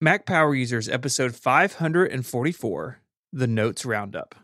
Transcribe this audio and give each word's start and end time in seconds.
Mac 0.00 0.26
Power 0.26 0.54
Users, 0.54 0.88
episode 0.90 1.34
544 1.34 2.98
The 3.32 3.46
Notes 3.46 3.84
Roundup. 3.86 4.34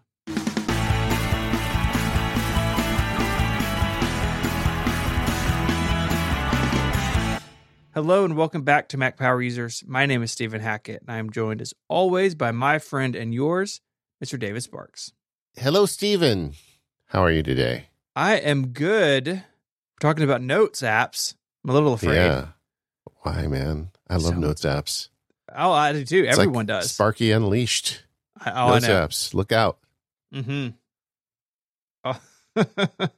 Hello 7.95 8.25
and 8.25 8.38
welcome 8.38 8.62
back 8.62 8.88
to 8.88 8.96
Mac 8.96 9.19
Power 9.19 9.43
Users. 9.43 9.85
My 9.87 10.07
name 10.07 10.23
is 10.23 10.33
Stephen 10.33 10.62
Hackett, 10.62 11.03
and 11.03 11.11
I 11.11 11.19
am 11.19 11.29
joined 11.29 11.61
as 11.61 11.75
always 11.89 12.34
by 12.34 12.50
my 12.50 12.79
friend 12.79 13.14
and 13.14 13.34
yours, 13.34 13.82
Mr. 14.25 14.39
David 14.39 14.62
Sparks. 14.62 15.12
Hello, 15.57 15.84
Stephen. 15.84 16.55
How 17.09 17.21
are 17.23 17.30
you 17.30 17.43
today? 17.43 17.89
I 18.16 18.37
am 18.37 18.69
good. 18.69 19.27
We're 19.29 19.43
talking 20.00 20.25
about 20.25 20.41
notes 20.41 20.80
apps. 20.80 21.34
I'm 21.62 21.71
a 21.71 21.75
little 21.75 21.93
afraid. 21.93 22.14
Yeah. 22.14 22.46
Why, 23.21 23.46
man? 23.46 23.91
I 24.09 24.14
love 24.14 24.34
So- 24.34 24.41
Notes 24.41 24.62
apps. 24.64 25.09
Oh, 25.55 25.73
I 25.73 25.93
do 25.93 26.05
too. 26.05 26.25
It's 26.27 26.39
like 26.39 26.46
Everyone 26.46 26.66
does. 26.66 26.91
Sparky 26.93 27.31
Unleashed. 27.32 28.03
I, 28.39 28.50
oh, 28.53 28.68
Notes 28.71 28.85
I 28.85 28.89
know. 28.89 29.07
apps. 29.07 29.35
Look 29.35 29.53
out. 29.53 29.79
Mm-hmm. 30.35 30.68
Oh. 32.05 32.20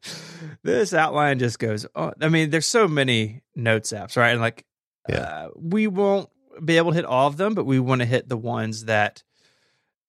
this 0.62 0.94
outline 0.94 1.38
just 1.38 1.58
goes. 1.58 1.86
Oh, 1.94 2.12
I 2.20 2.28
mean, 2.28 2.50
there's 2.50 2.66
so 2.66 2.88
many 2.88 3.42
notes 3.54 3.92
apps, 3.92 4.16
right? 4.16 4.30
And 4.30 4.40
like, 4.40 4.64
Yeah. 5.08 5.16
uh, 5.18 5.48
we 5.56 5.86
won't 5.86 6.28
be 6.64 6.76
able 6.76 6.90
to 6.90 6.96
hit 6.96 7.04
all 7.04 7.26
of 7.26 7.36
them, 7.36 7.54
but 7.54 7.64
we 7.64 7.78
want 7.80 8.00
to 8.00 8.06
hit 8.06 8.28
the 8.28 8.36
ones 8.36 8.84
that 8.84 9.22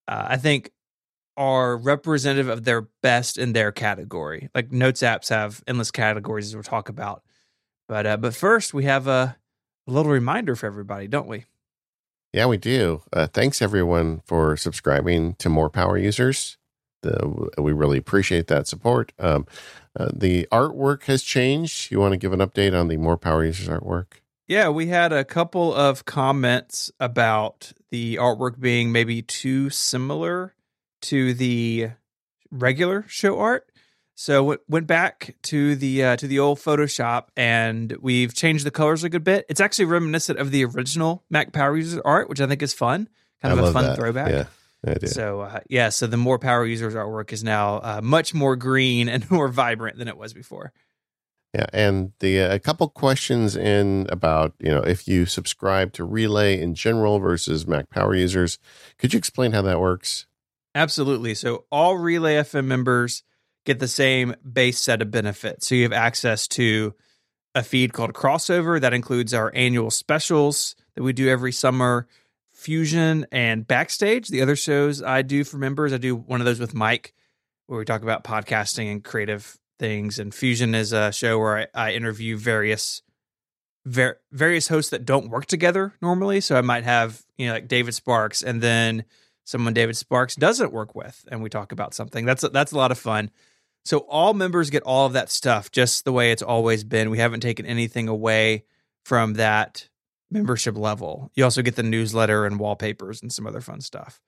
uh, 0.07 0.25
I 0.29 0.37
think 0.37 0.71
are 1.37 1.75
representative 1.77 2.47
of 2.49 2.63
their 2.63 2.81
best 3.01 3.37
in 3.37 3.53
their 3.53 3.71
category. 3.71 4.49
Like 4.55 4.71
notes 4.71 5.01
apps 5.01 5.29
have 5.29 5.63
endless 5.67 5.91
categories 5.91 6.45
as 6.47 6.55
we'll 6.55 6.63
talk 6.63 6.89
about. 6.89 7.23
But 7.87 8.05
uh, 8.07 8.17
but 8.17 8.33
first, 8.35 8.73
we 8.73 8.85
have 8.85 9.07
a, 9.07 9.35
a 9.87 9.91
little 9.91 10.11
reminder 10.11 10.55
for 10.55 10.65
everybody, 10.65 11.07
don't 11.07 11.27
we? 11.27 11.45
Yeah, 12.35 12.47
we 12.47 12.57
do. 12.57 13.01
Uh, 13.13 13.27
thanks, 13.27 13.61
everyone, 13.61 14.21
for 14.25 14.57
subscribing 14.57 15.35
to 15.35 15.47
More 15.47 15.69
Power 15.69 15.97
Users. 15.97 16.57
The, 17.01 17.49
we 17.57 17.71
really 17.71 17.97
appreciate 17.97 18.47
that 18.47 18.67
support. 18.67 19.13
Um, 19.17 19.47
uh, 19.97 20.09
the 20.13 20.45
artwork 20.51 21.03
has 21.03 21.23
changed. 21.23 21.91
You 21.91 22.01
want 22.01 22.11
to 22.11 22.17
give 22.17 22.33
an 22.33 22.41
update 22.41 22.77
on 22.77 22.89
the 22.89 22.97
More 22.97 23.15
Power 23.15 23.45
Users 23.45 23.69
artwork? 23.69 24.15
Yeah, 24.49 24.67
we 24.67 24.87
had 24.87 25.13
a 25.13 25.23
couple 25.23 25.73
of 25.73 26.03
comments 26.03 26.91
about 26.99 27.71
the 27.89 28.17
artwork 28.17 28.59
being 28.59 28.91
maybe 28.91 29.21
too 29.21 29.69
similar 29.69 30.55
to 31.03 31.33
the 31.33 31.91
regular 32.51 33.05
show 33.07 33.39
art. 33.39 33.71
So 34.15 34.37
w- 34.37 34.59
went 34.69 34.87
back 34.87 35.35
to 35.43 35.75
the 35.75 36.03
uh, 36.03 36.15
to 36.17 36.27
the 36.27 36.39
old 36.39 36.57
Photoshop 36.59 37.27
and 37.35 37.95
we've 38.01 38.33
changed 38.33 38.65
the 38.65 38.71
colors 38.71 39.03
a 39.03 39.09
good 39.09 39.23
bit. 39.25 39.45
It's 39.49 39.59
actually 39.59 39.85
reminiscent 39.85 40.39
of 40.39 40.51
the 40.51 40.63
original 40.65 41.23
Mac 41.29 41.51
Power 41.51 41.75
Users 41.75 42.01
art, 42.05 42.29
which 42.29 42.39
I 42.39 42.47
think 42.47 42.61
is 42.61 42.73
fun, 42.73 43.09
kind 43.41 43.53
I 43.53 43.57
of 43.57 43.65
a 43.65 43.73
fun 43.73 43.83
that. 43.83 43.97
throwback. 43.97 44.31
Yeah. 44.31 44.45
So 45.05 45.41
uh, 45.41 45.59
yeah, 45.69 45.89
so 45.89 46.07
the 46.07 46.17
more 46.17 46.39
Power 46.39 46.65
Users 46.65 46.93
artwork 46.93 47.33
is 47.33 47.43
now 47.43 47.77
uh, 47.77 48.01
much 48.03 48.33
more 48.33 48.55
green 48.55 49.09
and 49.09 49.29
more 49.31 49.47
vibrant 49.47 49.97
than 49.97 50.07
it 50.07 50.17
was 50.17 50.33
before. 50.33 50.71
Yeah, 51.53 51.65
and 51.73 52.11
the 52.19 52.41
uh, 52.41 52.55
a 52.55 52.59
couple 52.59 52.87
questions 52.89 53.55
in 53.55 54.07
about 54.09 54.53
you 54.59 54.69
know 54.69 54.81
if 54.81 55.07
you 55.07 55.25
subscribe 55.25 55.91
to 55.93 56.03
Relay 56.03 56.61
in 56.61 56.75
general 56.75 57.19
versus 57.19 57.65
Mac 57.65 57.89
Power 57.89 58.15
users, 58.15 58.59
could 58.97 59.13
you 59.13 59.17
explain 59.17 59.53
how 59.53 59.61
that 59.63 59.79
works? 59.79 60.27
Absolutely. 60.73 61.33
So 61.33 61.65
all 61.71 61.97
Relay 61.97 62.35
FM 62.35 62.65
members 62.65 63.23
get 63.65 63.79
the 63.79 63.87
same 63.87 64.35
base 64.49 64.79
set 64.79 65.01
of 65.01 65.11
benefits. 65.11 65.67
So 65.67 65.75
you 65.75 65.83
have 65.83 65.93
access 65.93 66.47
to 66.49 66.93
a 67.53 67.63
feed 67.63 67.93
called 67.93 68.13
Crossover 68.13 68.79
that 68.79 68.93
includes 68.93 69.33
our 69.33 69.51
annual 69.55 69.89
specials 69.89 70.75
that 70.95 71.03
we 71.03 71.13
do 71.13 71.29
every 71.29 71.51
summer, 71.51 72.07
Fusion 72.53 73.25
and 73.31 73.67
Backstage. 73.67 74.27
The 74.27 74.41
other 74.41 74.55
shows 74.55 75.01
I 75.01 75.21
do 75.21 75.43
for 75.43 75.57
members, 75.57 75.93
I 75.93 75.97
do 75.97 76.15
one 76.15 76.41
of 76.41 76.45
those 76.45 76.59
with 76.59 76.73
Mike 76.73 77.13
where 77.67 77.79
we 77.79 77.85
talk 77.85 78.03
about 78.03 78.23
podcasting 78.23 78.91
and 78.91 79.03
creative 79.03 79.57
things. 79.79 80.19
And 80.19 80.33
Fusion 80.33 80.75
is 80.75 80.93
a 80.93 81.11
show 81.11 81.39
where 81.39 81.67
I, 81.73 81.89
I 81.89 81.93
interview 81.93 82.37
various 82.37 83.01
ver- 83.85 84.19
various 84.31 84.67
hosts 84.67 84.91
that 84.91 85.05
don't 85.05 85.29
work 85.29 85.45
together 85.45 85.93
normally. 86.01 86.41
So 86.41 86.57
I 86.57 86.61
might 86.61 86.83
have, 86.83 87.21
you 87.37 87.47
know, 87.47 87.53
like 87.53 87.67
David 87.67 87.93
Sparks 87.93 88.43
and 88.43 88.61
then 88.61 89.05
someone 89.43 89.73
David 89.73 89.95
Sparks 89.97 90.35
doesn't 90.35 90.73
work 90.73 90.95
with 90.95 91.25
and 91.31 91.41
we 91.41 91.49
talk 91.49 91.71
about 91.71 91.93
something. 91.93 92.25
That's 92.25 92.43
a, 92.43 92.49
that's 92.49 92.71
a 92.71 92.77
lot 92.77 92.91
of 92.91 92.97
fun. 92.97 93.31
So 93.85 93.99
all 93.99 94.33
members 94.33 94.71
get 94.71 94.83
all 94.83 95.05
of 95.05 95.13
that 95.13 95.29
stuff 95.29 95.71
just 95.71 96.05
the 96.05 96.11
way 96.11 96.31
it's 96.31 96.41
always 96.41 96.83
been. 96.83 97.11
We 97.11 97.19
haven't 97.19 97.41
taken 97.41 97.65
anything 97.65 98.07
away 98.07 98.65
from 99.05 99.33
that 99.35 99.87
membership 100.31 100.75
level. 100.75 101.31
You 101.35 101.43
also 101.43 101.61
get 101.61 101.75
the 101.75 101.83
newsletter 101.83 102.45
and 102.45 102.59
wallpapers 102.59 103.21
and 103.21 103.31
some 103.31 103.45
other 103.45 103.61
fun 103.61 103.81
stuff. 103.81 104.19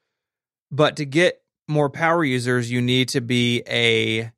But 0.70 0.98
to 0.98 1.06
get 1.06 1.42
more 1.68 1.90
power 1.90 2.24
users, 2.24 2.72
you 2.72 2.82
need 2.82 3.10
to 3.10 3.22
be 3.22 3.64
a 3.68 4.32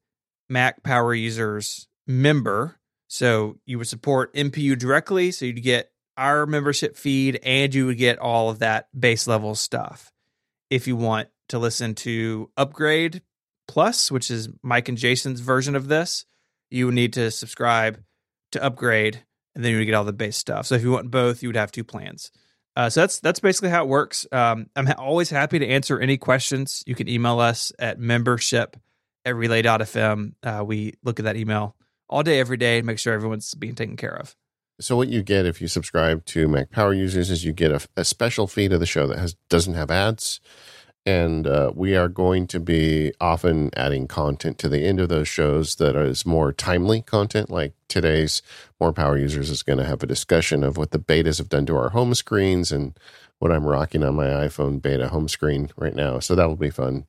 Mac 0.47 0.83
Power 0.83 1.13
Users 1.13 1.87
member. 2.07 2.79
So 3.07 3.57
you 3.65 3.77
would 3.77 3.87
support 3.87 4.33
MPU 4.33 4.77
directly. 4.77 5.31
So 5.31 5.45
you'd 5.45 5.63
get 5.63 5.91
our 6.17 6.45
membership 6.45 6.95
feed 6.95 7.39
and 7.43 7.73
you 7.73 7.85
would 7.87 7.97
get 7.97 8.19
all 8.19 8.49
of 8.49 8.59
that 8.59 8.87
base 8.97 9.27
level 9.27 9.55
stuff. 9.55 10.11
If 10.69 10.87
you 10.87 10.95
want 10.95 11.29
to 11.49 11.59
listen 11.59 11.95
to 11.95 12.51
Upgrade 12.55 13.21
Plus, 13.69 14.11
which 14.11 14.31
is 14.31 14.49
Mike 14.63 14.89
and 14.89 14.97
Jason's 14.97 15.41
version 15.41 15.75
of 15.75 15.87
this, 15.87 16.25
you 16.71 16.91
need 16.91 17.13
to 17.13 17.29
subscribe 17.29 18.01
to 18.51 18.63
Upgrade 18.63 19.23
and 19.53 19.63
then 19.63 19.71
you 19.71 19.77
would 19.77 19.85
get 19.85 19.93
all 19.93 20.03
the 20.03 20.11
base 20.11 20.37
stuff. 20.37 20.65
So 20.65 20.73
if 20.73 20.81
you 20.81 20.91
want 20.91 21.11
both, 21.11 21.43
you 21.43 21.49
would 21.49 21.55
have 21.55 21.71
two 21.71 21.83
plans. 21.83 22.31
Uh, 22.75 22.89
so 22.89 23.01
that's 23.01 23.19
that's 23.19 23.39
basically 23.39 23.69
how 23.69 23.83
it 23.83 23.87
works. 23.87 24.25
Um, 24.31 24.71
I'm 24.75 24.87
ha- 24.87 24.95
always 24.97 25.29
happy 25.29 25.59
to 25.59 25.67
answer 25.67 25.99
any 25.99 26.17
questions. 26.17 26.83
You 26.87 26.95
can 26.95 27.07
email 27.07 27.39
us 27.39 27.71
at 27.77 27.99
membership 27.99 28.75
at 29.23 29.35
relay.fm. 29.35 30.33
Uh, 30.41 30.63
we 30.65 30.95
look 31.03 31.19
at 31.19 31.25
that 31.25 31.35
email 31.35 31.75
all 32.09 32.23
day, 32.23 32.39
every 32.39 32.57
day, 32.57 32.79
and 32.79 32.87
make 32.87 32.97
sure 32.97 33.13
everyone's 33.13 33.53
being 33.53 33.75
taken 33.75 33.97
care 33.97 34.17
of. 34.17 34.35
So 34.81 34.95
what 34.95 35.09
you 35.09 35.21
get 35.21 35.45
if 35.45 35.61
you 35.61 35.67
subscribe 35.67 36.25
to 36.25 36.47
Mac 36.47 36.71
Power 36.71 36.93
users 36.93 37.29
is 37.29 37.45
you 37.45 37.53
get 37.53 37.71
a, 37.71 37.85
a 37.95 38.03
special 38.03 38.47
feed 38.47 38.73
of 38.73 38.79
the 38.79 38.87
show 38.87 39.05
that 39.05 39.19
has 39.19 39.35
doesn't 39.47 39.75
have 39.75 39.91
ads, 39.91 40.39
and 41.09 41.47
uh, 41.47 41.71
we 41.73 41.95
are 41.95 42.07
going 42.07 42.45
to 42.45 42.59
be 42.59 43.11
often 43.19 43.71
adding 43.75 44.07
content 44.07 44.59
to 44.59 44.69
the 44.69 44.85
end 44.85 44.99
of 44.99 45.09
those 45.09 45.27
shows 45.27 45.75
that 45.77 45.95
is 45.95 46.23
more 46.23 46.53
timely 46.53 47.01
content. 47.01 47.49
Like 47.49 47.73
today's 47.87 48.43
More 48.79 48.93
Power 48.93 49.17
users 49.17 49.49
is 49.49 49.63
going 49.63 49.79
to 49.79 49.85
have 49.85 50.03
a 50.03 50.07
discussion 50.07 50.63
of 50.63 50.77
what 50.77 50.91
the 50.91 50.99
betas 50.99 51.39
have 51.39 51.49
done 51.49 51.65
to 51.65 51.75
our 51.75 51.89
home 51.89 52.13
screens 52.13 52.71
and 52.71 52.95
what 53.39 53.51
I'm 53.51 53.65
rocking 53.65 54.03
on 54.03 54.13
my 54.13 54.27
iPhone 54.27 54.83
beta 54.83 55.07
home 55.07 55.27
screen 55.27 55.71
right 55.75 55.95
now. 55.95 56.19
So 56.19 56.35
that'll 56.35 56.55
be 56.55 56.69
fun. 56.69 57.07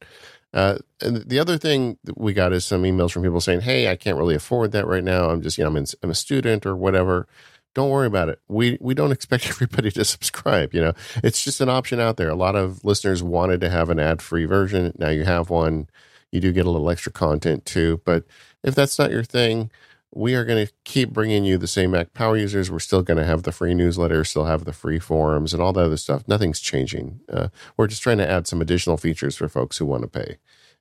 Uh, 0.54 0.78
and 1.02 1.18
the 1.28 1.38
other 1.38 1.58
thing 1.58 1.98
that 2.04 2.16
we 2.16 2.32
got 2.32 2.54
is 2.54 2.64
some 2.64 2.84
emails 2.84 3.12
from 3.12 3.22
people 3.22 3.42
saying, 3.42 3.60
"Hey, 3.60 3.90
I 3.90 3.96
can't 3.96 4.16
really 4.16 4.34
afford 4.34 4.72
that 4.72 4.86
right 4.86 5.04
now. 5.04 5.28
I'm 5.28 5.42
just, 5.42 5.58
you 5.58 5.64
know, 5.64 5.70
I'm, 5.70 5.76
in, 5.76 5.86
I'm 6.02 6.10
a 6.10 6.14
student 6.14 6.64
or 6.64 6.74
whatever." 6.74 7.28
Don't 7.74 7.90
worry 7.90 8.06
about 8.06 8.28
it. 8.28 8.40
We 8.48 8.78
we 8.80 8.94
don't 8.94 9.12
expect 9.18 9.48
everybody 9.48 9.90
to 9.92 10.04
subscribe. 10.04 10.74
You 10.74 10.80
know, 10.80 10.92
it's 11.22 11.42
just 11.42 11.60
an 11.60 11.68
option 11.68 12.00
out 12.00 12.16
there. 12.16 12.28
A 12.28 12.34
lot 12.34 12.56
of 12.56 12.84
listeners 12.84 13.22
wanted 13.22 13.60
to 13.62 13.70
have 13.70 13.90
an 13.90 13.98
ad 13.98 14.22
free 14.22 14.44
version. 14.44 14.92
Now 14.98 15.10
you 15.10 15.24
have 15.24 15.50
one. 15.50 15.88
You 16.32 16.40
do 16.40 16.52
get 16.52 16.66
a 16.66 16.70
little 16.70 16.90
extra 16.90 17.12
content 17.12 17.64
too. 17.64 18.00
But 18.04 18.24
if 18.62 18.74
that's 18.74 18.98
not 18.98 19.10
your 19.10 19.24
thing, 19.24 19.70
we 20.12 20.34
are 20.34 20.44
going 20.44 20.66
to 20.66 20.72
keep 20.84 21.12
bringing 21.12 21.44
you 21.44 21.56
the 21.56 21.66
same 21.66 21.92
Mac 21.92 22.12
Power 22.14 22.36
users. 22.36 22.70
We're 22.70 22.80
still 22.80 23.02
going 23.02 23.18
to 23.18 23.24
have 23.24 23.44
the 23.44 23.52
free 23.52 23.74
newsletter, 23.74 24.24
still 24.24 24.44
have 24.44 24.64
the 24.64 24.72
free 24.72 24.98
forums, 24.98 25.52
and 25.54 25.62
all 25.62 25.72
that 25.72 25.84
other 25.84 25.96
stuff. 25.96 26.26
Nothing's 26.26 26.60
changing. 26.60 27.20
Uh, 27.32 27.48
we're 27.76 27.86
just 27.86 28.02
trying 28.02 28.18
to 28.18 28.28
add 28.28 28.46
some 28.46 28.60
additional 28.60 28.96
features 28.96 29.36
for 29.36 29.48
folks 29.48 29.78
who 29.78 29.86
want 29.86 30.02
to 30.02 30.08
pay, 30.08 30.38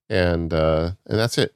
and 0.09 0.53
uh, 0.53 0.91
and 1.06 1.19
that's 1.19 1.38
it. 1.38 1.53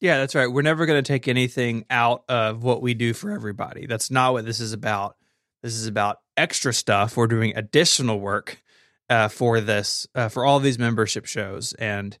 Yeah, 0.00 0.18
that's 0.18 0.34
right. 0.34 0.46
We're 0.46 0.62
never 0.62 0.86
going 0.86 1.02
to 1.02 1.06
take 1.06 1.26
anything 1.26 1.84
out 1.90 2.24
of 2.28 2.62
what 2.62 2.82
we 2.82 2.94
do 2.94 3.12
for 3.12 3.30
everybody. 3.30 3.86
That's 3.86 4.10
not 4.10 4.32
what 4.32 4.44
this 4.44 4.60
is 4.60 4.72
about. 4.72 5.16
This 5.62 5.74
is 5.74 5.86
about 5.86 6.18
extra 6.36 6.72
stuff. 6.72 7.16
We're 7.16 7.26
doing 7.26 7.52
additional 7.56 8.20
work 8.20 8.62
uh, 9.10 9.28
for 9.28 9.60
this, 9.60 10.06
uh, 10.14 10.28
for 10.28 10.44
all 10.44 10.60
these 10.60 10.78
membership 10.78 11.26
shows. 11.26 11.72
And 11.74 12.16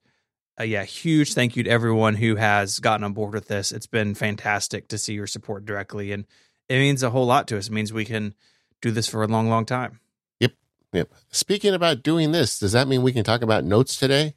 uh, 0.58 0.64
yeah, 0.64 0.84
huge 0.84 1.34
thank 1.34 1.56
you 1.56 1.62
to 1.62 1.70
everyone 1.70 2.16
who 2.16 2.34
has 2.34 2.80
gotten 2.80 3.04
on 3.04 3.12
board 3.12 3.34
with 3.34 3.46
this. 3.46 3.70
It's 3.70 3.86
been 3.86 4.14
fantastic 4.14 4.88
to 4.88 4.98
see 4.98 5.14
your 5.14 5.28
support 5.28 5.64
directly. 5.64 6.10
And 6.10 6.26
it 6.68 6.78
means 6.78 7.02
a 7.02 7.10
whole 7.10 7.26
lot 7.26 7.46
to 7.48 7.58
us. 7.58 7.68
It 7.68 7.72
means 7.72 7.92
we 7.92 8.04
can 8.04 8.34
do 8.82 8.90
this 8.90 9.08
for 9.08 9.22
a 9.22 9.28
long, 9.28 9.48
long 9.48 9.64
time. 9.64 10.00
Yep. 10.40 10.52
Yep. 10.92 11.14
Speaking 11.30 11.74
about 11.74 12.02
doing 12.02 12.32
this, 12.32 12.58
does 12.58 12.72
that 12.72 12.88
mean 12.88 13.02
we 13.02 13.12
can 13.12 13.24
talk 13.24 13.42
about 13.42 13.64
notes 13.64 13.96
today? 13.96 14.34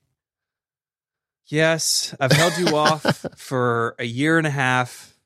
Yes, 1.52 2.16
I've 2.20 2.32
held 2.32 2.58
you 2.58 2.78
off 2.78 3.26
for 3.36 3.96
a 4.00 4.06
year 4.06 4.38
and 4.38 4.48
a 4.48 4.52
half, 4.52 5.18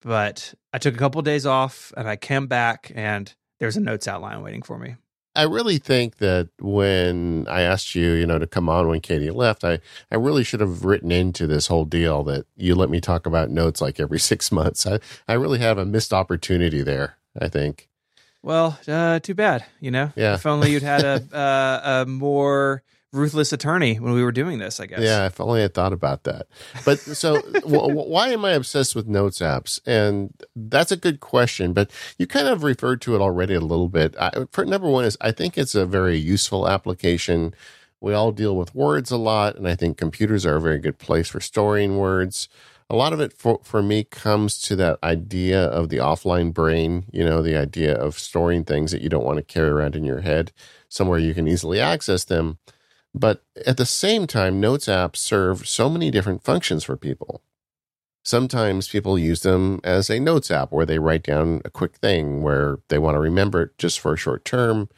but 0.00 0.54
I 0.72 0.78
took 0.78 0.94
a 0.94 0.98
couple 0.98 1.18
of 1.18 1.24
days 1.26 1.44
off 1.44 1.92
and 1.96 2.08
I 2.08 2.16
came 2.16 2.46
back 2.46 2.90
and 2.94 3.32
there's 3.60 3.76
a 3.76 3.80
notes 3.80 4.08
outline 4.08 4.42
waiting 4.42 4.62
for 4.62 4.78
me. 4.78 4.96
I 5.36 5.42
really 5.42 5.78
think 5.78 6.18
that 6.18 6.48
when 6.60 7.46
I 7.50 7.62
asked 7.62 7.94
you, 7.94 8.12
you 8.12 8.24
know, 8.26 8.38
to 8.38 8.46
come 8.46 8.68
on 8.68 8.88
when 8.88 9.00
Katie 9.00 9.30
left, 9.30 9.64
I, 9.64 9.80
I 10.10 10.14
really 10.14 10.44
should 10.44 10.60
have 10.60 10.84
written 10.84 11.10
into 11.10 11.46
this 11.46 11.66
whole 11.66 11.84
deal 11.84 12.22
that 12.24 12.46
you 12.56 12.74
let 12.74 12.88
me 12.88 13.00
talk 13.00 13.26
about 13.26 13.50
notes 13.50 13.80
like 13.80 14.00
every 14.00 14.18
six 14.20 14.50
months. 14.50 14.86
I, 14.86 15.00
I 15.28 15.34
really 15.34 15.58
have 15.58 15.76
a 15.76 15.84
missed 15.84 16.12
opportunity 16.12 16.82
there, 16.82 17.18
I 17.38 17.48
think. 17.48 17.88
Well, 18.42 18.78
uh, 18.86 19.18
too 19.20 19.34
bad. 19.34 19.64
You 19.80 19.90
know, 19.90 20.12
Yeah. 20.16 20.34
If 20.34 20.46
only 20.46 20.70
you'd 20.70 20.82
had 20.82 21.02
a 21.02 21.22
uh, 21.36 22.02
a 22.02 22.06
more 22.06 22.82
ruthless 23.14 23.52
attorney 23.52 23.98
when 24.00 24.12
we 24.12 24.22
were 24.22 24.32
doing 24.32 24.58
this. 24.58 24.80
I 24.80 24.86
guess. 24.86 25.00
Yeah, 25.00 25.26
if 25.26 25.40
only 25.40 25.64
I 25.64 25.68
thought 25.68 25.92
about 25.92 26.24
that. 26.24 26.46
But 26.84 26.98
so, 26.98 27.40
w- 27.52 27.94
why 27.94 28.28
am 28.28 28.44
I 28.44 28.52
obsessed 28.52 28.94
with 28.94 29.06
notes 29.06 29.38
apps? 29.38 29.80
And 29.86 30.34
that's 30.54 30.92
a 30.92 30.96
good 30.96 31.20
question. 31.20 31.72
But 31.72 31.90
you 32.18 32.26
kind 32.26 32.48
of 32.48 32.62
referred 32.62 33.00
to 33.02 33.14
it 33.14 33.20
already 33.20 33.54
a 33.54 33.60
little 33.60 33.88
bit. 33.88 34.14
I, 34.18 34.46
for, 34.50 34.64
number 34.64 34.88
one 34.88 35.04
is 35.04 35.16
I 35.20 35.32
think 35.32 35.56
it's 35.56 35.74
a 35.74 35.86
very 35.86 36.16
useful 36.16 36.68
application. 36.68 37.54
We 38.00 38.12
all 38.12 38.32
deal 38.32 38.54
with 38.56 38.74
words 38.74 39.10
a 39.10 39.16
lot, 39.16 39.56
and 39.56 39.66
I 39.66 39.74
think 39.74 39.96
computers 39.96 40.44
are 40.44 40.56
a 40.56 40.60
very 40.60 40.78
good 40.78 40.98
place 40.98 41.28
for 41.28 41.40
storing 41.40 41.96
words. 41.96 42.48
A 42.90 42.96
lot 42.96 43.14
of 43.14 43.20
it 43.20 43.32
for, 43.32 43.60
for 43.62 43.82
me 43.82 44.04
comes 44.04 44.60
to 44.62 44.76
that 44.76 44.98
idea 45.02 45.64
of 45.64 45.88
the 45.88 45.96
offline 45.96 46.52
brain, 46.52 47.06
you 47.10 47.24
know, 47.24 47.40
the 47.40 47.56
idea 47.56 47.94
of 47.94 48.18
storing 48.18 48.64
things 48.64 48.92
that 48.92 49.00
you 49.00 49.08
don't 49.08 49.24
want 49.24 49.38
to 49.38 49.42
carry 49.42 49.70
around 49.70 49.96
in 49.96 50.04
your 50.04 50.20
head, 50.20 50.52
somewhere 50.90 51.18
you 51.18 51.32
can 51.32 51.48
easily 51.48 51.80
access 51.80 52.24
them. 52.24 52.58
But 53.14 53.44
at 53.64 53.76
the 53.76 53.86
same 53.86 54.26
time, 54.26 54.60
Notes 54.60 54.86
apps 54.86 55.16
serve 55.16 55.68
so 55.68 55.88
many 55.88 56.10
different 56.10 56.42
functions 56.42 56.84
for 56.84 56.96
people. 56.96 57.42
Sometimes 58.24 58.88
people 58.88 59.18
use 59.18 59.42
them 59.42 59.80
as 59.84 60.10
a 60.10 60.18
Notes 60.18 60.50
app 60.50 60.72
where 60.72 60.86
they 60.86 60.98
write 60.98 61.22
down 61.22 61.60
a 61.64 61.70
quick 61.70 61.96
thing 61.96 62.42
where 62.42 62.78
they 62.88 62.98
want 62.98 63.14
to 63.14 63.20
remember 63.20 63.62
it 63.62 63.78
just 63.78 64.00
for 64.00 64.14
a 64.14 64.18
short 64.18 64.44
term. 64.44 64.88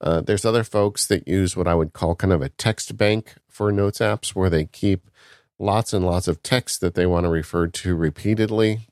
Uh, 0.00 0.20
there's 0.20 0.44
other 0.44 0.62
folks 0.62 1.06
that 1.06 1.26
use 1.26 1.56
what 1.56 1.66
I 1.66 1.74
would 1.74 1.92
call 1.92 2.14
kind 2.14 2.32
of 2.32 2.42
a 2.42 2.50
text 2.50 2.96
bank 2.96 3.34
for 3.48 3.72
Notes 3.72 3.98
apps 3.98 4.30
where 4.30 4.50
they 4.50 4.66
keep 4.66 5.10
lots 5.58 5.92
and 5.92 6.06
lots 6.06 6.28
of 6.28 6.42
text 6.42 6.80
that 6.80 6.94
they 6.94 7.06
want 7.06 7.24
to 7.24 7.30
refer 7.30 7.66
to 7.66 7.96
repeatedly. 7.96 8.88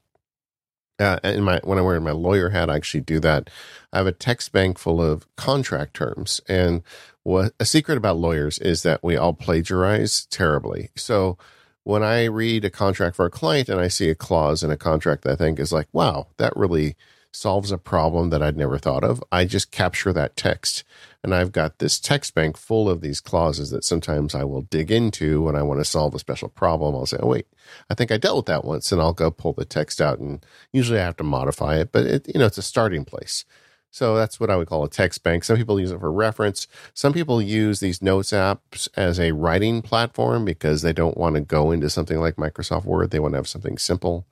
Uh, 0.98 1.19
in 1.22 1.43
my 1.43 1.60
when 1.62 1.78
I 1.78 1.82
wear 1.82 2.00
my 2.00 2.12
lawyer 2.12 2.50
hat, 2.50 2.70
I 2.70 2.76
actually 2.76 3.02
do 3.02 3.20
that. 3.20 3.50
I 3.93 3.98
have 3.98 4.06
a 4.06 4.12
text 4.12 4.52
bank 4.52 4.78
full 4.78 5.02
of 5.02 5.26
contract 5.37 5.94
terms, 5.94 6.40
and 6.48 6.82
what 7.22 7.52
a 7.58 7.64
secret 7.64 7.98
about 7.98 8.19
lawyers 8.19 8.58
is 8.58 8.82
that 8.84 9.02
we 9.02 9.16
all 9.16 9.34
plagiarize 9.34 10.26
terribly. 10.26 10.90
So 10.96 11.37
when 11.82 12.02
I 12.02 12.25
read 12.25 12.64
a 12.64 12.70
contract 12.70 13.16
for 13.16 13.26
a 13.26 13.31
client 13.31 13.69
and 13.69 13.81
I 13.81 13.88
see 13.88 14.10
a 14.10 14.14
clause 14.14 14.62
in 14.64 14.70
a 14.70 14.76
contract 14.76 15.22
that 15.22 15.32
I 15.32 15.37
think 15.37 15.58
is 15.60 15.72
like, 15.72 15.88
wow, 15.93 16.28
that 16.37 16.56
really 16.56 16.96
solves 17.31 17.70
a 17.70 17.78
problem 17.78 18.31
that 18.31 18.43
I'd 18.43 18.56
never 18.56 18.78
thought 18.78 19.04
of, 19.04 19.22
I 19.31 19.44
just 19.44 19.70
capture 19.70 20.12
that 20.12 20.37
text. 20.37 20.82
And 21.26 21.34
I've 21.34 21.50
got 21.50 21.81
this 21.81 21.99
text 21.99 22.34
bank 22.34 22.56
full 22.56 22.88
of 22.88 23.00
these 23.00 23.20
clauses 23.20 23.70
that 23.70 23.84
sometimes 23.84 24.32
I 24.32 24.44
will 24.44 24.62
dig 24.62 24.93
into 24.93 25.43
when 25.43 25.56
I 25.56 25.62
want 25.62 25.81
to 25.81 25.84
solve 25.84 26.14
a 26.14 26.20
special 26.20 26.49
problem. 26.49 26.94
I'll 26.94 27.05
say, 27.05 27.19
oh, 27.20 27.26
wait, 27.26 27.49
I 27.90 27.94
think 27.94 28.12
I 28.12 28.17
dealt 28.17 28.37
with 28.37 28.46
that 28.46 28.64
once. 28.64 28.93
And 28.93 29.00
I'll 29.00 29.12
go 29.12 29.32
pull 29.32 29.52
the 29.52 29.64
text 29.64 30.00
out. 30.00 30.20
And 30.20 30.46
usually 30.73 31.00
I 31.00 31.05
have 31.05 31.17
to 31.17 31.25
modify 31.25 31.78
it, 31.78 31.90
but 31.90 32.06
it, 32.06 32.28
you 32.32 32.38
know, 32.38 32.46
it's 32.46 32.58
a 32.58 32.62
starting 32.62 33.05
place. 33.05 33.44
So 33.90 34.14
that's 34.14 34.38
what 34.38 34.50
I 34.50 34.56
would 34.56 34.69
call 34.69 34.84
a 34.84 34.88
text 34.88 35.25
bank. 35.25 35.43
Some 35.43 35.56
people 35.56 35.81
use 35.81 35.90
it 35.90 35.99
for 35.99 36.12
reference. 36.12 36.69
Some 36.94 37.12
people 37.12 37.43
use 37.43 37.81
these 37.81 38.00
notes 38.00 38.31
apps 38.31 38.88
as 38.96 39.19
a 39.19 39.32
writing 39.32 39.82
platform 39.82 40.44
because 40.44 40.82
they 40.82 40.93
don't 40.93 41.17
want 41.17 41.34
to 41.34 41.40
go 41.40 41.72
into 41.72 41.90
something 41.90 42.20
like 42.20 42.37
Microsoft 42.37 42.84
Word. 42.84 43.11
They 43.11 43.19
want 43.19 43.32
to 43.32 43.38
have 43.38 43.49
something 43.49 43.79
simple. 43.79 44.26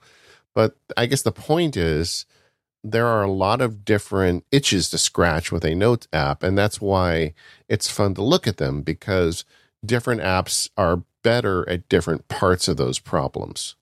But 0.53 0.77
I 0.95 1.07
guess 1.07 1.23
the 1.23 1.33
point 1.33 1.75
is 1.75 2.25
there 2.91 3.07
are 3.07 3.23
a 3.23 3.31
lot 3.31 3.61
of 3.61 3.83
different 3.83 4.45
itches 4.51 4.89
to 4.89 4.97
scratch 4.97 5.51
with 5.51 5.65
a 5.65 5.73
notes 5.73 6.07
app. 6.13 6.43
And 6.43 6.57
that's 6.57 6.79
why 6.79 7.33
it's 7.67 7.89
fun 7.89 8.13
to 8.13 8.21
look 8.21 8.47
at 8.47 8.57
them 8.57 8.81
because 8.83 9.43
different 9.83 10.21
apps 10.21 10.69
are 10.77 11.03
better 11.23 11.67
at 11.67 11.89
different 11.89 12.27
parts 12.27 12.67
of 12.67 12.77
those 12.77 12.99
problems. 12.99 13.75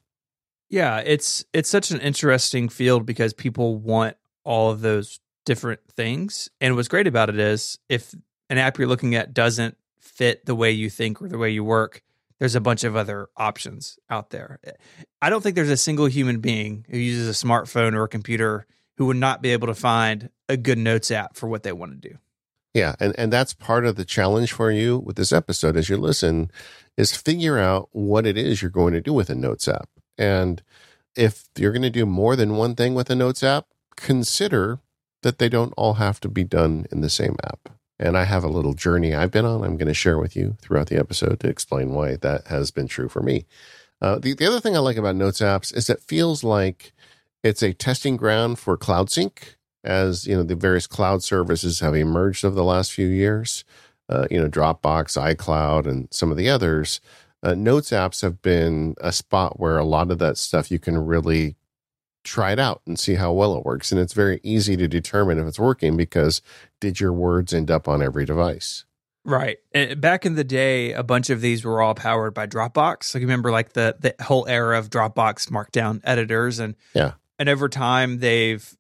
Yeah, 0.70 1.00
it's 1.00 1.44
it's 1.54 1.70
such 1.70 1.92
an 1.92 2.00
interesting 2.00 2.70
field 2.70 3.06
because 3.06 3.34
people 3.34 3.76
want 3.76 4.16
all 4.44 4.72
of 4.72 4.82
those 4.82 5.20
different 5.46 5.82
things. 5.92 6.50
And 6.62 6.76
what's 6.76 6.88
great 6.88 7.06
about 7.06 7.30
it 7.30 7.38
is 7.38 7.78
if 7.90 8.16
an 8.50 8.58
app 8.58 8.78
you're 8.78 8.88
looking 8.88 9.16
at 9.16 9.34
doesn't 9.34 9.78
fit 10.00 10.46
the 10.46 10.56
way 10.56 10.72
you 10.72 10.90
think 10.90 11.22
or 11.22 11.28
the 11.28 11.38
way 11.38 11.50
you 11.50 11.64
work, 11.64 12.02
there's 12.40 12.56
a 12.56 12.62
bunch 12.62 12.84
of 12.86 12.96
other 12.96 13.30
options 13.36 14.00
out 14.10 14.30
there. 14.30 14.60
I 15.22 15.30
don't 15.30 15.42
think 15.42 15.56
there's 15.56 15.70
a 15.70 15.78
single 15.78 16.06
human 16.06 16.40
being 16.40 16.86
who 16.90 16.98
uses 16.98 17.30
a 17.30 17.46
smartphone 17.46 17.94
or 17.94 18.04
a 18.04 18.10
computer 18.10 18.66
who 18.98 19.06
would 19.08 19.18
not 19.18 19.42
be 19.42 19.52
able 19.52 19.68
to 19.68 19.76
find 19.76 20.30
a 20.50 20.58
good 20.58 20.78
notes 20.78 21.12
app 21.12 21.36
for 21.36 21.48
what 21.48 21.64
they 21.64 21.72
want 21.72 22.02
to 22.02 22.10
do. 22.10 22.18
Yeah, 22.74 22.96
and 23.00 23.14
and 23.18 23.32
that's 23.32 23.54
part 23.54 23.86
of 23.86 23.96
the 23.96 24.06
challenge 24.06 24.52
for 24.52 24.72
you 24.72 24.98
with 24.98 25.16
this 25.16 25.32
episode 25.32 25.78
as 25.78 25.90
you 25.90 25.98
listen 25.98 26.52
is 26.98 27.16
figure 27.16 27.60
out 27.60 27.90
what 27.92 28.26
it 28.26 28.38
is 28.38 28.62
you're 28.62 28.72
going 28.72 28.94
to 28.94 29.02
do 29.02 29.14
with 29.14 29.30
a 29.30 29.36
notes 29.36 29.68
app. 29.68 29.90
And 30.18 30.62
if 31.16 31.46
you're 31.56 31.72
going 31.72 31.84
to 31.84 31.90
do 31.90 32.06
more 32.06 32.36
than 32.36 32.56
one 32.56 32.76
thing 32.76 32.94
with 32.94 33.10
a 33.10 33.16
notes 33.16 33.44
app, 33.44 33.68
consider 33.96 34.80
that 35.22 35.38
they 35.40 35.50
don't 35.50 35.74
all 35.78 35.96
have 35.96 36.20
to 36.22 36.30
be 36.30 36.44
done 36.44 36.86
in 36.92 37.02
the 37.02 37.10
same 37.10 37.36
app. 37.44 37.70
And 38.00 38.18
I 38.18 38.26
have 38.26 38.44
a 38.44 38.50
little 38.50 38.74
journey 38.74 39.14
I've 39.14 39.32
been 39.32 39.46
on. 39.46 39.64
I'm 39.64 39.78
going 39.78 39.88
to 39.88 39.94
share 39.94 40.18
with 40.18 40.36
you 40.36 40.58
throughout 40.62 40.88
the 40.88 40.98
episode 40.98 41.40
to 41.40 41.48
explain 41.48 41.92
why 41.92 42.16
that 42.18 42.48
has 42.48 42.72
been 42.72 42.88
true 42.88 43.08
for 43.08 43.22
me. 43.22 43.46
Uh, 44.02 44.20
the, 44.20 44.34
the 44.34 44.46
other 44.46 44.60
thing 44.60 44.76
I 44.76 44.80
like 44.80 44.98
about 44.98 45.16
Notes 45.16 45.40
apps 45.40 45.76
is 45.76 45.90
it 45.90 46.02
feels 46.02 46.44
like 46.44 46.92
it's 47.44 47.62
a 47.62 47.74
testing 47.74 48.18
ground 48.18 48.60
for 48.60 48.78
Cloud 48.78 49.10
Sync, 49.10 49.58
as 49.84 50.26
you 50.26 50.36
know 50.36 50.44
the 50.44 50.56
various 50.56 50.88
cloud 50.88 51.24
services 51.24 51.82
have 51.82 51.96
emerged 51.96 52.44
over 52.46 52.56
the 52.56 52.64
last 52.64 52.92
few 52.92 53.08
years. 53.08 53.64
Uh, 54.10 54.28
you 54.30 54.40
know, 54.40 54.50
Dropbox, 54.50 55.18
iCloud, 55.36 55.88
and 55.88 56.08
some 56.12 56.30
of 56.30 56.38
the 56.38 56.50
others. 56.50 57.00
Uh, 57.42 57.56
Notes 57.56 57.90
apps 57.92 58.22
have 58.22 58.42
been 58.42 58.96
a 59.02 59.12
spot 59.12 59.60
where 59.60 59.78
a 59.78 59.86
lot 59.86 60.12
of 60.12 60.20
that 60.20 60.38
stuff 60.38 60.70
you 60.72 60.80
can 60.80 60.98
really 60.98 61.56
try 62.24 62.52
it 62.52 62.60
out 62.60 62.82
and 62.86 62.98
see 62.98 63.16
how 63.16 63.32
well 63.34 63.56
it 63.56 63.66
works. 63.66 63.92
And 63.92 64.00
it's 64.00 64.14
very 64.14 64.40
easy 64.44 64.78
to 64.78 64.88
determine 64.88 65.40
if 65.40 65.48
it's 65.48 65.60
working 65.60 65.98
because 65.98 66.42
did 66.80 67.00
your 67.00 67.12
words 67.14 67.54
end 67.54 67.70
up 67.70 67.88
on 67.88 68.02
every 68.02 68.26
device? 68.26 68.86
Right. 69.26 69.58
Back 69.98 70.26
in 70.26 70.36
the 70.36 70.44
day, 70.44 70.92
a 70.94 71.04
bunch 71.04 71.30
of 71.30 71.40
these 71.42 71.64
were 71.64 71.82
all 71.82 71.96
powered 71.96 72.34
by 72.34 72.46
Dropbox. 72.46 73.14
Like 73.14 73.22
remember 73.22 73.52
like 73.52 73.74
the 73.74 73.96
the 74.00 74.16
whole 74.24 74.46
era 74.48 74.78
of 74.78 74.90
Dropbox 74.90 75.50
markdown 75.50 76.02
editors 76.04 76.60
and 76.60 76.76
Yeah. 76.94 77.14
And 77.44 77.50
over 77.50 77.68
time 77.68 78.20
they've 78.20 78.74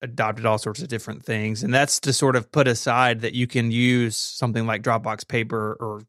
adopted 0.00 0.46
all 0.46 0.58
sorts 0.58 0.80
of 0.80 0.86
different 0.86 1.24
things. 1.24 1.64
And 1.64 1.74
that's 1.74 1.98
to 2.00 2.12
sort 2.12 2.36
of 2.36 2.52
put 2.52 2.68
aside 2.68 3.22
that 3.22 3.34
you 3.34 3.48
can 3.48 3.72
use 3.72 4.16
something 4.16 4.64
like 4.64 4.84
Dropbox 4.84 5.26
paper 5.26 5.76
or 5.80 6.02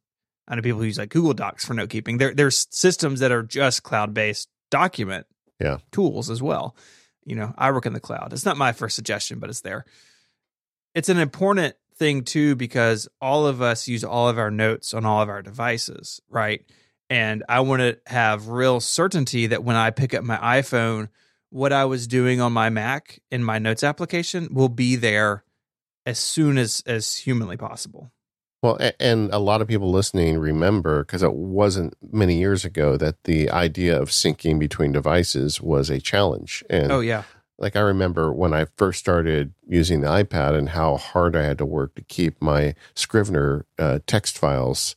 I 0.47 0.53
know 0.53 0.61
people 0.61 0.77
who 0.79 0.85
use 0.85 0.99
like 0.99 1.09
Google 1.09 1.33
Docs 1.33 1.65
for 1.65 1.73
note 1.73 1.89
keeping. 1.89 2.19
There 2.19 2.35
there's 2.35 2.67
systems 2.69 3.19
that 3.21 3.31
are 3.31 3.41
just 3.41 3.81
cloud 3.81 4.13
based 4.13 4.47
document 4.69 5.25
Yeah. 5.59 5.77
tools 5.91 6.29
as 6.29 6.39
well. 6.39 6.75
You 7.25 7.35
know, 7.35 7.55
I 7.57 7.71
work 7.71 7.87
in 7.87 7.93
the 7.93 7.99
cloud. 7.99 8.31
It's 8.31 8.45
not 8.45 8.57
my 8.57 8.73
first 8.73 8.95
suggestion, 8.95 9.39
but 9.39 9.49
it's 9.49 9.61
there. 9.61 9.85
It's 10.93 11.09
an 11.09 11.17
important 11.17 11.73
thing 11.95 12.25
too 12.25 12.55
because 12.55 13.07
all 13.19 13.47
of 13.47 13.59
us 13.63 13.87
use 13.87 14.03
all 14.03 14.29
of 14.29 14.37
our 14.37 14.51
notes 14.51 14.93
on 14.93 15.03
all 15.03 15.23
of 15.23 15.29
our 15.29 15.41
devices, 15.41 16.21
right? 16.29 16.63
And 17.09 17.43
I 17.49 17.61
want 17.61 17.79
to 17.81 17.97
have 18.05 18.49
real 18.49 18.79
certainty 18.79 19.47
that 19.47 19.63
when 19.63 19.75
I 19.75 19.89
pick 19.89 20.13
up 20.13 20.23
my 20.23 20.37
iPhone, 20.61 21.07
what 21.49 21.73
I 21.73 21.85
was 21.85 22.07
doing 22.07 22.41
on 22.41 22.53
my 22.53 22.69
Mac 22.69 23.19
in 23.31 23.43
my 23.43 23.59
notes 23.59 23.83
application 23.83 24.49
will 24.51 24.69
be 24.69 24.95
there 24.95 25.43
as 26.05 26.19
soon 26.19 26.57
as 26.57 26.83
as 26.85 27.17
humanly 27.17 27.57
possible. 27.57 28.11
Well, 28.63 28.79
and 28.99 29.31
a 29.31 29.37
lot 29.37 29.61
of 29.61 29.67
people 29.67 29.91
listening 29.91 30.39
remember 30.39 31.03
because 31.03 31.21
it 31.21 31.33
wasn't 31.33 31.95
many 32.11 32.39
years 32.39 32.65
ago 32.65 32.97
that 32.97 33.23
the 33.25 33.51
idea 33.51 34.01
of 34.01 34.09
syncing 34.09 34.57
between 34.57 34.91
devices 34.91 35.61
was 35.61 35.89
a 35.89 36.01
challenge. 36.01 36.63
And 36.69 36.91
Oh 36.91 37.01
yeah. 37.01 37.23
like 37.59 37.75
I 37.75 37.81
remember 37.81 38.33
when 38.33 38.53
I 38.53 38.65
first 38.75 38.99
started 38.99 39.53
using 39.67 40.01
the 40.01 40.07
iPad 40.07 40.57
and 40.57 40.69
how 40.69 40.97
hard 40.97 41.35
I 41.35 41.43
had 41.43 41.59
to 41.59 41.65
work 41.65 41.93
to 41.95 42.01
keep 42.01 42.41
my 42.41 42.73
Scrivener 42.95 43.65
uh, 43.77 43.99
text 44.07 44.39
files 44.39 44.95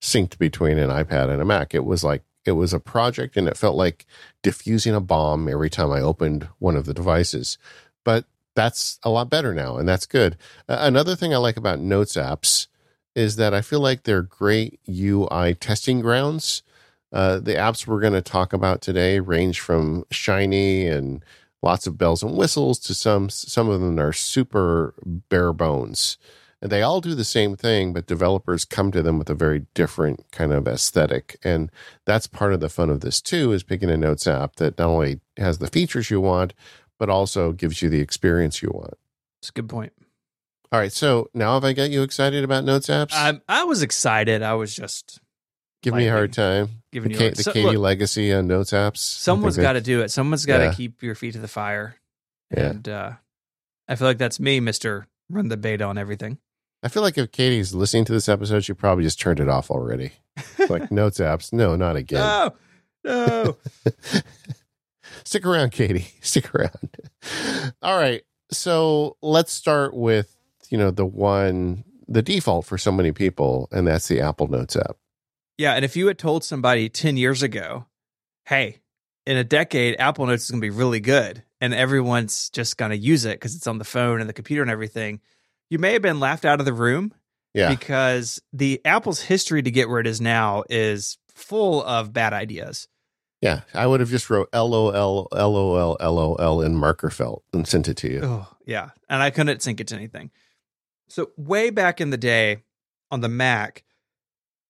synced 0.00 0.38
between 0.38 0.78
an 0.78 0.90
iPad 0.90 1.28
and 1.28 1.42
a 1.42 1.44
Mac. 1.44 1.74
It 1.74 1.84
was 1.84 2.02
like 2.02 2.22
it 2.44 2.52
was 2.52 2.72
a 2.72 2.80
project 2.80 3.36
and 3.36 3.48
it 3.48 3.56
felt 3.56 3.76
like 3.76 4.06
diffusing 4.42 4.94
a 4.94 5.00
bomb 5.00 5.48
every 5.48 5.70
time 5.70 5.90
I 5.92 6.00
opened 6.00 6.48
one 6.58 6.76
of 6.76 6.86
the 6.86 6.94
devices. 6.94 7.58
But 8.04 8.24
that's 8.54 8.98
a 9.02 9.10
lot 9.10 9.30
better 9.30 9.54
now 9.54 9.76
and 9.76 9.88
that's 9.88 10.06
good. 10.06 10.36
Another 10.68 11.16
thing 11.16 11.32
I 11.32 11.38
like 11.38 11.56
about 11.56 11.80
Notes 11.80 12.16
apps 12.16 12.66
is 13.14 13.36
that 13.36 13.54
I 13.54 13.60
feel 13.60 13.80
like 13.80 14.02
they're 14.02 14.22
great 14.22 14.80
UI 14.88 15.54
testing 15.54 16.00
grounds. 16.00 16.62
Uh, 17.12 17.38
the 17.38 17.54
apps 17.54 17.86
we're 17.86 18.00
going 18.00 18.14
to 18.14 18.22
talk 18.22 18.52
about 18.52 18.80
today 18.80 19.20
range 19.20 19.60
from 19.60 20.04
shiny 20.10 20.86
and 20.86 21.22
lots 21.62 21.86
of 21.86 21.98
bells 21.98 22.22
and 22.22 22.36
whistles 22.36 22.78
to 22.78 22.94
some 22.94 23.28
some 23.30 23.68
of 23.68 23.80
them 23.80 23.98
are 24.00 24.12
super 24.12 24.94
bare 25.04 25.52
bones 25.52 26.16
and 26.62 26.70
they 26.70 26.80
all 26.80 27.00
do 27.02 27.14
the 27.14 27.24
same 27.24 27.56
thing 27.56 27.92
but 27.92 28.06
developers 28.06 28.64
come 28.64 28.90
to 28.92 29.02
them 29.02 29.18
with 29.18 29.28
a 29.28 29.34
very 29.34 29.66
different 29.74 30.24
kind 30.32 30.52
of 30.52 30.66
aesthetic 30.68 31.36
and 31.44 31.70
that's 32.06 32.26
part 32.26 32.52
of 32.54 32.60
the 32.60 32.68
fun 32.70 32.88
of 32.88 33.00
this 33.00 33.20
too 33.20 33.52
is 33.52 33.62
picking 33.64 33.90
a 33.90 33.96
notes 33.96 34.26
app 34.26 34.56
that 34.56 34.78
not 34.78 34.88
only 34.88 35.20
has 35.36 35.58
the 35.58 35.66
features 35.66 36.08
you 36.10 36.20
want 36.20 36.54
but 36.98 37.10
also 37.10 37.52
gives 37.52 37.82
you 37.82 37.88
the 37.90 38.00
experience 38.00 38.62
you 38.62 38.70
want 38.72 38.94
It's 39.40 39.48
a 39.50 39.52
good 39.52 39.68
point. 39.68 39.92
all 40.70 40.78
right 40.78 40.92
so 40.92 41.28
now 41.34 41.54
have 41.54 41.64
i 41.64 41.72
got 41.72 41.90
you 41.90 42.02
excited 42.02 42.44
about 42.44 42.64
notes 42.64 42.86
apps 42.88 43.12
I 43.12 43.40
I 43.48 43.64
was 43.64 43.82
excited. 43.82 44.42
I 44.42 44.54
was 44.54 44.74
just 44.74 45.18
give 45.82 45.94
me 45.94 46.06
a 46.06 46.12
hard 46.12 46.32
time 46.32 46.68
giving 46.92 47.10
the, 47.12 47.24
you 47.24 47.30
the 47.32 47.42
so- 47.42 47.52
katie 47.52 47.66
look, 47.70 47.78
legacy 47.78 48.32
on 48.32 48.46
notes 48.46 48.70
apps 48.70 48.98
Someone's 48.98 49.56
got 49.56 49.72
to 49.72 49.80
do 49.80 50.00
it. 50.02 50.12
Someone's 50.12 50.46
got 50.46 50.58
to 50.58 50.64
Yeah. 50.66 50.74
keep 50.74 51.02
your 51.02 51.16
feet 51.16 51.32
to 51.32 51.40
the 51.40 51.48
fire. 51.48 51.96
Yeah. 52.56 52.66
And 52.70 52.88
uh 52.88 53.12
I 53.88 53.96
feel 53.96 54.06
like 54.06 54.18
that's 54.18 54.38
me, 54.38 54.60
Mister 54.60 55.08
Run 55.28 55.48
the 55.48 55.56
beta 55.56 55.84
on 55.84 55.98
everything. 55.98 56.38
I 56.82 56.88
feel 56.88 57.02
like 57.02 57.16
if 57.16 57.30
Katie's 57.30 57.74
listening 57.74 58.04
to 58.06 58.12
this 58.12 58.28
episode, 58.28 58.64
she 58.64 58.72
probably 58.72 59.04
just 59.04 59.20
turned 59.20 59.40
it 59.40 59.48
off 59.48 59.70
already. 59.70 60.12
like 60.68 60.90
notes 60.92 61.18
apps, 61.18 61.52
no, 61.52 61.76
not 61.76 61.96
again. 61.96 62.20
No, 62.20 62.54
no. 63.04 63.56
Stick 65.24 65.46
around, 65.46 65.70
Katie. 65.70 66.08
Stick 66.20 66.54
around. 66.54 66.96
All 67.82 67.96
right. 67.96 68.22
So 68.50 69.16
let's 69.22 69.52
start 69.52 69.94
with, 69.94 70.36
you 70.68 70.78
know, 70.78 70.90
the 70.90 71.06
one, 71.06 71.84
the 72.08 72.22
default 72.22 72.66
for 72.66 72.76
so 72.76 72.90
many 72.90 73.12
people, 73.12 73.68
and 73.70 73.86
that's 73.86 74.08
the 74.08 74.20
Apple 74.20 74.48
Notes 74.48 74.76
app. 74.76 74.96
Yeah. 75.58 75.74
And 75.74 75.84
if 75.84 75.96
you 75.96 76.08
had 76.08 76.18
told 76.18 76.44
somebody 76.44 76.88
10 76.88 77.16
years 77.16 77.42
ago, 77.42 77.86
hey, 78.46 78.80
in 79.24 79.36
a 79.36 79.44
decade, 79.44 79.96
Apple 80.00 80.26
Notes 80.26 80.44
is 80.44 80.50
going 80.50 80.60
to 80.60 80.64
be 80.66 80.70
really 80.70 81.00
good 81.00 81.44
and 81.60 81.72
everyone's 81.72 82.50
just 82.50 82.76
going 82.76 82.90
to 82.90 82.96
use 82.96 83.24
it 83.24 83.36
because 83.36 83.54
it's 83.54 83.68
on 83.68 83.78
the 83.78 83.84
phone 83.84 84.20
and 84.20 84.28
the 84.28 84.34
computer 84.34 84.62
and 84.62 84.70
everything, 84.70 85.20
you 85.72 85.78
may 85.78 85.94
have 85.94 86.02
been 86.02 86.20
laughed 86.20 86.44
out 86.44 86.60
of 86.60 86.66
the 86.66 86.72
room. 86.74 87.14
Yeah. 87.54 87.70
Because 87.70 88.42
the 88.52 88.80
Apple's 88.84 89.22
history 89.22 89.62
to 89.62 89.70
get 89.70 89.88
where 89.88 90.00
it 90.00 90.06
is 90.06 90.20
now 90.20 90.64
is 90.68 91.16
full 91.28 91.82
of 91.82 92.12
bad 92.12 92.34
ideas. 92.34 92.88
Yeah, 93.40 93.62
I 93.72 93.86
would 93.86 94.00
have 94.00 94.10
just 94.10 94.28
wrote 94.28 94.50
LOL, 94.54 95.28
LOL, 95.32 95.96
LOL 95.98 96.60
in 96.60 96.76
marker 96.76 97.08
felt 97.08 97.42
and 97.54 97.66
sent 97.66 97.88
it 97.88 97.96
to 97.98 98.12
you. 98.12 98.20
Oh, 98.22 98.48
yeah. 98.66 98.90
And 99.08 99.22
I 99.22 99.30
couldn't 99.30 99.62
sync 99.62 99.80
it 99.80 99.88
to 99.88 99.96
anything. 99.96 100.30
So, 101.08 101.30
way 101.36 101.70
back 101.70 102.00
in 102.00 102.10
the 102.10 102.18
day 102.18 102.58
on 103.10 103.20
the 103.20 103.28
Mac, 103.28 103.82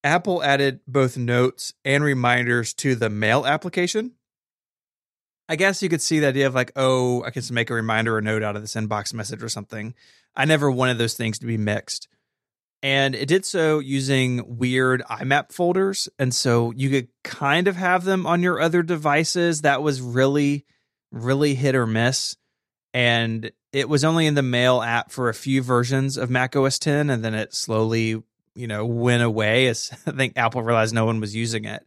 Apple 0.04 0.42
added 0.42 0.80
both 0.86 1.16
notes 1.16 1.74
and 1.84 2.02
reminders 2.02 2.74
to 2.74 2.94
the 2.94 3.10
mail 3.10 3.44
application. 3.44 4.12
I 5.48 5.56
guess 5.56 5.82
you 5.82 5.88
could 5.88 6.02
see 6.02 6.20
the 6.20 6.28
idea 6.28 6.46
of 6.46 6.54
like, 6.54 6.72
oh, 6.76 7.22
I 7.24 7.30
can 7.30 7.42
just 7.42 7.52
make 7.52 7.70
a 7.70 7.74
reminder 7.74 8.16
or 8.16 8.20
note 8.20 8.42
out 8.42 8.56
of 8.56 8.62
this 8.62 8.74
inbox 8.74 9.12
message 9.12 9.42
or 9.42 9.48
something. 9.48 9.94
I 10.34 10.44
never 10.44 10.70
wanted 10.70 10.98
those 10.98 11.14
things 11.14 11.38
to 11.40 11.46
be 11.46 11.58
mixed. 11.58 12.08
And 12.82 13.14
it 13.14 13.28
did 13.28 13.44
so 13.44 13.78
using 13.78 14.58
weird 14.58 15.02
IMAP 15.08 15.52
folders. 15.52 16.08
And 16.18 16.34
so 16.34 16.72
you 16.72 16.90
could 16.90 17.08
kind 17.22 17.68
of 17.68 17.76
have 17.76 18.04
them 18.04 18.26
on 18.26 18.42
your 18.42 18.60
other 18.60 18.82
devices. 18.82 19.60
That 19.60 19.82
was 19.82 20.00
really, 20.00 20.64
really 21.12 21.54
hit 21.54 21.76
or 21.76 21.86
miss. 21.86 22.36
And 22.92 23.52
it 23.72 23.88
was 23.88 24.04
only 24.04 24.26
in 24.26 24.34
the 24.34 24.42
mail 24.42 24.82
app 24.82 25.12
for 25.12 25.28
a 25.28 25.34
few 25.34 25.62
versions 25.62 26.16
of 26.16 26.28
Mac 26.28 26.56
OS 26.56 26.78
10. 26.78 27.08
And 27.08 27.24
then 27.24 27.34
it 27.34 27.54
slowly, 27.54 28.20
you 28.54 28.66
know, 28.66 28.84
went 28.84 29.22
away 29.22 29.68
as 29.68 29.90
I 30.06 30.10
think 30.10 30.32
Apple 30.36 30.62
realized 30.62 30.94
no 30.94 31.06
one 31.06 31.20
was 31.20 31.36
using 31.36 31.64
it. 31.64 31.86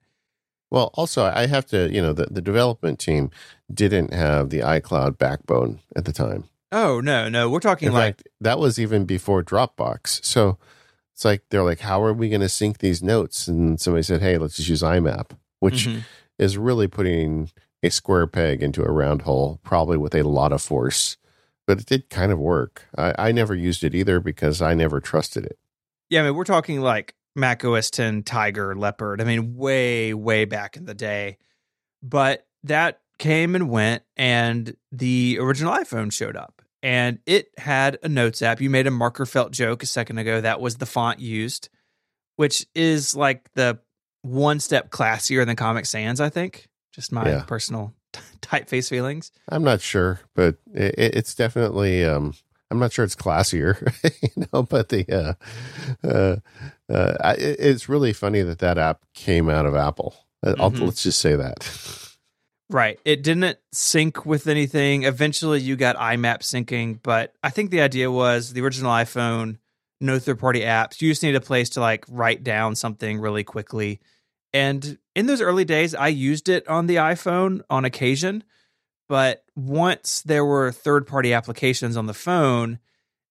Well, 0.72 0.92
also, 0.96 1.26
I 1.26 1.48
have 1.48 1.66
to, 1.68 1.90
you 1.94 2.02
know, 2.02 2.12
the, 2.14 2.26
the 2.26 2.42
development 2.42 3.00
team 3.00 3.30
didn't 3.74 4.14
have 4.14 4.50
the 4.50 4.60
iCloud 4.60 5.18
backbone 5.18 5.80
at 5.96 6.06
the 6.06 6.12
time. 6.12 6.46
Oh, 6.72 7.00
no, 7.00 7.30
no. 7.30 7.50
We're 7.50 7.60
talking 7.60 7.88
In 7.88 7.94
like. 7.94 8.18
fact, 8.18 8.28
that 8.42 8.60
was 8.60 8.80
even 8.80 9.06
before 9.06 9.44
Dropbox. 9.44 10.26
So 10.26 10.58
it's 11.14 11.24
like, 11.24 11.44
they're 11.50 11.64
like, 11.64 11.80
how 11.82 12.04
are 12.04 12.12
we 12.14 12.30
going 12.30 12.42
to 12.42 12.50
sync 12.50 12.80
these 12.80 13.02
notes? 13.04 13.48
And 13.48 13.80
somebody 13.80 14.04
said, 14.04 14.22
hey, 14.22 14.38
let's 14.38 14.58
just 14.58 14.68
use 14.70 14.82
IMAP, 14.82 15.32
which 15.60 15.88
Mhm. 15.88 16.02
is 16.40 16.58
really 16.58 16.88
putting 16.88 17.52
a 17.84 17.90
square 17.92 18.28
peg 18.28 18.62
into 18.64 18.84
a 18.84 18.92
round 18.92 19.22
hole, 19.22 19.60
probably 19.64 19.98
with 19.98 20.16
a 20.16 20.24
lot 20.24 20.52
of 20.52 20.62
force. 20.62 21.18
But 21.68 21.80
it 21.80 21.86
did 21.86 22.10
kind 22.10 22.32
of 22.32 22.40
work. 22.40 22.86
I, 22.98 23.14
I 23.18 23.32
never 23.32 23.56
used 23.56 23.84
it 23.84 23.96
either 23.96 24.20
because 24.20 24.62
I 24.62 24.74
never 24.74 25.00
trusted 25.00 25.46
it. 25.46 25.58
Yeah, 26.10 26.22
I 26.22 26.26
mean, 26.26 26.36
we're 26.36 26.44
talking 26.44 26.82
like 26.82 27.16
Mac 27.36 27.64
OS 27.66 27.90
10 27.92 28.24
Tiger 28.24 28.76
Leopard. 28.76 29.22
I 29.22 29.24
mean, 29.26 29.56
way, 29.56 30.14
way 30.14 30.46
back 30.46 30.78
in 30.78 30.86
the 30.86 30.94
day. 30.94 31.38
But 32.02 32.46
that 32.64 33.02
came 33.20 33.56
and 33.56 33.70
went, 33.70 34.04
and 34.18 34.76
the 34.92 35.38
original 35.42 35.74
iPhone 35.74 36.12
showed 36.12 36.36
up. 36.36 36.62
And 36.84 37.20
it 37.26 37.50
had 37.58 37.98
a 38.04 38.10
notes 38.10 38.42
app. 38.42 38.62
You 38.62 38.70
made 38.70 38.86
a 38.88 38.92
marker 38.92 39.26
felt 39.26 39.52
joke 39.52 39.82
a 39.84 39.88
second 39.88 40.18
ago. 40.20 40.40
That 40.42 40.62
was 40.62 40.76
the 40.78 40.86
font 40.86 41.20
used, 41.20 41.70
which 42.36 42.68
is 42.76 43.16
like 43.16 43.52
the 43.54 43.80
one 44.22 44.60
step 44.60 44.92
classier 44.92 45.46
than 45.46 45.56
Comic 45.56 45.86
Sans, 45.88 46.20
I 46.22 46.30
think. 46.30 46.68
Just 46.94 47.12
my 47.12 47.28
Yeah. 47.28 47.44
personal 47.48 47.94
typeface 48.42 48.88
feelings. 48.90 49.32
I'm 49.50 49.64
not 49.64 49.82
sure, 49.82 50.20
but 50.36 50.58
it, 50.74 50.94
it's 51.16 51.34
definitely. 51.36 52.06
Um, 52.06 52.34
I'm 52.72 52.80
not 52.80 52.92
sure 52.94 53.04
it's 53.06 53.16
classier, 53.16 53.94
you 54.36 54.46
know. 54.54 54.64
But 54.64 54.90
the 54.90 55.06
uh, 56.04 56.08
uh, 56.08 56.36
uh, 56.90 57.14
I, 57.24 57.34
it's 57.38 57.90
really 57.90 58.14
funny 58.14 58.42
that 58.42 58.60
that 58.60 58.78
app 58.78 59.06
came 59.14 59.50
out 59.50 59.66
of 59.66 59.76
Apple. 59.76 60.16
Uh, 60.46 60.54
Mhm. 60.56 60.82
let's 60.86 61.04
just 61.04 61.20
say 61.20 61.36
that. 61.36 61.68
Right. 62.70 63.00
It 63.06 63.22
didn't 63.24 63.58
sync 63.72 64.26
with 64.26 64.48
anything. 64.48 65.04
Eventually, 65.04 65.62
you 65.62 65.76
got 65.76 65.96
IMAP 65.98 66.40
syncing, 66.42 67.00
but 67.04 67.34
I 67.44 67.50
think 67.52 67.70
the 67.70 67.82
idea 67.82 68.10
was 68.10 68.54
the 68.54 68.62
original 68.62 68.92
iPhone, 68.92 69.58
no 70.02 70.18
third 70.20 70.40
party 70.40 70.62
apps. 70.62 71.00
You 71.02 71.12
just 71.12 71.22
need 71.24 71.36
a 71.36 71.42
place 71.42 71.70
to 71.72 71.80
like 71.80 72.06
write 72.10 72.44
down 72.44 72.76
something 72.76 73.20
really 73.20 73.44
quickly. 73.44 74.00
And 74.52 74.98
in 75.16 75.28
those 75.28 75.42
early 75.42 75.66
days, 75.66 75.94
I 75.94 76.08
used 76.08 76.50
it 76.50 76.68
on 76.68 76.88
the 76.88 76.96
iPhone 76.96 77.62
on 77.70 77.86
occasion. 77.86 78.44
But 79.08 79.44
once 79.56 80.22
there 80.24 80.44
were 80.46 80.72
third 80.72 81.06
party 81.06 81.34
applications 81.34 81.96
on 81.96 82.08
the 82.08 82.14
phone, 82.16 82.80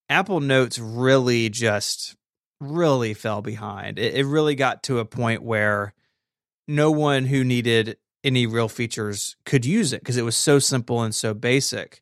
Apple 0.08 0.38
Notes 0.40 0.78
really 0.78 1.48
just 1.48 2.14
really 2.70 3.14
fell 3.14 3.42
behind. 3.42 3.98
It, 3.98 4.14
it 4.14 4.26
really 4.26 4.54
got 4.54 4.82
to 4.84 4.98
a 4.98 5.04
point 5.04 5.42
where 5.42 5.92
no 6.66 6.90
one 6.90 7.26
who 7.26 7.44
needed 7.44 7.96
any 8.22 8.46
real 8.46 8.68
features 8.68 9.36
could 9.44 9.64
use 9.66 9.92
it 9.92 10.00
because 10.00 10.16
it 10.16 10.24
was 10.24 10.36
so 10.36 10.58
simple 10.58 11.02
and 11.02 11.14
so 11.14 11.34
basic. 11.34 12.00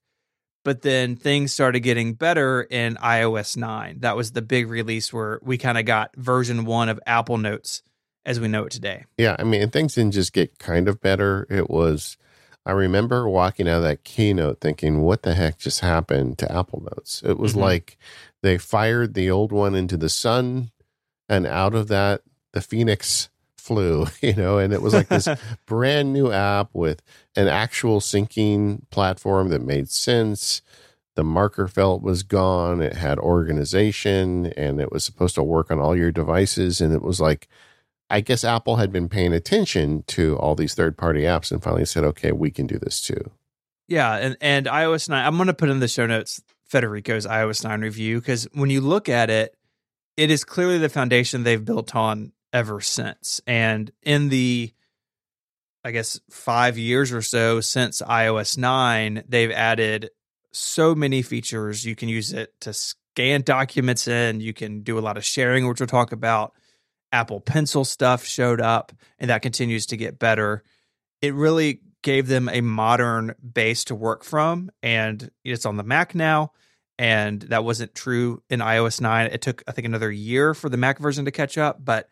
But 0.65 0.83
then 0.83 1.17
things 1.17 1.53
started 1.53 1.81
getting 1.81 2.15
better 2.15 2.63
in 2.63 2.95
iOS 2.97 3.57
9. 3.57 3.99
That 4.01 4.15
was 4.17 4.31
the 4.31 4.43
big 4.43 4.69
release 4.69 5.13
where 5.13 5.41
we 5.43 5.59
kind 5.59 5.77
of 5.77 5.85
got 5.85 6.15
version 6.17 6.65
one 6.65 6.89
of 6.89 7.01
Apple 7.05 7.39
Notes 7.39 7.83
as 8.25 8.39
we 8.39 8.47
know 8.47 8.65
it 8.67 8.71
today. 8.71 9.05
Yeah, 9.19 9.35
I 9.41 9.43
mean, 9.43 9.69
things 9.71 9.97
didn't 9.97 10.13
just 10.13 10.33
get 10.33 10.61
kind 10.61 10.87
of 10.87 11.01
better. 11.01 11.49
It 11.51 11.69
was. 11.69 12.17
I 12.65 12.71
remember 12.71 13.29
walking 13.29 13.69
out 13.69 13.79
of 13.79 13.83
that 13.83 14.05
keynote 14.05 14.61
thinking, 14.61 15.01
"What 15.01 15.25
the 15.25 15.35
heck 15.35 15.59
just 15.59 15.81
happened 15.81 16.39
to 16.39 16.53
Apple 16.53 16.81
Notes?" 16.95 17.21
It 17.25 17.37
was 17.39 17.55
Mhm. 17.55 17.61
like 17.61 17.99
they 18.43 18.59
fired 18.59 19.15
the 19.15 19.31
old 19.31 19.53
one 19.53 19.75
into 19.75 19.97
the 19.97 20.09
sun, 20.09 20.71
and 21.29 21.47
out 21.47 21.75
of 21.75 21.89
that, 21.89 22.23
the 22.53 22.61
Phoenix 22.61 23.31
flew. 23.57 24.07
You 24.23 24.35
know, 24.35 24.59
and 24.59 24.73
it 24.73 24.83
was 24.83 24.95
like 24.95 25.09
this 25.09 25.29
brand 25.67 26.13
new 26.13 26.31
app 26.31 26.71
with 26.73 27.03
an 27.37 27.49
actual 27.49 28.01
syncing 28.01 28.89
platform 28.91 29.49
that 29.49 29.63
made 29.63 29.89
sense. 29.89 30.63
The 31.15 31.25
marker 31.25 31.69
felt 31.69 32.03
was 32.03 32.23
gone. 32.23 32.81
It 32.81 32.95
had 32.95 33.19
organization 33.19 34.47
and 34.57 34.81
it 34.81 34.91
was 34.91 35.05
supposed 35.05 35.35
to 35.35 35.43
work 35.43 35.71
on 35.71 35.79
all 35.79 35.97
your 35.97 36.13
devices. 36.13 36.81
And 36.81 36.95
it 36.95 37.03
was 37.03 37.21
like, 37.21 37.49
I 38.09 38.21
guess 38.21 38.45
Apple 38.45 38.77
had 38.77 38.93
been 38.93 39.09
paying 39.09 39.33
attention 39.33 40.05
to 40.09 40.37
all 40.37 40.55
these 40.55 40.75
third 40.75 40.97
party 40.97 41.23
apps 41.23 41.51
and 41.51 41.63
finally 41.63 41.85
said, 41.85 42.05
okay, 42.05 42.33
we 42.33 42.51
can 42.51 42.67
do 42.67 42.79
this 42.79 43.01
too. 43.01 43.31
Yeah, 43.89 44.17
and 44.17 44.37
and 44.41 44.67
iOS 44.67 45.09
9, 45.09 45.27
I'm 45.27 45.37
going 45.37 45.49
to 45.49 45.55
put 45.55 45.69
in 45.69 45.81
the 45.81 45.89
show 45.89 46.07
notes 46.07 46.41
Federico's 46.73 47.27
iOS 47.27 47.65
9 47.65 47.83
review 47.83 48.19
because 48.19 48.49
when 48.55 48.71
you 48.71 48.81
look 48.81 49.11
at 49.11 49.29
it, 49.29 49.55
it 50.17 50.31
is 50.31 50.43
clearly 50.43 50.79
the 50.79 50.89
foundation 50.89 51.43
they've 51.43 51.63
built 51.63 51.95
on 51.95 52.33
ever 52.51 52.81
since. 52.81 53.43
And 53.47 53.93
in 54.03 54.31
the, 54.31 54.73
I 55.85 55.91
guess, 55.91 56.19
five 56.31 56.79
years 56.79 57.13
or 57.13 57.21
so 57.21 57.61
since 57.61 58.01
iOS 58.01 58.57
9, 58.57 59.25
they've 59.29 59.51
added 59.51 60.09
so 60.51 60.95
many 60.95 61.21
features. 61.21 61.85
You 61.85 61.95
can 61.95 62.09
use 62.09 62.33
it 62.33 62.59
to 62.63 62.73
scan 62.73 63.43
documents 63.43 64.09
in, 64.09 64.41
you 64.41 64.55
can 64.55 64.81
do 64.81 64.99
a 64.99 65.01
lot 65.01 65.19
of 65.19 65.27
sharing, 65.27 65.69
which 65.69 65.79
we'll 65.79 65.87
talk 65.87 66.13
about. 66.13 66.55
Apple 67.13 67.41
Pencil 67.41 67.85
stuff 67.85 68.25
showed 68.25 68.63
up, 68.63 68.93
and 69.19 69.29
that 69.29 69.43
continues 69.43 69.85
to 69.87 69.99
get 69.99 70.19
better. 70.19 70.63
It 71.21 71.35
really 71.35 71.83
gave 72.03 72.27
them 72.29 72.49
a 72.49 72.61
modern 72.61 73.35
base 73.53 73.85
to 73.85 73.95
work 73.95 74.25
from, 74.25 74.71
and 74.83 75.31
it's 75.45 75.65
on 75.67 75.77
the 75.77 75.83
Mac 75.85 76.15
now. 76.15 76.53
And 76.99 77.41
that 77.43 77.65
wasn't 77.65 77.95
true 77.95 78.43
in 78.51 78.61
iOS 78.61 79.01
9. 79.01 79.27
It 79.33 79.41
took, 79.41 79.63
I 79.67 79.73
think, 79.73 79.87
another 79.87 80.13
year 80.13 80.53
for 80.55 80.69
the 80.69 80.77
Mac 80.77 80.99
version 80.99 81.25
to 81.25 81.31
catch 81.31 81.57
up, 81.59 81.85
but 81.85 82.09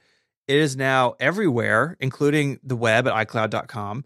it 0.49 0.57
is 0.57 0.75
now 0.77 1.15
everywhere, 1.21 1.97
including 2.01 2.59
the 2.65 2.75
web 2.77 3.07
at 3.07 3.29
iCloud.com. 3.29 4.05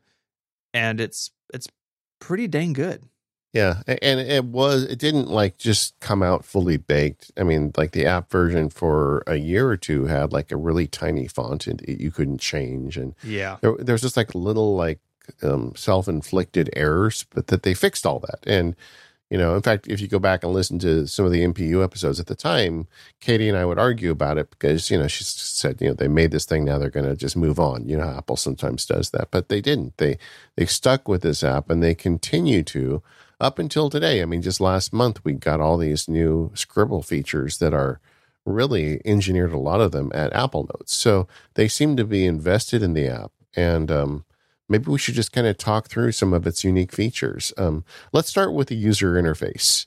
And 0.75 1.00
it's 1.00 1.31
it's 1.55 1.69
pretty 2.21 2.49
dang 2.49 2.73
good. 2.73 3.05
Yeah. 3.53 3.83
And 3.87 4.19
it 4.19 4.45
was, 4.47 4.83
it 4.83 4.99
didn't 4.99 5.29
like 5.31 5.59
just 5.59 5.99
come 6.00 6.25
out 6.25 6.45
fully 6.45 6.76
baked. 6.76 7.31
I 7.38 7.45
mean, 7.45 7.73
like 7.76 7.93
the 7.93 8.05
app 8.05 8.29
version 8.29 8.69
for 8.69 9.23
a 9.29 9.37
year 9.37 9.69
or 9.69 9.76
two 9.76 10.07
had 10.07 10.33
like 10.33 10.50
a 10.50 10.57
really 10.57 10.88
tiny 10.88 11.29
font 11.29 11.69
and 11.69 11.81
it- 11.83 12.00
you 12.00 12.11
couldn't 12.11 12.41
change. 12.41 12.97
And 12.97 13.14
Yeah. 13.23 13.59
there, 13.61 13.76
there's 13.79 14.03
just 14.03 14.17
like 14.17 14.35
little 14.35 14.75
like 14.75 14.99
um, 15.43 15.73
self-inflicted 15.76 16.71
errors, 16.75 17.25
but 17.31 17.49
that 17.49 17.62
they 17.62 17.75
fixed 17.75 18.07
all 18.07 18.19
that. 18.21 18.40
And 18.47 18.76
you 19.31 19.38
know, 19.38 19.57
in 19.57 19.62
fact, 19.62 19.88
if 19.88 20.00
you 20.00 20.07
go 20.07 20.19
back 20.19 20.45
and 20.45 20.52
listen 20.52 20.78
to 20.81 21.07
some 21.07 21.25
of 21.25 21.33
the 21.33 21.45
MPU 21.45 21.83
episodes 21.83 22.21
at 22.21 22.26
the 22.26 22.37
time, 22.37 22.87
Katie 23.21 23.49
and 23.49 23.57
I 23.59 23.64
would 23.64 23.78
argue 23.78 24.11
about 24.11 24.38
it 24.38 24.50
because 24.50 24.90
you 24.90 24.99
know 24.99 25.09
she 25.09 25.25
said 25.25 25.81
you 25.81 25.88
know 25.88 25.95
they 25.95 26.09
made 26.09 26.31
this 26.31 26.45
thing 26.45 26.64
now 26.64 26.78
they're 26.78 26.90
going 26.90 27.07
to 27.09 27.16
just 27.16 27.37
move 27.37 27.59
on. 27.59 27.88
You 27.88 27.97
know, 27.97 28.09
Apple 28.09 28.37
sometimes 28.37 28.87
does 28.87 29.11
that, 29.11 29.28
but 29.31 29.49
they 29.49 29.61
didn't. 29.61 29.97
They 29.97 30.19
they 30.57 30.66
stuck 30.66 31.09
with 31.09 31.23
this 31.23 31.43
app 31.43 31.71
and 31.71 31.83
they 31.83 31.95
continue 31.95 32.62
to 32.64 33.02
up 33.40 33.59
until 33.59 33.90
today. 33.90 34.23
I 34.23 34.26
mean, 34.26 34.43
just 34.43 34.61
last 34.61 34.93
month, 34.93 35.25
we 35.25 35.33
got 35.33 35.61
all 35.61 35.78
these 35.78 36.09
new 36.09 36.52
Scribble 36.54 37.02
features 37.02 37.59
that 37.59 37.75
are 37.75 38.00
really 38.47 39.00
engineered 39.04 39.52
a 39.52 39.59
lot 39.59 39.81
of 39.81 39.93
them 39.93 40.11
at 40.14 40.33
Apple 40.33 40.69
Notes. 40.75 40.95
So 40.95 41.26
they 41.54 41.69
seem 41.69 41.97
to 41.97 42.04
be 42.04 42.26
invested 42.26 42.83
in 42.83 42.93
the 42.93 43.09
app. 43.09 43.33
And 43.57 43.90
um, 43.90 44.25
maybe 44.68 44.90
we 44.90 44.99
should 44.99 45.14
just 45.14 45.33
kind 45.33 45.47
of 45.47 45.59
talk 45.59 45.88
through 45.88 46.12
some 46.12 46.33
of 46.33 46.47
its 46.47 46.64
unique 46.64 46.92
features. 46.92 47.52
Um, 47.56 47.85
let's 48.12 48.28
start 48.28 48.52
with 48.52 48.68
the 48.68 48.76
user 48.76 49.14
interface. 49.14 49.87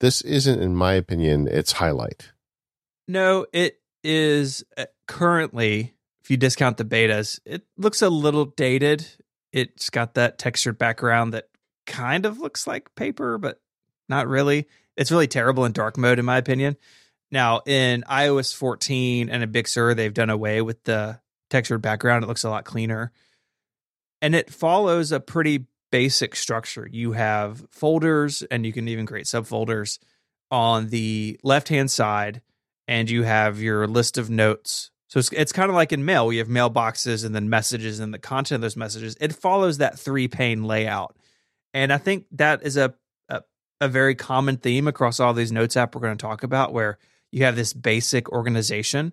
This 0.00 0.20
isn't, 0.22 0.60
in 0.60 0.74
my 0.74 0.94
opinion, 0.94 1.48
its 1.48 1.72
highlight. 1.72 2.32
No, 3.08 3.46
it 3.52 3.80
is 4.04 4.64
uh, 4.76 4.86
currently, 5.06 5.94
if 6.22 6.30
you 6.30 6.36
discount 6.36 6.76
the 6.76 6.84
betas, 6.84 7.40
it 7.44 7.62
looks 7.76 8.02
a 8.02 8.10
little 8.10 8.46
dated. 8.46 9.06
It's 9.52 9.90
got 9.90 10.14
that 10.14 10.38
textured 10.38 10.78
background 10.78 11.32
that 11.32 11.48
kind 11.86 12.26
of 12.26 12.38
looks 12.38 12.66
like 12.66 12.94
paper, 12.94 13.38
but 13.38 13.60
not 14.08 14.28
really. 14.28 14.66
It's 14.96 15.10
really 15.10 15.28
terrible 15.28 15.64
in 15.64 15.72
dark 15.72 15.96
mode, 15.96 16.18
in 16.18 16.24
my 16.24 16.36
opinion. 16.36 16.76
Now, 17.30 17.62
in 17.66 18.02
iOS 18.02 18.54
14 18.54 19.28
and 19.28 19.42
a 19.42 19.46
Big 19.46 19.68
Sur, 19.68 19.94
they've 19.94 20.12
done 20.12 20.30
away 20.30 20.62
with 20.62 20.84
the 20.84 21.20
textured 21.50 21.82
background. 21.82 22.24
It 22.24 22.28
looks 22.28 22.44
a 22.44 22.50
lot 22.50 22.64
cleaner. 22.64 23.12
And 24.22 24.34
it 24.34 24.50
follows 24.50 25.12
a 25.12 25.20
pretty 25.20 25.66
basic 25.92 26.34
structure. 26.34 26.88
You 26.90 27.12
have 27.12 27.64
folders, 27.70 28.42
and 28.50 28.66
you 28.66 28.72
can 28.72 28.88
even 28.88 29.06
create 29.06 29.26
subfolders 29.26 29.98
on 30.50 30.88
the 30.88 31.38
left 31.42 31.68
hand 31.68 31.90
side, 31.90 32.42
and 32.88 33.10
you 33.10 33.22
have 33.24 33.60
your 33.60 33.86
list 33.86 34.18
of 34.18 34.30
notes. 34.30 34.90
So 35.08 35.18
it's, 35.20 35.30
it's 35.32 35.52
kind 35.52 35.70
of 35.70 35.76
like 35.76 35.92
in 35.92 36.04
mail, 36.04 36.26
we 36.26 36.38
have 36.38 36.48
mailboxes 36.48 37.24
and 37.24 37.34
then 37.34 37.48
messages 37.48 38.00
and 38.00 38.12
the 38.12 38.18
content 38.18 38.56
of 38.56 38.62
those 38.62 38.76
messages. 38.76 39.16
It 39.20 39.32
follows 39.32 39.78
that 39.78 39.98
three 39.98 40.28
pane 40.28 40.64
layout. 40.64 41.16
And 41.72 41.92
I 41.92 41.98
think 41.98 42.26
that 42.32 42.62
is 42.62 42.76
a, 42.76 42.94
a, 43.28 43.42
a 43.80 43.88
very 43.88 44.14
common 44.14 44.56
theme 44.56 44.88
across 44.88 45.20
all 45.20 45.34
these 45.34 45.52
notes 45.52 45.76
app 45.76 45.94
we're 45.94 46.00
going 46.00 46.16
to 46.16 46.22
talk 46.22 46.42
about, 46.42 46.72
where 46.72 46.98
you 47.30 47.44
have 47.44 47.54
this 47.54 47.72
basic 47.72 48.30
organization. 48.30 49.12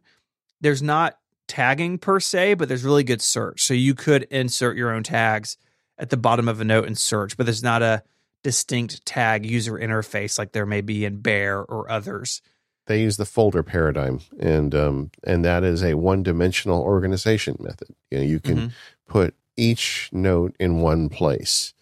There's 0.62 0.82
not 0.82 1.18
tagging 1.54 2.00
per 2.00 2.20
se, 2.20 2.56
but 2.56 2.68
there's 2.68 2.84
really 2.84 3.04
good 3.04 3.22
search. 3.22 3.64
So 3.64 3.76
you 3.76 3.94
could 3.94 4.24
insert 4.32 4.76
your 4.76 4.92
own 4.92 5.04
tags 5.04 5.56
at 6.00 6.10
the 6.10 6.18
bottom 6.18 6.50
of 6.50 6.60
a 6.60 6.64
note 6.64 6.88
and 6.88 6.98
search, 6.98 7.38
but 7.38 7.46
there's 7.46 7.62
not 7.62 7.84
a 7.84 8.02
distinct 8.42 9.06
tag 9.06 9.46
user 9.46 9.74
interface 9.74 10.40
like 10.40 10.52
there 10.52 10.66
may 10.66 10.82
be 10.82 11.06
in 11.06 11.22
Bear 11.22 11.60
or 11.60 11.92
others. 11.92 12.42
They 12.88 13.02
use 13.02 13.18
the 13.18 13.26
folder 13.26 13.62
paradigm, 13.62 14.20
and 14.40 14.74
um, 14.74 15.12
and 15.24 15.46
that 15.46 15.64
is 15.64 15.84
a 15.84 15.94
one-dimensional 15.94 16.82
organization 16.82 17.56
method. 17.60 17.90
You 18.10 18.18
know, 18.18 18.24
you 18.26 18.40
can 18.40 18.58
mm-hmm. 18.58 18.68
put 19.08 19.36
each 19.56 20.10
note 20.12 20.56
in 20.60 20.82
one 20.82 21.08
place, 21.08 21.76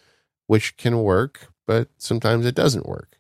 which 0.47 0.75
can 0.75 1.01
work, 1.01 1.47
but 1.65 1.87
sometimes 1.97 2.45
it 2.45 2.55
doesn't 2.55 2.85
work. 2.85 3.17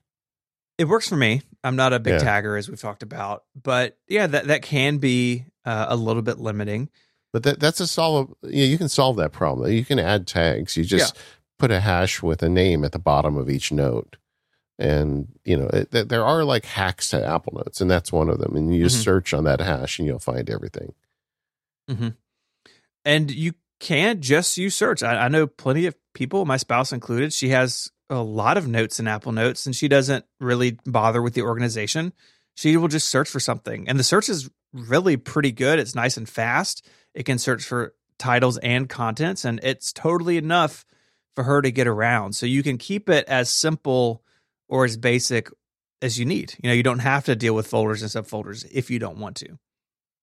It 0.77 0.89
works 0.89 1.07
for 1.07 1.15
me. 1.15 1.43
I'm 1.63 1.75
not 1.75 1.93
a 1.93 1.99
big 1.99 2.19
yeah. 2.21 2.41
tagger, 2.41 2.57
as 2.57 2.69
we've 2.69 2.79
talked 2.79 3.03
about, 3.03 3.43
but 3.61 3.97
yeah, 4.07 4.27
that 4.27 4.47
that 4.47 4.61
can 4.63 4.97
be 4.97 5.45
uh, 5.65 5.87
a 5.89 5.95
little 5.95 6.21
bit 6.21 6.39
limiting. 6.39 6.89
But 7.33 7.43
that 7.43 7.59
that's 7.59 7.79
a 7.79 7.87
solve. 7.87 8.33
Yeah, 8.41 8.65
you 8.65 8.77
can 8.77 8.89
solve 8.89 9.17
that 9.17 9.31
problem. 9.31 9.71
You 9.71 9.85
can 9.85 9.99
add 9.99 10.27
tags. 10.27 10.75
You 10.75 10.83
just 10.83 11.15
yeah. 11.15 11.21
put 11.59 11.71
a 11.71 11.79
hash 11.79 12.21
with 12.21 12.41
a 12.43 12.49
name 12.49 12.83
at 12.83 12.91
the 12.91 12.99
bottom 12.99 13.37
of 13.37 13.49
each 13.49 13.71
note, 13.71 14.17
and 14.79 15.27
you 15.45 15.55
know 15.55 15.67
it, 15.67 16.09
there 16.09 16.25
are 16.25 16.43
like 16.43 16.65
hacks 16.65 17.09
to 17.11 17.25
Apple 17.25 17.53
Notes, 17.55 17.79
and 17.79 17.89
that's 17.89 18.11
one 18.11 18.29
of 18.29 18.39
them. 18.39 18.55
And 18.55 18.75
you 18.75 18.83
just 18.83 18.97
mm-hmm. 18.97 19.03
search 19.03 19.33
on 19.33 19.43
that 19.43 19.61
hash, 19.61 19.99
and 19.99 20.07
you'll 20.07 20.19
find 20.19 20.49
everything. 20.49 20.93
Mm-hmm. 21.89 22.09
And 23.05 23.31
you 23.31 23.53
can't 23.79 24.19
just 24.19 24.57
use 24.57 24.75
search. 24.75 25.03
I, 25.03 25.25
I 25.25 25.27
know 25.27 25.47
plenty 25.47 25.85
of 25.85 25.95
people, 26.13 26.45
my 26.45 26.57
spouse 26.57 26.91
included. 26.91 27.33
She 27.33 27.49
has 27.49 27.91
a 28.11 28.21
lot 28.21 28.57
of 28.57 28.67
notes 28.67 28.99
in 28.99 29.07
Apple 29.07 29.31
Notes, 29.31 29.65
and 29.65 29.75
she 29.75 29.87
doesn't 29.87 30.25
really 30.39 30.77
bother 30.85 31.21
with 31.21 31.33
the 31.33 31.41
organization. 31.41 32.13
She 32.55 32.77
will 32.77 32.89
just 32.89 33.09
search 33.09 33.29
for 33.29 33.39
something, 33.39 33.87
and 33.87 33.97
the 33.97 34.03
search 34.03 34.29
is 34.29 34.49
really 34.73 35.17
pretty 35.17 35.51
good. 35.51 35.79
It's 35.79 35.95
nice 35.95 36.17
and 36.17 36.27
fast. 36.27 36.87
It 37.13 37.23
can 37.23 37.39
search 37.39 37.63
for 37.63 37.95
titles 38.19 38.57
and 38.57 38.87
contents, 38.87 39.45
and 39.45 39.59
it's 39.63 39.93
totally 39.93 40.37
enough 40.37 40.85
for 41.35 41.43
her 41.45 41.61
to 41.61 41.71
get 41.71 41.87
around. 41.87 42.33
So 42.33 42.45
you 42.45 42.61
can 42.61 42.77
keep 42.77 43.09
it 43.09 43.25
as 43.27 43.49
simple 43.49 44.21
or 44.67 44.85
as 44.85 44.97
basic 44.97 45.49
as 46.01 46.19
you 46.19 46.25
need. 46.25 46.55
You 46.61 46.69
know, 46.69 46.75
you 46.75 46.83
don't 46.83 46.99
have 46.99 47.25
to 47.25 47.35
deal 47.35 47.55
with 47.55 47.67
folders 47.67 48.01
and 48.01 48.11
subfolders 48.11 48.69
if 48.71 48.91
you 48.91 48.99
don't 48.99 49.17
want 49.17 49.37
to. 49.37 49.57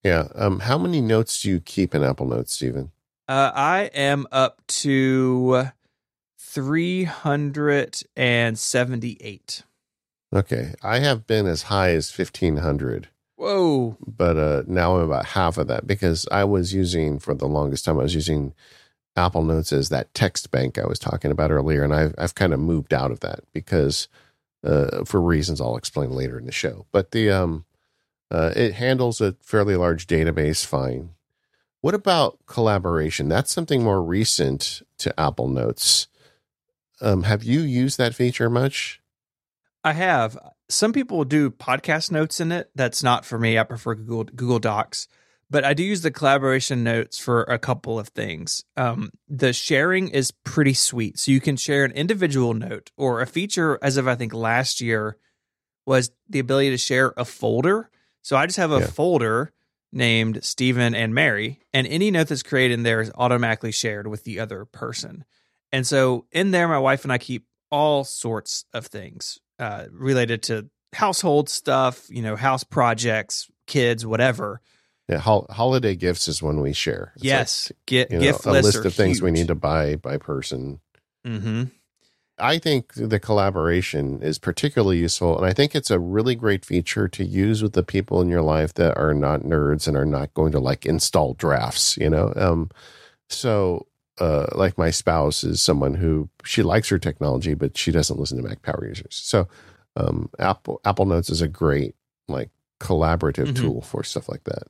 Yeah. 0.04 0.28
Um, 0.34 0.60
how 0.60 0.78
many 0.78 1.00
notes 1.00 1.42
do 1.42 1.48
you 1.48 1.60
keep 1.60 1.94
in 1.94 2.04
Apple 2.04 2.26
Notes, 2.26 2.52
Stephen? 2.52 2.92
Uh, 3.26 3.50
I 3.54 3.90
am 3.94 4.26
up 4.30 4.62
to 4.68 5.68
378. 6.62 9.62
Okay. 10.34 10.74
I 10.82 10.98
have 10.98 11.26
been 11.26 11.46
as 11.46 11.62
high 11.62 11.90
as 11.90 12.16
1500. 12.16 13.08
Whoa. 13.36 13.96
But 14.06 14.36
uh, 14.36 14.62
now 14.66 14.96
I'm 14.96 15.04
about 15.04 15.26
half 15.26 15.58
of 15.58 15.68
that 15.68 15.86
because 15.86 16.26
I 16.30 16.44
was 16.44 16.74
using, 16.74 17.18
for 17.18 17.34
the 17.34 17.46
longest 17.46 17.84
time, 17.84 17.98
I 17.98 18.02
was 18.02 18.14
using 18.14 18.54
Apple 19.16 19.42
Notes 19.42 19.72
as 19.72 19.88
that 19.88 20.12
text 20.14 20.50
bank 20.50 20.78
I 20.78 20.86
was 20.86 20.98
talking 20.98 21.30
about 21.30 21.50
earlier. 21.50 21.84
And 21.84 21.94
I've, 21.94 22.14
I've 22.18 22.34
kind 22.34 22.52
of 22.52 22.60
moved 22.60 22.92
out 22.92 23.10
of 23.10 23.20
that 23.20 23.40
because 23.52 24.08
uh, 24.64 25.04
for 25.04 25.20
reasons 25.20 25.60
I'll 25.60 25.76
explain 25.76 26.10
later 26.10 26.38
in 26.38 26.46
the 26.46 26.52
show. 26.52 26.86
But 26.92 27.12
the 27.12 27.30
um, 27.30 27.64
uh, 28.30 28.52
it 28.54 28.74
handles 28.74 29.20
a 29.20 29.36
fairly 29.40 29.76
large 29.76 30.06
database 30.06 30.64
fine. 30.64 31.10
What 31.80 31.94
about 31.94 32.38
collaboration? 32.46 33.28
That's 33.28 33.52
something 33.52 33.82
more 33.82 34.02
recent 34.02 34.82
to 34.98 35.18
Apple 35.18 35.48
Notes. 35.48 36.07
Um, 37.00 37.22
have 37.24 37.44
you 37.44 37.60
used 37.60 37.98
that 37.98 38.14
feature 38.14 38.50
much? 38.50 39.00
I 39.84 39.92
have 39.92 40.36
some 40.68 40.92
people 40.92 41.24
do 41.24 41.50
podcast 41.50 42.10
notes 42.10 42.40
in 42.40 42.52
it. 42.52 42.70
That's 42.74 43.02
not 43.02 43.24
for 43.24 43.38
me. 43.38 43.58
I 43.58 43.62
prefer 43.62 43.94
Google 43.94 44.24
Google 44.24 44.58
Docs, 44.58 45.08
but 45.48 45.64
I 45.64 45.74
do 45.74 45.82
use 45.82 46.02
the 46.02 46.10
collaboration 46.10 46.82
notes 46.84 47.18
for 47.18 47.44
a 47.44 47.58
couple 47.58 47.98
of 47.98 48.08
things. 48.08 48.64
Um, 48.76 49.10
the 49.28 49.52
sharing 49.52 50.08
is 50.08 50.30
pretty 50.30 50.74
sweet, 50.74 51.18
so 51.18 51.30
you 51.30 51.40
can 51.40 51.56
share 51.56 51.84
an 51.84 51.92
individual 51.92 52.54
note 52.54 52.90
or 52.96 53.20
a 53.20 53.26
feature. 53.26 53.78
As 53.80 53.96
of 53.96 54.08
I 54.08 54.14
think 54.14 54.34
last 54.34 54.80
year 54.80 55.16
was 55.86 56.10
the 56.28 56.38
ability 56.40 56.70
to 56.70 56.78
share 56.78 57.14
a 57.16 57.24
folder. 57.24 57.88
So 58.22 58.36
I 58.36 58.46
just 58.46 58.58
have 58.58 58.72
a 58.72 58.80
yeah. 58.80 58.86
folder 58.88 59.52
named 59.90 60.44
Stephen 60.44 60.94
and 60.94 61.14
Mary, 61.14 61.60
and 61.72 61.86
any 61.86 62.10
note 62.10 62.28
that's 62.28 62.42
created 62.42 62.74
in 62.74 62.82
there 62.82 63.00
is 63.00 63.10
automatically 63.14 63.72
shared 63.72 64.06
with 64.06 64.24
the 64.24 64.38
other 64.40 64.66
person. 64.66 65.24
And 65.72 65.86
so 65.86 66.26
in 66.32 66.50
there, 66.50 66.68
my 66.68 66.78
wife 66.78 67.04
and 67.04 67.12
I 67.12 67.18
keep 67.18 67.44
all 67.70 68.04
sorts 68.04 68.64
of 68.72 68.86
things 68.86 69.38
uh, 69.58 69.86
related 69.92 70.42
to 70.44 70.68
household 70.94 71.48
stuff, 71.48 72.06
you 72.08 72.22
know, 72.22 72.36
house 72.36 72.64
projects, 72.64 73.50
kids, 73.66 74.06
whatever. 74.06 74.60
Yeah, 75.08 75.18
ho- 75.18 75.46
holiday 75.50 75.94
gifts 75.94 76.28
is 76.28 76.42
when 76.42 76.60
we 76.60 76.72
share. 76.72 77.12
It's 77.16 77.24
yes, 77.24 77.70
like, 77.70 77.86
get 77.86 78.10
you 78.10 78.18
know, 78.18 78.22
gift 78.22 78.46
a 78.46 78.50
list 78.52 78.84
of 78.84 78.94
things 78.94 79.22
we 79.22 79.30
need 79.30 79.48
to 79.48 79.54
buy 79.54 79.96
by 79.96 80.18
person. 80.18 80.80
Mm-hmm. 81.26 81.64
I 82.40 82.58
think 82.58 82.92
the 82.94 83.18
collaboration 83.18 84.22
is 84.22 84.38
particularly 84.38 84.98
useful, 84.98 85.36
and 85.36 85.44
I 85.44 85.52
think 85.52 85.74
it's 85.74 85.90
a 85.90 85.98
really 85.98 86.34
great 86.34 86.64
feature 86.64 87.08
to 87.08 87.24
use 87.24 87.62
with 87.62 87.72
the 87.72 87.82
people 87.82 88.20
in 88.20 88.28
your 88.28 88.42
life 88.42 88.74
that 88.74 88.96
are 88.96 89.14
not 89.14 89.40
nerds 89.40 89.88
and 89.88 89.96
are 89.96 90.06
not 90.06 90.34
going 90.34 90.52
to 90.52 90.60
like 90.60 90.86
install 90.86 91.34
drafts. 91.34 91.96
You 91.96 92.10
know, 92.10 92.32
um, 92.36 92.70
so 93.28 93.87
uh, 94.20 94.46
like 94.54 94.76
my 94.78 94.90
spouse 94.90 95.44
is 95.44 95.60
someone 95.60 95.94
who 95.94 96.28
she 96.44 96.62
likes 96.62 96.88
her 96.88 96.98
technology, 96.98 97.54
but 97.54 97.76
she 97.76 97.92
doesn't 97.92 98.18
listen 98.18 98.36
to 98.36 98.48
Mac 98.48 98.62
Power 98.62 98.86
users. 98.86 99.14
So 99.14 99.48
um, 99.96 100.30
Apple 100.38 100.80
Apple 100.84 101.06
Notes 101.06 101.30
is 101.30 101.42
a 101.42 101.48
great 101.48 101.94
like 102.28 102.50
collaborative 102.80 103.48
mm-hmm. 103.48 103.62
tool 103.62 103.80
for 103.80 104.02
stuff 104.04 104.28
like 104.28 104.44
that. 104.44 104.64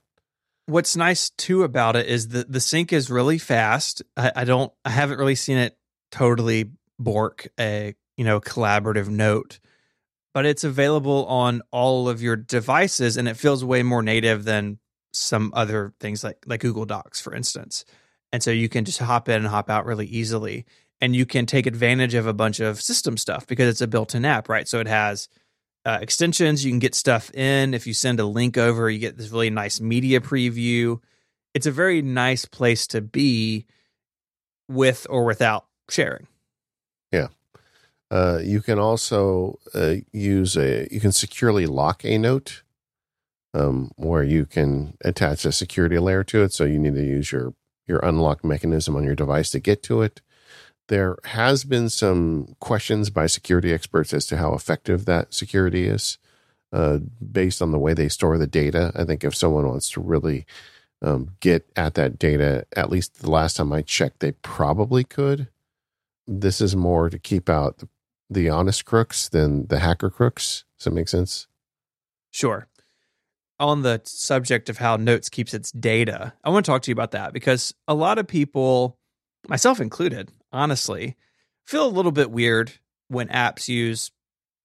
What's 0.66 0.96
nice 0.96 1.30
too 1.30 1.62
about 1.62 1.96
it 1.96 2.06
is 2.06 2.28
that 2.28 2.52
the 2.52 2.61
sync 2.61 2.92
is 2.92 3.11
really 3.11 3.38
fast. 3.38 4.02
I, 4.16 4.32
I 4.37 4.44
don't, 4.44 4.72
I 4.84 4.90
haven't 4.90 5.18
really 5.18 5.34
seen 5.34 5.56
it 5.56 5.76
totally 6.11 6.70
bork 6.98 7.48
a 7.58 7.94
you 8.16 8.24
know 8.24 8.40
collaborative 8.40 9.08
note, 9.08 9.61
but 10.34 10.46
it's 10.46 10.64
available 10.64 11.26
on 11.26 11.62
all 11.70 12.08
of 12.08 12.22
your 12.22 12.37
devices, 12.37 13.16
and 13.16 13.28
it 13.28 13.37
feels 13.37 13.64
way 13.64 13.82
more 13.82 14.02
native 14.02 14.44
than 14.44 14.78
some 15.12 15.52
other 15.54 15.94
things 16.00 16.22
like 16.22 16.38
like 16.46 16.61
Google 16.61 16.84
Docs, 16.84 17.20
for 17.20 17.34
instance. 17.34 17.84
And 18.33 18.43
so 18.43 18.51
you 18.51 18.69
can 18.69 18.85
just 18.85 18.99
hop 18.99 19.29
in 19.29 19.37
and 19.37 19.47
hop 19.47 19.71
out 19.71 19.87
really 19.87 20.07
easily. 20.07 20.67
And 21.01 21.14
you 21.14 21.27
can 21.27 21.47
take 21.47 21.67
advantage 21.67 22.14
of 22.14 22.27
a 22.27 22.33
bunch 22.33 22.61
of 22.61 22.81
system 22.81 23.17
stuff 23.17 23.47
because 23.47 23.69
it's 23.69 23.81
a 23.81 23.87
built 23.87 24.14
in 24.14 24.25
app, 24.25 24.49
right? 24.49 24.67
So 24.67 24.81
it 24.81 24.88
has 24.88 25.29
uh, 25.85 25.99
extensions. 26.03 26.64
You 26.64 26.73
can 26.73 26.81
get 26.81 26.95
stuff 26.95 27.33
in. 27.35 27.73
If 27.73 27.87
you 27.87 27.95
send 27.95 28.21
a 28.21 28.27
link 28.27 28.59
over, 28.59 28.91
you 28.91 28.99
get 28.99 29.17
this 29.17 29.31
really 29.31 29.51
nice 29.51 29.81
media 29.81 30.21
preview. 30.21 31.01
It's 31.55 31.67
a 31.67 31.71
very 31.71 32.03
nice 32.03 32.45
place 32.45 32.87
to 32.88 33.01
be 33.01 33.67
with 34.69 35.07
or 35.09 35.25
without 35.25 35.67
sharing. 35.88 36.27
Yeah. 37.12 37.29
Uh, 38.11 38.41
you 38.43 38.61
can 38.61 38.79
also 38.79 39.59
uh, 39.75 39.97
use 40.12 40.57
a, 40.57 40.88
you 40.91 41.01
can 41.01 41.12
securely 41.12 41.67
lock 41.67 42.05
a 42.05 42.19
note 42.19 42.62
um, 43.55 43.93
where 43.97 44.23
you 44.23 44.47
can 44.47 44.97
attach 45.05 45.45
a 45.45 45.53
security 45.53 45.99
layer 45.99 46.25
to 46.25 46.43
it. 46.43 46.53
So 46.53 46.64
you 46.64 46.79
need 46.79 46.95
to 46.95 47.05
use 47.05 47.33
your 47.33 47.55
your 47.88 47.98
unlock 48.01 48.44
mechanism 48.44 48.94
on 48.94 49.05
your 49.05 49.14
device 49.14 49.51
to 49.51 49.59
get 49.59 49.83
to 49.85 50.03
it. 50.03 50.20
There 50.88 51.16
has 51.24 51.64
been 51.64 51.88
some 51.88 52.55
questions 52.61 53.11
by 53.11 53.27
security 53.27 53.72
experts 53.72 54.14
as 54.14 54.27
to 54.27 54.37
how 54.37 54.55
effective 54.55 55.05
that 55.05 55.35
security 55.35 55.87
is, 55.87 56.18
uh, 56.72 56.98
based 57.33 57.61
on 57.61 57.72
the 57.72 57.79
way 57.79 57.94
they 57.94 58.09
store 58.09 58.38
the 58.38 58.46
data. 58.46 58.92
I 58.94 59.05
think 59.05 59.24
if 59.24 59.35
someone 59.35 59.66
wants 59.66 59.90
to 59.90 60.01
really 60.01 60.46
um, 61.03 61.31
get 61.40 61.68
at 61.77 61.94
that 61.94 62.18
data, 62.18 62.66
at 62.77 62.90
least 62.90 63.20
the 63.20 63.31
last 63.31 63.57
time 63.57 63.72
I 63.72 63.83
checked, 63.83 64.20
they 64.20 64.33
probably 64.33 65.05
could. 65.05 65.48
This 66.27 66.61
is 66.61 66.74
more 66.77 67.09
to 67.11 67.18
keep 67.18 67.48
out 67.48 67.79
the, 67.79 67.88
the 68.31 68.48
honest 68.48 68.85
crooks 68.85 69.29
than 69.29 69.66
the 69.66 69.79
hacker 69.79 70.11
crooks. 70.11 70.64
Does 70.79 70.85
that 70.85 70.94
make 70.94 71.09
sense? 71.09 71.46
Sure. 72.31 72.68
On 73.61 73.83
the 73.83 74.01
subject 74.05 74.68
of 74.68 74.79
how 74.79 74.97
Notes 74.97 75.29
keeps 75.29 75.53
its 75.53 75.73
data, 75.73 76.33
I 76.44 76.51
want 76.51 76.64
to 76.64 76.71
talk 76.71 76.83
to 76.83 76.90
you 76.90 76.94
about 76.94 77.11
that 77.11 77.33
because 77.33 77.75
a 77.88 77.94
lot 77.94 78.18
of 78.18 78.29
people, 78.29 78.97
myself 79.49 79.81
included, 79.81 80.31
honestly, 80.53 81.16
feel 81.66 81.85
a 81.87 81.88
little 81.90 82.12
bit 82.12 82.31
weird 82.31 82.73
when 83.09 83.27
apps 83.29 83.66
use 83.68 84.12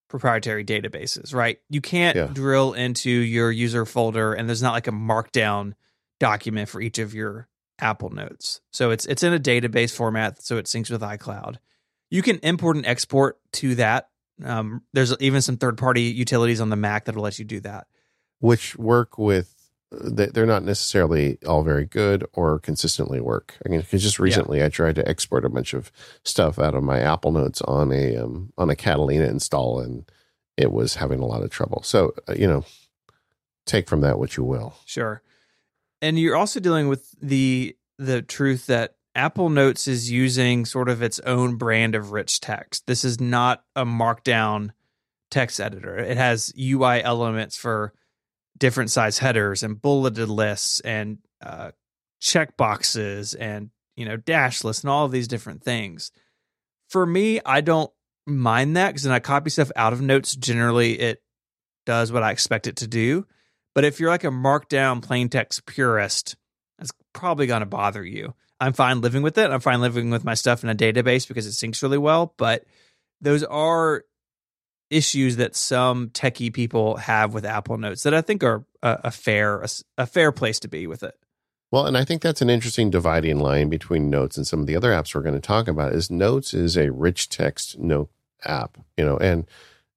proprietary 0.10 0.64
databases, 0.64 1.34
right? 1.34 1.58
You 1.70 1.82
can't 1.82 2.16
Yeah. 2.16 2.28
drill 2.28 2.74
into 2.74 3.10
your 3.10 3.52
user 3.52 3.84
folder 3.86 4.34
and 4.34 4.48
there's 4.48 4.62
not 4.62 4.74
like 4.74 4.88
a 4.88 4.92
markdown 4.92 5.74
document 6.20 6.70
for 6.70 6.80
each 6.80 7.00
of 7.00 7.16
your 7.16 7.48
Apple 7.80 8.12
Notes. 8.12 8.62
So 8.72 8.92
it's 8.92 9.08
it's 9.08 9.24
in 9.24 9.34
a 9.34 9.40
database 9.40 9.92
format, 9.96 10.42
so 10.44 10.58
it 10.58 10.66
syncs 10.68 10.92
with 10.92 11.02
iCloud. 11.02 11.56
You 12.12 12.22
can 12.22 12.38
import 12.44 12.76
and 12.78 12.86
export 12.86 13.40
to 13.54 13.74
that. 13.76 14.10
Um, 14.46 14.84
there's 14.94 15.16
even 15.20 15.42
some 15.42 15.58
third 15.58 15.80
party 15.80 16.04
utilities 16.04 16.62
on 16.62 16.70
the 16.70 16.76
Mac 16.76 17.06
that'll 17.06 17.24
let 17.24 17.40
you 17.40 17.46
do 17.46 17.60
that. 17.62 17.88
Which 18.44 18.76
work 18.78 19.18
with, 19.18 19.56
they- 19.92 20.26
they're 20.26 20.46
not 20.46 20.64
necessarily 20.64 21.38
all 21.48 21.64
very 21.64 21.86
good 21.86 22.26
or 22.34 22.60
consistently 22.60 23.22
work. 23.22 23.56
I 23.66 23.70
mean, 23.70 23.82
'cause 23.84 24.02
just 24.04 24.20
recently 24.20 24.62
I 24.64 24.70
tried 24.70 24.96
to 24.96 25.08
export 25.08 25.46
a 25.46 25.50
bunch 25.50 25.74
of 25.74 25.92
stuff 26.26 26.60
out 26.60 26.76
of 26.76 26.84
my 26.84 27.00
Apple 27.00 27.32
Notes 27.32 27.62
on 27.62 27.94
a 27.94 28.18
um, 28.18 28.52
on 28.58 28.70
a 28.70 28.76
Catalina 28.76 29.26
install, 29.26 29.80
and 29.80 30.04
it 30.58 30.72
was 30.72 30.96
having 30.96 31.20
a 31.20 31.26
lot 31.26 31.42
of 31.44 31.52
trouble. 31.52 31.84
So 31.84 32.14
uh, 32.28 32.34
you 32.34 32.48
know, 32.48 32.66
take 33.66 33.88
from 33.88 34.02
that 34.02 34.20
what 34.20 34.36
you 34.36 34.44
will. 34.44 34.76
Sure. 34.86 35.22
And 36.02 36.20
you're 36.20 36.36
also 36.36 36.60
dealing 36.60 36.90
with 36.90 37.12
the 37.22 37.78
the 37.98 38.22
truth 38.22 38.66
that 38.68 38.96
Apple 39.16 39.50
Notes 39.50 39.88
is 39.88 40.12
using 40.12 40.66
sort 40.66 40.90
of 40.90 41.02
its 41.02 41.20
own 41.20 41.56
brand 41.56 41.96
of 41.96 42.12
rich 42.12 42.42
text. 42.42 42.88
This 42.88 43.06
is 43.06 43.22
not 43.22 43.64
a 43.76 43.86
markdown 43.86 44.72
text 45.32 45.62
editor. 45.62 45.98
It 45.98 46.18
has 46.18 46.52
UI 46.60 47.02
elements 47.04 47.56
for 47.56 47.94
different 48.58 48.92
size 48.92 49.20
headers 49.20 49.64
and 49.64 49.82
bulleted 49.82 50.30
lists 50.30 50.80
and 50.82 51.20
uh, 51.42 51.72
check 52.20 52.56
boxes 52.58 53.34
and 53.34 53.70
you 53.96 54.06
know 54.06 54.18
dash 54.18 54.64
lists 54.64 54.84
and 54.84 54.90
all 54.92 55.06
of 55.06 55.12
these 55.12 55.28
different 55.28 55.64
things. 55.64 56.12
For 56.90 57.06
me, 57.06 57.42
I 57.46 57.62
don't 57.62 57.92
mind 58.26 58.78
that 58.78 58.90
because 58.90 59.06
when 59.06 59.16
I 59.16 59.20
copy 59.20 59.50
stuff 59.50 59.72
out 59.76 59.94
of 59.94 60.02
Notes, 60.02 60.36
generally 60.36 61.00
it 61.00 61.22
does 61.86 62.12
what 62.12 62.24
I 62.24 62.32
expect 62.32 62.68
it 62.68 62.78
to 62.78 62.88
do. 62.88 63.26
But 63.76 63.86
if 63.86 64.00
you're 64.00 64.10
like 64.10 64.24
a 64.24 64.28
markdown 64.28 65.02
plain 65.02 65.30
text 65.30 65.66
purist, 65.66 66.36
that's 66.78 66.92
probably 67.14 67.48
going 67.48 67.62
to 67.62 67.66
bother 67.66 68.04
you. 68.04 68.34
I'm 68.60 68.74
fine 68.74 69.02
living 69.02 69.24
with 69.24 69.38
it. 69.38 69.52
I'm 69.52 69.60
fine 69.60 69.82
living 69.82 70.10
with 70.10 70.24
my 70.24 70.36
stuff 70.36 70.64
in 70.64 70.70
a 70.70 70.76
database 70.76 71.28
because 71.28 71.48
it 71.48 71.52
syncs 71.52 71.82
really 71.82 71.98
well. 71.98 72.34
But 72.38 72.66
those 73.20 73.44
are 73.44 74.06
issues 74.94 75.38
that 75.38 75.56
some 75.56 76.10
techie 76.10 76.54
people 76.54 76.98
have 76.98 77.34
with 77.34 77.46
Apple 77.46 77.78
Notes 77.78 78.04
that 78.04 78.14
I 78.14 78.22
think 78.22 78.44
are 78.44 78.66
a, 78.82 79.00
a 79.06 79.12
fair 79.12 79.62
a, 79.62 79.68
a 79.98 80.06
fair 80.06 80.32
place 80.32 80.60
to 80.60 80.68
be 80.68 80.88
with 80.88 81.04
it. 81.04 81.16
Well, 81.72 81.88
and 81.88 81.98
I 81.98 82.06
think 82.06 82.22
that's 82.22 82.42
an 82.42 82.50
interesting 82.52 82.92
dividing 82.92 83.40
line 83.40 83.70
between 83.70 84.10
Notes 84.10 84.38
and 84.38 84.46
some 84.46 84.60
of 84.60 84.68
the 84.68 84.76
other 84.76 84.92
apps 84.92 85.16
we're 85.16 85.22
going 85.22 85.34
to 85.34 85.42
talk 85.42 85.68
about. 85.68 85.94
Is 85.94 86.12
Notes 86.12 86.54
is 86.54 86.78
a 86.78 86.92
rich 86.92 87.30
text 87.30 87.80
note 87.80 88.10
app, 88.46 88.78
you 88.98 89.04
know, 89.04 89.18
and 89.18 89.46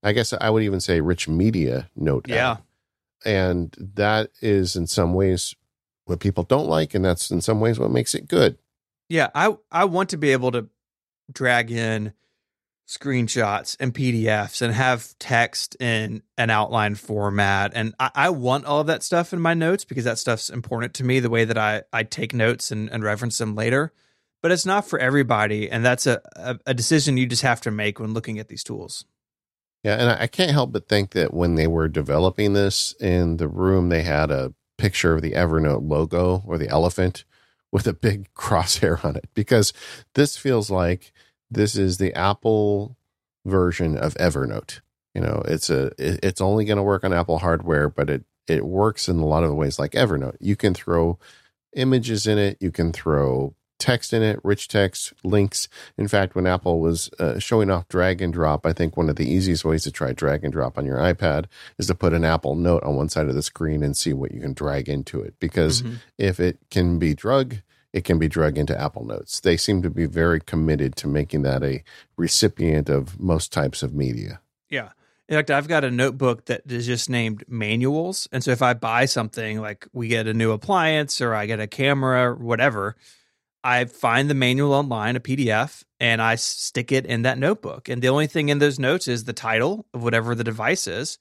I 0.02 0.12
guess 0.12 0.32
I 0.32 0.48
would 0.50 0.62
even 0.62 0.80
say 0.80 1.00
rich 1.00 1.28
media 1.28 1.90
note 1.96 2.30
app. 2.30 2.62
and 3.24 3.74
that 3.94 4.30
is 4.40 4.76
in 4.76 4.86
some 4.86 5.14
ways 5.14 5.54
what 6.04 6.20
people 6.20 6.44
don't 6.44 6.68
like 6.68 6.94
and 6.94 7.04
that's 7.04 7.30
in 7.30 7.40
some 7.40 7.58
ways 7.60 7.78
what 7.78 7.90
makes 7.90 8.14
it 8.14 8.28
good 8.28 8.56
Yeah, 9.08 9.30
I 9.34 9.56
I 9.70 9.84
want 9.86 10.10
to 10.10 10.16
be 10.16 10.30
able 10.32 10.52
to 10.52 10.68
drag 11.32 11.70
in 11.72 12.12
screenshots 12.86 13.76
and 13.80 13.92
PDFs 13.92 14.62
and 14.62 14.72
have 14.72 15.14
text 15.18 15.76
in 15.80 16.22
an 16.38 16.50
outline 16.50 16.94
format. 16.94 17.72
And 17.74 17.94
I, 17.98 18.10
I 18.14 18.30
want 18.30 18.64
all 18.64 18.80
of 18.80 18.86
that 18.86 19.02
stuff 19.02 19.32
in 19.32 19.40
my 19.40 19.54
notes 19.54 19.84
because 19.84 20.04
that 20.04 20.18
stuff's 20.18 20.50
important 20.50 20.94
to 20.94 21.04
me, 21.04 21.18
the 21.18 21.30
way 21.30 21.44
that 21.44 21.58
I, 21.58 21.82
I 21.92 22.04
take 22.04 22.32
notes 22.32 22.70
and, 22.70 22.88
and 22.90 23.02
reference 23.02 23.38
them 23.38 23.54
later. 23.56 23.92
But 24.40 24.52
it's 24.52 24.66
not 24.66 24.86
for 24.86 24.98
everybody. 25.00 25.68
And 25.68 25.84
that's 25.84 26.06
a, 26.06 26.20
a, 26.36 26.58
a 26.66 26.74
decision 26.74 27.16
you 27.16 27.26
just 27.26 27.42
have 27.42 27.60
to 27.62 27.70
make 27.72 27.98
when 27.98 28.14
looking 28.14 28.38
at 28.38 28.48
these 28.48 28.62
tools. 28.62 29.04
yeah 29.82 29.94
and 29.94 30.10
I, 30.10 30.22
I 30.22 30.26
can't 30.28 30.52
help 30.52 30.70
but 30.72 30.88
think 30.88 31.10
that 31.10 31.34
when 31.34 31.56
they 31.56 31.66
were 31.66 31.88
developing 31.88 32.52
this 32.52 32.94
in 33.00 33.38
the 33.38 33.48
room 33.48 33.88
they 33.88 34.02
had 34.02 34.30
a 34.30 34.54
picture 34.78 35.14
of 35.14 35.22
the 35.22 35.32
evernote 35.32 35.88
logo 35.88 36.42
or 36.46 36.58
the 36.58 36.68
elephant 36.68 37.24
with 37.72 37.86
a 37.86 37.92
big 37.92 38.32
crosshair 38.34 39.04
on 39.04 39.16
it 39.16 39.28
because 39.34 39.72
this 40.14 40.36
feels 40.36 40.70
like 40.70 41.12
this 41.50 41.76
is 41.76 41.98
the 41.98 42.14
apple 42.14 42.96
version 43.44 43.96
of 43.96 44.14
evernote. 44.14 44.80
You 45.14 45.20
know 45.22 45.42
it's 45.46 45.70
a 45.70 45.86
it- 45.98 46.20
it's 46.22 46.40
only 46.40 46.64
going 46.64 46.76
to 46.78 46.82
work 46.82 47.04
on 47.04 47.12
apple 47.12 47.38
hardware 47.38 47.88
but 47.88 48.10
it 48.10 48.24
it 48.48 48.64
works 48.66 49.08
in 49.08 49.18
a 49.18 49.26
lot 49.26 49.42
of 49.42 49.48
the 49.48 49.54
ways 49.54 49.78
like 49.78 49.92
evernote. 49.92 50.36
You 50.40 50.56
can 50.56 50.74
throw 50.74 51.18
images 51.74 52.26
in 52.26 52.38
it 52.38 52.56
you 52.60 52.70
can 52.70 52.92
throw 52.92 53.54
text 53.78 54.14
in 54.14 54.22
it 54.22 54.40
rich 54.42 54.68
text 54.68 55.12
links. 55.22 55.68
In 55.98 56.08
fact 56.08 56.34
when 56.34 56.46
apple 56.46 56.80
was 56.80 57.10
uh, 57.18 57.38
showing 57.38 57.70
off 57.70 57.86
drag 57.88 58.22
and 58.22 58.32
drop 58.32 58.64
i 58.64 58.72
think 58.72 58.96
one 58.96 59.10
of 59.10 59.16
the 59.16 59.28
easiest 59.30 59.64
ways 59.66 59.82
to 59.84 59.92
try 59.92 60.12
drag 60.12 60.42
and 60.44 60.52
drop 60.52 60.78
on 60.78 60.86
your 60.86 60.96
ipad 60.96 61.44
is 61.78 61.86
to 61.88 61.94
put 61.94 62.14
an 62.14 62.24
apple 62.24 62.54
note 62.54 62.82
on 62.84 62.96
one 62.96 63.08
side 63.10 63.28
of 63.28 63.34
the 63.34 63.42
screen 63.42 63.82
and 63.82 63.94
see 63.96 64.14
what 64.14 64.32
you 64.32 64.40
can 64.40 64.54
drag 64.54 64.88
into 64.88 65.20
it. 65.20 65.34
Because 65.40 65.82
Mhm. 65.82 65.96
if 66.16 66.40
it 66.40 66.58
can 66.70 66.98
be 66.98 67.12
drug 67.14 67.56
it 67.96 68.04
can 68.04 68.18
be 68.18 68.28
dragged 68.28 68.58
into 68.58 68.78
apple 68.80 69.04
notes 69.04 69.40
they 69.40 69.56
seem 69.56 69.82
to 69.82 69.90
be 69.90 70.06
very 70.06 70.40
committed 70.40 70.94
to 70.94 71.08
making 71.08 71.42
that 71.42 71.62
a 71.62 71.82
recipient 72.16 72.88
of 72.88 73.18
most 73.18 73.52
types 73.52 73.82
of 73.82 73.94
media 73.94 74.40
Yeah. 74.70 74.90
In 75.28 75.36
fact, 75.36 75.50
I've 75.50 75.68
got 75.68 75.84
a 75.84 75.90
notebook 75.90 76.44
that 76.46 76.70
is 76.70 76.86
just 76.86 77.10
named 77.10 77.44
manuals. 77.48 78.28
And 78.30 78.44
so 78.44 78.52
if 78.52 78.62
I 78.62 78.74
buy 78.74 79.06
something 79.06 79.60
like 79.60 79.86
we 79.92 80.08
get 80.08 80.28
a 80.28 80.34
new 80.34 80.52
appliance 80.52 81.20
or 81.20 81.34
I 81.34 81.46
get 81.46 81.58
a 81.58 81.66
camera 81.66 82.30
or 82.30 82.34
whatever, 82.36 82.96
I 83.64 83.86
find 83.86 84.30
the 84.30 84.34
manual 84.34 84.72
online, 84.72 85.16
a 85.16 85.20
PDF, 85.20 85.82
and 85.98 86.22
I 86.22 86.36
stick 86.36 86.92
it 86.92 87.04
in 87.06 87.22
that 87.22 87.38
notebook. 87.38 87.88
And 87.88 88.00
the 88.00 88.08
only 88.08 88.28
thing 88.28 88.48
in 88.48 88.60
those 88.60 88.78
notes 88.78 89.08
is 89.08 89.24
the 89.24 89.32
title 89.32 89.86
of 89.92 90.04
whatever 90.04 90.36
the 90.36 90.44
device 90.44 90.86
is, 90.86 91.18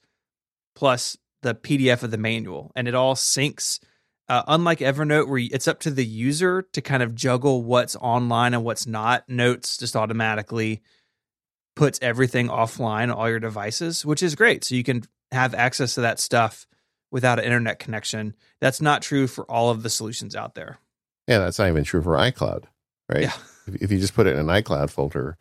plus 0.76 1.18
the 1.42 1.56
PDF 1.56 2.04
of 2.04 2.12
the 2.12 2.20
manual. 2.20 2.72
And 2.76 2.88
it 2.88 2.94
all 2.94 3.16
syncs. 3.16 3.80
Uh, 4.28 4.42
unlike 4.48 4.80
Evernote, 4.80 5.28
where 5.28 5.38
it's 5.52 5.68
up 5.68 5.80
to 5.82 5.92
the 5.92 6.06
user 6.06 6.64
to 6.74 6.82
kind 6.82 7.04
of 7.04 7.14
juggle 7.14 7.62
what's 7.64 7.96
online 7.98 8.54
and 8.54 8.64
what's 8.64 8.88
not, 8.88 9.28
Notes 9.30 9.78
just 9.78 9.96
automatically 9.96 10.82
puts 11.76 12.00
everything 12.02 12.48
offline 12.48 13.04
on 13.04 13.12
all 13.12 13.30
your 13.30 13.40
devices, 13.40 14.06
which 14.06 14.24
is 14.24 14.34
great. 14.36 14.64
So 14.64 14.76
you 14.76 14.84
can 14.84 15.04
have 15.32 15.54
access 15.54 15.96
to 15.96 16.02
that 16.02 16.20
stuff 16.20 16.66
without 17.12 17.38
an 17.38 17.46
internet 17.46 17.80
connection. 17.80 18.34
That's 18.62 18.82
not 18.82 19.02
true 19.02 19.28
for 19.28 19.44
all 19.52 19.70
of 19.70 19.84
the 19.84 19.90
solutions 19.90 20.36
out 20.36 20.56
there. 20.56 20.80
yeah 21.28 21.40
that's 21.40 21.60
not 21.60 21.68
even 21.70 21.84
true 21.84 22.02
for 22.02 22.14
icloud 22.16 22.64
right 23.12 23.22
Yeah. 23.24 23.34
if, 23.68 23.76
if 23.84 23.92
you 23.92 24.00
just 24.00 24.16
put 24.16 24.26
it 24.28 24.34
in 24.34 24.40
an 24.40 24.48
icloud 24.64 24.90
folder 24.90 25.38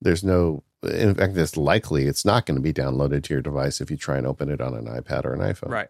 there's 0.00 0.24
no 0.24 0.62
in 0.82 1.14
fact 1.14 1.36
it's 1.36 1.56
likely 1.56 2.06
it's 2.06 2.24
not 2.24 2.44
going 2.46 2.56
to 2.56 2.60
be 2.62 2.72
downloaded 2.72 3.22
to 3.24 3.34
your 3.34 3.40
device 3.42 3.80
if 3.80 3.90
you 3.90 3.96
try 3.96 4.16
and 4.18 4.26
open 4.26 4.48
it 4.50 4.60
on 4.60 4.74
an 4.74 4.86
ipad 4.86 5.24
or 5.24 5.32
an 5.34 5.40
iphone 5.40 5.70
Right. 5.70 5.88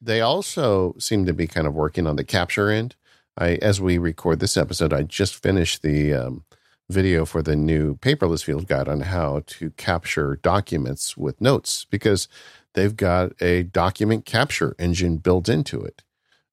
They 0.00 0.20
also 0.20 0.94
seem 0.98 1.26
to 1.26 1.32
be 1.32 1.46
kind 1.46 1.66
of 1.66 1.74
working 1.74 2.06
on 2.06 2.16
the 2.16 2.24
capture 2.24 2.70
end. 2.70 2.96
I, 3.38 3.58
as 3.62 3.80
we 3.80 3.98
record 3.98 4.40
this 4.40 4.56
episode, 4.56 4.92
I 4.92 5.02
just 5.02 5.42
finished 5.42 5.82
the 5.82 6.14
um, 6.14 6.44
video 6.88 7.24
for 7.24 7.42
the 7.42 7.56
new 7.56 7.96
paperless 7.96 8.44
field 8.44 8.66
guide 8.66 8.88
on 8.88 9.00
how 9.00 9.42
to 9.46 9.70
capture 9.72 10.36
documents 10.36 11.16
with 11.16 11.40
notes 11.40 11.84
because 11.90 12.28
they've 12.74 12.96
got 12.96 13.32
a 13.42 13.64
document 13.64 14.24
capture 14.24 14.74
engine 14.78 15.16
built 15.16 15.48
into 15.48 15.82
it. 15.82 16.02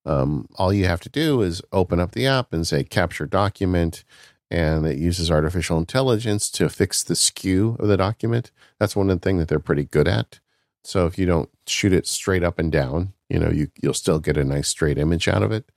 Um, 0.05 0.49
all 0.55 0.73
you 0.73 0.85
have 0.85 0.99
to 1.01 1.09
do 1.09 1.41
is 1.41 1.61
open 1.71 1.99
up 1.99 2.11
the 2.11 2.27
app 2.27 2.51
and 2.51 2.67
say 2.67 2.83
capture 2.83 3.25
document, 3.25 4.03
and 4.51 4.85
it 4.85 4.97
uses 4.97 5.31
artificial 5.31 5.77
intelligence 5.77 6.49
to 6.51 6.69
fix 6.69 7.03
the 7.03 7.15
skew 7.15 7.77
of 7.79 7.87
the 7.87 7.97
document. 7.97 8.51
That's 8.79 8.95
one 8.95 9.09
of 9.09 9.19
the 9.19 9.23
things 9.23 9.39
that 9.39 9.47
they're 9.47 9.59
pretty 9.59 9.85
good 9.85 10.07
at. 10.07 10.39
So 10.83 11.05
if 11.05 11.17
you 11.17 11.25
don't 11.25 11.49
shoot 11.65 11.93
it 11.93 12.07
straight 12.07 12.43
up 12.43 12.59
and 12.59 12.71
down, 12.71 13.13
you 13.33 13.39
know, 13.39 13.49
you 13.49 13.67
you'll 13.81 13.93
still 13.93 14.19
get 14.19 14.37
a 14.37 14.43
nice 14.43 14.67
straight 14.67 14.97
image 14.97 15.27
out 15.27 15.41
of 15.41 15.51
it. 15.51 15.69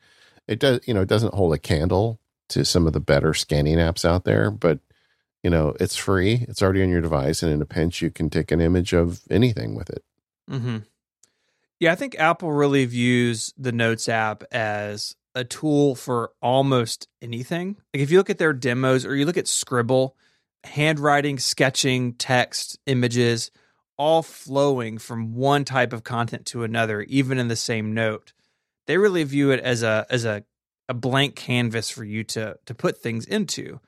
It 0.46 0.60
does, 0.60 0.80
you 0.86 0.94
know, 0.94 1.00
it 1.00 1.08
doesn't 1.08 1.34
hold 1.34 1.54
a 1.54 1.58
candle 1.58 2.20
to 2.50 2.64
some 2.64 2.86
of 2.86 2.92
the 2.92 3.00
better 3.00 3.34
scanning 3.34 3.78
apps 3.78 4.04
out 4.04 4.24
there, 4.24 4.50
but 4.50 4.78
you 5.42 5.50
know, 5.50 5.74
it's 5.80 5.96
free. 5.96 6.44
It's 6.48 6.62
already 6.62 6.82
on 6.82 6.90
your 6.90 7.00
device, 7.00 7.42
and 7.42 7.52
in 7.52 7.62
a 7.62 7.66
pinch, 7.66 8.02
you 8.02 8.10
can 8.10 8.30
take 8.30 8.52
an 8.52 8.60
image 8.60 8.92
of 8.92 9.22
anything 9.30 9.74
with 9.74 9.90
it. 9.90 10.04
mm-hmm. 10.50 10.78
Yeah, 11.80 11.92
I 11.92 11.94
think 11.94 12.16
Apple 12.18 12.52
really 12.52 12.84
views 12.84 13.52
the 13.56 13.72
Notes 13.72 14.08
app 14.08 14.44
as 14.50 15.14
a 15.34 15.44
tool 15.44 15.94
for 15.94 16.32
almost 16.40 17.08
anything. 17.20 17.76
Like 17.92 18.02
if 18.02 18.10
you 18.10 18.18
look 18.18 18.30
at 18.30 18.38
their 18.38 18.54
demos 18.54 19.04
or 19.04 19.14
you 19.14 19.26
look 19.26 19.36
at 19.36 19.46
Scribble, 19.46 20.16
handwriting, 20.64 21.38
sketching, 21.38 22.14
text, 22.14 22.78
images, 22.86 23.50
all 23.98 24.22
flowing 24.22 24.98
from 24.98 25.34
one 25.34 25.64
type 25.64 25.92
of 25.92 26.04
content 26.04 26.46
to 26.46 26.64
another, 26.64 27.02
even 27.02 27.38
in 27.38 27.48
the 27.48 27.56
same 27.56 27.94
note. 27.94 28.32
They 28.86 28.98
really 28.98 29.24
view 29.24 29.50
it 29.50 29.60
as 29.60 29.82
a 29.82 30.06
as 30.10 30.24
a, 30.24 30.44
a 30.88 30.94
blank 30.94 31.34
canvas 31.34 31.90
for 31.90 32.04
you 32.04 32.24
to 32.24 32.56
to 32.66 32.74
put 32.74 32.98
things 32.98 33.26
into. 33.26 33.80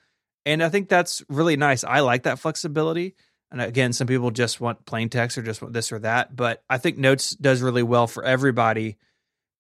And 0.47 0.63
I 0.63 0.69
think 0.71 0.89
that's 0.89 1.23
really 1.29 1.57
nice. 1.57 1.85
I 1.85 2.01
like 2.01 2.23
that 2.23 2.39
flexibility. 2.39 3.15
And 3.51 3.61
again, 3.61 3.93
some 3.93 4.07
people 4.07 4.31
just 4.31 4.61
want 4.61 4.85
plain 4.85 5.09
text 5.09 5.39
or 5.39 5.43
just 5.43 5.63
want 5.63 5.75
this 5.75 5.93
or 5.93 5.99
that. 6.01 6.35
But 6.35 6.63
I 6.69 6.79
think 6.79 6.99
Notes 6.99 7.31
does 7.31 7.63
really 7.63 7.83
well 7.83 8.07
for 8.07 8.25
everybody 8.25 8.97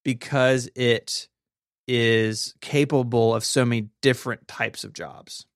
because 0.05 0.69
it 0.75 1.29
is 1.87 2.55
capable 2.61 3.35
of 3.35 3.45
so 3.45 3.65
many 3.65 3.89
different 4.03 4.47
types 4.47 4.85
of 4.85 4.93
jobs. 4.93 5.47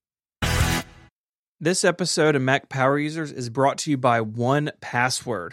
This 1.65 1.85
episode 1.85 2.35
of 2.35 2.43
Mac 2.43 2.69
Power 2.69 2.99
Users 2.99 3.31
is 3.31 3.49
brought 3.49 3.79
to 3.79 3.91
you 3.93 3.97
by 3.97 4.21
1Password, 4.21 5.53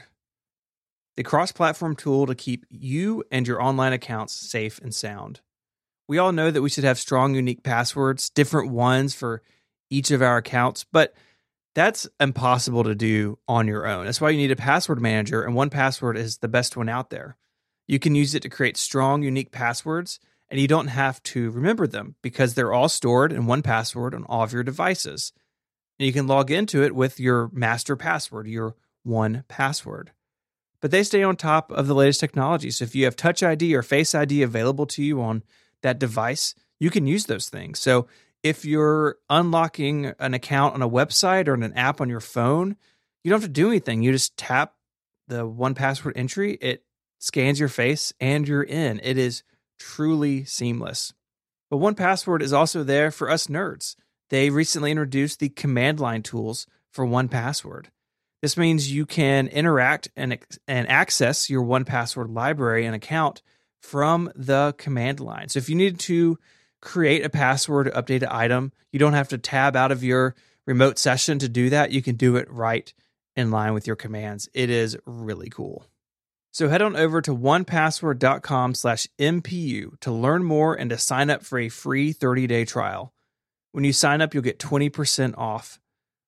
the 1.16 1.22
cross 1.22 1.52
platform 1.52 1.96
tool 1.96 2.26
to 2.26 2.34
keep 2.34 2.66
you 2.68 3.24
and 3.32 3.48
your 3.48 3.62
online 3.62 3.94
accounts 3.94 4.34
safe 4.34 4.80
and 4.82 4.92
sound. 4.92 5.42
We 6.08 6.18
all 6.18 6.32
know 6.32 6.50
that 6.50 6.64
we 6.64 6.70
should 6.72 6.84
have 6.84 6.98
strong, 6.98 7.36
unique 7.36 7.62
passwords, 7.62 8.32
different 8.32 8.72
ones 8.72 9.14
for 9.14 9.44
each 9.92 10.10
of 10.10 10.24
our 10.24 10.38
accounts, 10.38 10.84
but 10.92 11.14
that's 11.76 12.10
impossible 12.20 12.86
to 12.86 12.96
do 12.96 13.38
on 13.48 13.68
your 13.68 13.86
own. 13.86 14.06
That's 14.06 14.20
why 14.20 14.32
you 14.32 14.38
need 14.38 14.50
a 14.50 14.56
password 14.56 15.00
manager, 15.00 15.44
and 15.44 15.56
1Password 15.56 16.18
is 16.18 16.40
the 16.40 16.48
best 16.48 16.76
one 16.76 16.90
out 16.90 17.12
there. 17.12 17.38
You 17.88 18.00
can 18.00 18.16
use 18.16 18.34
it 18.34 18.42
to 18.42 18.50
create 18.50 18.78
strong, 18.78 19.22
unique 19.22 19.52
passwords, 19.52 20.20
and 20.50 20.60
you 20.60 20.68
don't 20.68 20.88
have 20.88 21.22
to 21.22 21.52
remember 21.52 21.86
them 21.86 22.16
because 22.24 22.56
they're 22.56 22.74
all 22.74 22.90
stored 22.90 23.32
in 23.32 23.44
1Password 23.44 24.16
on 24.16 24.24
all 24.24 24.42
of 24.42 24.54
your 24.54 24.64
devices. 24.64 25.34
And 26.00 26.08
you 26.08 26.14
can 26.14 26.28
log 26.28 26.50
into 26.50 26.82
it 26.82 26.96
with 26.96 27.20
your 27.20 27.50
master 27.52 27.96
password, 27.96 28.48
your 28.48 28.76
1Password. 29.06 30.08
But 30.82 30.92
they 30.92 31.04
stay 31.04 31.24
on 31.24 31.36
top 31.36 31.72
of 31.72 31.88
the 31.88 31.96
latest 31.96 32.22
technology. 32.22 32.72
So 32.72 32.86
if 32.86 32.96
you 32.96 33.04
have 33.04 33.18
Touch 33.18 33.44
ID 33.44 33.76
or 33.76 33.82
Face 33.82 34.16
ID 34.16 34.42
available 34.42 34.86
to 34.88 35.04
you 35.04 35.22
on 35.22 35.44
that 35.84 36.00
device, 36.00 36.56
you 36.80 36.90
can 36.90 37.06
use 37.06 37.26
those 37.26 37.50
things. 37.50 37.80
So 37.80 38.08
if 38.44 38.64
you're 38.64 39.18
unlocking 39.30 40.14
an 40.20 40.34
account 40.34 40.76
on 40.76 40.82
a 40.82 40.90
website 40.90 41.50
or 41.50 41.54
in 41.54 41.64
an 41.64 41.74
app 41.74 42.00
on 42.00 42.08
your 42.08 42.22
phone, 42.22 42.78
you 43.24 43.30
don't 43.30 43.42
have 43.42 43.50
to 43.50 43.54
do 43.54 43.68
anything. 43.68 44.02
You 44.02 44.14
just 44.14 44.38
tap 44.38 44.76
the 45.28 45.46
1Password 45.46 46.14
entry, 46.16 46.58
it 46.62 46.84
scans 47.20 47.60
your 47.60 47.70
face, 47.70 48.14
and 48.22 48.48
you're 48.48 48.64
in. 48.64 49.02
It 49.04 49.18
is 49.18 49.44
truly 49.78 50.46
seamless. 50.46 51.14
But 51.70 51.78
1Password 51.78 52.42
is 52.42 52.54
also 52.54 52.84
there 52.84 53.12
for 53.12 53.30
us 53.30 53.48
nerds. 53.48 53.96
They 54.30 54.50
recently 54.50 54.92
introduced 54.92 55.40
the 55.40 55.50
command 55.50 56.00
line 56.00 56.24
tools 56.24 56.68
for 56.92 57.06
1Password. 57.06 57.88
This 58.42 58.58
means 58.58 58.92
you 58.92 59.06
can 59.06 59.48
interact 59.48 60.10
and, 60.16 60.38
and 60.68 60.90
access 60.90 61.50
your 61.50 61.64
1Password 61.64 62.34
library 62.34 62.86
and 62.86 62.96
account 62.96 63.42
from 63.82 64.32
the 64.36 64.74
command 64.78 65.20
line. 65.20 65.50
So 65.50 65.58
if 65.58 65.70
you 65.70 65.76
need 65.76 66.00
to 66.00 66.38
create 66.82 67.26
a 67.26 67.30
password 67.30 67.88
to 67.88 67.92
update 67.92 68.24
an 68.24 68.30
item. 68.32 68.72
You 68.92 69.00
don't 69.00 69.14
have 69.14 69.30
to 69.30 69.38
tab 69.38 69.76
out 69.76 69.92
of 69.92 70.04
your 70.04 70.36
remote 70.66 70.98
session 70.98 71.40
to 71.40 71.50
do 71.50 71.70
that. 71.70 71.92
You 71.92 72.02
can 72.02 72.16
do 72.16 72.36
it 72.36 72.50
right 72.52 72.92
in 73.36 73.52
line 73.52 73.74
with 73.74 73.88
your 73.88 73.96
commands. 73.96 74.50
It 74.54 74.70
is 74.70 74.98
really 75.06 75.50
cool. 75.50 75.86
So 76.52 76.68
head 76.68 76.82
on 76.82 76.96
over 76.96 77.22
to 77.22 77.36
onepassword.com 77.36 78.74
slash 78.74 79.08
MPU 79.20 80.00
to 80.00 80.12
learn 80.12 80.44
more 80.44 80.74
and 80.74 80.90
to 80.90 80.98
sign 80.98 81.30
up 81.30 81.44
for 81.44 81.60
a 81.60 81.70
free 81.70 82.14
30-day 82.14 82.66
trial. 82.66 83.14
When 83.72 83.84
you 83.84 83.94
sign 83.94 84.22
up, 84.22 84.34
you'll 84.34 84.44
get 84.44 84.60
20% 84.60 85.38
off. 85.38 85.80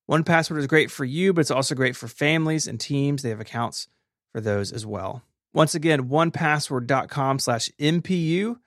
1Password 0.09 0.59
is 0.59 0.67
great 0.67 0.91
for 0.91 1.05
you, 1.05 1.33
but 1.33 1.41
it's 1.41 1.51
also 1.51 1.73
great 1.73 1.95
for 1.95 2.07
families 2.07 2.67
and 2.67 2.79
teams. 2.79 3.23
They 3.23 3.29
have 3.29 3.39
accounts 3.39 3.87
for 4.31 4.41
those 4.41 4.71
as 4.71 4.85
well. 4.85 5.23
Once 5.53 5.75
again, 5.75 6.09
onepassword.com 6.09 7.39
slash 7.39 7.69
MPU 7.79 8.57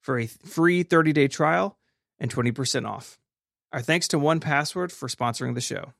for 0.00 0.18
a 0.18 0.26
free 0.26 0.82
30 0.82 1.12
day 1.12 1.28
trial 1.28 1.78
and 2.18 2.34
20% 2.34 2.88
off. 2.88 3.18
Our 3.72 3.80
thanks 3.80 4.08
to 4.08 4.18
1Password 4.18 4.92
for 4.92 5.08
sponsoring 5.08 5.54
the 5.54 5.60
show. 5.60 5.92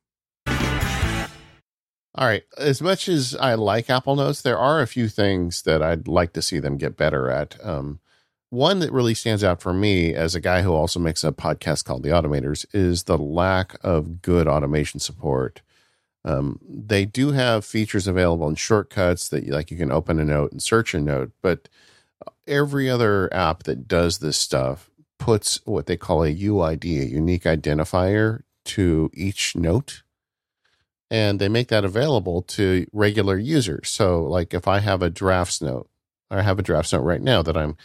All 2.18 2.26
right. 2.26 2.44
As 2.56 2.80
much 2.80 3.08
as 3.08 3.36
I 3.36 3.54
like 3.54 3.90
Apple 3.90 4.16
Notes, 4.16 4.40
there 4.40 4.58
are 4.58 4.80
a 4.80 4.86
few 4.86 5.08
things 5.08 5.62
that 5.62 5.82
I'd 5.82 6.08
like 6.08 6.32
to 6.32 6.42
see 6.42 6.58
them 6.58 6.78
get 6.78 6.96
better 6.96 7.30
at. 7.30 7.62
Um, 7.62 8.00
one 8.50 8.78
that 8.80 8.92
really 8.92 9.14
stands 9.14 9.42
out 9.42 9.60
for 9.60 9.72
me 9.72 10.14
as 10.14 10.34
a 10.34 10.40
guy 10.40 10.62
who 10.62 10.72
also 10.72 11.00
makes 11.00 11.24
a 11.24 11.32
podcast 11.32 11.84
called 11.84 12.02
The 12.02 12.10
Automators 12.10 12.64
is 12.72 13.04
the 13.04 13.18
lack 13.18 13.76
of 13.82 14.22
good 14.22 14.46
automation 14.46 15.00
support. 15.00 15.62
Um, 16.24 16.58
they 16.68 17.04
do 17.04 17.32
have 17.32 17.64
features 17.64 18.06
available 18.06 18.48
and 18.48 18.58
shortcuts 18.58 19.28
that 19.28 19.48
like 19.48 19.70
you 19.70 19.76
can 19.76 19.92
open 19.92 20.18
a 20.18 20.24
note 20.24 20.52
and 20.52 20.62
search 20.62 20.94
a 20.94 21.00
note, 21.00 21.32
but 21.40 21.68
every 22.46 22.90
other 22.90 23.32
app 23.32 23.64
that 23.64 23.86
does 23.88 24.18
this 24.18 24.36
stuff 24.36 24.90
puts 25.18 25.60
what 25.64 25.86
they 25.86 25.96
call 25.96 26.24
a 26.24 26.34
UID, 26.34 26.84
a 26.84 27.06
unique 27.06 27.44
identifier 27.44 28.42
to 28.64 29.10
each 29.14 29.56
note. 29.56 30.02
And 31.10 31.38
they 31.38 31.48
make 31.48 31.68
that 31.68 31.84
available 31.84 32.42
to 32.42 32.86
regular 32.92 33.38
users. 33.38 33.88
So, 33.88 34.24
like 34.24 34.52
if 34.52 34.66
I 34.66 34.80
have 34.80 35.02
a 35.02 35.10
drafts 35.10 35.62
note, 35.62 35.88
I 36.30 36.42
have 36.42 36.58
a 36.58 36.62
drafts 36.62 36.92
note 36.92 37.02
right 37.02 37.22
now 37.22 37.42
that 37.42 37.56
I'm 37.56 37.76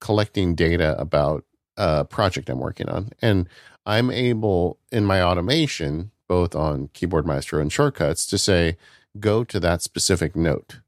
collecting 0.00 0.54
data 0.54 0.98
about 0.98 1.44
a 1.76 2.04
project 2.04 2.48
I'm 2.48 2.58
working 2.58 2.88
on. 2.88 3.10
And 3.20 3.48
I'm 3.84 4.10
able 4.10 4.78
in 4.90 5.04
my 5.04 5.22
automation, 5.22 6.10
both 6.28 6.54
on 6.54 6.88
Keyboard 6.92 7.26
Maestro 7.26 7.60
and 7.60 7.72
shortcuts, 7.72 8.26
to 8.26 8.38
say, 8.38 8.76
go 9.20 9.44
to 9.44 9.60
that 9.60 9.82
specific 9.82 10.34
note. 10.34 10.80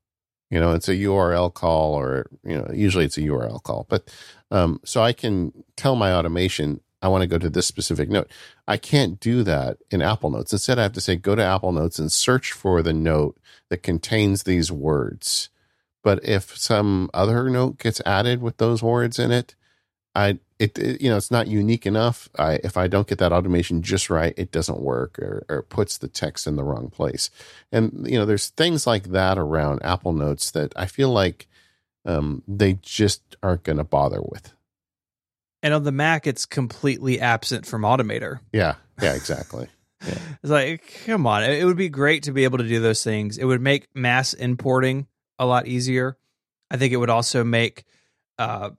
You 0.51 0.59
know 0.59 0.73
it's 0.73 0.89
a 0.89 0.95
url 0.95 1.53
call 1.53 1.93
or 1.93 2.27
you 2.43 2.57
know 2.57 2.71
usually 2.73 3.05
it's 3.05 3.19
a 3.19 3.23
url 3.23 3.63
call 3.63 3.85
but 3.91 4.11
um, 4.51 4.81
so 4.83 5.03
i 5.03 5.13
can 5.13 5.53
tell 5.77 5.95
my 5.95 6.11
automation 6.11 6.81
i 7.03 7.09
want 7.09 7.21
to 7.21 7.27
go 7.27 7.37
to 7.37 7.51
this 7.51 7.67
specific 7.67 8.09
note. 8.09 8.31
I 8.67 8.79
can't 8.79 9.21
do 9.21 9.43
that 9.43 9.77
in 9.91 10.01
apple 10.01 10.31
notes. 10.31 10.53
Instead 10.53 10.79
i 10.79 10.85
have 10.85 10.95
to 10.95 11.03
say 11.03 11.17
go 11.17 11.35
to 11.35 11.45
apple 11.45 11.73
notes 11.73 11.99
and 11.99 12.11
search 12.11 12.53
for 12.53 12.81
the 12.81 12.95
note 12.95 13.39
that 13.69 13.83
contains 13.83 14.45
these 14.45 14.73
words 14.73 15.51
but 16.03 16.25
if 16.25 16.57
some 16.57 17.11
other 17.13 17.49
note 17.51 17.79
gets 17.79 18.01
added 18.07 18.43
with 18.43 18.57
those 18.57 18.83
words 18.83 19.19
in 19.19 19.31
it 19.31 19.55
I 20.19 20.39
it, 20.59 20.77
it, 20.77 21.01
you 21.01 21.09
know 21.09 21.17
it's 21.17 21.31
not 21.31 21.47
unique 21.47 21.87
enough. 21.87 22.29
I 22.37 22.55
if 22.65 22.77
I 22.77 22.89
don't 22.89 23.07
get 23.07 23.19
that 23.19 23.33
automation 23.33 23.83
just 23.83 24.11
right, 24.11 24.35
it 24.37 24.51
doesn't 24.51 24.81
work 24.81 25.17
or, 25.21 25.47
or 25.49 25.63
puts 25.63 25.99
the 25.99 26.09
text 26.09 26.49
in 26.49 26.57
the 26.57 26.65
wrong 26.65 26.91
place. 26.91 27.31
And 27.71 28.05
you 28.05 28.19
know 28.19 28.27
there's 28.27 28.49
things 28.49 28.85
like 28.85 29.05
that 29.05 29.39
around 29.39 29.81
Apple 29.85 30.13
Notes 30.13 30.51
that 30.51 30.73
I 30.75 30.87
feel 30.87 31.11
like 31.11 31.47
um, 32.05 32.43
they 32.49 32.79
just 32.83 33.37
aren't 33.45 33.63
going 33.63 33.79
to 33.79 33.85
bother 33.85 34.21
with. 34.21 34.53
And 35.63 35.73
on 35.73 35.85
the 35.85 35.93
Mac, 35.93 36.27
it's 36.27 36.47
completely 36.47 37.21
absent 37.21 37.65
from 37.65 37.83
Automator. 37.83 38.41
Yeah, 38.53 38.75
yeah, 39.01 39.15
exactly. 39.15 39.69
Yeah. 40.05 40.19
it's 40.43 40.51
like, 40.51 41.03
come 41.07 41.27
on, 41.27 41.45
it 41.45 41.65
would 41.65 41.77
be 41.77 41.89
great 41.89 42.25
to 42.25 42.33
be 42.33 42.45
able 42.45 42.59
to 42.59 42.69
do 42.69 42.81
those 42.81 43.05
things. 43.05 43.39
It 43.39 43.45
would 43.45 43.61
make 43.61 43.87
mass 43.95 44.35
importing 44.35 45.07
a 45.39 45.47
lot 45.47 45.67
easier. 45.67 46.17
I 46.71 46.77
think 46.77 46.93
it 46.93 46.97
would 46.97 47.11
also 47.11 47.45
make 47.45 47.85
uh, 48.39 48.71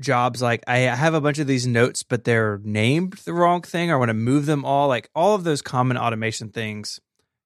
jobs 0.00 0.40
like 0.42 0.62
I 0.66 0.78
have 0.78 1.14
a 1.14 1.20
bunch 1.20 1.38
of 1.38 1.46
these 1.46 1.66
notes, 1.66 2.02
but 2.02 2.24
they're 2.24 2.60
named 2.62 3.14
the 3.24 3.32
wrong 3.32 3.62
thing. 3.62 3.90
I 3.90 3.96
want 3.96 4.10
to 4.10 4.14
move 4.14 4.46
them 4.46 4.64
all. 4.64 4.88
Like 4.88 5.10
all 5.14 5.34
of 5.34 5.44
those 5.44 5.62
common 5.62 5.96
automation 5.96 6.50
things, 6.50 7.00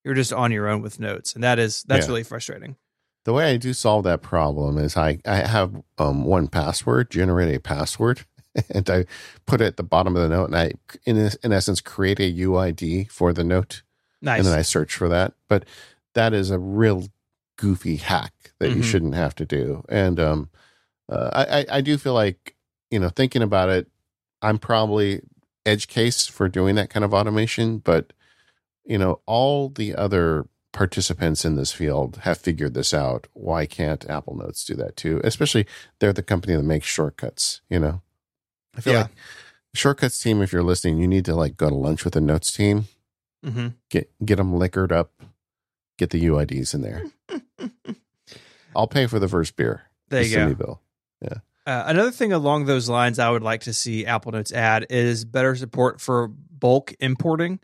you're 0.05 0.15
just 0.15 0.33
on 0.33 0.53
your 0.53 0.69
own 0.69 0.83
with 0.83 1.01
notes, 1.01 1.35
and 1.35 1.43
that 1.45 1.59
is 1.59 1.83
that's 1.85 2.07
yeah. 2.07 2.11
really 2.11 2.25
frustrating. 2.25 2.77
The 3.25 3.33
way 3.33 3.53
I 3.53 3.57
do 3.57 3.73
solve 3.73 4.05
that 4.05 4.23
problem 4.23 4.79
is 4.79 4.97
I 4.97 5.19
I 5.25 5.37
have 5.37 5.75
um, 5.99 6.25
1Password 6.25 7.11
generate 7.11 7.55
a 7.55 7.61
password. 7.61 8.25
And 8.69 8.91
I 8.91 9.07
put 9.47 9.63
it 9.63 9.65
at 9.65 9.77
the 9.79 9.83
bottom 9.83 10.15
of 10.15 10.21
the 10.21 10.29
note, 10.29 10.51
and 10.51 10.57
I, 10.57 10.73
in 11.07 11.31
in 11.43 11.53
essence, 11.55 11.81
create 11.81 12.21
a 12.21 12.31
UID 12.31 13.11
for 13.11 13.33
the 13.33 13.43
note. 13.43 13.83
Nice. 14.21 14.41
And 14.41 14.47
then 14.47 14.59
I 14.59 14.61
search 14.61 14.95
for 14.95 15.09
that. 15.09 15.33
But 15.49 15.65
that 16.13 16.35
is 16.35 16.51
a 16.51 16.59
real 16.59 17.09
goofy 17.57 17.97
hack 17.97 18.33
that 18.59 18.69
mm-hmm. 18.69 18.79
you 18.79 18.83
shouldn't 18.83 19.15
have 19.15 19.35
to 19.37 19.45
do. 19.45 19.85
And 19.89 20.19
um, 20.19 20.51
uh, 21.09 21.31
I, 21.71 21.79
I 21.79 21.81
do 21.81 21.99
feel 21.99 22.15
like 22.15 22.57
you 22.91 22.99
know 22.99 23.09
thinking 23.09 23.43
about 23.43 23.69
it, 23.69 23.89
I'm 24.41 24.59
probably 24.59 25.23
edge 25.65 25.89
case 25.89 26.27
for 26.27 26.49
doing 26.49 26.75
that 26.77 26.91
kind 26.91 27.05
of 27.05 27.15
automation, 27.15 27.79
but 27.79 28.13
you 28.85 28.99
know 28.99 29.21
all 29.27 29.69
the 29.69 29.95
other 29.95 30.47
participants 30.73 31.45
in 31.45 31.57
this 31.57 31.73
field 31.73 32.19
have 32.23 32.39
figured 32.39 32.75
this 32.75 32.95
out. 32.95 33.29
Why 33.35 33.67
can't 33.67 34.09
Apple 34.09 34.37
Notes 34.37 34.65
do 34.65 34.75
that 34.75 34.97
too? 34.97 35.21
Especially 35.23 35.67
they're 35.99 36.13
the 36.13 36.23
company 36.23 36.57
that 36.57 36.63
makes 36.63 36.87
shortcuts. 36.87 37.61
You 37.69 37.79
know, 37.79 38.03
I 38.77 38.81
feel 38.81 38.95
yeah. 38.95 39.03
like 39.03 39.11
shortcuts 39.75 40.21
team. 40.21 40.43
If 40.43 40.53
you're 40.53 40.63
listening, 40.63 40.99
you 40.99 41.07
need 41.07 41.25
to 41.27 41.35
like 41.35 41.57
go 41.57 41.69
to 41.69 41.75
lunch 41.75 42.05
with 42.05 42.15
the 42.15 42.21
Notes 42.21 42.53
team. 42.53 42.87
Mm-hmm. 43.45 43.69
Get 43.91 44.11
get 44.25 44.37
them 44.37 44.57
liquored 44.57 44.93
up. 44.93 45.13
Get 46.03 46.11
the 46.11 46.25
UIDs 46.25 46.75
in 46.75 46.81
there. 46.83 47.05
I'll 48.75 48.89
pay 48.89 49.07
for 49.07 49.21
the 49.21 49.29
first 49.29 49.55
beer. 49.55 49.83
There 50.09 50.21
you 50.21 50.35
go. 50.35 50.53
Bill. 50.55 50.81
Yeah. 51.21 51.35
Uh, 51.65 51.85
another 51.87 52.11
thing 52.11 52.33
along 52.33 52.65
those 52.65 52.89
lines 52.89 53.21
I 53.21 53.31
would 53.31 53.45
like 53.45 53.61
to 53.63 53.73
see 53.73 54.05
Apple 54.05 54.33
Notes 54.33 54.51
add 54.51 54.87
is 54.91 55.25
better 55.25 55.55
support 55.55 56.01
for 56.01 56.27
bulk 56.27 56.93
importing. 56.99 57.61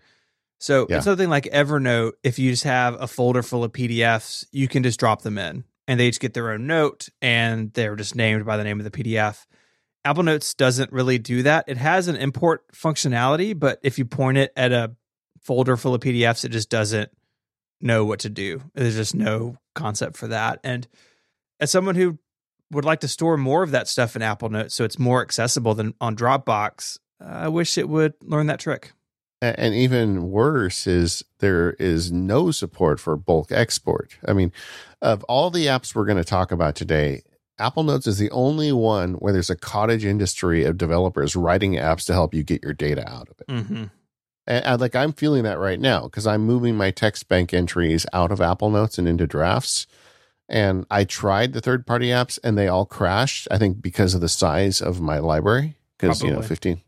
So 0.61 0.87
Yeah. 0.89 1.01
something 1.01 1.29
like 1.29 1.47
Evernote, 1.47 2.13
if 2.23 2.39
you 2.39 2.53
just 2.53 2.63
have 2.63 2.95
a 3.03 3.09
folder 3.09 3.43
full 3.43 3.65
of 3.65 3.73
PDFs, 3.73 4.47
you 4.53 4.69
can 4.69 4.85
just 4.85 5.01
drop 5.01 5.23
them 5.23 5.37
in 5.37 5.65
and 5.89 5.99
they 5.99 6.07
each 6.07 6.21
get 6.21 6.35
their 6.35 6.53
own 6.53 6.69
note 6.69 7.09
and 7.21 7.73
they're 7.73 7.97
just 7.97 8.15
named 8.15 8.47
by 8.47 8.57
the 8.57 8.63
name 8.63 8.79
of 8.79 8.85
the 8.89 8.93
PDF. 8.93 9.47
Apple 10.05 10.23
Notes 10.23 10.55
doesn't 10.55 10.93
really 10.93 11.19
do 11.19 11.43
that. 11.43 11.65
It 11.67 11.77
has 11.79 12.07
an 12.07 12.15
import 12.15 12.71
functionality, 12.73 13.59
but 13.59 13.81
if 13.83 13.99
you 13.99 14.05
point 14.05 14.39
it 14.39 14.53
at 14.57 14.71
a 14.71 14.95
folder 15.43 15.77
full 15.77 15.95
of 15.95 16.01
PDFs, 16.03 16.45
it 16.45 16.51
just 16.51 16.71
doesn't 16.71 17.11
know 17.81 18.05
what 18.05 18.21
to 18.21 18.29
do. 18.29 18.63
There's 18.75 18.97
just 18.97 19.15
no 19.15 19.57
concept 19.75 20.17
for 20.17 20.29
that. 20.29 20.61
And 20.65 20.87
as 21.61 21.71
someone 21.71 21.95
who 21.95 22.19
would 22.71 22.85
like 22.85 23.01
to 23.01 23.09
store 23.09 23.37
more 23.37 23.63
of 23.63 23.71
that 23.71 23.89
stuff 23.89 24.17
in 24.17 24.23
Apple 24.23 24.49
Notes 24.49 24.75
so 24.75 24.85
it's 24.85 24.99
more 24.99 25.23
accessible 25.23 25.75
than 25.75 25.95
on 26.01 26.17
Dropbox, 26.17 26.99
I 27.21 27.49
wish 27.49 27.79
it 27.79 27.89
would 27.89 28.15
learn 28.23 28.47
that 28.47 28.61
trick. 28.61 28.93
And 29.41 29.73
even 29.73 30.31
worse 30.31 30.89
is 30.89 31.25
there 31.39 31.75
is 31.75 32.11
no 32.11 32.51
support 32.51 32.99
for 32.99 33.17
bulk 33.17 33.53
export. 33.53 34.19
I 34.27 34.33
mean, 34.33 34.53
of 35.01 35.23
all 35.25 35.51
the 35.51 35.67
apps 35.67 35.95
we're 35.95 36.07
going 36.07 36.19
to 36.19 36.25
talk 36.25 36.51
about 36.51 36.75
today, 36.75 37.23
Apple 37.61 37.85
Notes 37.85 38.09
is 38.09 38.19
the 38.19 38.31
only 38.31 38.73
one 38.73 39.15
where 39.15 39.33
there's 39.33 39.51
a 39.51 39.57
cottage 39.57 40.05
industry 40.05 40.65
of 40.65 40.77
developers 40.77 41.37
writing 41.37 41.75
apps 41.75 42.05
to 42.07 42.13
help 42.13 42.35
you 42.35 42.43
get 42.43 42.63
your 42.63 42.73
data 42.73 43.09
out 43.09 43.29
of 43.29 43.41
it. 43.41 43.47
Mm-hmm. 43.47 43.85
And, 44.49 44.65
and, 44.65 44.81
like 44.81 44.97
I'm 44.97 45.13
feeling 45.13 45.45
that 45.45 45.59
right 45.59 45.79
now 45.79 46.05
because 46.05 46.27
I'm 46.27 46.45
moving 46.45 46.75
my 46.75 46.91
text 46.91 47.29
bank 47.29 47.55
entries 47.55 48.07
out 48.13 48.33
of 48.33 48.41
Apple 48.41 48.71
Notes 48.71 48.99
and 48.99 49.07
into 49.07 49.27
drafts. 49.27 49.87
And 50.49 50.87
I 50.91 51.05
tried 51.05 51.53
the 51.53 51.61
third 51.61 51.87
party 51.87 52.07
apps 52.07 52.39
and 52.43 52.57
they 52.57 52.67
all 52.67 52.87
crashed, 52.87 53.47
I 53.51 53.59
think 53.59 53.83
because 53.83 54.15
of 54.15 54.23
the 54.23 54.29
size 54.29 54.81
of 54.81 55.01
my 55.01 55.19
library. 55.19 55.77
Because, 55.99 56.23
you 56.23 56.31
know, 56.31 56.41
15. 56.41 56.81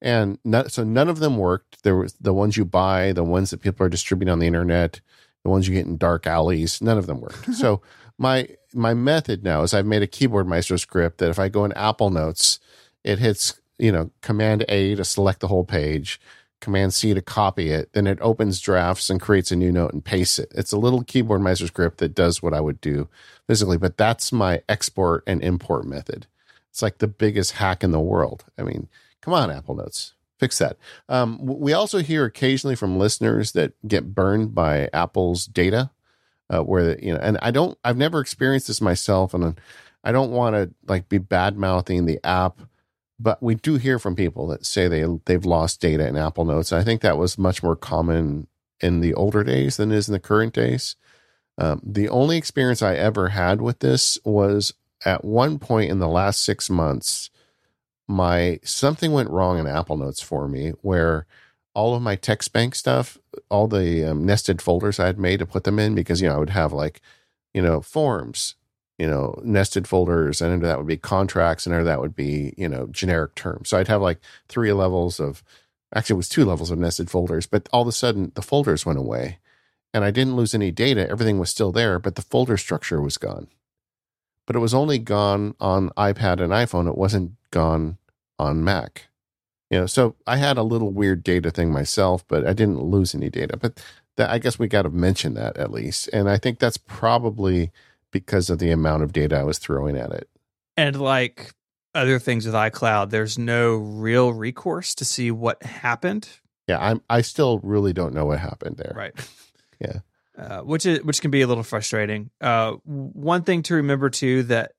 And 0.00 0.38
no, 0.44 0.66
so 0.68 0.84
none 0.84 1.08
of 1.08 1.18
them 1.18 1.36
worked. 1.36 1.82
There 1.82 1.96
was 1.96 2.14
the 2.14 2.32
ones 2.32 2.56
you 2.56 2.64
buy, 2.64 3.12
the 3.12 3.24
ones 3.24 3.50
that 3.50 3.60
people 3.60 3.84
are 3.84 3.88
distributing 3.88 4.30
on 4.30 4.38
the 4.38 4.46
internet, 4.46 5.00
the 5.42 5.50
ones 5.50 5.66
you 5.66 5.74
get 5.74 5.86
in 5.86 5.96
dark 5.96 6.26
alleys, 6.26 6.80
none 6.80 6.98
of 6.98 7.06
them 7.06 7.20
worked. 7.20 7.54
so 7.54 7.80
my 8.18 8.48
my 8.74 8.94
method 8.94 9.42
now 9.42 9.62
is 9.62 9.74
I've 9.74 9.86
made 9.86 10.02
a 10.02 10.06
keyboard 10.06 10.46
maestro 10.46 10.76
script 10.76 11.18
that 11.18 11.30
if 11.30 11.38
I 11.38 11.48
go 11.48 11.64
in 11.64 11.72
Apple 11.72 12.10
Notes, 12.10 12.58
it 13.04 13.18
hits, 13.18 13.60
you 13.78 13.90
know, 13.90 14.10
command 14.20 14.64
A 14.68 14.94
to 14.94 15.04
select 15.04 15.40
the 15.40 15.48
whole 15.48 15.64
page, 15.64 16.20
command 16.62 16.94
C 16.94 17.12
to 17.12 17.20
copy 17.20 17.70
it, 17.70 17.92
then 17.92 18.06
it 18.06 18.18
opens 18.22 18.60
drafts 18.60 19.10
and 19.10 19.20
creates 19.20 19.52
a 19.52 19.56
new 19.56 19.70
note 19.70 19.92
and 19.92 20.02
pastes 20.02 20.38
it. 20.38 20.50
It's 20.54 20.72
a 20.72 20.78
little 20.78 21.04
keyboard 21.04 21.42
maestro 21.42 21.66
script 21.66 21.98
that 21.98 22.14
does 22.14 22.42
what 22.42 22.54
I 22.54 22.60
would 22.60 22.80
do 22.80 23.08
physically, 23.46 23.76
but 23.76 23.98
that's 23.98 24.32
my 24.32 24.62
export 24.68 25.22
and 25.26 25.42
import 25.42 25.84
method. 25.84 26.26
It's 26.70 26.80
like 26.80 26.98
the 26.98 27.08
biggest 27.08 27.52
hack 27.52 27.84
in 27.84 27.90
the 27.90 28.00
world. 28.00 28.46
I 28.56 28.62
mean, 28.62 28.88
come 29.20 29.34
on, 29.34 29.50
Apple 29.50 29.74
Notes. 29.74 30.14
Fix 30.38 30.58
that. 30.58 30.78
Um, 31.08 31.38
we 31.42 31.74
also 31.74 31.98
hear 31.98 32.24
occasionally 32.24 32.76
from 32.76 32.98
listeners 32.98 33.52
that 33.52 33.74
get 33.86 34.14
burned 34.14 34.54
by 34.54 34.88
Apple's 34.92 35.44
data 35.44 35.90
uh, 36.52 36.62
where 36.62 36.98
you 37.00 37.12
know 37.12 37.20
and 37.20 37.38
i 37.42 37.50
don't 37.50 37.78
i've 37.84 37.96
never 37.96 38.20
experienced 38.20 38.68
this 38.68 38.80
myself 38.80 39.34
and 39.34 39.58
i 40.04 40.12
don't 40.12 40.30
want 40.30 40.54
to 40.54 40.70
like 40.86 41.08
be 41.08 41.18
bad 41.18 41.56
mouthing 41.56 42.04
the 42.04 42.20
app 42.24 42.60
but 43.18 43.42
we 43.42 43.54
do 43.54 43.76
hear 43.76 43.98
from 43.98 44.16
people 44.16 44.46
that 44.48 44.66
say 44.66 44.88
they 44.88 45.04
they've 45.26 45.44
lost 45.44 45.80
data 45.80 46.06
in 46.06 46.16
apple 46.16 46.44
notes. 46.44 46.72
I 46.72 46.82
think 46.82 47.00
that 47.00 47.18
was 47.18 47.38
much 47.38 47.62
more 47.62 47.76
common 47.76 48.46
in 48.80 49.00
the 49.00 49.14
older 49.14 49.44
days 49.44 49.76
than 49.76 49.92
it 49.92 49.96
is 49.96 50.08
in 50.08 50.12
the 50.12 50.20
current 50.20 50.54
days. 50.54 50.96
Um, 51.58 51.80
the 51.84 52.08
only 52.08 52.38
experience 52.38 52.82
i 52.82 52.94
ever 52.94 53.28
had 53.28 53.60
with 53.60 53.80
this 53.80 54.18
was 54.24 54.74
at 55.04 55.24
one 55.24 55.58
point 55.58 55.90
in 55.90 55.98
the 55.98 56.08
last 56.08 56.42
six 56.42 56.70
months 56.70 57.28
my 58.08 58.58
something 58.64 59.12
went 59.12 59.30
wrong 59.30 59.58
in 59.58 59.66
apple 59.66 59.98
notes 59.98 60.22
for 60.22 60.48
me 60.48 60.70
where 60.80 61.26
all 61.74 61.94
of 61.94 62.02
my 62.02 62.16
text 62.16 62.52
bank 62.52 62.74
stuff, 62.74 63.18
all 63.48 63.66
the 63.66 64.04
um, 64.10 64.26
nested 64.26 64.60
folders 64.60 65.00
I 65.00 65.06
had 65.06 65.18
made 65.18 65.38
to 65.38 65.46
put 65.46 65.64
them 65.64 65.78
in, 65.78 65.94
because 65.94 66.20
you 66.20 66.28
know 66.28 66.36
I 66.36 66.38
would 66.38 66.50
have 66.50 66.72
like, 66.72 67.00
you 67.54 67.62
know, 67.62 67.80
forms, 67.80 68.54
you 68.98 69.06
know, 69.06 69.40
nested 69.44 69.88
folders, 69.88 70.40
and 70.40 70.52
under 70.52 70.66
that 70.66 70.78
would 70.78 70.86
be 70.86 70.96
contracts, 70.96 71.66
and 71.66 71.74
under 71.74 71.84
that 71.84 72.00
would 72.00 72.14
be 72.14 72.54
you 72.56 72.68
know 72.68 72.86
generic 72.88 73.34
terms. 73.34 73.68
So 73.68 73.78
I'd 73.78 73.88
have 73.88 74.02
like 74.02 74.20
three 74.48 74.72
levels 74.72 75.20
of, 75.20 75.42
actually 75.94 76.14
it 76.14 76.18
was 76.18 76.28
two 76.28 76.44
levels 76.44 76.70
of 76.70 76.78
nested 76.78 77.10
folders, 77.10 77.46
but 77.46 77.68
all 77.72 77.82
of 77.82 77.88
a 77.88 77.92
sudden 77.92 78.32
the 78.34 78.42
folders 78.42 78.86
went 78.86 78.98
away, 78.98 79.38
and 79.94 80.04
I 80.04 80.10
didn't 80.10 80.36
lose 80.36 80.54
any 80.54 80.70
data. 80.70 81.08
Everything 81.08 81.38
was 81.38 81.50
still 81.50 81.72
there, 81.72 81.98
but 81.98 82.14
the 82.16 82.22
folder 82.22 82.56
structure 82.56 83.00
was 83.00 83.18
gone. 83.18 83.48
But 84.46 84.56
it 84.56 84.60
was 84.60 84.74
only 84.74 84.98
gone 84.98 85.54
on 85.60 85.90
iPad 85.90 86.40
and 86.40 86.52
iPhone. 86.52 86.88
It 86.88 86.98
wasn't 86.98 87.32
gone 87.50 87.98
on 88.38 88.64
Mac 88.64 89.08
you 89.72 89.78
know 89.78 89.86
so 89.86 90.14
i 90.26 90.36
had 90.36 90.56
a 90.56 90.62
little 90.62 90.90
weird 90.90 91.24
data 91.24 91.50
thing 91.50 91.72
myself 91.72 92.24
but 92.28 92.46
i 92.46 92.52
didn't 92.52 92.82
lose 92.82 93.14
any 93.14 93.30
data 93.30 93.56
but 93.56 93.82
that 94.16 94.30
i 94.30 94.38
guess 94.38 94.58
we 94.58 94.68
got 94.68 94.82
to 94.82 94.90
mention 94.90 95.34
that 95.34 95.56
at 95.56 95.72
least 95.72 96.08
and 96.12 96.28
i 96.28 96.36
think 96.36 96.60
that's 96.60 96.76
probably 96.76 97.72
because 98.12 98.48
of 98.50 98.58
the 98.60 98.70
amount 98.70 99.02
of 99.02 99.12
data 99.12 99.36
i 99.36 99.42
was 99.42 99.58
throwing 99.58 99.96
at 99.96 100.12
it 100.12 100.28
And 100.76 101.00
like 101.00 101.52
other 101.94 102.18
things 102.18 102.46
with 102.46 102.54
iCloud, 102.54 103.10
there's 103.10 103.36
no 103.38 103.74
real 103.74 104.32
recourse 104.32 104.94
to 104.94 105.04
see 105.04 105.30
what 105.30 105.62
happened. 105.62 106.28
yeah 106.68 106.78
i'm 106.80 107.02
i 107.10 107.20
still 107.20 107.58
really 107.64 107.92
don't 107.92 108.14
know 108.14 108.24
what 108.26 108.38
happened 108.38 108.76
there 108.76 108.92
Right. 108.96 109.12
Yeah. 109.80 109.98
Uh, 110.38 110.60
which 110.60 110.86
is 110.86 111.02
which 111.02 111.20
can 111.20 111.30
be 111.32 111.42
a 111.42 111.46
little 111.48 111.64
frustrating. 111.64 112.30
Uh, 112.40 112.74
one 112.84 113.42
thing 113.42 113.62
to 113.64 113.74
remember 113.74 114.08
too 114.10 114.44
that 114.44 114.72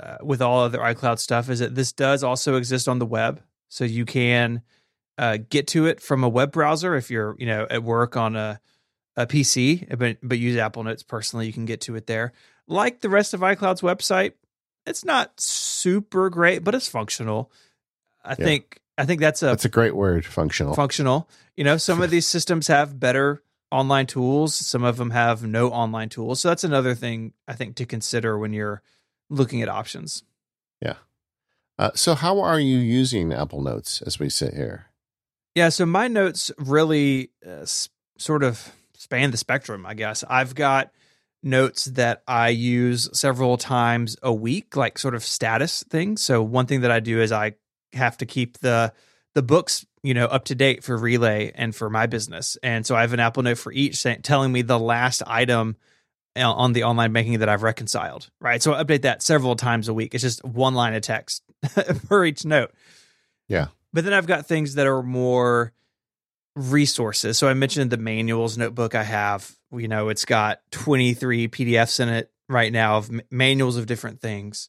uh, 0.00 0.16
with 0.22 0.40
all 0.40 0.62
other 0.62 0.78
iCloud 0.78 1.18
stuff 1.18 1.50
is 1.50 1.58
that 1.58 1.74
this 1.74 1.92
does 1.92 2.22
also 2.22 2.54
exist 2.56 2.86
on 2.88 3.00
the 3.00 3.04
web, 3.06 3.42
so 3.68 3.84
you 3.84 4.04
can 4.06 4.62
uh, 5.18 5.38
get 5.50 5.66
to 5.68 5.86
it 5.86 6.00
from 6.00 6.22
a 6.24 6.28
web 6.28 6.52
browser 6.52 6.94
if 6.94 7.10
you're 7.10 7.34
you 7.38 7.46
know 7.46 7.66
at 7.68 7.82
work 7.82 8.16
on 8.16 8.36
a 8.36 8.60
a 9.16 9.26
PC, 9.26 9.98
but 9.98 10.18
but 10.22 10.38
use 10.38 10.56
Apple 10.56 10.84
Notes 10.84 11.02
personally, 11.02 11.46
you 11.46 11.52
can 11.52 11.64
get 11.66 11.80
to 11.82 11.96
it 11.96 12.06
there. 12.06 12.32
Like 12.66 13.00
the 13.00 13.08
rest 13.08 13.34
of 13.34 13.40
iCloud's 13.40 13.80
website, 13.82 14.32
it's 14.86 15.04
not 15.04 15.38
super 15.40 16.30
great, 16.30 16.64
but 16.64 16.74
it's 16.74 16.88
functional. 16.88 17.50
I 18.24 18.30
Yeah. 18.30 18.44
think 18.44 18.80
I 18.96 19.04
think 19.06 19.20
that's 19.20 19.42
a 19.42 19.46
that's 19.46 19.64
a 19.64 19.68
great 19.70 19.94
word 19.96 20.24
functional 20.24 20.74
functional. 20.74 21.28
You 21.56 21.64
know, 21.64 21.76
some 21.76 22.00
of 22.00 22.10
these 22.14 22.26
systems 22.26 22.68
have 22.68 22.98
better 23.00 23.42
online 23.70 24.06
tools, 24.06 24.54
some 24.54 24.84
of 24.84 24.96
them 24.98 25.10
have 25.10 25.42
no 25.44 25.70
online 25.70 26.08
tools. 26.08 26.40
So 26.40 26.48
that's 26.48 26.64
another 26.64 26.94
thing 26.94 27.32
I 27.48 27.54
think 27.54 27.74
to 27.76 27.86
consider 27.86 28.38
when 28.38 28.52
you're 28.52 28.82
looking 29.30 29.62
at 29.62 29.68
options. 29.68 30.22
Yeah. 30.80 30.94
Uh, 31.78 31.90
so 31.94 32.14
how 32.14 32.38
are 32.40 32.60
you 32.60 32.78
using 32.78 33.32
apple 33.32 33.60
notes 33.62 34.00
as 34.02 34.18
we 34.20 34.28
sit 34.30 34.54
here 34.54 34.86
Yeah, 35.56 35.70
so 35.70 35.84
my 35.86 36.06
notes 36.08 36.52
really 36.56 37.30
uh, 37.44 37.62
s- 37.62 37.88
sort 38.16 38.44
of 38.44 38.72
span 38.96 39.32
the 39.32 39.36
spectrum, 39.36 39.84
I 39.84 39.94
guess. 39.94 40.22
I've 40.30 40.54
got 40.54 40.92
notes 41.44 41.84
that 41.86 42.22
I 42.26 42.48
use 42.48 43.08
several 43.12 43.56
times 43.56 44.16
a 44.22 44.32
week, 44.32 44.76
like 44.76 44.98
sort 44.98 45.14
of 45.14 45.22
status 45.22 45.84
things. 45.90 46.22
So 46.22 46.42
one 46.42 46.66
thing 46.66 46.80
that 46.80 46.90
I 46.90 47.00
do 47.00 47.20
is 47.20 47.32
I 47.32 47.54
have 47.92 48.18
to 48.18 48.26
keep 48.26 48.58
the 48.58 48.92
the 49.34 49.42
books, 49.42 49.84
you 50.02 50.14
know, 50.14 50.26
up 50.26 50.44
to 50.46 50.54
date 50.54 50.84
for 50.84 50.96
Relay 50.96 51.52
and 51.54 51.74
for 51.74 51.90
my 51.90 52.06
business. 52.06 52.56
And 52.62 52.86
so 52.86 52.94
I 52.94 53.00
have 53.00 53.12
an 53.12 53.20
Apple 53.20 53.42
Note 53.42 53.58
for 53.58 53.72
each 53.72 53.96
saying, 53.96 54.22
telling 54.22 54.52
me 54.52 54.62
the 54.62 54.78
last 54.78 55.22
item 55.26 55.76
uh, 56.36 56.52
on 56.52 56.72
the 56.72 56.84
online 56.84 57.12
banking 57.12 57.40
that 57.40 57.48
I've 57.48 57.62
reconciled, 57.62 58.30
right? 58.40 58.62
So 58.62 58.74
I 58.74 58.82
update 58.82 59.02
that 59.02 59.22
several 59.22 59.56
times 59.56 59.88
a 59.88 59.94
week. 59.94 60.14
It's 60.14 60.22
just 60.22 60.44
one 60.44 60.74
line 60.74 60.94
of 60.94 61.02
text 61.02 61.42
for 62.08 62.24
each 62.24 62.44
note. 62.44 62.72
Yeah. 63.48 63.68
But 63.92 64.04
then 64.04 64.12
I've 64.12 64.26
got 64.26 64.46
things 64.46 64.74
that 64.74 64.86
are 64.86 65.02
more 65.02 65.72
resources. 66.56 67.38
So 67.38 67.48
I 67.48 67.54
mentioned 67.54 67.90
the 67.90 67.96
manuals 67.96 68.56
notebook 68.56 68.94
I 68.94 69.02
have. 69.02 69.52
You 69.78 69.88
know, 69.88 70.08
it's 70.08 70.24
got 70.24 70.60
23 70.72 71.48
PDFs 71.48 72.00
in 72.00 72.08
it 72.08 72.30
right 72.48 72.72
now 72.72 72.98
of 72.98 73.10
manuals 73.30 73.76
of 73.76 73.86
different 73.86 74.20
things. 74.20 74.68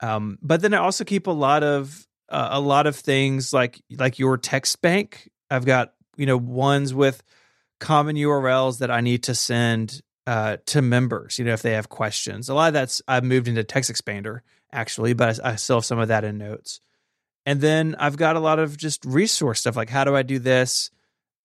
Um, 0.00 0.38
but 0.42 0.60
then 0.60 0.74
I 0.74 0.78
also 0.78 1.04
keep 1.04 1.26
a 1.26 1.32
lot 1.32 1.62
of 1.62 2.06
uh, 2.28 2.48
a 2.52 2.60
lot 2.60 2.86
of 2.86 2.96
things 2.96 3.52
like 3.52 3.80
like 3.90 4.18
your 4.18 4.36
text 4.36 4.80
bank. 4.82 5.30
I've 5.50 5.64
got 5.64 5.94
you 6.16 6.26
know 6.26 6.36
ones 6.36 6.92
with 6.92 7.22
common 7.78 8.16
URLs 8.16 8.78
that 8.78 8.90
I 8.90 9.00
need 9.00 9.24
to 9.24 9.34
send 9.34 10.02
uh, 10.26 10.56
to 10.66 10.82
members. 10.82 11.38
You 11.38 11.44
know, 11.44 11.52
if 11.52 11.62
they 11.62 11.72
have 11.72 11.88
questions. 11.88 12.48
A 12.48 12.54
lot 12.54 12.68
of 12.68 12.74
that's 12.74 13.02
I've 13.06 13.24
moved 13.24 13.48
into 13.48 13.64
Text 13.64 13.92
Expander 13.92 14.40
actually, 14.72 15.12
but 15.12 15.40
I, 15.44 15.52
I 15.52 15.56
still 15.56 15.76
have 15.76 15.84
some 15.84 15.98
of 15.98 16.08
that 16.08 16.24
in 16.24 16.38
Notes. 16.38 16.80
And 17.44 17.60
then 17.60 17.96
I've 17.98 18.16
got 18.16 18.36
a 18.36 18.40
lot 18.40 18.58
of 18.58 18.76
just 18.76 19.04
resource 19.04 19.60
stuff 19.60 19.76
like 19.76 19.90
how 19.90 20.04
do 20.04 20.14
I 20.16 20.22
do 20.22 20.38
this? 20.38 20.90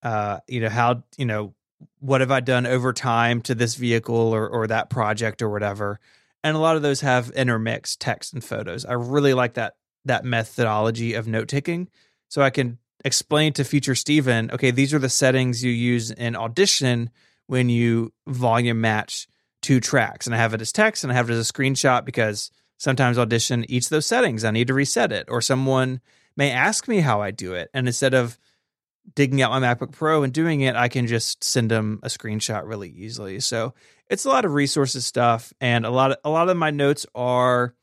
Uh, 0.02 0.38
you 0.46 0.60
know, 0.60 0.68
how 0.68 1.02
you 1.16 1.26
know 1.26 1.54
what 2.00 2.20
have 2.20 2.30
I 2.30 2.40
done 2.40 2.66
over 2.66 2.92
time 2.92 3.40
to 3.42 3.54
this 3.54 3.74
vehicle 3.74 4.14
or 4.16 4.48
or 4.48 4.66
that 4.66 4.90
project 4.90 5.42
or 5.42 5.48
whatever. 5.48 6.00
And 6.44 6.56
a 6.56 6.60
lot 6.60 6.76
of 6.76 6.82
those 6.82 7.00
have 7.00 7.30
intermixed 7.30 8.00
text 8.00 8.32
and 8.32 8.42
photos. 8.42 8.84
I 8.84 8.92
really 8.92 9.34
like 9.34 9.54
that 9.54 9.76
that 10.04 10.24
methodology 10.24 11.14
of 11.14 11.26
note 11.26 11.48
taking. 11.48 11.88
So 12.28 12.42
I 12.42 12.50
can 12.50 12.78
explain 13.04 13.52
to 13.54 13.64
future 13.64 13.94
Stephen, 13.94 14.50
okay, 14.52 14.70
these 14.70 14.92
are 14.92 14.98
the 14.98 15.08
settings 15.08 15.64
you 15.64 15.70
use 15.70 16.10
in 16.10 16.36
Audition 16.36 17.10
when 17.46 17.68
you 17.68 18.12
volume 18.26 18.80
match 18.80 19.28
two 19.62 19.80
tracks. 19.80 20.26
And 20.26 20.34
I 20.34 20.38
have 20.38 20.54
it 20.54 20.60
as 20.60 20.72
text 20.72 21.04
and 21.04 21.12
I 21.12 21.16
have 21.16 21.30
it 21.30 21.34
as 21.34 21.48
a 21.48 21.52
screenshot 21.52 22.04
because 22.04 22.50
sometimes 22.76 23.18
Audition 23.18 23.64
eats 23.68 23.88
those 23.88 24.06
settings. 24.06 24.44
I 24.44 24.50
need 24.50 24.68
to 24.68 24.74
reset 24.74 25.12
it. 25.12 25.26
Or 25.28 25.40
someone 25.40 26.00
may 26.36 26.50
ask 26.50 26.86
me 26.86 27.00
how 27.00 27.20
I 27.20 27.30
do 27.30 27.54
it. 27.54 27.70
And 27.74 27.86
instead 27.86 28.14
of 28.14 28.38
digging 29.14 29.42
out 29.42 29.50
my 29.50 29.60
MacBook 29.60 29.92
Pro 29.92 30.22
and 30.22 30.32
doing 30.32 30.60
it, 30.60 30.76
I 30.76 30.88
can 30.88 31.06
just 31.06 31.42
send 31.42 31.70
them 31.70 32.00
a 32.02 32.08
screenshot 32.08 32.66
really 32.66 32.90
easily. 32.90 33.40
So 33.40 33.74
it's 34.08 34.24
a 34.24 34.28
lot 34.28 34.44
of 34.44 34.54
resources 34.54 35.06
stuff. 35.06 35.52
And 35.60 35.86
a 35.86 35.90
lot 35.90 36.12
of 36.12 36.18
a 36.24 36.30
lot 36.30 36.48
of 36.48 36.56
my 36.56 36.70
notes 36.70 37.06
are 37.14 37.74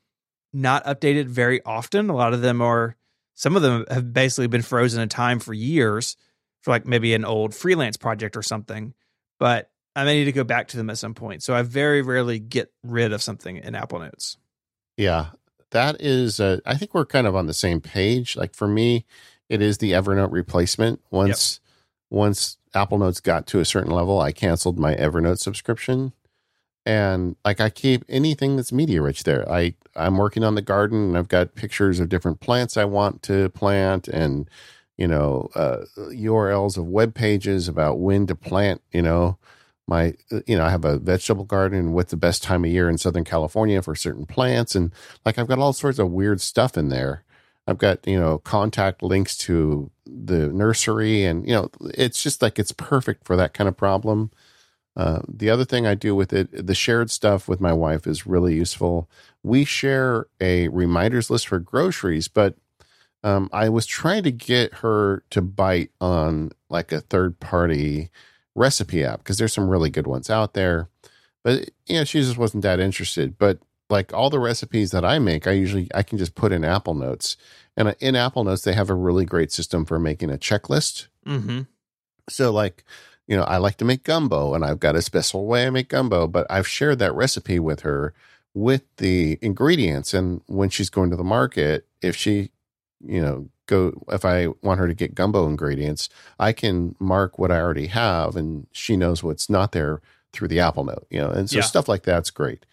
not 0.52 0.84
updated 0.84 1.26
very 1.26 1.62
often. 1.64 2.10
A 2.10 2.16
lot 2.16 2.34
of 2.34 2.40
them 2.40 2.60
are 2.60 2.96
some 3.34 3.56
of 3.56 3.62
them 3.62 3.84
have 3.90 4.12
basically 4.12 4.46
been 4.46 4.62
frozen 4.62 5.02
in 5.02 5.08
time 5.08 5.40
for 5.40 5.52
years 5.52 6.16
for 6.62 6.70
like 6.70 6.86
maybe 6.86 7.14
an 7.14 7.24
old 7.24 7.54
freelance 7.54 7.96
project 7.96 8.36
or 8.36 8.42
something. 8.42 8.94
But 9.38 9.70
I 9.94 10.04
may 10.04 10.18
need 10.18 10.24
to 10.26 10.32
go 10.32 10.44
back 10.44 10.68
to 10.68 10.76
them 10.76 10.90
at 10.90 10.98
some 10.98 11.14
point. 11.14 11.42
So 11.42 11.54
I 11.54 11.62
very 11.62 12.02
rarely 12.02 12.38
get 12.38 12.72
rid 12.82 13.12
of 13.12 13.22
something 13.22 13.56
in 13.56 13.74
Apple 13.74 13.98
Notes. 13.98 14.36
Yeah, 14.96 15.26
that 15.70 16.00
is. 16.00 16.40
Uh, 16.40 16.60
I 16.66 16.76
think 16.76 16.94
we're 16.94 17.06
kind 17.06 17.26
of 17.26 17.36
on 17.36 17.46
the 17.46 17.54
same 17.54 17.80
page. 17.80 18.36
Like 18.36 18.54
for 18.54 18.66
me, 18.66 19.04
it 19.48 19.62
is 19.62 19.78
the 19.78 19.92
Evernote 19.92 20.32
replacement. 20.32 21.00
Once 21.10 21.60
yep. 21.62 22.18
once 22.18 22.58
Apple 22.74 22.98
Notes 22.98 23.20
got 23.20 23.46
to 23.48 23.60
a 23.60 23.64
certain 23.64 23.92
level, 23.92 24.20
I 24.20 24.32
canceled 24.32 24.78
my 24.78 24.94
Evernote 24.94 25.38
subscription. 25.38 26.12
And 26.84 27.36
like 27.44 27.60
I 27.60 27.68
keep 27.68 28.04
anything 28.08 28.56
that's 28.56 28.72
media 28.72 29.02
rich 29.02 29.24
there. 29.24 29.50
I 29.50 29.74
I'm 29.96 30.16
working 30.16 30.44
on 30.44 30.54
the 30.54 30.62
garden 30.62 31.08
and 31.08 31.18
I've 31.18 31.28
got 31.28 31.54
pictures 31.54 31.98
of 31.98 32.08
different 32.08 32.40
plants 32.40 32.76
I 32.76 32.84
want 32.84 33.22
to 33.24 33.48
plant 33.50 34.08
and 34.08 34.48
you 34.96 35.08
know 35.08 35.50
uh, 35.54 35.78
URLs 35.96 36.76
of 36.76 36.86
web 36.86 37.14
pages 37.14 37.66
about 37.66 37.98
when 37.98 38.26
to 38.28 38.36
plant. 38.36 38.82
You 38.92 39.02
know 39.02 39.38
my 39.88 40.14
you 40.46 40.56
know 40.56 40.64
I 40.64 40.70
have 40.70 40.84
a 40.84 40.98
vegetable 40.98 41.44
garden. 41.44 41.92
What's 41.92 42.12
the 42.12 42.16
best 42.16 42.42
time 42.42 42.64
of 42.64 42.70
year 42.70 42.88
in 42.88 42.98
Southern 42.98 43.24
California 43.24 43.82
for 43.82 43.96
certain 43.96 44.26
plants 44.26 44.76
and 44.76 44.92
like 45.24 45.38
I've 45.38 45.48
got 45.48 45.58
all 45.58 45.72
sorts 45.72 45.98
of 45.98 46.10
weird 46.10 46.40
stuff 46.40 46.76
in 46.76 46.88
there 46.88 47.24
I've 47.66 47.78
got, 47.78 48.06
you 48.06 48.18
know, 48.18 48.38
contact 48.38 49.02
links 49.02 49.36
to 49.38 49.90
the 50.06 50.48
nursery 50.48 51.24
and, 51.24 51.46
you 51.46 51.54
know, 51.54 51.70
it's 51.94 52.22
just 52.22 52.40
like 52.42 52.58
it's 52.58 52.72
perfect 52.72 53.24
for 53.24 53.36
that 53.36 53.54
kind 53.54 53.68
of 53.68 53.76
problem. 53.76 54.30
Uh, 54.96 55.20
the 55.28 55.50
other 55.50 55.64
thing 55.64 55.86
I 55.86 55.94
do 55.94 56.14
with 56.14 56.32
it, 56.32 56.66
the 56.66 56.74
shared 56.74 57.10
stuff 57.10 57.48
with 57.48 57.60
my 57.60 57.72
wife 57.72 58.06
is 58.06 58.26
really 58.26 58.54
useful. 58.54 59.10
We 59.42 59.64
share 59.64 60.26
a 60.40 60.68
reminders 60.68 61.28
list 61.28 61.48
for 61.48 61.58
groceries, 61.58 62.28
but 62.28 62.54
um, 63.22 63.50
I 63.52 63.68
was 63.68 63.84
trying 63.86 64.22
to 64.22 64.32
get 64.32 64.74
her 64.74 65.24
to 65.30 65.42
bite 65.42 65.90
on 66.00 66.52
like 66.70 66.92
a 66.92 67.00
third 67.00 67.40
party 67.40 68.10
recipe 68.54 69.04
app 69.04 69.18
because 69.18 69.36
there's 69.36 69.52
some 69.52 69.68
really 69.68 69.90
good 69.90 70.06
ones 70.06 70.30
out 70.30 70.54
there. 70.54 70.88
But, 71.42 71.70
you 71.86 71.98
know, 71.98 72.04
she 72.04 72.20
just 72.20 72.38
wasn't 72.38 72.62
that 72.62 72.80
interested. 72.80 73.36
But 73.38 73.58
like 73.88 74.12
all 74.12 74.30
the 74.30 74.38
recipes 74.38 74.90
that 74.90 75.04
I 75.04 75.18
make, 75.18 75.46
I 75.46 75.52
usually 75.52 75.88
I 75.94 76.02
can 76.02 76.18
just 76.18 76.34
put 76.34 76.52
in 76.52 76.64
Apple 76.64 76.94
Notes, 76.94 77.36
and 77.76 77.94
in 78.00 78.16
Apple 78.16 78.44
Notes 78.44 78.62
they 78.62 78.72
have 78.72 78.90
a 78.90 78.94
really 78.94 79.24
great 79.24 79.52
system 79.52 79.84
for 79.84 79.98
making 79.98 80.30
a 80.30 80.38
checklist. 80.38 81.08
Mm-hmm. 81.26 81.62
So 82.28 82.52
like, 82.52 82.84
you 83.26 83.36
know, 83.36 83.44
I 83.44 83.58
like 83.58 83.76
to 83.78 83.84
make 83.84 84.04
gumbo, 84.04 84.54
and 84.54 84.64
I've 84.64 84.80
got 84.80 84.96
a 84.96 85.02
special 85.02 85.46
way 85.46 85.66
I 85.66 85.70
make 85.70 85.88
gumbo, 85.88 86.26
but 86.26 86.46
I've 86.50 86.68
shared 86.68 86.98
that 86.98 87.14
recipe 87.14 87.58
with 87.58 87.80
her 87.80 88.14
with 88.54 88.82
the 88.96 89.38
ingredients, 89.42 90.14
and 90.14 90.40
when 90.46 90.70
she's 90.70 90.90
going 90.90 91.10
to 91.10 91.16
the 91.16 91.24
market, 91.24 91.86
if 92.00 92.16
she, 92.16 92.50
you 93.04 93.20
know, 93.20 93.48
go 93.66 93.92
if 94.08 94.24
I 94.24 94.48
want 94.62 94.80
her 94.80 94.88
to 94.88 94.94
get 94.94 95.14
gumbo 95.14 95.46
ingredients, 95.46 96.08
I 96.38 96.52
can 96.52 96.96
mark 96.98 97.38
what 97.38 97.50
I 97.50 97.60
already 97.60 97.88
have, 97.88 98.34
and 98.34 98.66
she 98.72 98.96
knows 98.96 99.22
what's 99.22 99.50
not 99.50 99.72
there 99.72 100.00
through 100.32 100.48
the 100.48 100.60
Apple 100.60 100.84
Note, 100.84 101.06
you 101.10 101.20
know, 101.20 101.30
and 101.30 101.48
so 101.48 101.58
yeah. 101.58 101.62
stuff 101.62 101.88
like 101.88 102.02
that's 102.02 102.30
great. 102.30 102.64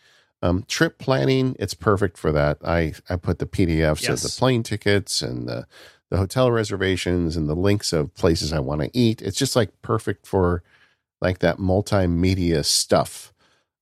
Um, 0.43 0.65
trip 0.67 0.97
planning, 0.97 1.55
it's 1.57 1.73
perfect 1.73 2.17
for 2.17 2.33
that. 2.33 2.57
I, 2.65 2.95
I 3.09 3.15
put 3.15 3.39
the 3.39 3.45
PDFs 3.45 4.03
yes. 4.03 4.09
of 4.09 4.21
the 4.21 4.37
plane 4.37 4.61
tickets 4.61 5.21
and 5.21 5.47
the, 5.47 5.65
the 6.09 6.17
hotel 6.17 6.51
reservations 6.51 7.37
and 7.37 7.47
the 7.47 7.55
links 7.55 7.93
of 7.93 8.13
places 8.13 8.51
I 8.51 8.59
want 8.59 8.81
to 8.81 8.91
eat. 8.93 9.21
It's 9.21 9.37
just 9.37 9.55
like 9.55 9.69
perfect 9.81 10.27
for 10.27 10.61
like 11.21 11.39
that 11.39 11.59
multimedia 11.59 12.65
stuff. 12.65 13.33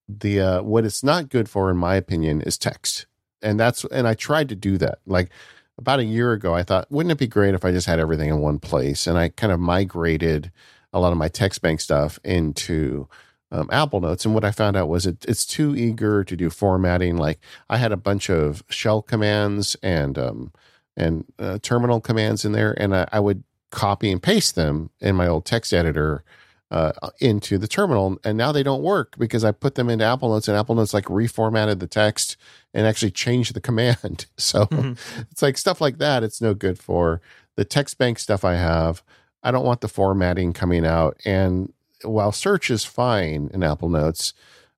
The 0.08 0.40
uh, 0.40 0.62
what 0.62 0.86
it's 0.86 1.04
not 1.04 1.30
good 1.30 1.50
for, 1.50 1.72
in 1.72 1.78
my 1.78 1.96
opinion, 1.96 2.42
is 2.42 2.60
text, 2.60 3.08
and 3.42 3.60
that's 3.60 3.84
and 3.86 4.08
I 4.08 4.14
tried 4.14 4.50
to 4.50 4.56
do 4.56 4.78
that. 4.78 5.00
Like 5.08 5.32
about 5.80 6.00
a 6.00 6.06
year 6.06 6.32
ago, 6.32 6.54
I 6.54 6.62
thought, 6.62 6.92
wouldn't 6.92 7.12
it 7.12 7.18
be 7.18 7.28
great 7.28 7.56
if 7.56 7.66
I 7.66 7.72
just 7.72 7.88
had 7.88 8.00
everything 8.00 8.30
in 8.30 8.40
one 8.40 8.60
place? 8.60 9.08
And 9.08 9.18
I 9.18 9.30
kind 9.30 9.52
of 9.52 9.60
migrated 9.60 10.52
a 10.94 11.00
lot 11.00 11.12
of 11.12 11.18
my 11.18 11.28
text 11.28 11.62
bank 11.64 11.82
stuff 11.82 12.20
into 12.24 13.08
um, 13.52 13.70
Apple 13.72 14.02
Notes. 14.02 14.26
And 14.26 14.34
what 14.34 14.46
I 14.46 14.52
found 14.52 14.78
out 14.78 14.88
was 14.88 15.06
it, 15.06 15.26
it's 15.28 15.46
too 15.46 15.76
eager 15.76 16.24
to 16.24 16.36
do 16.36 16.50
formatting. 16.50 17.18
Like 17.18 17.40
I 17.70 17.78
had 17.78 17.92
a 17.92 17.98
bunch 17.98 18.30
of 18.30 18.64
shell 18.70 19.02
commands 19.02 19.76
and 19.84 20.18
um, 20.18 20.52
and 20.98 21.26
uh, 21.40 21.58
terminal 21.62 22.02
commands 22.02 22.44
in 22.46 22.52
there, 22.52 22.74
and 22.80 22.96
I, 22.96 23.08
I, 23.12 23.20
would 23.20 23.44
copy 23.72 24.12
and 24.12 24.22
paste 24.22 24.56
them 24.56 24.90
in 25.00 25.16
my 25.16 25.26
old 25.26 25.46
text 25.46 25.74
editor 25.74 26.26
uh, 26.70 26.92
into 27.20 27.58
the 27.58 27.68
terminal. 27.68 28.20
And 28.26 28.38
now 28.38 28.52
they 28.52 28.62
don't 28.62 28.84
work 28.84 29.16
because 29.18 29.46
I 29.46 29.52
put 29.52 29.76
them 29.76 29.90
into 29.90 30.06
Apple 30.06 30.30
Notes, 30.30 30.48
and 30.48 30.58
Apple 30.58 30.76
Notes 30.76 30.94
like 30.94 31.06
reformatted 31.06 31.80
the 31.80 31.88
text 31.88 32.36
and 32.74 32.86
actually 32.86 33.12
changed 33.12 33.54
the 33.54 33.62
command. 33.70 34.26
So 34.38 34.66
mm-hmm. 34.66 35.22
it's 35.32 35.42
like 35.42 35.58
stuff 35.58 35.80
like 35.80 35.98
that. 36.00 36.24
It's 36.24 36.42
no 36.42 36.54
good 36.54 36.80
for 36.80 37.22
the 37.56 37.66
text 37.66 37.98
bank 37.98 38.20
stuff 38.20 38.44
I 38.44 38.56
have. 38.56 39.04
I 39.44 39.52
don't 39.52 39.66
want 39.66 39.82
the 39.82 39.88
formatting 39.88 40.54
coming 40.54 40.86
out 40.86 41.18
and 41.26 41.74
while 42.04 42.32
search 42.32 42.70
is 42.70 42.86
fine 42.86 43.50
in 43.54 43.64
Apple 43.64 43.90
Notes, 43.90 44.34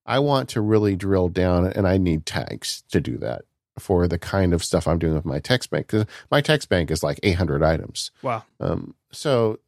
I 0.06 0.20
want 0.20 0.50
to 0.50 0.62
really 0.62 0.96
drill 0.96 1.30
down 1.30 1.66
and 1.68 1.88
I 1.88 1.98
need 1.98 2.26
tags 2.26 2.84
to 2.92 3.00
do 3.00 3.18
that 3.18 3.44
for 3.80 4.08
the 4.08 4.20
kind 4.20 4.54
of 4.54 4.64
stuff 4.64 4.88
I'm 4.88 5.00
doing 5.00 5.16
with 5.16 5.26
my 5.26 5.40
text 5.40 5.70
bank 5.70 5.88
because 5.88 6.06
my 6.30 6.42
text 6.42 6.70
bank 6.70 6.92
is 6.92 7.04
like 7.04 7.20
800 7.24 7.64
items. 7.64 8.12
Wow. 8.22 8.44
Um, 8.60 8.96
so 9.12 9.60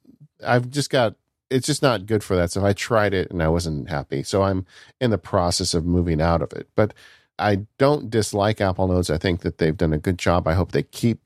I've 0.46 0.70
just 0.70 0.90
got 0.90 1.16
it's 1.50 1.68
just 1.68 1.82
not 1.82 2.06
good 2.06 2.24
for 2.24 2.36
that. 2.36 2.52
So 2.52 2.66
I 2.66 2.74
tried 2.74 3.14
it 3.14 3.30
and 3.30 3.42
I 3.42 3.48
wasn't 3.48 3.90
happy. 3.90 4.24
So 4.24 4.42
I'm 4.44 4.66
in 5.00 5.12
the 5.12 5.18
process 5.18 5.74
of 5.74 5.86
moving 5.86 6.20
out 6.20 6.42
of 6.42 6.52
it. 6.54 6.68
But 6.76 6.94
I 7.38 7.66
don't 7.78 8.10
dislike 8.10 8.60
Apple 8.60 8.88
Notes. 8.88 9.10
I 9.10 9.18
think 9.18 9.42
that 9.42 9.60
they've 9.60 9.78
done 9.78 9.94
a 9.94 10.00
good 10.00 10.18
job. 10.18 10.48
I 10.48 10.54
hope 10.54 10.72
they 10.72 10.84
keep 10.84 11.20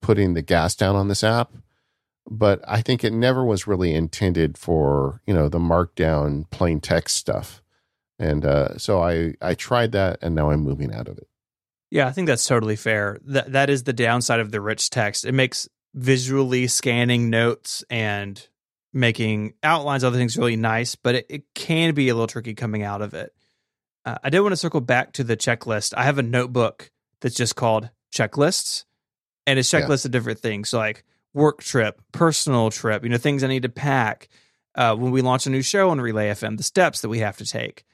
putting 0.00 0.34
the 0.34 0.42
gas 0.42 0.74
down 0.74 0.96
on 0.96 1.08
this 1.08 1.22
app 1.22 1.52
but 2.28 2.60
I 2.66 2.82
think 2.82 3.04
it 3.04 3.12
never 3.12 3.44
was 3.44 3.66
really 3.66 3.94
intended 3.94 4.58
for 4.58 5.20
you 5.26 5.34
know 5.34 5.48
the 5.48 5.58
markdown 5.58 6.48
plain 6.50 6.80
text 6.80 7.16
stuff, 7.16 7.62
and 8.18 8.44
uh, 8.44 8.78
so 8.78 9.00
I 9.00 9.34
I 9.40 9.54
tried 9.54 9.92
that, 9.92 10.18
and 10.22 10.34
now 10.34 10.50
I'm 10.50 10.60
moving 10.60 10.92
out 10.92 11.08
of 11.08 11.18
it. 11.18 11.28
Yeah, 11.90 12.08
I 12.08 12.12
think 12.12 12.26
that's 12.26 12.44
totally 12.44 12.76
fair. 12.76 13.18
That 13.24 13.52
that 13.52 13.70
is 13.70 13.84
the 13.84 13.92
downside 13.92 14.40
of 14.40 14.50
the 14.50 14.60
rich 14.60 14.90
text. 14.90 15.24
It 15.24 15.32
makes 15.32 15.68
visually 15.94 16.66
scanning 16.66 17.30
notes 17.30 17.84
and 17.88 18.46
making 18.92 19.54
outlines, 19.62 20.04
other 20.04 20.18
things 20.18 20.36
really 20.36 20.56
nice, 20.56 20.94
but 20.94 21.14
it, 21.14 21.26
it 21.28 21.42
can 21.54 21.94
be 21.94 22.08
a 22.08 22.14
little 22.14 22.26
tricky 22.26 22.54
coming 22.54 22.82
out 22.82 23.02
of 23.02 23.14
it. 23.14 23.32
Uh, 24.04 24.16
I 24.22 24.30
did 24.30 24.40
want 24.40 24.52
to 24.52 24.56
circle 24.56 24.80
back 24.80 25.12
to 25.14 25.24
the 25.24 25.36
checklist. 25.36 25.94
I 25.96 26.04
have 26.04 26.18
a 26.18 26.22
notebook 26.22 26.90
that's 27.20 27.34
just 27.34 27.56
called 27.56 27.90
checklists, 28.14 28.84
and 29.46 29.58
it's 29.58 29.70
checklists 29.70 30.04
yeah. 30.04 30.08
of 30.08 30.12
different 30.12 30.40
things. 30.40 30.70
So 30.70 30.78
like 30.78 31.04
work 31.36 31.62
trip, 31.62 32.00
personal 32.12 32.70
trip, 32.70 33.04
you 33.04 33.10
know, 33.10 33.18
things 33.18 33.44
I 33.44 33.48
need 33.48 33.62
to 33.62 33.68
pack. 33.68 34.28
Uh, 34.74 34.94
when 34.96 35.10
we 35.12 35.22
launch 35.22 35.46
a 35.46 35.50
new 35.50 35.62
show 35.62 35.90
on 35.90 36.00
Relay 36.00 36.30
FM, 36.30 36.56
the 36.56 36.62
steps 36.62 37.02
that 37.02 37.08
we 37.08 37.20
have 37.20 37.36
to 37.36 37.46
take. 37.46 37.84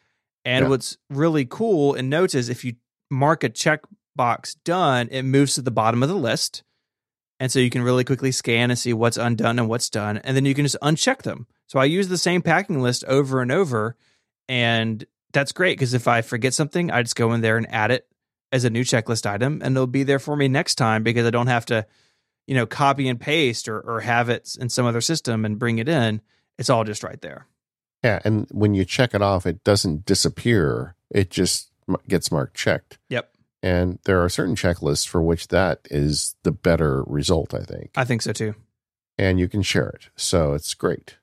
And 0.45 0.65
yeah. 0.65 0.69
what's 0.71 0.97
really 1.11 1.45
cool 1.45 1.95
in 1.95 2.09
notes 2.09 2.35
is 2.35 2.49
if 2.49 2.65
you 2.65 2.75
mark 3.11 3.45
a 3.45 3.51
checkbox 3.51 4.57
done, 4.65 5.09
it 5.11 5.23
moves 5.23 5.55
to 5.55 5.63
the 5.63 5.71
bottom 5.71 6.03
of 6.03 6.09
the 6.09 6.17
list. 6.17 6.63
And 7.39 7.53
so 7.53 7.59
you 7.59 7.71
can 7.71 7.83
really 7.83 8.05
quickly 8.05 8.33
scan 8.33 8.71
and 8.71 8.79
see 8.79 8.93
what's 8.93 9.17
undone 9.17 9.59
and 9.59 9.69
what's 9.69 9.91
done. 9.91 10.19
And 10.19 10.37
then 10.37 10.45
you 10.45 10.55
can 10.55 10.65
just 10.65 10.79
uncheck 10.83 11.23
them. 11.23 11.47
So 11.67 11.79
I 11.79 11.85
use 11.85 12.09
the 12.09 12.19
same 12.19 12.43
packing 12.43 12.81
list 12.81 13.05
over 13.05 13.43
and 13.43 13.53
over. 13.53 13.97
And 14.49 15.05
that's 15.33 15.53
great 15.53 15.79
because 15.79 15.95
if 15.95 16.09
I 16.09 16.23
forget 16.23 16.55
something, 16.55 16.91
I 16.91 17.03
just 17.03 17.17
go 17.17 17.33
in 17.33 17.41
there 17.41 17.57
and 17.57 17.73
add 17.73 17.91
it 17.91 18.07
as 18.53 18.65
a 18.65 18.71
new 18.71 18.85
checklist 18.85 19.25
item 19.25 19.61
and 19.65 19.77
it'll 19.77 19.87
be 19.87 20.03
there 20.03 20.19
for 20.19 20.37
me 20.37 20.47
next 20.47 20.75
time 20.75 21.03
because 21.03 21.27
I 21.27 21.31
don't 21.31 21.47
have 21.47 21.67
to 21.67 21.87
you 22.47 22.55
know, 22.55 22.67
copy 22.67 23.09
and 23.09 23.21
paste 23.21 23.69
or, 23.69 23.81
or 23.81 24.01
have 24.01 24.29
it 24.29 24.57
in 24.61 24.69
some 24.69 24.87
other 24.87 25.01
system 25.01 25.45
and 25.45 25.59
bring 25.59 25.79
it 25.79 25.89
in. 25.89 26.21
It's 26.59 26.71
all 26.71 26.85
just 26.85 27.03
right 27.03 27.21
there. 27.21 27.47
Yeah. 28.03 28.21
And 28.25 28.47
when 28.51 28.75
you 28.75 28.85
check 28.85 29.15
it 29.15 29.23
off, 29.23 29.47
it 29.47 29.63
doesn't 29.65 30.05
disappear. 30.05 30.97
It 31.11 31.31
just 31.31 31.71
gets 32.09 32.33
marked 32.33 32.57
checked. 32.57 32.99
Yep. 33.09 33.33
And 33.63 34.01
there 34.05 34.23
are 34.23 34.29
certain 34.29 34.57
checklists 34.57 35.07
for 35.07 35.23
which 35.23 35.49
that 35.49 35.81
is 35.91 36.35
the 36.43 36.51
better 36.51 37.05
result, 37.05 37.55
I 37.55 37.61
think. 37.61 37.91
I 37.97 38.05
think 38.05 38.23
so 38.23 38.33
too. 38.33 38.55
And 39.19 39.39
you 39.39 39.49
can 39.49 39.63
share 39.63 39.89
it. 39.89 40.09
So 40.17 40.55
it's 40.55 40.75
great. 40.75 41.19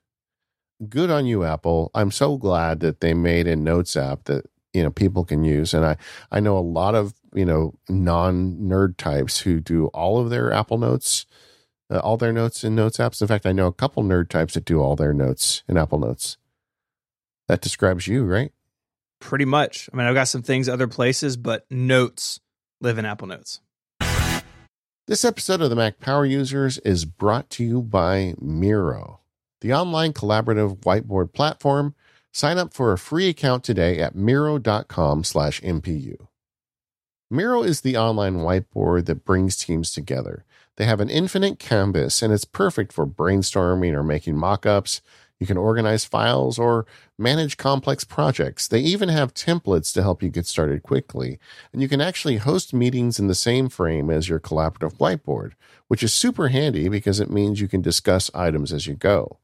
Good 0.88 1.10
on 1.10 1.26
you, 1.26 1.44
Apple. 1.44 1.90
I'm 1.94 2.10
so 2.10 2.38
glad 2.38 2.80
that 2.80 3.00
they 3.00 3.12
made 3.12 3.46
a 3.46 3.56
notes 3.56 3.94
app 3.94 4.24
that 4.24 4.46
you 4.72 4.82
know 4.82 4.90
people 4.90 5.24
can 5.24 5.44
use 5.44 5.74
and 5.74 5.84
i 5.84 5.96
i 6.30 6.40
know 6.40 6.56
a 6.56 6.60
lot 6.60 6.94
of 6.94 7.14
you 7.34 7.44
know 7.44 7.74
non 7.88 8.56
nerd 8.56 8.96
types 8.96 9.40
who 9.40 9.60
do 9.60 9.86
all 9.88 10.18
of 10.18 10.30
their 10.30 10.52
apple 10.52 10.78
notes 10.78 11.26
uh, 11.90 11.98
all 11.98 12.16
their 12.16 12.32
notes 12.32 12.64
in 12.64 12.74
notes 12.74 12.98
apps 12.98 13.20
in 13.20 13.28
fact 13.28 13.46
i 13.46 13.52
know 13.52 13.66
a 13.66 13.72
couple 13.72 14.02
nerd 14.02 14.28
types 14.28 14.54
that 14.54 14.64
do 14.64 14.80
all 14.80 14.96
their 14.96 15.12
notes 15.12 15.62
in 15.68 15.76
apple 15.76 15.98
notes 15.98 16.36
that 17.48 17.60
describes 17.60 18.06
you 18.06 18.24
right 18.24 18.52
pretty 19.20 19.44
much 19.44 19.88
i 19.92 19.96
mean 19.96 20.06
i've 20.06 20.14
got 20.14 20.28
some 20.28 20.42
things 20.42 20.68
other 20.68 20.88
places 20.88 21.36
but 21.36 21.64
notes 21.70 22.40
live 22.80 22.98
in 22.98 23.04
Apple 23.04 23.28
Notes. 23.28 23.60
This 25.06 25.24
episode 25.24 25.60
of 25.60 25.70
the 25.70 25.76
Mac 25.76 26.00
Power 26.00 26.24
Users 26.24 26.78
is 26.78 27.04
brought 27.04 27.50
to 27.50 27.64
you 27.64 27.82
by 27.82 28.34
Miro, 28.40 29.20
the 29.60 29.72
online 29.72 30.12
collaborative 30.12 30.78
whiteboard 30.78 31.32
platform. 31.32 31.94
Sign 32.32 32.58
up 32.58 32.72
for 32.72 32.92
a 32.92 32.98
free 32.98 33.28
account 33.28 33.64
today 33.64 33.98
at 33.98 34.14
miro.com 34.14 35.24
slash 35.24 35.60
MPU. 35.62 36.28
Miro 37.32 37.62
is 37.62 37.82
the 37.82 37.96
online 37.96 38.38
whiteboard 38.38 39.06
that 39.06 39.24
brings 39.24 39.56
teams 39.56 39.92
together. 39.92 40.44
They 40.74 40.84
have 40.84 40.98
an 40.98 41.08
infinite 41.08 41.60
canvas 41.60 42.22
and 42.22 42.32
it's 42.32 42.44
perfect 42.44 42.92
for 42.92 43.06
brainstorming 43.06 43.92
or 43.92 44.02
making 44.02 44.36
mock 44.36 44.66
ups. 44.66 45.00
You 45.38 45.46
can 45.46 45.56
organize 45.56 46.04
files 46.04 46.58
or 46.58 46.86
manage 47.16 47.56
complex 47.56 48.02
projects. 48.02 48.66
They 48.66 48.80
even 48.80 49.08
have 49.10 49.32
templates 49.32 49.94
to 49.94 50.02
help 50.02 50.24
you 50.24 50.28
get 50.28 50.46
started 50.46 50.82
quickly. 50.82 51.38
And 51.72 51.80
you 51.80 51.88
can 51.88 52.00
actually 52.00 52.38
host 52.38 52.74
meetings 52.74 53.20
in 53.20 53.28
the 53.28 53.34
same 53.36 53.68
frame 53.68 54.10
as 54.10 54.28
your 54.28 54.40
collaborative 54.40 54.96
whiteboard, 54.96 55.52
which 55.86 56.02
is 56.02 56.12
super 56.12 56.48
handy 56.48 56.88
because 56.88 57.20
it 57.20 57.30
means 57.30 57.60
you 57.60 57.68
can 57.68 57.80
discuss 57.80 58.28
items 58.34 58.72
as 58.72 58.88
you 58.88 58.94
go. 58.94 59.38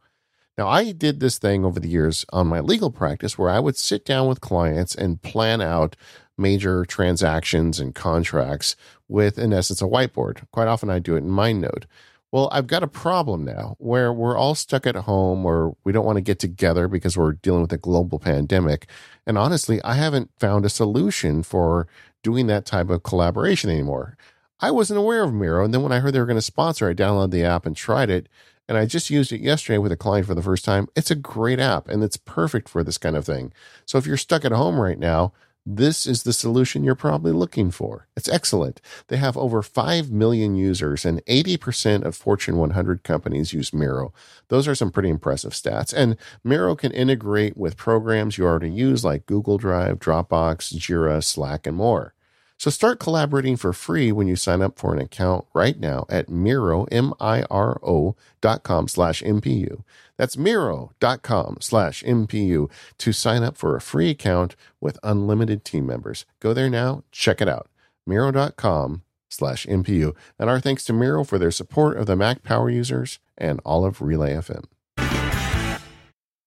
Now, 0.59 0.69
I 0.69 0.93
did 0.93 1.21
this 1.21 1.39
thing 1.39 1.65
over 1.65 1.79
the 1.79 1.89
years 1.89 2.25
on 2.33 2.47
my 2.47 2.61
legal 2.61 2.91
practice 2.91 3.39
where 3.39 3.51
I 3.51 3.61
would 3.61 3.77
sit 3.77 4.07
down 4.07 4.27
with 4.27 4.41
clients 4.41 4.95
and 4.95 5.21
plan 5.21 5.61
out 5.61 5.97
major 6.39 6.85
transactions 6.85 7.81
and 7.81 7.95
contracts 7.95 8.77
with, 9.09 9.39
in 9.39 9.53
essence, 9.53 9.81
a 9.81 9.87
whiteboard. 9.87 10.47
Quite 10.51 10.69
often 10.69 10.91
I 10.91 10.99
do 10.99 11.15
it 11.15 11.19
in 11.19 11.31
MindNode. 11.31 11.85
Well, 12.33 12.49
I've 12.53 12.67
got 12.67 12.83
a 12.83 12.89
problem 12.89 13.45
now 13.45 13.77
where 13.79 14.13
we're 14.13 14.37
all 14.37 14.55
stuck 14.55 14.87
at 14.87 14.97
home 14.97 15.47
or 15.47 15.77
we 15.85 15.93
don't 15.93 16.05
want 16.05 16.17
to 16.17 16.23
get 16.23 16.39
together 16.39 16.89
because 16.89 17.17
we're 17.17 17.33
dealing 17.33 17.63
with 17.63 17.73
a 17.73 17.79
global 17.79 18.19
pandemic. 18.19 18.89
And 19.27 19.39
honestly, 19.39 19.81
I 19.83 19.95
haven't 19.95 20.31
found 20.39 20.65
a 20.65 20.69
solution 20.71 21.43
for 21.43 21.87
doing 22.23 22.47
that 22.49 22.67
type 22.67 22.91
of 22.91 23.05
collaboration 23.05 23.71
anymore. 23.71 24.17
I 24.59 24.71
wasn't 24.71 24.99
aware 24.99 25.23
of 25.23 25.33
Miro. 25.33 25.65
And 25.65 25.73
then 25.73 25.83
when 25.83 25.93
I 25.93 26.01
heard 26.01 26.15
they 26.15 26.19
were 26.19 26.27
going 26.27 26.37
to 26.37 26.43
sponsor, 26.43 26.89
I 26.89 26.95
downloaded 26.95 27.31
the 27.31 27.45
app 27.45 27.65
and 27.65 27.77
tried 27.77 28.11
it. 28.11 28.29
And 28.69 28.77
I 28.77 28.85
just 28.85 29.11
used 29.11 29.31
it 29.33 29.41
yesterday 29.41 29.79
with 29.79 29.93
a 29.93 29.97
client 29.97 30.27
for 30.27 30.35
the 30.35 30.43
first 30.43 30.65
time. 30.65 30.89
It's 30.97 31.11
a 31.11 31.15
great 31.15 31.61
app 31.61 31.89
and 31.89 32.03
it's 32.03 32.17
perfect 32.17 32.69
for 32.69 32.83
this 32.83 32.99
kind 32.99 33.17
of 33.17 33.25
thing. 33.25 33.53
So 33.85 33.97
if 33.97 34.07
you're 34.07 34.17
stuck 34.17 34.45
at 34.45 34.51
home 34.51 34.81
right 34.81 34.99
now, 34.99 35.33
this 35.67 36.07
is 36.07 36.23
the 36.23 36.33
solution 36.33 36.85
you're 36.85 36.95
probably 36.95 37.33
looking 37.33 37.73
for. 37.73 38.07
It's 38.17 38.29
excellent. 38.29 38.81
They 39.09 39.17
have 39.17 39.37
over 39.37 39.63
5 39.63 40.13
million 40.13 40.55
users 40.55 41.05
and 41.05 41.25
80% 41.27 42.05
of 42.05 42.15
Fortune 42.15 42.57
100 42.57 43.03
companies 43.03 43.53
use 43.53 43.75
Miro. 43.75 44.15
Those 44.49 44.69
are 44.69 44.77
some 44.77 44.93
pretty 44.93 45.11
impressive 45.11 45.53
stats. 45.53 45.93
And 45.93 46.17
Miro 46.45 46.77
can 46.77 46.93
integrate 46.93 47.57
with 47.57 47.77
programs 47.77 48.39
you 48.39 48.45
already 48.45 48.71
use 48.71 49.05
like 49.05 49.27
Google 49.27 49.59
Drive, 49.59 49.99
Dropbox, 49.99 50.73
Jira, 50.77 51.23
Slack, 51.23 51.67
and 51.67 51.77
more. 51.77 52.15
So 52.59 52.71
start 52.71 52.99
collaborating 52.99 53.57
for 53.57 53.73
free 53.73 54.11
when 54.13 54.29
you 54.29 54.37
sign 54.37 54.63
up 54.63 54.79
for 54.79 54.95
an 54.95 55.01
account 55.01 55.45
right 55.55 55.79
now 55.79 56.07
at 56.09 56.31
Miro, 56.31 56.85
M-I-R-O 56.85 58.17
dot 58.41 58.63
com 58.63 58.89
slash 58.89 59.23
MPU. 59.23 59.83
That's 60.17 60.39
Miro 60.39 60.93
dot 60.99 61.23
com 61.23 61.59
slash 61.61 62.03
MPU 62.03 62.71
to 62.99 63.13
sign 63.13 63.43
up 63.43 63.59
for 63.59 63.77
a 63.77 63.81
free 63.81 64.09
account 64.09 64.57
with 64.81 64.99
unlimited 65.03 65.65
team 65.65 65.87
members. 65.87 66.25
Go 66.41 66.55
there 66.55 66.71
now. 66.71 67.05
Check 67.13 67.43
it 67.43 67.49
out. 67.49 67.69
Miro 68.07 68.31
dot 68.31 68.57
com 68.57 69.03
slash 69.29 69.67
MPU. 69.67 70.17
And 70.39 70.49
our 70.49 70.61
thanks 70.61 70.85
to 70.87 70.95
Miro 70.95 71.25
for 71.25 71.39
their 71.39 71.51
support 71.51 71.99
of 71.99 72.07
the 72.07 72.17
Mac 72.17 72.43
Power 72.43 72.71
users 72.71 73.19
and 73.37 73.61
all 73.67 73.85
of 73.85 74.01
Relay 74.01 74.33
FM. 74.33 74.65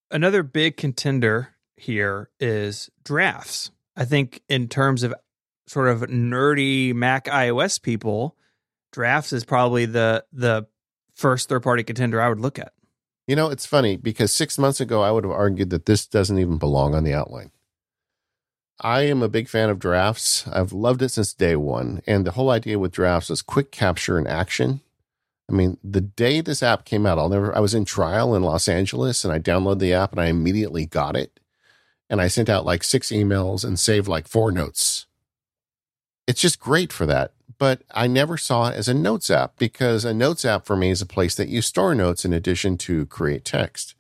Another 0.10 0.42
big 0.42 0.76
contender 0.76 1.50
here 1.78 2.32
is 2.40 2.90
drafts. 3.04 3.70
I 3.96 4.06
think 4.06 4.42
in 4.50 4.68
terms 4.68 5.04
of 5.04 5.14
sort 5.70 5.88
of 5.88 6.02
nerdy 6.02 6.94
Mac 6.94 7.26
iOS 7.26 7.82
people, 7.82 8.36
drafts 8.92 9.32
is 9.32 9.46
probably 9.46 9.86
the 9.86 10.26
the 10.34 10.66
first 11.16 11.50
third 11.50 11.62
party 11.62 11.84
contender 11.84 12.22
I 12.22 12.30
would 12.30 12.40
look 12.40 12.58
at. 12.58 12.74
You 13.28 13.36
know, 13.36 13.52
it's 13.52 13.66
funny 13.66 13.96
because 13.96 14.34
six 14.34 14.58
months 14.58 14.82
ago, 14.82 15.04
I 15.04 15.12
would 15.12 15.24
have 15.24 15.32
argued 15.32 15.70
that 15.70 15.86
this 15.86 16.08
doesn't 16.08 16.40
even 16.40 16.58
belong 16.58 16.96
on 16.96 17.04
the 17.04 17.14
outline. 17.14 17.52
I 18.82 19.02
am 19.02 19.22
a 19.22 19.30
big 19.30 19.50
fan 19.50 19.70
of 19.70 19.78
drafts. 19.78 20.48
I've 20.48 20.72
loved 20.72 21.02
it 21.02 21.10
since 21.10 21.34
day 21.34 21.56
one. 21.56 22.02
And 22.08 22.26
the 22.26 22.32
whole 22.32 22.50
idea 22.50 22.80
with 22.80 22.94
drafts 22.94 23.30
is 23.30 23.42
quick 23.42 23.72
capture 23.72 24.18
and 24.18 24.28
action. 24.28 24.82
I 25.50 25.54
mean, 25.54 25.78
the 25.84 26.02
day 26.02 26.42
this 26.42 26.64
app 26.64 26.86
came 26.86 27.06
out, 27.06 27.20
I'll 27.20 27.30
never, 27.30 27.56
I 27.56 27.60
was 27.60 27.76
in 27.76 27.84
trial 27.84 28.34
in 28.36 28.42
Los 28.42 28.68
Angeles 28.68 29.24
and 29.24 29.34
I 29.34 29.40
downloaded 29.40 29.80
the 29.80 29.94
app 29.94 30.12
and 30.12 30.22
I 30.22 30.28
immediately 30.28 30.86
got 30.86 31.16
it. 31.16 31.40
And 32.10 32.22
I 32.22 32.28
sent 32.30 32.50
out 32.50 32.66
like 32.66 32.84
six 32.84 33.10
emails 33.10 33.66
and 33.66 33.78
saved 33.78 34.08
like 34.08 34.28
four 34.28 34.52
notes. 34.52 35.06
It's 36.30 36.42
just 36.42 36.60
great 36.60 36.94
for 36.94 37.06
that 37.08 37.34
but 37.60 37.84
I 37.92 38.08
never 38.08 38.38
saw 38.38 38.70
it 38.70 38.76
as 38.76 38.88
a 38.88 38.94
notes 38.94 39.30
app 39.30 39.58
because 39.58 40.06
a 40.06 40.14
notes 40.14 40.46
app 40.46 40.66
for 40.66 40.76
me 40.76 40.90
is 40.90 41.02
a 41.02 41.06
place 41.06 41.36
that 41.36 41.50
you 41.50 41.62
store 41.62 41.94
notes 41.94 42.26
in 42.26 42.34
addition 42.34 42.78
to 42.80 43.06
create 43.08 43.46
text. 43.46 43.96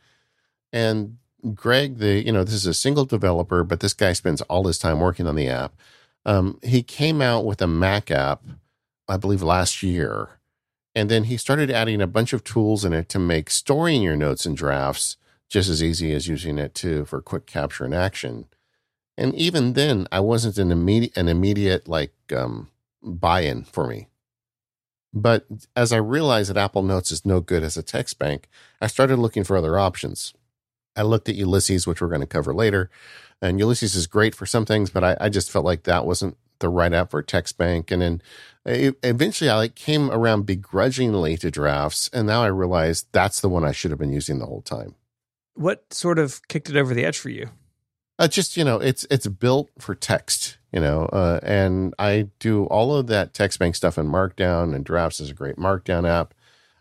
And 0.71 1.17
Greg, 1.53 1.97
the 1.97 2.25
you 2.25 2.32
know 2.32 2.43
this 2.43 2.55
is 2.55 2.65
a 2.65 2.73
single 2.73 3.05
developer, 3.05 3.63
but 3.63 3.82
this 3.82 3.93
guy 3.93 4.13
spends 4.13 4.41
all 4.43 4.65
his 4.65 4.80
time 4.80 4.99
working 4.99 5.27
on 5.27 5.36
the 5.36 5.49
app. 5.49 5.73
Um, 6.25 6.59
he 6.63 6.82
came 6.82 7.21
out 7.21 7.45
with 7.45 7.61
a 7.61 7.67
Mac 7.67 8.09
app, 8.09 8.43
I 9.07 9.17
believe, 9.17 9.43
last 9.43 9.84
year, 9.84 10.39
and 10.95 11.09
then 11.09 11.25
he 11.25 11.38
started 11.38 11.69
adding 11.69 12.01
a 12.01 12.07
bunch 12.07 12.34
of 12.34 12.43
tools 12.43 12.86
in 12.86 12.93
it 12.93 13.09
to 13.09 13.19
make 13.19 13.49
storing 13.49 14.01
your 14.01 14.15
notes 14.15 14.45
and 14.45 14.55
drafts 14.55 15.17
just 15.49 15.69
as 15.69 15.84
easy 15.84 16.13
as 16.13 16.27
using 16.27 16.57
it 16.57 16.75
to 16.75 17.05
for 17.05 17.21
quick 17.21 17.45
capture 17.45 17.84
and 17.84 17.95
action. 17.95 18.45
And 19.20 19.36
even 19.36 19.74
then, 19.74 20.07
I 20.13 20.22
wasn't 20.22 20.57
an 20.57 20.72
immediate 20.72 21.17
an 21.17 21.28
immediate 21.28 21.89
like 21.89 22.13
um, 22.34 22.70
buy 23.03 23.41
in 23.41 23.65
for 23.65 23.86
me. 23.86 24.07
But 25.13 25.45
as 25.76 25.91
I 25.91 25.97
realized 25.97 26.49
that 26.49 26.57
Apple 26.57 26.84
Notes 26.84 27.11
is 27.11 27.26
no 27.26 27.41
good 27.41 27.61
as 27.61 27.76
a 27.76 27.84
text 27.84 28.17
bank, 28.17 28.47
I 28.80 28.88
started 28.88 29.17
looking 29.17 29.43
for 29.43 29.57
other 29.57 29.78
options. 29.78 30.34
I 30.95 31.01
looked 31.01 31.28
at 31.28 31.36
Ulysses, 31.36 31.86
which 31.86 32.01
we're 32.01 32.07
going 32.07 32.22
to 32.22 32.28
cover 32.28 32.53
later. 32.53 32.89
And 33.41 33.59
Ulysses 33.59 33.93
is 33.93 34.07
great 34.07 34.34
for 34.34 34.45
some 34.45 34.65
things, 34.65 34.89
but 34.89 35.03
I, 35.03 35.17
I 35.20 35.28
just 35.28 35.51
felt 35.51 35.65
like 35.65 35.84
that 35.84 36.05
wasn't 36.05 36.38
the 36.59 36.70
right 36.70 36.93
app 36.93 37.11
for 37.11 37.22
text 37.22 37.57
bank. 37.57 37.91
And 37.91 38.01
then 38.01 38.22
eventually 38.65 39.49
I 39.49 39.55
like 39.55 39.76
came 39.76 40.09
around 40.11 40.45
begrudgingly 40.45 41.36
to 41.38 41.51
drafts. 41.51 42.09
And 42.13 42.26
now 42.28 42.41
I 42.41 42.47
realize 42.47 43.05
that's 43.11 43.41
the 43.41 43.49
one 43.49 43.65
I 43.65 43.74
should 43.74 43.91
have 43.91 43.99
been 43.99 44.13
using 44.13 44.39
the 44.39 44.45
whole 44.45 44.61
time. 44.61 44.95
What 45.55 45.93
sort 45.93 46.20
of 46.20 46.47
kicked 46.47 46.70
it 46.70 46.78
over 46.78 46.93
the 46.93 47.03
edge 47.03 47.17
for 47.17 47.30
you? 47.30 47.49
Uh, 48.20 48.28
just, 48.28 48.55
you 48.57 48.63
know, 48.63 48.78
it's, 48.80 49.07
it's 49.09 49.28
built 49.28 49.72
for 49.80 49.95
text 49.95 50.59
you 50.72 50.80
know 50.80 51.05
uh, 51.05 51.39
and 51.43 51.93
i 51.99 52.28
do 52.39 52.65
all 52.65 52.95
of 52.95 53.07
that 53.07 53.34
text 53.34 53.59
bank 53.59 53.76
stuff 53.76 53.97
in 53.97 54.07
markdown 54.07 54.76
and 54.76 54.86
drafts 54.86 55.20
is 55.20 55.32
a 55.32 55.34
great 55.34 55.55
markdown 55.55 56.07
app 56.07 56.34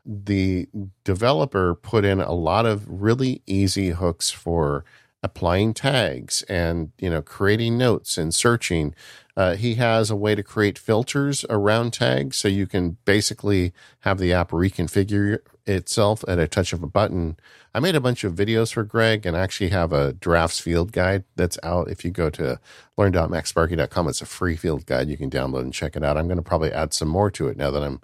the 0.05 0.66
developer 1.05 1.74
put 1.74 2.05
in 2.05 2.20
a 2.20 2.32
lot 2.32 2.66
of 2.66 2.86
really 2.89 3.43
easy 3.47 3.91
hooks 3.91 4.30
for 4.30 4.84
applying 5.22 5.74
tags 5.74 6.43
and 6.49 6.93
you 6.99 7.11
know 7.11 7.20
creating 7.20 7.76
notes 7.76 8.16
and 8.16 8.34
searching 8.34 8.95
uh, 9.36 9.55
he 9.55 9.76
has 9.76 10.11
a 10.11 10.16
way 10.16 10.34
to 10.34 10.43
create 10.43 10.78
filters 10.78 11.45
around 11.49 11.93
tags 11.93 12.36
so 12.36 12.49
you 12.49 12.66
can 12.66 12.97
basically 13.05 13.72
have 14.01 14.18
the 14.18 14.32
app 14.32 14.51
reconfigure 14.51 15.39
itself 15.68 16.24
at 16.26 16.39
a 16.39 16.49
touch 16.49 16.72
of 16.72 16.82
a 16.82 16.89
button. 16.89 17.36
I 17.79 17.81
made 17.81 17.95
a 17.95 18.01
bunch 18.01 18.24
of 18.24 18.35
videos 18.35 18.72
for 18.72 18.83
Greg 18.83 19.24
and 19.24 19.37
actually 19.37 19.68
have 19.68 19.93
a 19.93 20.12
drafts 20.12 20.59
field 20.59 20.91
guide 20.91 21.22
that's 21.37 21.61
out. 21.62 21.89
If 21.89 22.05
you 22.05 22.11
go 22.11 22.29
to 22.31 22.59
learn.macsparky.com, 22.97 24.09
it's 24.09 24.20
a 24.20 24.26
free 24.26 24.57
field 24.57 24.85
guide 24.85 25.09
you 25.09 25.16
can 25.16 25.31
download 25.31 25.61
and 25.61 25.72
check 25.72 25.95
it 25.95 26.03
out. 26.03 26.16
I'm 26.16 26.26
going 26.26 26.39
to 26.39 26.43
probably 26.43 26.72
add 26.72 26.93
some 26.93 27.07
more 27.07 27.31
to 27.31 27.47
it 27.47 27.57
now 27.57 27.70
that 27.70 27.85
I'm 27.85 28.01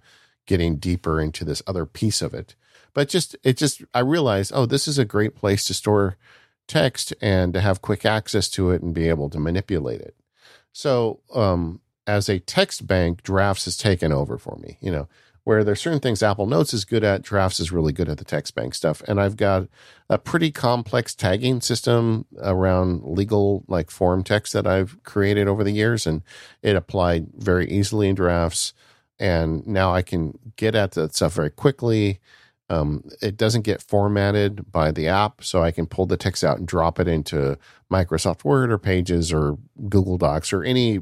getting 0.46 0.76
deeper 0.76 1.20
into 1.20 1.44
this 1.44 1.60
other 1.66 1.86
piece 1.86 2.22
of 2.22 2.34
it. 2.34 2.54
But 2.92 3.08
just, 3.08 3.34
it 3.42 3.56
just, 3.56 3.82
I 3.92 3.98
realized, 3.98 4.52
oh, 4.54 4.64
this 4.64 4.86
is 4.86 4.96
a 4.96 5.04
great 5.04 5.34
place 5.34 5.64
to 5.64 5.74
store 5.74 6.18
text 6.68 7.12
and 7.20 7.52
to 7.52 7.60
have 7.60 7.82
quick 7.82 8.06
access 8.06 8.48
to 8.50 8.70
it 8.70 8.80
and 8.80 8.94
be 8.94 9.08
able 9.08 9.28
to 9.30 9.40
manipulate 9.40 10.02
it. 10.02 10.14
So, 10.70 11.18
um, 11.34 11.80
as 12.06 12.28
a 12.28 12.38
text 12.38 12.86
bank, 12.86 13.24
drafts 13.24 13.64
has 13.64 13.76
taken 13.76 14.12
over 14.12 14.38
for 14.38 14.56
me. 14.62 14.78
You 14.80 14.92
know, 14.92 15.08
where 15.44 15.62
there's 15.62 15.80
certain 15.80 16.00
things 16.00 16.22
Apple 16.22 16.46
Notes 16.46 16.72
is 16.74 16.84
good 16.84 17.04
at, 17.04 17.22
Drafts 17.22 17.60
is 17.60 17.70
really 17.70 17.92
good 17.92 18.08
at 18.08 18.18
the 18.18 18.24
text 18.24 18.54
bank 18.54 18.74
stuff. 18.74 19.02
And 19.06 19.20
I've 19.20 19.36
got 19.36 19.68
a 20.08 20.18
pretty 20.18 20.50
complex 20.50 21.14
tagging 21.14 21.60
system 21.60 22.24
around 22.42 23.02
legal 23.04 23.64
like 23.68 23.90
form 23.90 24.24
text 24.24 24.54
that 24.54 24.66
I've 24.66 25.02
created 25.04 25.46
over 25.46 25.62
the 25.62 25.70
years, 25.70 26.06
and 26.06 26.22
it 26.62 26.76
applied 26.76 27.28
very 27.36 27.70
easily 27.70 28.08
in 28.08 28.14
Drafts. 28.14 28.72
And 29.18 29.66
now 29.66 29.94
I 29.94 30.02
can 30.02 30.38
get 30.56 30.74
at 30.74 30.92
that 30.92 31.14
stuff 31.14 31.34
very 31.34 31.50
quickly. 31.50 32.20
Um, 32.70 33.04
it 33.20 33.36
doesn't 33.36 33.62
get 33.62 33.82
formatted 33.82 34.72
by 34.72 34.90
the 34.90 35.06
app, 35.08 35.44
so 35.44 35.62
I 35.62 35.70
can 35.70 35.86
pull 35.86 36.06
the 36.06 36.16
text 36.16 36.42
out 36.42 36.56
and 36.56 36.66
drop 36.66 36.98
it 36.98 37.06
into 37.06 37.58
Microsoft 37.92 38.44
Word 38.44 38.72
or 38.72 38.78
Pages 38.78 39.30
or 39.32 39.58
Google 39.88 40.16
Docs 40.16 40.52
or 40.54 40.64
any 40.64 41.00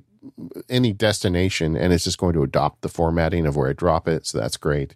any 0.69 0.93
destination 0.93 1.77
and 1.77 1.93
it's 1.93 2.05
just 2.05 2.19
going 2.19 2.35
to 2.35 2.43
adopt 2.43 2.83
the 2.83 2.89
formatting 2.89 3.47
of 3.47 3.57
where 3.57 3.71
I 3.71 3.73
drop 3.73 4.09
it. 4.09 4.27
So 4.27 4.39
that's 4.39 4.57
great. 4.57 4.95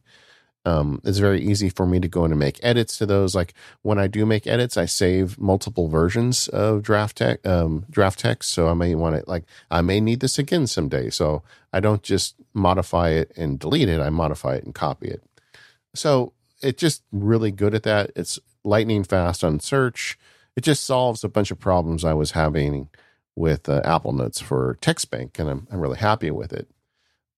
Um, 0.66 1.00
it's 1.04 1.18
very 1.18 1.40
easy 1.40 1.68
for 1.68 1.86
me 1.86 2.00
to 2.00 2.08
go 2.08 2.24
in 2.24 2.32
and 2.32 2.40
make 2.40 2.58
edits 2.60 2.98
to 2.98 3.06
those. 3.06 3.36
Like 3.36 3.54
when 3.82 4.00
I 4.00 4.08
do 4.08 4.26
make 4.26 4.48
edits, 4.48 4.76
I 4.76 4.86
save 4.86 5.38
multiple 5.38 5.86
versions 5.86 6.48
of 6.48 6.82
draft 6.82 7.18
text. 7.18 7.46
Um, 7.46 7.86
draft 7.88 8.18
text, 8.18 8.50
so 8.50 8.66
I 8.66 8.74
may 8.74 8.96
want 8.96 9.14
to 9.14 9.30
like 9.30 9.44
I 9.70 9.80
may 9.80 10.00
need 10.00 10.18
this 10.18 10.40
again 10.40 10.66
someday. 10.66 11.08
So 11.08 11.44
I 11.72 11.78
don't 11.78 12.02
just 12.02 12.34
modify 12.52 13.10
it 13.10 13.30
and 13.36 13.60
delete 13.60 13.88
it. 13.88 14.00
I 14.00 14.10
modify 14.10 14.56
it 14.56 14.64
and 14.64 14.74
copy 14.74 15.06
it. 15.06 15.22
So 15.94 16.32
it's 16.60 16.80
just 16.80 17.04
really 17.12 17.52
good 17.52 17.72
at 17.72 17.84
that. 17.84 18.10
It's 18.16 18.40
lightning 18.64 19.04
fast 19.04 19.44
on 19.44 19.60
search. 19.60 20.18
It 20.56 20.64
just 20.64 20.82
solves 20.82 21.22
a 21.22 21.28
bunch 21.28 21.52
of 21.52 21.60
problems 21.60 22.04
I 22.04 22.14
was 22.14 22.32
having 22.32 22.88
with 23.36 23.68
uh, 23.68 23.82
Apple 23.84 24.12
Notes 24.12 24.40
for 24.40 24.78
TextBank, 24.80 25.38
and 25.38 25.48
I'm 25.48 25.68
I'm 25.70 25.80
really 25.80 25.98
happy 25.98 26.30
with 26.30 26.52
it. 26.52 26.68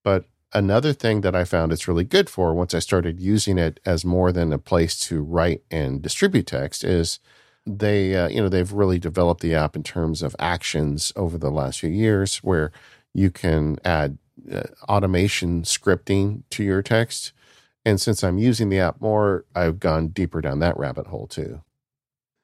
But 0.04 0.24
another 0.52 0.92
thing 0.92 1.20
that 1.22 1.34
I 1.34 1.44
found 1.44 1.72
it's 1.72 1.88
really 1.88 2.04
good 2.04 2.30
for 2.30 2.54
once 2.54 2.74
I 2.74 2.78
started 2.78 3.20
using 3.20 3.58
it 3.58 3.80
as 3.84 4.04
more 4.04 4.32
than 4.32 4.52
a 4.52 4.58
place 4.58 4.98
to 5.00 5.22
write 5.22 5.62
and 5.70 6.00
distribute 6.00 6.46
text 6.46 6.84
is 6.84 7.18
they 7.66 8.14
uh, 8.14 8.28
you 8.28 8.40
know 8.40 8.48
they've 8.48 8.72
really 8.72 8.98
developed 8.98 9.42
the 9.42 9.54
app 9.54 9.76
in 9.76 9.82
terms 9.82 10.22
of 10.22 10.34
actions 10.38 11.12
over 11.16 11.36
the 11.36 11.50
last 11.50 11.80
few 11.80 11.90
years 11.90 12.38
where 12.38 12.72
you 13.12 13.30
can 13.30 13.78
add 13.84 14.16
uh, 14.50 14.62
automation 14.88 15.62
scripting 15.62 16.42
to 16.50 16.64
your 16.64 16.82
text 16.82 17.32
and 17.84 18.00
since 18.00 18.22
I'm 18.22 18.38
using 18.38 18.70
the 18.70 18.78
app 18.78 19.00
more 19.00 19.44
I've 19.54 19.80
gone 19.80 20.08
deeper 20.08 20.40
down 20.40 20.60
that 20.60 20.78
rabbit 20.78 21.08
hole 21.08 21.26
too 21.26 21.60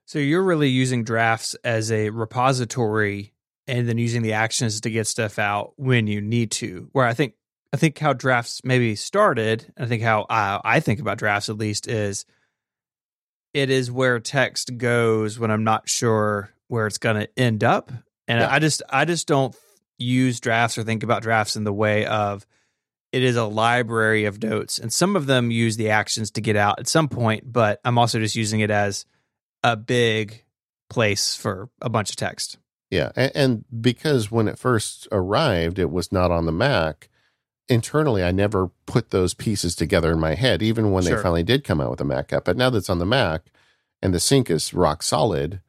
so 0.05 0.19
you're 0.19 0.43
really 0.43 0.69
using 0.69 1.05
drafts 1.05 1.55
as 1.65 1.91
a 1.91 2.11
repository 2.11 3.33
and 3.67 3.89
then 3.89 3.99
using 3.99 4.23
the 4.23 4.35
actions 4.35 4.81
to 4.83 4.91
get 4.91 5.07
stuff 5.07 5.39
out 5.39 5.73
when 5.77 6.07
you 6.07 6.21
need 6.21 6.51
to 6.53 6.89
where 6.93 7.07
I 7.07 7.15
think 7.15 7.35
I 7.73 7.77
think 7.77 7.99
how 7.99 8.13
drafts 8.13 8.61
maybe 8.63 8.95
started, 8.95 9.73
I 9.77 9.87
think 9.87 10.03
how 10.03 10.23
uh, 10.23 10.61
I 10.65 10.79
think 10.79 11.01
about 11.01 11.19
drafts 11.19 11.49
at 11.49 11.59
least 11.59 11.89
is 11.89 12.25
it 13.53 13.69
is 13.69 13.91
where 13.91 14.21
text 14.21 14.77
goes 14.77 15.39
when 15.39 15.51
I'm 15.51 15.65
not 15.65 15.89
sure 15.89 16.51
where 16.69 16.87
it's 16.87 16.99
going 16.99 17.17
to 17.17 17.29
end 17.37 17.65
up. 17.65 17.91
And 18.29 18.41
yeah. 18.41 18.53
I 18.53 18.59
just 18.59 18.83
I 18.91 19.05
just 19.05 19.27
don't 19.27 19.57
use 19.99 20.41
drafts 20.41 20.79
or 20.79 20.85
think 20.85 21.03
about 21.03 21.23
drafts 21.23 21.57
in 21.57 21.65
the 21.65 21.73
way 21.73 22.07
of 22.07 22.47
it 23.13 23.23
is 23.23 23.37
a 23.37 23.45
library 23.45 24.25
of 24.25 24.43
notes 24.43 24.79
and 24.79 24.93
some 24.93 25.15
of 25.15 25.27
them 25.27 25.51
use 25.51 25.77
the 25.77 25.91
actions 25.91 26.33
to 26.33 26.41
get 26.41 26.57
out 26.57 26.81
at 26.81 26.89
some 26.89 27.09
point, 27.09 27.53
but 27.53 27.81
I'm 27.85 27.99
also 27.99 28.19
just 28.19 28.35
using 28.35 28.61
it 28.61 28.71
as 28.71 29.05
a 29.63 29.77
big 29.77 30.45
place 30.91 31.35
for 31.35 31.71
a 31.81 31.89
bunch 31.89 32.11
of 32.11 32.17
text. 32.17 32.59
Yeah, 32.95 33.13
and, 33.17 33.33
and 33.35 33.65
because 33.81 34.31
when 34.31 34.49
it 34.49 34.59
first 34.59 35.09
arrived, 35.11 35.79
it 35.79 35.91
was 35.91 36.13
not 36.13 36.31
on 36.31 36.47
the 36.47 36.53
Mac 36.53 37.09
internally 37.69 38.23
I 38.23 38.31
never 38.31 38.69
put 38.87 39.11
those 39.11 39.35
pieces 39.35 39.75
together 39.75 40.13
in 40.13 40.21
my 40.21 40.35
head, 40.35 40.63
even 40.63 40.93
when 40.93 41.03
sure. 41.03 41.17
they 41.17 41.23
finally 41.23 41.43
did 41.43 41.65
come 41.65 41.81
out 41.81 41.91
with 41.91 42.01
a 42.01 42.05
Mac 42.05 42.33
app. 42.33 42.45
But 42.45 42.57
now 42.57 42.71
that's 42.71 42.91
on 42.91 42.99
the 42.99 43.07
Mac 43.07 43.51
and 44.03 44.13
the 44.13 44.21
sync 44.21 44.51
is 44.51 44.75
rock 44.75 45.03
solid, 45.03 45.61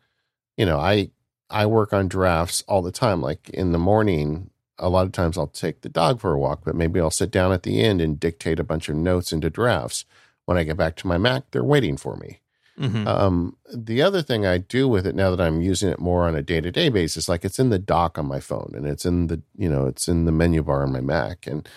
you 0.58 0.66
know, 0.66 0.80
I 0.80 1.12
I 1.50 1.66
work 1.66 1.94
on 1.94 2.08
drafts 2.08 2.64
all 2.68 2.82
the 2.82 2.92
time. 2.92 3.22
Like 3.22 3.50
in 3.50 3.72
the 3.72 3.78
morning, 3.78 4.50
a 4.78 4.90
lot 4.90 5.06
of 5.06 5.14
times 5.14 5.38
I'll 5.38 5.48
take 5.48 5.82
the 5.82 5.90
dog 5.90 6.20
for 6.20 6.34
a 6.34 6.40
walk, 6.40 6.62
but 6.66 6.76
maybe 6.76 7.00
I'll 7.00 7.12
sit 7.12 7.32
down 7.32 7.54
at 7.54 7.64
the 7.64 7.82
end 7.82 8.02
and 8.02 8.20
dictate 8.20 8.60
a 8.60 8.64
bunch 8.64 8.90
of 8.90 8.96
notes 8.96 9.32
into 9.32 9.50
drafts. 9.50 10.06
When 10.46 10.58
I 10.58 10.64
get 10.64 10.78
back 10.78 10.96
to 10.98 11.08
my 11.08 11.18
Mac, 11.18 11.50
they're 11.52 11.64
waiting 11.64 11.98
for 11.98 12.18
me. 12.18 12.40
Mm-hmm. 12.80 13.08
Um, 13.08 13.56
the 13.74 14.02
other 14.02 14.22
thing 14.22 14.46
I 14.46 14.58
do 14.58 14.88
with 14.88 15.08
it 15.08 15.16
now 15.16 15.34
that 15.34 15.40
I'm 15.40 15.62
using 15.62 15.90
it 15.90 16.00
more 16.00 16.28
on 16.28 16.36
a 16.36 16.42
day 16.42 16.60
to 16.60 16.72
day 16.72 16.90
basis, 16.90 17.30
like 17.30 17.46
it's 17.46 17.60
in 17.60 17.70
the 17.70 17.80
dock 17.80 18.18
on 18.18 18.26
my 18.26 18.40
phone 18.40 18.74
and 18.76 18.86
it's 18.86 19.06
in 19.06 19.28
the, 19.28 19.42
you 19.58 19.70
know, 19.70 19.86
it's 19.86 20.08
in 20.08 20.26
the 20.26 20.32
menu 20.32 20.62
bar 20.62 20.84
on 20.84 20.92
my 20.92 21.02
Mac. 21.02 21.48
And 21.48 21.68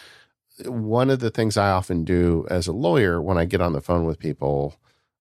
one 0.64 1.10
of 1.10 1.20
the 1.20 1.30
things 1.30 1.56
I 1.56 1.70
often 1.70 2.04
do 2.04 2.46
as 2.50 2.66
a 2.66 2.72
lawyer 2.72 3.22
when 3.22 3.38
I 3.38 3.44
get 3.44 3.60
on 3.60 3.74
the 3.74 3.80
phone 3.80 4.04
with 4.06 4.18
people, 4.18 4.74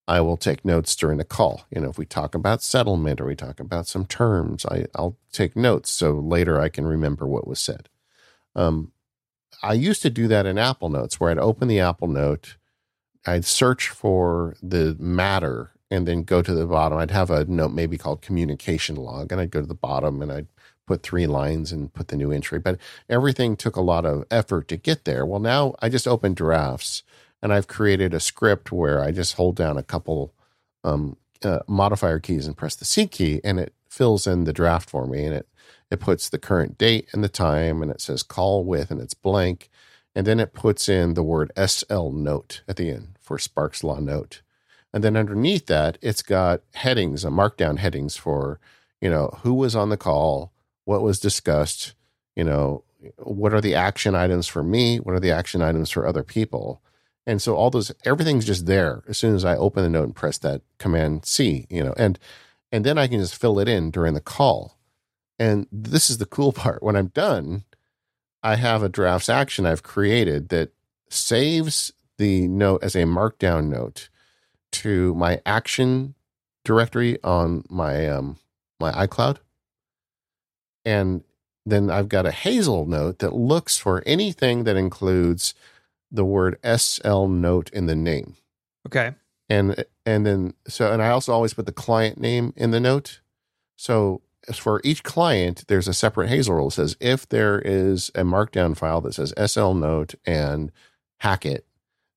I 0.08 0.20
will 0.22 0.38
take 0.38 0.66
notes 0.66 0.96
during 0.96 1.20
the 1.20 1.24
call. 1.24 1.66
You 1.70 1.82
know, 1.82 1.90
if 1.90 1.98
we 1.98 2.06
talk 2.06 2.34
about 2.34 2.64
settlement 2.64 3.22
or 3.22 3.26
we 3.26 3.36
talk 3.36 3.60
about 3.60 3.88
some 3.88 4.06
terms, 4.06 4.66
I, 4.66 4.86
I'll 4.96 5.18
take 5.32 5.56
notes 5.56 5.92
so 5.92 6.14
later 6.14 6.60
I 6.60 6.70
can 6.70 6.88
remember 6.88 7.28
what 7.28 7.48
was 7.48 7.60
said. 7.60 7.90
Um, 8.56 8.94
I 9.62 9.74
used 9.74 10.02
to 10.02 10.10
do 10.10 10.28
that 10.28 10.46
in 10.46 10.58
Apple 10.58 10.90
Notes 10.90 11.20
where 11.20 11.30
I'd 11.30 11.38
open 11.38 11.68
the 11.68 11.80
Apple 11.80 12.08
Note 12.08 12.58
I'd 13.28 13.46
search 13.46 13.90
for 13.90 14.56
the 14.64 14.96
matter 15.00 15.72
and 15.92 16.08
then 16.08 16.24
go 16.24 16.42
to 16.42 16.54
the 16.54 16.66
bottom. 16.66 16.98
I'd 16.98 17.12
have 17.12 17.30
a 17.30 17.46
note 17.46 17.72
maybe 17.74 17.98
called 17.98 18.22
communication 18.22 18.96
log, 18.96 19.32
and 19.32 19.42
I'd 19.42 19.52
go 19.52 19.62
to 19.62 19.68
the 19.68 19.74
bottom 19.74 20.22
and 20.22 20.32
I'd 20.32 20.48
put 20.86 21.04
three 21.04 21.28
lines 21.28 21.72
and 21.72 21.94
put 21.94 22.08
the 22.08 22.16
new 22.16 22.32
entry. 22.32 22.60
But 22.60 22.80
everything 23.10 23.56
took 23.56 23.76
a 23.76 23.82
lot 23.82 24.06
of 24.06 24.26
effort 24.32 24.68
to 24.70 24.78
get 24.78 25.06
there. 25.06 25.26
Well, 25.26 25.42
now 25.42 25.76
I 25.82 25.90
just 25.90 26.08
open 26.08 26.34
drafts 26.34 27.04
and 27.42 27.54
I've 27.54 27.68
created 27.68 28.14
a 28.14 28.20
script 28.20 28.72
where 28.72 29.02
I 29.02 29.12
just 29.12 29.36
hold 29.36 29.56
down 29.56 29.78
a 29.78 29.84
couple 29.84 30.34
um, 30.84 31.18
uh, 31.44 31.60
modifier 31.68 32.20
keys 32.20 32.48
and 32.48 32.58
press 32.58 32.76
the 32.76 32.86
C 32.86 33.08
key, 33.08 33.42
and 33.44 33.60
it 33.60 33.74
fills 33.90 34.26
in 34.26 34.46
the 34.46 34.54
draft 34.54 34.90
for 34.90 35.06
me, 35.06 35.26
and 35.26 35.36
it 35.36 35.48
it 35.92 36.00
puts 36.00 36.30
the 36.30 36.40
current 36.40 36.78
date 36.78 37.08
and 37.14 37.24
the 37.24 37.30
time, 37.30 37.82
and 37.82 37.92
it 37.92 38.02
says 38.02 38.24
call 38.24 38.64
with, 38.66 38.92
and 38.92 39.00
it's 39.00 39.14
blank, 39.14 39.70
and 40.16 40.26
then 40.26 40.40
it 40.40 40.54
puts 40.54 40.90
in 40.90 41.14
the 41.14 41.24
word 41.24 41.52
SL 41.58 42.10
note 42.10 42.62
at 42.68 42.76
the 42.78 42.90
end 42.90 43.17
for 43.28 43.38
Sparks 43.38 43.84
Law 43.84 44.00
Note. 44.00 44.42
And 44.94 45.04
then 45.04 45.18
underneath 45.18 45.66
that, 45.68 45.98
it's 46.02 46.22
got 46.22 46.62
headings, 46.74 47.26
a 47.26 47.30
markdown 47.30 47.78
headings 47.78 48.16
for, 48.16 48.60
you 49.02 49.10
know, 49.10 49.38
who 49.44 49.54
was 49.54 49.76
on 49.76 49.90
the 49.90 49.98
call, 49.98 50.54
what 50.86 51.02
was 51.02 51.20
discussed, 51.20 51.94
you 52.36 52.44
know, 52.46 52.84
what 53.18 53.54
are 53.54 53.62
the 53.62 53.76
action 53.76 54.16
items 54.16 54.48
for 54.48 54.64
me, 54.64 54.98
what 54.98 55.14
are 55.14 55.20
the 55.20 55.32
action 55.32 55.62
items 55.62 55.92
for 55.92 56.08
other 56.08 56.24
people. 56.24 56.82
And 57.26 57.42
so 57.42 57.56
all 57.56 57.70
those 57.70 57.92
everything's 58.06 58.46
just 58.46 58.66
there 58.66 59.04
as 59.10 59.18
soon 59.18 59.36
as 59.36 59.44
I 59.44 59.58
open 59.58 59.84
the 59.84 59.90
note 59.90 60.06
and 60.06 60.16
press 60.16 60.38
that 60.40 60.62
command 60.80 61.26
C, 61.26 61.68
you 61.70 61.84
know, 61.84 61.94
and 61.98 62.18
and 62.72 62.86
then 62.86 62.98
I 62.98 63.08
can 63.08 63.20
just 63.20 63.36
fill 63.36 63.60
it 63.60 63.68
in 63.68 63.92
during 63.92 64.14
the 64.14 64.22
call. 64.22 64.78
And 65.38 65.68
this 65.72 66.10
is 66.10 66.18
the 66.18 66.26
cool 66.26 66.54
part. 66.64 66.82
When 66.82 66.96
I'm 66.96 67.08
done, 67.08 67.66
I 68.42 68.56
have 68.56 68.82
a 68.82 68.90
drafts 68.90 69.28
action 69.28 69.66
I've 69.66 69.84
created 69.84 70.50
that 70.50 70.72
saves 71.10 71.92
the 72.18 72.48
note 72.48 72.84
as 72.84 72.96
a 72.96 73.04
markdown 73.04 73.68
note 73.68 74.10
to 74.72 75.14
my 75.16 75.42
action 75.46 76.16
directory 76.66 77.18
on 77.24 77.64
my 77.70 78.08
um, 78.08 78.38
my 78.80 78.92
iCloud, 79.08 79.38
and 80.86 81.24
then 81.66 81.90
I've 81.90 82.10
got 82.10 82.26
a 82.26 82.32
Hazel 82.32 82.86
note 82.86 83.20
that 83.20 83.34
looks 83.36 83.78
for 83.78 84.04
anything 84.06 84.64
that 84.64 84.78
includes 84.78 85.54
the 86.12 86.26
word 86.26 86.58
SL 86.64 87.28
note 87.28 87.70
in 87.72 87.86
the 87.86 87.96
name. 87.96 88.36
Okay. 88.86 89.14
And 89.50 89.86
and 90.06 90.26
then 90.26 90.54
so 90.68 90.92
and 90.92 91.02
I 91.02 91.10
also 91.10 91.34
always 91.34 91.54
put 91.54 91.66
the 91.66 91.72
client 91.72 92.20
name 92.20 92.54
in 92.56 92.72
the 92.72 92.80
note. 92.80 93.20
So 93.76 94.22
for 94.54 94.82
each 94.84 95.04
client, 95.04 95.66
there's 95.68 95.88
a 95.88 95.94
separate 95.94 96.30
Hazel 96.30 96.56
rule 96.56 96.70
that 96.70 96.76
says 96.76 96.98
if 97.00 97.28
there 97.28 97.60
is 97.60 98.10
a 98.16 98.22
markdown 98.22 98.76
file 98.78 99.02
that 99.02 99.14
says 99.14 99.34
SL 99.52 99.74
note 99.74 100.16
and 100.26 100.72
Hackett, 101.20 101.66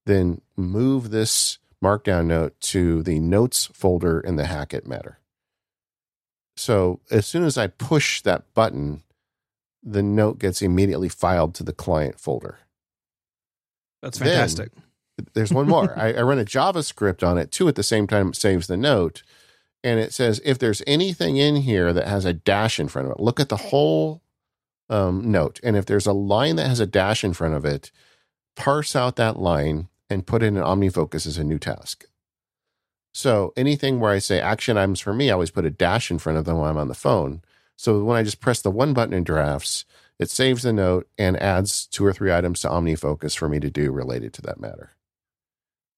then 0.07 0.40
move 0.57 1.11
this 1.11 1.59
markdown 1.82 2.26
note 2.26 2.59
to 2.61 3.03
the 3.03 3.18
notes 3.18 3.66
folder 3.72 4.20
in 4.20 4.36
the 4.36 4.46
Hackett 4.46 4.86
matter. 4.86 5.18
So 6.57 7.01
as 7.11 7.26
soon 7.26 7.44
as 7.44 7.57
I 7.57 7.68
push 7.68 8.20
that 8.22 8.53
button, 8.55 9.03
the 9.82 10.03
note 10.03 10.38
gets 10.38 10.61
immediately 10.61 11.09
filed 11.09 11.55
to 11.55 11.62
the 11.62 11.72
client 11.72 12.20
folder. 12.20 12.59
That's 14.03 14.18
fantastic. 14.18 14.72
Then, 14.74 15.26
there's 15.34 15.53
one 15.53 15.68
more. 15.68 15.98
I, 15.98 16.12
I 16.12 16.22
run 16.22 16.38
a 16.38 16.44
JavaScript 16.44 17.26
on 17.26 17.38
it 17.38 17.51
too 17.51 17.68
at 17.68 17.76
the 17.76 17.82
same 17.82 18.07
time 18.07 18.30
it 18.30 18.36
saves 18.36 18.66
the 18.66 18.76
note. 18.76 19.22
And 19.82 19.98
it 19.98 20.12
says 20.12 20.42
if 20.44 20.59
there's 20.59 20.82
anything 20.86 21.38
in 21.38 21.57
here 21.57 21.92
that 21.92 22.07
has 22.07 22.26
a 22.26 22.34
dash 22.34 22.78
in 22.78 22.88
front 22.88 23.09
of 23.09 23.12
it, 23.12 23.20
look 23.20 23.40
at 23.40 23.48
the 23.48 23.57
whole 23.57 24.22
um, 24.90 25.30
note. 25.30 25.61
And 25.62 25.76
if 25.76 25.86
there's 25.86 26.07
a 26.07 26.12
line 26.12 26.57
that 26.57 26.68
has 26.68 26.80
a 26.80 26.86
dash 26.86 27.24
in 27.24 27.32
front 27.32 27.55
of 27.55 27.64
it, 27.64 27.90
parse 28.57 28.94
out 28.94 29.16
that 29.16 29.38
line 29.38 29.88
and 30.11 30.26
put 30.26 30.42
in 30.42 30.56
an 30.56 30.64
OmniFocus 30.64 31.26
as 31.26 31.38
a 31.38 31.44
new 31.44 31.58
task. 31.58 32.04
So 33.14 33.52
anything 33.56 34.00
where 34.00 34.12
I 34.12 34.18
say 34.18 34.40
action 34.40 34.76
items 34.76 35.00
for 35.00 35.14
me, 35.14 35.30
I 35.30 35.32
always 35.34 35.50
put 35.50 35.64
a 35.64 35.70
dash 35.70 36.11
in 36.11 36.18
front 36.18 36.38
of 36.38 36.44
them 36.44 36.58
while 36.58 36.70
I'm 36.70 36.76
on 36.76 36.88
the 36.88 36.94
phone. 36.94 37.42
So 37.76 38.04
when 38.04 38.16
I 38.16 38.22
just 38.22 38.40
press 38.40 38.61
the 38.61 38.70
one 38.70 38.92
button 38.92 39.14
in 39.14 39.24
drafts, 39.24 39.84
it 40.18 40.30
saves 40.30 40.64
the 40.64 40.72
note 40.72 41.08
and 41.16 41.40
adds 41.40 41.86
two 41.86 42.04
or 42.04 42.12
three 42.12 42.32
items 42.32 42.61
to 42.61 42.68
OmniFocus 42.68 43.36
for 43.36 43.48
me 43.48 43.58
to 43.61 43.70
do 43.70 43.90
related 43.90 44.34
to 44.34 44.42
that 44.42 44.61
matter. 44.61 44.90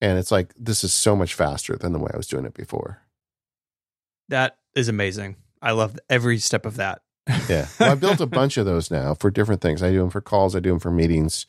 And 0.01 0.19
it's 0.19 0.31
like, 0.31 0.53
this 0.59 0.85
is 0.85 0.93
so 0.93 1.17
much 1.17 1.35
faster 1.35 1.77
than 1.77 1.93
the 1.93 1.99
way 1.99 2.11
I 2.13 2.17
was 2.17 2.27
doing 2.27 2.45
it 2.45 2.55
before. 2.55 3.03
That 4.29 4.59
is 4.75 4.89
amazing. 4.89 5.37
I 5.61 5.73
love 5.73 5.99
every 6.09 6.39
step 6.39 6.67
of 6.67 6.77
that. 6.77 7.03
yeah. 7.49 7.67
Well, 7.79 7.93
I 7.93 7.95
built 7.95 8.21
a 8.21 8.27
bunch 8.27 8.57
of 8.57 8.67
those 8.67 8.91
now 8.91 9.15
for 9.15 9.31
different 9.31 9.61
things. 9.61 9.83
I 9.83 9.91
do 9.91 10.01
them 10.01 10.11
for 10.11 10.21
calls, 10.21 10.57
I 10.57 10.61
do 10.61 10.71
them 10.71 10.81
for 10.81 10.91
meetings. 10.91 11.47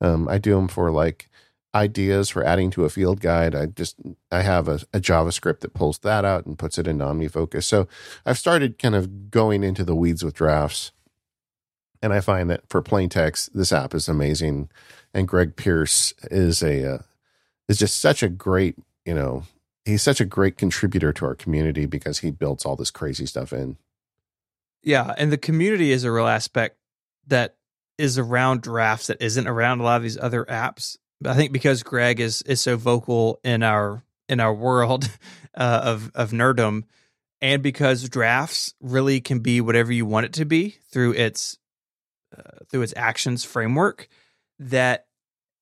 Um, 0.00 0.28
I 0.28 0.38
do 0.38 0.54
them 0.54 0.68
for 0.68 0.90
like 0.90 1.28
ideas 1.74 2.28
for 2.28 2.44
adding 2.44 2.70
to 2.70 2.84
a 2.84 2.90
field 2.90 3.20
guide. 3.20 3.54
I 3.54 3.66
just 3.66 3.96
I 4.30 4.42
have 4.42 4.68
a, 4.68 4.80
a, 4.92 5.00
JavaScript 5.00 5.60
that 5.60 5.74
pulls 5.74 5.98
that 6.00 6.24
out 6.24 6.44
and 6.44 6.58
puts 6.58 6.78
it 6.78 6.86
into 6.86 7.04
OmniFocus. 7.04 7.64
So 7.64 7.88
I've 8.26 8.38
started 8.38 8.78
kind 8.78 8.94
of 8.94 9.30
going 9.30 9.64
into 9.64 9.84
the 9.84 9.94
weeds 9.94 10.22
with 10.22 10.34
drafts, 10.34 10.92
and 12.02 12.12
I 12.12 12.20
find 12.20 12.50
that 12.50 12.68
for 12.68 12.82
plain 12.82 13.08
text, 13.08 13.50
this 13.54 13.72
app 13.72 13.94
is 13.94 14.08
amazing. 14.08 14.70
And 15.14 15.28
Greg 15.28 15.56
Pierce 15.56 16.14
is 16.30 16.62
a 16.62 16.94
uh, 16.94 16.98
is 17.68 17.78
just 17.78 18.00
such 18.00 18.22
a 18.22 18.28
great, 18.28 18.76
you 19.04 19.14
know, 19.14 19.44
he's 19.84 20.02
such 20.02 20.20
a 20.20 20.26
great 20.26 20.56
contributor 20.56 21.12
to 21.12 21.26
our 21.26 21.34
community 21.34 21.86
because 21.86 22.18
he 22.18 22.30
builds 22.30 22.64
all 22.64 22.76
this 22.76 22.90
crazy 22.90 23.26
stuff 23.26 23.52
in. 23.52 23.76
Yeah, 24.82 25.14
and 25.16 25.30
the 25.30 25.38
community 25.38 25.92
is 25.92 26.04
a 26.04 26.12
real 26.12 26.26
aspect 26.26 26.76
that 27.28 27.56
is 27.98 28.18
around 28.18 28.62
drafts 28.62 29.06
that 29.06 29.22
isn't 29.22 29.46
around 29.46 29.80
a 29.80 29.84
lot 29.84 29.96
of 29.96 30.02
these 30.02 30.18
other 30.18 30.44
apps. 30.46 30.96
I 31.26 31.34
think 31.34 31.52
because 31.52 31.82
Greg 31.82 32.20
is 32.20 32.42
is 32.42 32.60
so 32.60 32.76
vocal 32.76 33.40
in 33.44 33.62
our 33.62 34.02
in 34.28 34.40
our 34.40 34.54
world 34.54 35.08
uh, 35.56 35.80
of 35.84 36.10
of 36.14 36.30
nerddom, 36.30 36.84
and 37.40 37.62
because 37.62 38.08
drafts 38.08 38.74
really 38.80 39.20
can 39.20 39.40
be 39.40 39.60
whatever 39.60 39.92
you 39.92 40.06
want 40.06 40.26
it 40.26 40.32
to 40.34 40.44
be 40.44 40.76
through 40.90 41.12
its 41.12 41.58
uh, 42.36 42.64
through 42.70 42.82
its 42.82 42.94
actions 42.96 43.44
framework, 43.44 44.08
that 44.58 45.06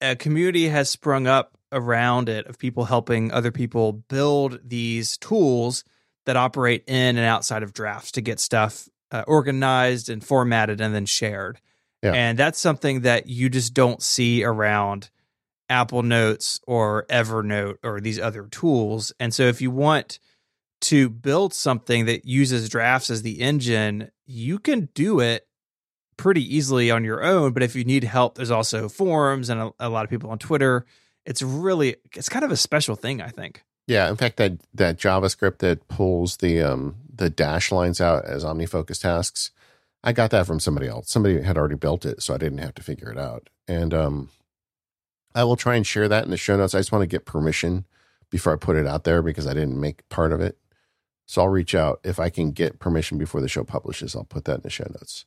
a 0.00 0.16
community 0.16 0.68
has 0.68 0.88
sprung 0.88 1.26
up 1.26 1.56
around 1.72 2.28
it 2.28 2.46
of 2.46 2.58
people 2.58 2.84
helping 2.84 3.30
other 3.32 3.50
people 3.50 3.92
build 3.92 4.58
these 4.64 5.16
tools 5.18 5.84
that 6.26 6.36
operate 6.36 6.84
in 6.86 7.16
and 7.16 7.26
outside 7.26 7.62
of 7.62 7.72
drafts 7.72 8.12
to 8.12 8.20
get 8.20 8.40
stuff 8.40 8.88
uh, 9.12 9.24
organized 9.26 10.08
and 10.08 10.24
formatted 10.24 10.80
and 10.80 10.94
then 10.94 11.06
shared. 11.06 11.60
Yeah. 12.02 12.12
And 12.12 12.38
that's 12.38 12.58
something 12.58 13.02
that 13.02 13.26
you 13.26 13.48
just 13.48 13.74
don't 13.74 14.02
see 14.02 14.44
around 14.44 15.10
Apple 15.70 16.02
Notes 16.02 16.60
or 16.66 17.06
Evernote 17.08 17.76
or 17.82 18.00
these 18.00 18.18
other 18.18 18.46
tools. 18.48 19.12
And 19.18 19.32
so 19.32 19.44
if 19.44 19.62
you 19.62 19.70
want 19.70 20.18
to 20.82 21.08
build 21.08 21.54
something 21.54 22.06
that 22.06 22.24
uses 22.24 22.68
drafts 22.68 23.08
as 23.08 23.22
the 23.22 23.40
engine, 23.40 24.10
you 24.26 24.58
can 24.58 24.88
do 24.94 25.20
it 25.20 25.46
pretty 26.16 26.54
easily 26.54 26.90
on 26.90 27.04
your 27.04 27.22
own. 27.22 27.52
But 27.52 27.62
if 27.62 27.74
you 27.76 27.84
need 27.84 28.04
help, 28.04 28.34
there's 28.34 28.50
also 28.50 28.88
forums 28.88 29.48
and 29.48 29.60
a, 29.60 29.72
a 29.78 29.88
lot 29.88 30.04
of 30.04 30.10
people 30.10 30.30
on 30.30 30.38
Twitter. 30.38 30.84
It's 31.24 31.42
really, 31.42 31.96
it's 32.14 32.28
kind 32.28 32.44
of 32.44 32.50
a 32.50 32.56
special 32.56 32.96
thing, 32.96 33.22
I 33.22 33.28
think. 33.28 33.62
Yeah, 33.86 34.08
in 34.08 34.16
fact, 34.16 34.36
that 34.36 34.52
that 34.74 34.98
JavaScript 34.98 35.58
that 35.58 35.88
pulls 35.88 36.36
the 36.36 36.62
um, 36.62 36.96
the 37.12 37.28
dash 37.28 37.72
lines 37.72 38.00
out 38.00 38.24
as 38.24 38.44
OmniFocus 38.44 39.00
tasks, 39.00 39.50
I 40.04 40.12
got 40.12 40.30
that 40.30 40.46
from 40.46 40.60
somebody 40.60 40.86
else. 40.86 41.10
Somebody 41.10 41.42
had 41.42 41.58
already 41.58 41.74
built 41.74 42.06
it, 42.06 42.22
so 42.22 42.32
I 42.32 42.38
didn't 42.38 42.58
have 42.58 42.74
to 42.76 42.84
figure 42.84 43.10
it 43.10 43.18
out. 43.18 43.48
And 43.66 43.92
um, 43.92 44.30
I 45.34 45.44
will 45.44 45.56
try 45.56 45.76
and 45.76 45.86
share 45.86 46.08
that 46.08 46.24
in 46.24 46.30
the 46.30 46.36
show 46.36 46.56
notes. 46.56 46.74
I 46.74 46.78
just 46.78 46.92
want 46.92 47.02
to 47.02 47.06
get 47.06 47.24
permission 47.24 47.86
before 48.30 48.52
I 48.52 48.56
put 48.56 48.76
it 48.76 48.86
out 48.86 49.04
there 49.04 49.22
because 49.22 49.46
I 49.46 49.54
didn't 49.54 49.80
make 49.80 50.08
part 50.08 50.32
of 50.32 50.40
it. 50.40 50.58
So 51.26 51.42
I'll 51.42 51.48
reach 51.48 51.74
out 51.74 52.00
if 52.02 52.18
I 52.18 52.28
can 52.28 52.50
get 52.50 52.80
permission 52.80 53.16
before 53.16 53.40
the 53.40 53.48
show 53.48 53.62
publishes. 53.62 54.16
I'll 54.16 54.24
put 54.24 54.44
that 54.46 54.56
in 54.56 54.60
the 54.62 54.70
show 54.70 54.86
notes. 54.90 55.24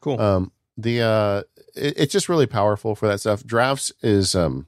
Cool. 0.00 0.20
Um, 0.20 0.52
the 0.76 1.02
uh, 1.02 1.42
it, 1.76 1.94
it's 1.96 2.12
just 2.12 2.28
really 2.28 2.46
powerful 2.46 2.96
for 2.96 3.06
that 3.06 3.20
stuff. 3.20 3.44
Drafts 3.44 3.92
is 4.02 4.34
um, 4.34 4.66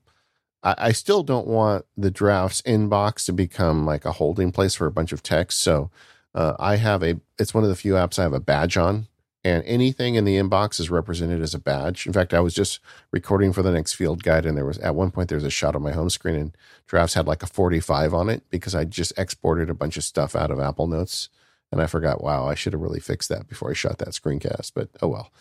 I, 0.63 0.75
I 0.79 0.93
still 0.93 1.23
don't 1.23 1.47
want 1.47 1.87
the 1.97 2.11
drafts 2.11 2.63
inbox 2.63 3.25
to 3.27 3.33
become 3.33 3.85
like 3.85 4.05
a 4.05 4.13
holding 4.13 4.53
place 4.53 4.75
for 4.77 4.87
a 4.87 4.93
bunch 4.93 5.13
of 5.13 5.23
text. 5.23 5.61
So 5.61 5.91
uh, 6.35 6.55
I 6.59 6.77
have 6.77 7.03
a, 7.03 7.21
it's 7.39 7.55
one 7.55 7.65
of 7.65 7.71
the 7.71 7.77
few 7.77 7.95
apps 7.95 8.19
I 8.19 8.23
have 8.23 8.33
a 8.33 8.41
badge 8.41 8.77
on 8.77 9.09
and 9.47 9.63
anything 9.65 10.17
in 10.17 10.25
the 10.25 10.39
inbox 10.39 10.81
is 10.81 10.91
represented 10.91 11.41
as 11.41 11.55
a 11.55 11.61
badge. 11.61 12.05
In 12.05 12.13
fact, 12.13 12.35
I 12.35 12.41
was 12.41 12.53
just 12.53 12.81
recording 13.13 13.53
for 13.53 13.63
the 13.63 13.71
next 13.71 13.93
field 13.93 14.25
guide, 14.25 14.45
and 14.45 14.57
there 14.57 14.65
was 14.65 14.79
at 14.79 14.97
one 14.97 15.13
point 15.13 15.29
there 15.29 15.37
was 15.37 15.45
a 15.45 15.51
shot 15.51 15.77
on 15.77 15.83
my 15.83 15.93
home 15.93 16.11
screen, 16.11 16.35
and 16.35 16.57
drafts 16.89 17.15
had 17.15 17.29
like 17.29 17.45
a 17.45 17.47
45 17.47 18.13
on 18.13 18.29
it 18.29 18.43
because 18.51 18.75
I 18.75 18.85
just 18.85 19.17
exported 19.17 19.71
a 19.71 19.75
bunch 19.75 19.97
of 19.97 20.03
stuff 20.03 20.35
out 20.35 20.51
of 20.51 20.59
Apple 20.59 20.89
Notes, 20.89 21.29
and 21.71 21.81
I 21.81 21.87
forgot. 21.87 22.25
Wow, 22.25 22.49
I 22.49 22.57
should 22.57 22.73
have 22.73 22.83
really 22.83 22.99
fixed 22.99 23.29
that 23.29 23.47
before 23.47 23.71
I 23.71 23.75
shot 23.75 23.99
that 23.99 24.09
screencast. 24.09 24.73
But 24.75 24.89
oh 25.01 25.09
well. 25.09 25.33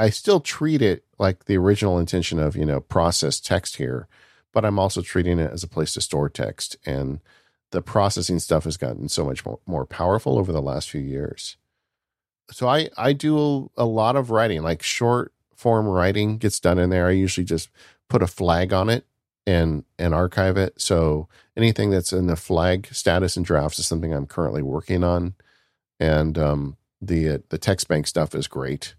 I 0.00 0.10
still 0.10 0.38
treat 0.38 0.80
it 0.80 1.02
like 1.18 1.46
the 1.46 1.56
original 1.56 1.98
intention 1.98 2.38
of 2.38 2.54
you 2.54 2.64
know 2.64 2.78
process 2.78 3.40
text 3.40 3.76
here, 3.78 4.06
but 4.52 4.64
I'm 4.64 4.78
also 4.78 5.02
treating 5.02 5.40
it 5.40 5.50
as 5.50 5.64
a 5.64 5.68
place 5.68 5.94
to 5.94 6.00
store 6.00 6.28
text. 6.28 6.76
And 6.86 7.18
the 7.72 7.82
processing 7.82 8.38
stuff 8.38 8.62
has 8.62 8.76
gotten 8.76 9.08
so 9.08 9.24
much 9.24 9.44
more, 9.44 9.58
more 9.66 9.84
powerful 9.84 10.38
over 10.38 10.52
the 10.52 10.62
last 10.62 10.88
few 10.88 11.00
years. 11.00 11.56
So 12.50 12.68
I, 12.68 12.88
I 12.96 13.12
do 13.12 13.70
a 13.76 13.84
lot 13.84 14.16
of 14.16 14.30
writing, 14.30 14.62
like 14.62 14.82
short 14.82 15.32
form 15.56 15.86
writing 15.86 16.38
gets 16.38 16.60
done 16.60 16.78
in 16.78 16.90
there. 16.90 17.08
I 17.08 17.12
usually 17.12 17.44
just 17.44 17.70
put 18.08 18.22
a 18.22 18.26
flag 18.26 18.72
on 18.72 18.88
it 18.88 19.06
and 19.46 19.84
and 19.98 20.14
archive 20.14 20.56
it. 20.56 20.80
So 20.80 21.28
anything 21.56 21.90
that's 21.90 22.12
in 22.12 22.26
the 22.26 22.36
flag 22.36 22.88
status 22.92 23.36
and 23.36 23.44
drafts 23.46 23.78
is 23.78 23.86
something 23.86 24.12
I'm 24.14 24.26
currently 24.26 24.62
working 24.62 25.04
on. 25.04 25.34
And 26.00 26.38
um, 26.38 26.76
the 27.02 27.42
the 27.48 27.58
text 27.58 27.88
bank 27.88 28.06
stuff 28.06 28.34
is 28.34 28.46
great 28.48 28.94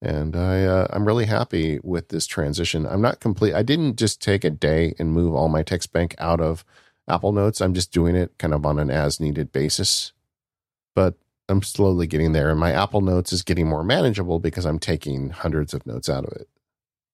and 0.00 0.36
I 0.36 0.64
uh, 0.64 0.86
I'm 0.90 1.06
really 1.06 1.26
happy 1.26 1.80
with 1.82 2.08
this 2.08 2.26
transition. 2.26 2.86
I'm 2.86 3.02
not 3.02 3.20
complete. 3.20 3.54
I 3.54 3.62
didn't 3.62 3.96
just 3.96 4.22
take 4.22 4.44
a 4.44 4.50
day 4.50 4.94
and 4.98 5.12
move 5.12 5.34
all 5.34 5.48
my 5.48 5.62
text 5.62 5.92
bank 5.92 6.14
out 6.18 6.40
of 6.40 6.64
Apple 7.08 7.32
Notes. 7.32 7.60
I'm 7.60 7.74
just 7.74 7.92
doing 7.92 8.14
it 8.14 8.32
kind 8.38 8.54
of 8.54 8.64
on 8.64 8.78
an 8.78 8.90
as 8.90 9.18
needed 9.18 9.50
basis, 9.52 10.12
but 10.94 11.14
I'm 11.48 11.62
slowly 11.62 12.06
getting 12.06 12.32
there. 12.32 12.50
And 12.50 12.60
my 12.60 12.72
Apple 12.72 13.00
Notes 13.00 13.32
is 13.32 13.42
getting 13.42 13.68
more 13.68 13.84
manageable 13.84 14.38
because 14.38 14.66
I'm 14.66 14.78
taking 14.78 15.30
hundreds 15.30 15.74
of 15.74 15.86
notes 15.86 16.08
out 16.08 16.24
of 16.24 16.32
it. 16.32 16.48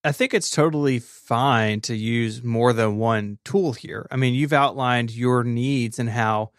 I 0.03 0.11
think 0.11 0.33
it's 0.35 0.51
totally 0.51 0.99
fine 0.99 1.81
to 1.81 1.95
use 1.95 2.43
more 2.43 2.73
than 2.73 2.97
one 2.97 3.39
tool 3.43 3.73
here. 3.73 4.07
I 4.11 4.17
mean, 4.17 4.35
you've 4.35 4.53
outlined 4.53 5.11
your 5.11 5.43
needs 5.43 5.97
and 5.97 6.09
how 6.09 6.51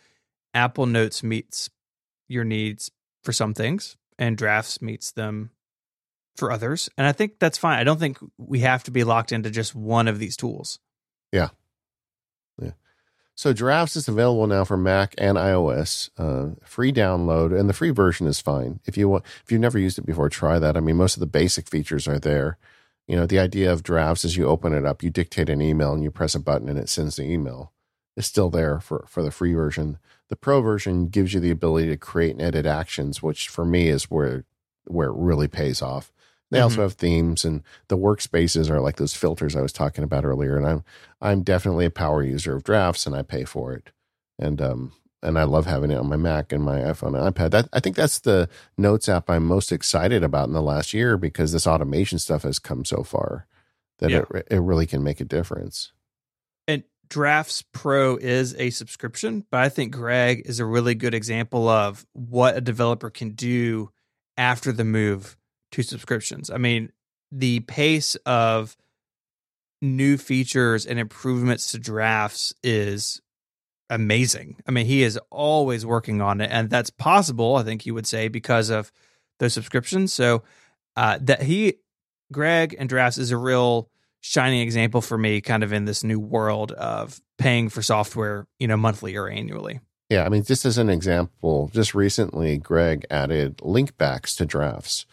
Apple 0.52 0.86
Notes 0.86 1.22
meets 1.22 1.70
your 2.28 2.42
needs 2.42 2.90
for 3.22 3.32
some 3.32 3.54
things, 3.54 3.96
and 4.18 4.36
Drafts 4.36 4.82
meets 4.82 5.12
them 5.12 5.50
for 6.36 6.50
others. 6.50 6.88
And 6.98 7.06
I 7.06 7.12
think 7.12 7.38
that's 7.38 7.58
fine. 7.58 7.78
I 7.78 7.84
don't 7.84 8.00
think 8.00 8.18
we 8.36 8.60
have 8.60 8.82
to 8.84 8.90
be 8.90 9.04
locked 9.04 9.30
into 9.30 9.50
just 9.50 9.74
one 9.74 10.08
of 10.08 10.18
these 10.18 10.36
tools. 10.36 10.80
Yeah. 11.30 11.50
So 13.36 13.52
Drafts 13.52 13.96
is 13.96 14.08
available 14.08 14.46
now 14.46 14.64
for 14.64 14.78
Mac 14.78 15.14
and 15.18 15.36
iOS, 15.36 16.08
uh, 16.16 16.54
free 16.64 16.90
download, 16.90 17.58
and 17.58 17.68
the 17.68 17.74
free 17.74 17.90
version 17.90 18.26
is 18.26 18.40
fine. 18.40 18.80
If 18.86 18.96
you 18.96 19.10
want, 19.10 19.26
if 19.44 19.52
you've 19.52 19.60
never 19.60 19.78
used 19.78 19.98
it 19.98 20.06
before, 20.06 20.30
try 20.30 20.58
that. 20.58 20.74
I 20.74 20.80
mean, 20.80 20.96
most 20.96 21.16
of 21.16 21.20
the 21.20 21.26
basic 21.26 21.68
features 21.68 22.08
are 22.08 22.18
there. 22.18 22.56
You 23.06 23.14
know, 23.14 23.26
the 23.26 23.38
idea 23.38 23.70
of 23.70 23.82
Drafts 23.82 24.24
is 24.24 24.38
you 24.38 24.46
open 24.46 24.72
it 24.72 24.86
up, 24.86 25.02
you 25.02 25.10
dictate 25.10 25.50
an 25.50 25.60
email, 25.60 25.92
and 25.92 26.02
you 26.02 26.10
press 26.10 26.34
a 26.34 26.40
button, 26.40 26.66
and 26.66 26.78
it 26.78 26.88
sends 26.88 27.16
the 27.16 27.24
email. 27.24 27.72
It's 28.16 28.26
still 28.26 28.48
there 28.48 28.80
for 28.80 29.04
for 29.06 29.22
the 29.22 29.30
free 29.30 29.52
version. 29.52 29.98
The 30.28 30.36
pro 30.36 30.62
version 30.62 31.08
gives 31.08 31.34
you 31.34 31.40
the 31.40 31.50
ability 31.50 31.88
to 31.88 31.98
create 31.98 32.32
and 32.32 32.42
edit 32.42 32.64
actions, 32.64 33.22
which 33.22 33.48
for 33.48 33.66
me 33.66 33.88
is 33.88 34.04
where 34.04 34.46
where 34.86 35.08
it 35.08 35.16
really 35.16 35.48
pays 35.48 35.82
off. 35.82 36.10
They 36.50 36.58
mm-hmm. 36.58 36.64
also 36.64 36.82
have 36.82 36.92
themes, 36.94 37.44
and 37.44 37.62
the 37.88 37.98
workspaces 37.98 38.70
are 38.70 38.80
like 38.80 38.96
those 38.96 39.14
filters 39.14 39.56
I 39.56 39.62
was 39.62 39.72
talking 39.72 40.04
about 40.04 40.24
earlier. 40.24 40.56
And 40.56 40.66
I'm 40.66 40.84
I'm 41.20 41.42
definitely 41.42 41.86
a 41.86 41.90
power 41.90 42.22
user 42.22 42.54
of 42.54 42.64
drafts, 42.64 43.06
and 43.06 43.16
I 43.16 43.22
pay 43.22 43.44
for 43.44 43.72
it. 43.72 43.90
And 44.38 44.60
um 44.62 44.92
and 45.22 45.38
I 45.38 45.44
love 45.44 45.66
having 45.66 45.90
it 45.90 45.96
on 45.96 46.08
my 46.08 46.16
Mac 46.16 46.52
and 46.52 46.62
my 46.62 46.78
iPhone 46.78 47.20
and 47.20 47.34
iPad. 47.34 47.50
That, 47.50 47.68
I 47.72 47.80
think 47.80 47.96
that's 47.96 48.20
the 48.20 48.48
Notes 48.78 49.08
app 49.08 49.28
I'm 49.28 49.44
most 49.44 49.72
excited 49.72 50.22
about 50.22 50.46
in 50.46 50.54
the 50.54 50.62
last 50.62 50.94
year 50.94 51.16
because 51.16 51.52
this 51.52 51.66
automation 51.66 52.18
stuff 52.18 52.42
has 52.42 52.58
come 52.58 52.84
so 52.84 53.02
far 53.02 53.46
that 53.98 54.10
yeah. 54.10 54.24
it 54.34 54.46
it 54.50 54.60
really 54.60 54.86
can 54.86 55.02
make 55.02 55.20
a 55.20 55.24
difference. 55.24 55.92
And 56.68 56.84
Drafts 57.08 57.62
Pro 57.72 58.16
is 58.16 58.54
a 58.56 58.70
subscription, 58.70 59.46
but 59.50 59.60
I 59.60 59.68
think 59.68 59.92
Greg 59.92 60.42
is 60.44 60.60
a 60.60 60.64
really 60.64 60.94
good 60.94 61.14
example 61.14 61.68
of 61.68 62.06
what 62.12 62.56
a 62.56 62.60
developer 62.60 63.10
can 63.10 63.30
do 63.30 63.90
after 64.36 64.70
the 64.70 64.84
move 64.84 65.36
to 65.72 65.82
subscriptions. 65.82 66.50
I 66.50 66.58
mean, 66.58 66.92
the 67.32 67.60
pace 67.60 68.14
of 68.26 68.76
new 69.82 70.16
features 70.16 70.86
and 70.86 70.98
improvements 70.98 71.72
to 71.72 71.78
drafts 71.78 72.54
is 72.62 73.20
amazing. 73.90 74.56
I 74.66 74.70
mean, 74.70 74.86
he 74.86 75.02
is 75.02 75.18
always 75.30 75.84
working 75.84 76.20
on 76.20 76.40
it, 76.40 76.50
and 76.50 76.70
that's 76.70 76.90
possible, 76.90 77.56
I 77.56 77.62
think 77.62 77.86
you 77.86 77.94
would 77.94 78.06
say, 78.06 78.28
because 78.28 78.70
of 78.70 78.90
those 79.38 79.54
subscriptions. 79.54 80.12
So 80.12 80.42
uh, 80.96 81.18
that 81.22 81.42
he, 81.42 81.74
Greg 82.32 82.74
and 82.78 82.88
Drafts 82.88 83.18
is 83.18 83.30
a 83.30 83.36
real 83.36 83.90
shining 84.20 84.60
example 84.60 85.00
for 85.00 85.16
me, 85.16 85.40
kind 85.40 85.62
of 85.62 85.72
in 85.72 85.84
this 85.84 86.02
new 86.02 86.18
world 86.18 86.72
of 86.72 87.20
paying 87.38 87.68
for 87.68 87.82
software, 87.82 88.46
you 88.58 88.66
know, 88.66 88.76
monthly 88.76 89.16
or 89.16 89.28
annually. 89.28 89.80
Yeah, 90.08 90.24
I 90.24 90.28
mean, 90.28 90.44
just 90.44 90.64
as 90.64 90.78
an 90.78 90.88
example, 90.88 91.70
just 91.72 91.94
recently, 91.94 92.58
Greg 92.58 93.04
added 93.10 93.60
link 93.62 93.96
backs 93.98 94.34
to 94.36 94.46
drafts 94.46 95.04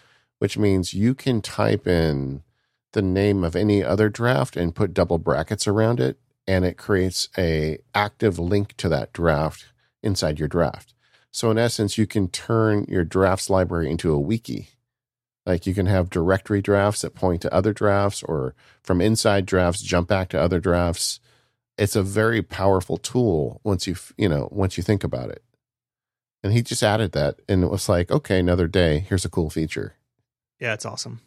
which 0.43 0.57
means 0.57 0.93
you 0.93 1.15
can 1.15 1.41
type 1.41 1.87
in 1.87 2.43
the 2.91 3.01
name 3.01 3.45
of 3.45 3.55
any 3.55 3.81
other 3.81 4.09
draft 4.09 4.57
and 4.57 4.75
put 4.75 4.93
double 4.93 5.17
brackets 5.17 5.67
around 5.67 6.01
it 6.01 6.19
and 6.45 6.65
it 6.65 6.75
creates 6.75 7.29
a 7.37 7.77
active 7.95 8.37
link 8.37 8.75
to 8.75 8.89
that 8.89 9.13
draft 9.13 9.67
inside 10.01 10.39
your 10.39 10.49
draft. 10.49 10.93
So 11.31 11.49
in 11.49 11.57
essence, 11.57 11.97
you 11.97 12.05
can 12.05 12.27
turn 12.27 12.85
your 12.89 13.05
drafts 13.05 13.49
library 13.49 13.89
into 13.89 14.11
a 14.11 14.19
wiki. 14.19 14.71
Like 15.45 15.65
you 15.65 15.73
can 15.73 15.85
have 15.85 16.09
directory 16.09 16.61
drafts 16.61 17.03
that 17.03 17.15
point 17.15 17.41
to 17.43 17.53
other 17.53 17.71
drafts 17.71 18.21
or 18.21 18.53
from 18.81 18.99
inside 18.99 19.45
drafts 19.45 19.81
jump 19.81 20.09
back 20.09 20.27
to 20.31 20.41
other 20.41 20.59
drafts. 20.59 21.21
It's 21.77 21.95
a 21.95 22.03
very 22.03 22.41
powerful 22.41 22.97
tool 22.97 23.61
once 23.63 23.87
you 23.87 23.95
you 24.17 24.27
know, 24.27 24.49
once 24.51 24.75
you 24.75 24.83
think 24.83 25.05
about 25.05 25.29
it. 25.29 25.41
And 26.43 26.51
he 26.51 26.61
just 26.61 26.83
added 26.83 27.13
that 27.13 27.39
and 27.47 27.63
it 27.63 27.71
was 27.71 27.87
like, 27.87 28.11
okay, 28.11 28.39
another 28.39 28.67
day, 28.67 28.99
here's 28.99 29.23
a 29.23 29.29
cool 29.29 29.49
feature. 29.49 29.95
Yeah, 30.59 30.73
it's 30.73 30.85
awesome. 30.85 31.21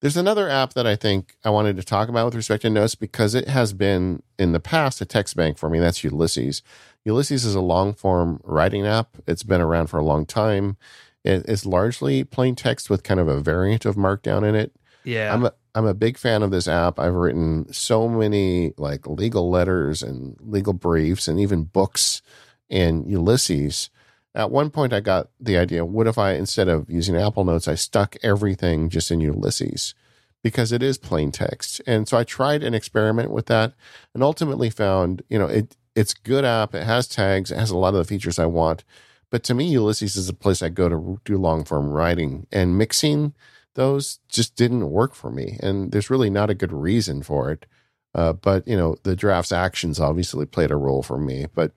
There's 0.00 0.16
another 0.18 0.50
app 0.50 0.74
that 0.74 0.86
I 0.86 0.96
think 0.96 1.34
I 1.44 1.50
wanted 1.50 1.76
to 1.76 1.82
talk 1.82 2.10
about 2.10 2.26
with 2.26 2.34
respect 2.34 2.62
to 2.62 2.70
notes 2.70 2.94
because 2.94 3.34
it 3.34 3.48
has 3.48 3.72
been 3.72 4.22
in 4.38 4.52
the 4.52 4.60
past 4.60 5.00
a 5.00 5.06
text 5.06 5.34
bank 5.34 5.56
for 5.56 5.70
me. 5.70 5.78
That's 5.78 6.04
Ulysses. 6.04 6.62
Ulysses 7.04 7.44
is 7.46 7.54
a 7.54 7.60
long 7.60 7.94
form 7.94 8.40
writing 8.44 8.86
app. 8.86 9.16
It's 9.26 9.42
been 9.42 9.62
around 9.62 9.86
for 9.86 9.98
a 9.98 10.04
long 10.04 10.26
time. 10.26 10.76
it's 11.24 11.64
largely 11.64 12.22
plain 12.22 12.54
text 12.54 12.90
with 12.90 13.02
kind 13.02 13.18
of 13.18 13.28
a 13.28 13.40
variant 13.40 13.86
of 13.86 13.96
Markdown 13.96 14.46
in 14.46 14.54
it. 14.54 14.76
Yeah. 15.04 15.32
I'm 15.32 15.46
a, 15.46 15.54
I'm 15.74 15.86
a 15.86 15.94
big 15.94 16.18
fan 16.18 16.42
of 16.42 16.50
this 16.50 16.68
app. 16.68 16.98
I've 16.98 17.14
written 17.14 17.72
so 17.72 18.06
many 18.06 18.74
like 18.76 19.06
legal 19.06 19.48
letters 19.50 20.02
and 20.02 20.36
legal 20.40 20.74
briefs 20.74 21.28
and 21.28 21.40
even 21.40 21.64
books 21.64 22.20
in 22.68 23.08
Ulysses 23.08 23.88
at 24.34 24.50
one 24.50 24.70
point, 24.70 24.92
I 24.92 25.00
got 25.00 25.28
the 25.38 25.56
idea 25.56 25.84
what 25.84 26.06
if 26.06 26.18
I, 26.18 26.32
instead 26.32 26.68
of 26.68 26.90
using 26.90 27.16
Apple 27.16 27.44
Notes, 27.44 27.68
I 27.68 27.74
stuck 27.74 28.16
everything 28.22 28.88
just 28.88 29.10
in 29.10 29.20
Ulysses 29.20 29.94
because 30.42 30.72
it 30.72 30.82
is 30.82 30.98
plain 30.98 31.30
text. 31.30 31.80
And 31.86 32.08
so 32.08 32.18
I 32.18 32.24
tried 32.24 32.62
an 32.62 32.74
experiment 32.74 33.30
with 33.30 33.46
that 33.46 33.74
and 34.12 34.22
ultimately 34.22 34.70
found, 34.70 35.22
you 35.28 35.38
know, 35.38 35.46
it 35.46 35.76
it's 35.94 36.12
good 36.12 36.44
app. 36.44 36.74
It 36.74 36.82
has 36.82 37.06
tags. 37.06 37.50
It 37.52 37.58
has 37.58 37.70
a 37.70 37.76
lot 37.76 37.94
of 37.94 37.98
the 37.98 38.04
features 38.04 38.38
I 38.38 38.46
want. 38.46 38.84
But 39.30 39.44
to 39.44 39.54
me, 39.54 39.68
Ulysses 39.68 40.16
is 40.16 40.28
a 40.28 40.34
place 40.34 40.62
I 40.62 40.68
go 40.68 40.88
to 40.88 41.20
do 41.24 41.38
long 41.38 41.64
form 41.64 41.90
writing 41.90 42.46
and 42.52 42.76
mixing 42.76 43.34
those 43.74 44.18
just 44.28 44.56
didn't 44.56 44.90
work 44.90 45.14
for 45.14 45.30
me. 45.30 45.58
And 45.60 45.92
there's 45.92 46.10
really 46.10 46.30
not 46.30 46.50
a 46.50 46.54
good 46.54 46.72
reason 46.72 47.22
for 47.22 47.50
it. 47.50 47.66
Uh, 48.14 48.32
but, 48.32 48.66
you 48.68 48.76
know, 48.76 48.96
the 49.02 49.16
drafts 49.16 49.50
actions 49.50 49.98
obviously 49.98 50.46
played 50.46 50.70
a 50.70 50.76
role 50.76 51.02
for 51.02 51.18
me. 51.18 51.46
But 51.52 51.72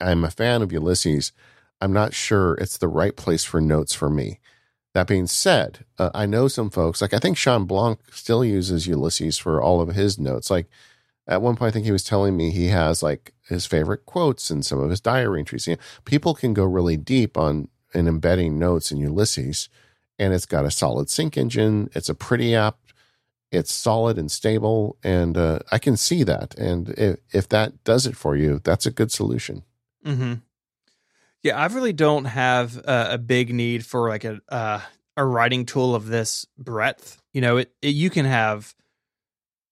I'm 0.00 0.24
a 0.24 0.30
fan 0.30 0.62
of 0.62 0.72
Ulysses. 0.72 1.32
I'm 1.84 1.92
not 1.92 2.14
sure 2.14 2.54
it's 2.54 2.78
the 2.78 2.88
right 2.88 3.14
place 3.14 3.44
for 3.44 3.60
notes 3.60 3.92
for 3.92 4.08
me. 4.08 4.40
That 4.94 5.06
being 5.06 5.26
said, 5.26 5.84
uh, 5.98 6.08
I 6.14 6.24
know 6.24 6.48
some 6.48 6.70
folks, 6.70 7.02
like 7.02 7.12
I 7.12 7.18
think 7.18 7.36
Shawn 7.36 7.66
Blanc 7.66 8.00
still 8.10 8.42
uses 8.42 8.86
Ulysses 8.86 9.36
for 9.36 9.60
all 9.60 9.82
of 9.82 9.94
his 9.94 10.18
notes. 10.18 10.50
Like 10.50 10.66
at 11.26 11.42
one 11.42 11.56
point, 11.56 11.68
I 11.68 11.72
think 11.72 11.84
he 11.84 11.92
was 11.92 12.02
telling 12.02 12.38
me 12.38 12.50
he 12.50 12.68
has 12.68 13.02
like 13.02 13.34
his 13.50 13.66
favorite 13.66 14.06
quotes 14.06 14.48
and 14.48 14.64
some 14.64 14.78
of 14.80 14.88
his 14.88 15.02
diary 15.02 15.40
entries. 15.40 15.66
You 15.66 15.74
know, 15.74 15.82
people 16.06 16.32
can 16.32 16.54
go 16.54 16.64
really 16.64 16.96
deep 16.96 17.36
on 17.36 17.68
in 17.92 18.08
embedding 18.08 18.58
notes 18.58 18.90
in 18.90 18.96
Ulysses, 18.96 19.68
and 20.18 20.32
it's 20.32 20.46
got 20.46 20.64
a 20.64 20.70
solid 20.70 21.10
sync 21.10 21.36
engine. 21.36 21.90
It's 21.94 22.08
a 22.08 22.14
pretty 22.14 22.54
app. 22.54 22.78
It's 23.52 23.74
solid 23.74 24.16
and 24.16 24.30
stable, 24.30 24.96
and 25.04 25.36
uh, 25.36 25.58
I 25.70 25.78
can 25.78 25.98
see 25.98 26.22
that. 26.22 26.54
And 26.56 26.88
if, 26.96 27.18
if 27.30 27.48
that 27.50 27.84
does 27.84 28.06
it 28.06 28.16
for 28.16 28.36
you, 28.36 28.62
that's 28.64 28.86
a 28.86 28.90
good 28.90 29.12
solution. 29.12 29.64
Mm-hmm. 30.02 30.34
Yeah, 31.44 31.58
I 31.58 31.66
really 31.66 31.92
don't 31.92 32.24
have 32.24 32.82
a, 32.86 33.18
big 33.18 33.52
need 33.52 33.84
for 33.84 34.08
like 34.08 34.24
a 34.24 34.40
uh, 34.48 34.80
a 35.14 35.26
writing 35.26 35.66
tool 35.66 35.94
of 35.94 36.06
this 36.06 36.46
breadth. 36.56 37.20
You 37.34 37.42
know, 37.42 37.58
it, 37.58 37.70
it 37.82 37.94
you 37.94 38.08
can 38.08 38.24
have 38.24 38.74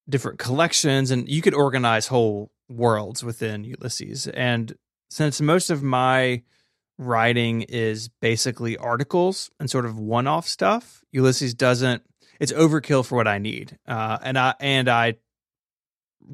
different 0.07 0.39
collections 0.39 1.11
and 1.11 1.27
you 1.27 1.41
could 1.41 1.55
organize 1.55 2.09
whole 2.09 2.53
worlds 2.69 3.25
within 3.25 3.65
Ulysses. 3.65 4.27
And 4.29 4.75
since 5.09 5.41
most 5.41 5.71
of 5.71 5.83
my 5.83 6.43
writing 6.99 7.63
is 7.63 8.09
basically 8.21 8.77
articles 8.77 9.51
and 9.59 9.71
sort 9.71 9.87
of 9.87 9.99
one-off 9.99 10.47
stuff, 10.47 11.03
Ulysses 11.11 11.55
doesn't. 11.55 12.03
It's 12.39 12.53
overkill 12.53 13.07
for 13.07 13.17
what 13.17 13.29
I 13.29 13.39
need, 13.39 13.79
uh, 13.89 14.19
and 14.23 14.39
I 14.39 14.55
and 14.61 14.91
I 14.91 15.15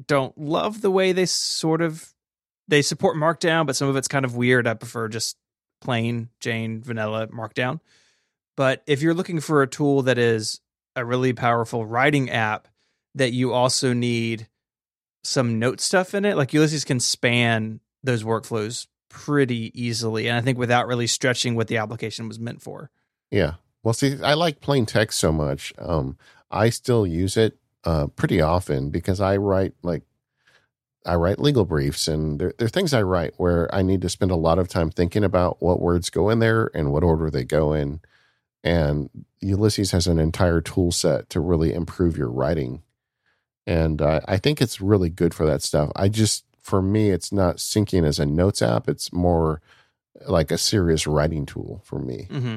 don't 0.05 0.37
love 0.37 0.81
the 0.81 0.91
way 0.91 1.13
they 1.13 1.25
sort 1.25 1.81
of 1.81 2.13
they 2.69 2.81
support 2.81 3.17
Markdown, 3.17 3.65
but 3.65 3.75
some 3.75 3.89
of 3.89 3.95
it's 3.95 4.07
kind 4.07 4.25
of 4.25 4.35
weird. 4.35 4.67
I 4.67 4.75
prefer 4.75 5.07
just 5.07 5.37
plain 5.81 6.29
Jane 6.39 6.81
vanilla 6.81 7.27
Markdown. 7.27 7.79
But 8.55 8.83
if 8.85 9.01
you're 9.01 9.13
looking 9.13 9.39
for 9.39 9.61
a 9.61 9.67
tool 9.67 10.03
that 10.03 10.17
is 10.17 10.61
a 10.95 11.03
really 11.03 11.33
powerful 11.33 11.85
writing 11.85 12.29
app 12.29 12.67
that 13.15 13.33
you 13.33 13.53
also 13.53 13.93
need 13.93 14.47
some 15.23 15.59
note 15.59 15.81
stuff 15.81 16.13
in 16.13 16.25
it, 16.25 16.37
like 16.37 16.53
Ulysses 16.53 16.85
can 16.85 16.99
span 16.99 17.79
those 18.03 18.23
workflows 18.23 18.87
pretty 19.09 19.71
easily. 19.73 20.27
And 20.27 20.37
I 20.37 20.41
think 20.41 20.57
without 20.57 20.87
really 20.87 21.07
stretching 21.07 21.55
what 21.55 21.67
the 21.67 21.77
application 21.77 22.27
was 22.27 22.39
meant 22.39 22.61
for. 22.61 22.91
Yeah. 23.31 23.53
Well, 23.83 23.93
see, 23.93 24.17
I 24.21 24.33
like 24.33 24.61
plain 24.61 24.85
text 24.85 25.19
so 25.19 25.31
much. 25.31 25.73
Um, 25.79 26.17
I 26.51 26.69
still 26.69 27.07
use 27.07 27.37
it 27.37 27.57
uh, 27.83 28.07
pretty 28.07 28.41
often 28.41 28.89
because 28.89 29.21
I 29.21 29.37
write 29.37 29.73
like 29.81 30.03
I 31.05 31.15
write 31.15 31.39
legal 31.39 31.65
briefs, 31.65 32.07
and 32.07 32.39
there, 32.39 32.53
there 32.57 32.65
are 32.65 32.69
things 32.69 32.93
I 32.93 33.01
write 33.01 33.33
where 33.37 33.73
I 33.73 33.81
need 33.81 34.01
to 34.01 34.09
spend 34.09 34.31
a 34.31 34.35
lot 34.35 34.59
of 34.59 34.67
time 34.67 34.89
thinking 34.89 35.23
about 35.23 35.61
what 35.61 35.81
words 35.81 36.09
go 36.09 36.29
in 36.29 36.39
there 36.39 36.69
and 36.73 36.91
what 36.91 37.03
order 37.03 37.29
they 37.29 37.43
go 37.43 37.73
in. 37.73 38.01
And 38.63 39.09
Ulysses 39.39 39.91
has 39.91 40.07
an 40.07 40.19
entire 40.19 40.59
tool 40.59 40.91
set 40.91 41.29
to 41.29 41.39
really 41.39 41.73
improve 41.73 42.17
your 42.17 42.29
writing. 42.29 42.83
And 43.65 44.01
uh, 44.01 44.21
I 44.27 44.37
think 44.37 44.61
it's 44.61 44.81
really 44.81 45.09
good 45.09 45.33
for 45.33 45.45
that 45.45 45.61
stuff. 45.61 45.91
I 45.95 46.09
just, 46.09 46.43
for 46.61 46.81
me, 46.81 47.11
it's 47.11 47.31
not 47.31 47.57
syncing 47.57 48.05
as 48.05 48.19
a 48.19 48.25
notes 48.25 48.61
app. 48.61 48.89
It's 48.89 49.13
more 49.13 49.61
like 50.27 50.51
a 50.51 50.57
serious 50.57 51.07
writing 51.07 51.45
tool 51.45 51.81
for 51.85 51.99
me. 51.99 52.27
Mm-hmm. 52.29 52.55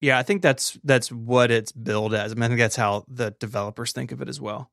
Yeah, 0.00 0.18
I 0.18 0.22
think 0.22 0.42
that's 0.42 0.78
that's 0.84 1.10
what 1.10 1.50
it's 1.50 1.72
billed 1.72 2.14
as. 2.14 2.32
I, 2.32 2.34
mean, 2.34 2.44
I 2.44 2.48
think 2.48 2.60
that's 2.60 2.76
how 2.76 3.04
the 3.08 3.32
developers 3.40 3.92
think 3.92 4.12
of 4.12 4.20
it 4.20 4.28
as 4.28 4.40
well. 4.40 4.70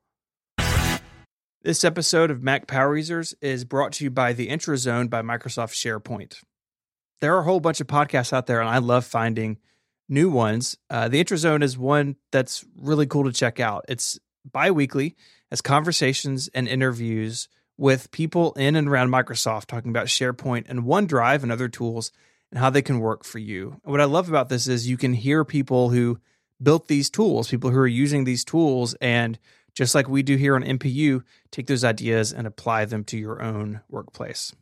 This 1.65 1.83
episode 1.83 2.29
of 2.29 2.43
Mac 2.43 2.67
Power 2.67 2.95
Users 2.95 3.33
is 3.41 3.65
brought 3.65 3.93
to 3.93 4.03
you 4.03 4.11
by 4.11 4.33
the 4.33 4.49
Intrazone 4.49 5.09
by 5.09 5.23
Microsoft 5.23 5.73
SharePoint. 5.73 6.43
There 7.21 7.33
are 7.33 7.39
a 7.39 7.43
whole 7.43 7.59
bunch 7.59 7.81
of 7.81 7.87
podcasts 7.87 8.31
out 8.33 8.45
there, 8.45 8.59
and 8.59 8.69
I 8.69 8.77
love 8.77 9.03
finding 9.03 9.57
new 10.07 10.29
ones. 10.29 10.77
Uh, 10.91 11.07
the 11.07 11.23
Intrazone 11.23 11.63
is 11.63 11.75
one 11.75 12.17
that's 12.31 12.63
really 12.77 13.07
cool 13.07 13.23
to 13.23 13.33
check 13.33 13.59
out. 13.59 13.83
It's 13.89 14.19
bi 14.45 14.69
weekly, 14.69 15.15
has 15.49 15.61
conversations 15.61 16.49
and 16.49 16.67
interviews 16.67 17.49
with 17.79 18.11
people 18.11 18.53
in 18.53 18.75
and 18.75 18.87
around 18.87 19.09
Microsoft 19.09 19.65
talking 19.65 19.89
about 19.89 20.05
SharePoint 20.05 20.65
and 20.69 20.83
OneDrive 20.83 21.41
and 21.41 21.51
other 21.51 21.67
tools 21.67 22.11
and 22.51 22.59
how 22.59 22.69
they 22.69 22.83
can 22.83 22.99
work 22.99 23.23
for 23.23 23.39
you. 23.39 23.81
And 23.83 23.91
what 23.91 24.01
I 24.01 24.05
love 24.05 24.29
about 24.29 24.49
this 24.49 24.67
is 24.67 24.87
you 24.87 24.97
can 24.97 25.15
hear 25.15 25.43
people 25.43 25.89
who 25.89 26.19
built 26.61 26.87
these 26.87 27.09
tools, 27.09 27.49
people 27.49 27.71
who 27.71 27.79
are 27.79 27.87
using 27.87 28.23
these 28.23 28.45
tools, 28.45 28.93
and 29.01 29.39
just 29.75 29.93
like 29.93 30.07
we 30.07 30.23
do 30.23 30.37
here 30.37 30.55
on 30.55 30.63
MPU, 30.63 31.23
take 31.51 31.67
those 31.67 31.83
ideas 31.83 32.33
and 32.33 32.47
apply 32.47 32.85
them 32.85 33.03
to 33.05 33.17
your 33.17 33.41
own 33.41 33.81
workplace. 33.89 34.53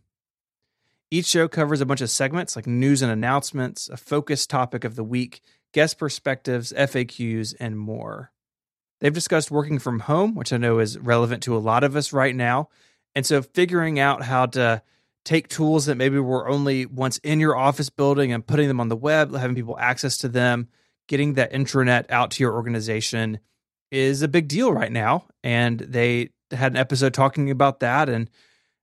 Each 1.11 1.27
show 1.27 1.47
covers 1.47 1.79
a 1.79 1.85
bunch 1.85 2.01
of 2.01 2.09
segments 2.09 2.55
like 2.55 2.65
news 2.65 3.03
and 3.03 3.11
announcements, 3.11 3.87
a 3.87 3.97
focus 3.97 4.47
topic 4.47 4.83
of 4.83 4.95
the 4.95 5.03
week, 5.03 5.41
guest 5.71 5.99
perspectives, 5.99 6.73
FAQs, 6.73 7.53
and 7.59 7.77
more. 7.77 8.31
They've 8.99 9.13
discussed 9.13 9.51
working 9.51 9.77
from 9.77 9.99
home, 9.99 10.33
which 10.33 10.51
I 10.51 10.57
know 10.57 10.79
is 10.79 10.97
relevant 10.97 11.43
to 11.43 11.55
a 11.55 11.59
lot 11.59 11.83
of 11.83 11.95
us 11.95 12.13
right 12.13 12.35
now. 12.35 12.69
And 13.13 13.25
so 13.25 13.43
figuring 13.43 13.99
out 13.99 14.23
how 14.23 14.47
to 14.47 14.81
take 15.23 15.47
tools 15.47 15.85
that 15.85 15.95
maybe 15.95 16.17
were 16.17 16.49
only 16.49 16.87
once 16.87 17.19
in 17.19 17.39
your 17.39 17.55
office 17.55 17.91
building 17.91 18.33
and 18.33 18.45
putting 18.45 18.67
them 18.67 18.79
on 18.79 18.89
the 18.89 18.95
web, 18.95 19.35
having 19.35 19.55
people 19.55 19.77
access 19.77 20.17
to 20.17 20.29
them, 20.29 20.67
getting 21.07 21.35
that 21.35 21.53
intranet 21.53 22.09
out 22.09 22.31
to 22.31 22.43
your 22.43 22.53
organization 22.53 23.39
is 23.93 24.23
a 24.23 24.27
big 24.27 24.47
deal 24.47 24.73
right 24.73 24.91
now. 24.91 25.25
And 25.43 25.79
they 25.79 26.29
had 26.51 26.73
an 26.73 26.77
episode 26.77 27.13
talking 27.13 27.51
about 27.51 27.79
that 27.81 28.09
and 28.09 28.29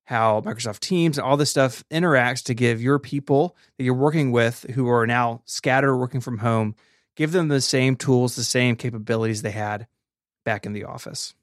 how 0.04 0.40
Microsoft 0.40 0.80
Teams 0.80 1.18
and 1.18 1.26
all 1.26 1.36
this 1.36 1.50
stuff 1.50 1.84
interacts 1.90 2.44
to 2.44 2.54
give 2.54 2.80
your 2.80 2.98
people 2.98 3.56
that 3.76 3.84
you're 3.84 3.94
working 3.94 4.32
with 4.32 4.64
who 4.74 4.88
are 4.88 5.06
now 5.06 5.42
scattered 5.44 5.96
working 5.96 6.20
from 6.20 6.38
home, 6.38 6.74
give 7.16 7.32
them 7.32 7.48
the 7.48 7.60
same 7.60 7.96
tools, 7.96 8.36
the 8.36 8.44
same 8.44 8.76
capabilities 8.76 9.42
they 9.42 9.50
had 9.50 9.86
back 10.44 10.64
in 10.64 10.72
the 10.72 10.84
office. 10.84 11.34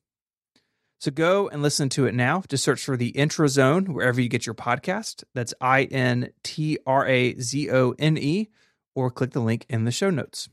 So 0.99 1.11
go 1.11 1.47
and 1.49 1.61
listen 1.61 1.89
to 1.89 2.07
it 2.07 2.15
now. 2.15 2.43
Just 2.47 2.63
search 2.63 2.84
for 2.84 2.97
the 2.97 3.11
Intrazone 3.13 3.89
wherever 3.89 4.20
you 4.20 4.30
get 4.30 4.45
your 4.45 4.55
podcast. 4.55 5.24
That's 5.36 5.53
I 5.61 5.84
N 5.84 6.32
T 6.43 6.80
R 6.88 7.05
A 7.05 7.38
Z 7.39 7.70
O 7.70 7.93
N 7.99 8.18
E, 8.18 8.49
or 8.95 9.11
click 9.11 9.32
the 9.32 9.39
link 9.39 9.65
in 9.70 9.86
the 9.86 9.91
show 9.91 10.09
notes. 10.09 10.49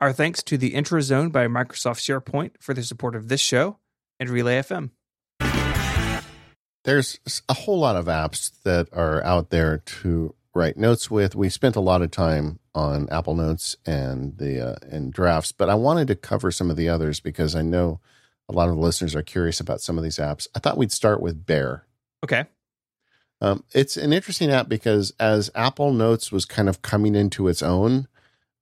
Our 0.00 0.12
thanks 0.12 0.44
to 0.44 0.56
the 0.56 0.74
Intrazone 0.74 1.32
by 1.32 1.48
Microsoft 1.48 1.98
SharePoint 1.98 2.52
for 2.60 2.72
the 2.72 2.84
support 2.84 3.16
of 3.16 3.26
this 3.26 3.40
show 3.40 3.78
and 4.20 4.30
Relay 4.30 4.60
FM. 4.60 4.90
There's 6.84 7.18
a 7.48 7.54
whole 7.54 7.80
lot 7.80 7.96
of 7.96 8.06
apps 8.06 8.52
that 8.62 8.88
are 8.92 9.22
out 9.24 9.50
there 9.50 9.78
to 9.78 10.36
write 10.54 10.76
notes 10.76 11.10
with. 11.10 11.34
We 11.34 11.48
spent 11.48 11.74
a 11.74 11.80
lot 11.80 12.00
of 12.00 12.12
time 12.12 12.60
on 12.76 13.08
Apple 13.10 13.34
Notes 13.34 13.76
and 13.84 14.38
the 14.38 14.74
uh, 14.74 14.76
and 14.82 15.12
drafts, 15.12 15.50
but 15.50 15.68
I 15.68 15.74
wanted 15.74 16.06
to 16.08 16.14
cover 16.14 16.52
some 16.52 16.70
of 16.70 16.76
the 16.76 16.88
others 16.88 17.18
because 17.18 17.56
I 17.56 17.62
know 17.62 17.98
a 18.48 18.52
lot 18.52 18.68
of 18.68 18.76
the 18.76 18.80
listeners 18.80 19.16
are 19.16 19.22
curious 19.22 19.58
about 19.58 19.80
some 19.80 19.98
of 19.98 20.04
these 20.04 20.18
apps. 20.18 20.46
I 20.54 20.60
thought 20.60 20.78
we'd 20.78 20.92
start 20.92 21.20
with 21.20 21.44
Bear. 21.44 21.86
Okay. 22.22 22.44
Um, 23.40 23.64
it's 23.74 23.96
an 23.96 24.12
interesting 24.12 24.50
app 24.50 24.68
because 24.68 25.12
as 25.18 25.50
Apple 25.56 25.92
Notes 25.92 26.30
was 26.30 26.44
kind 26.44 26.68
of 26.68 26.82
coming 26.82 27.16
into 27.16 27.48
its 27.48 27.64
own, 27.64 28.06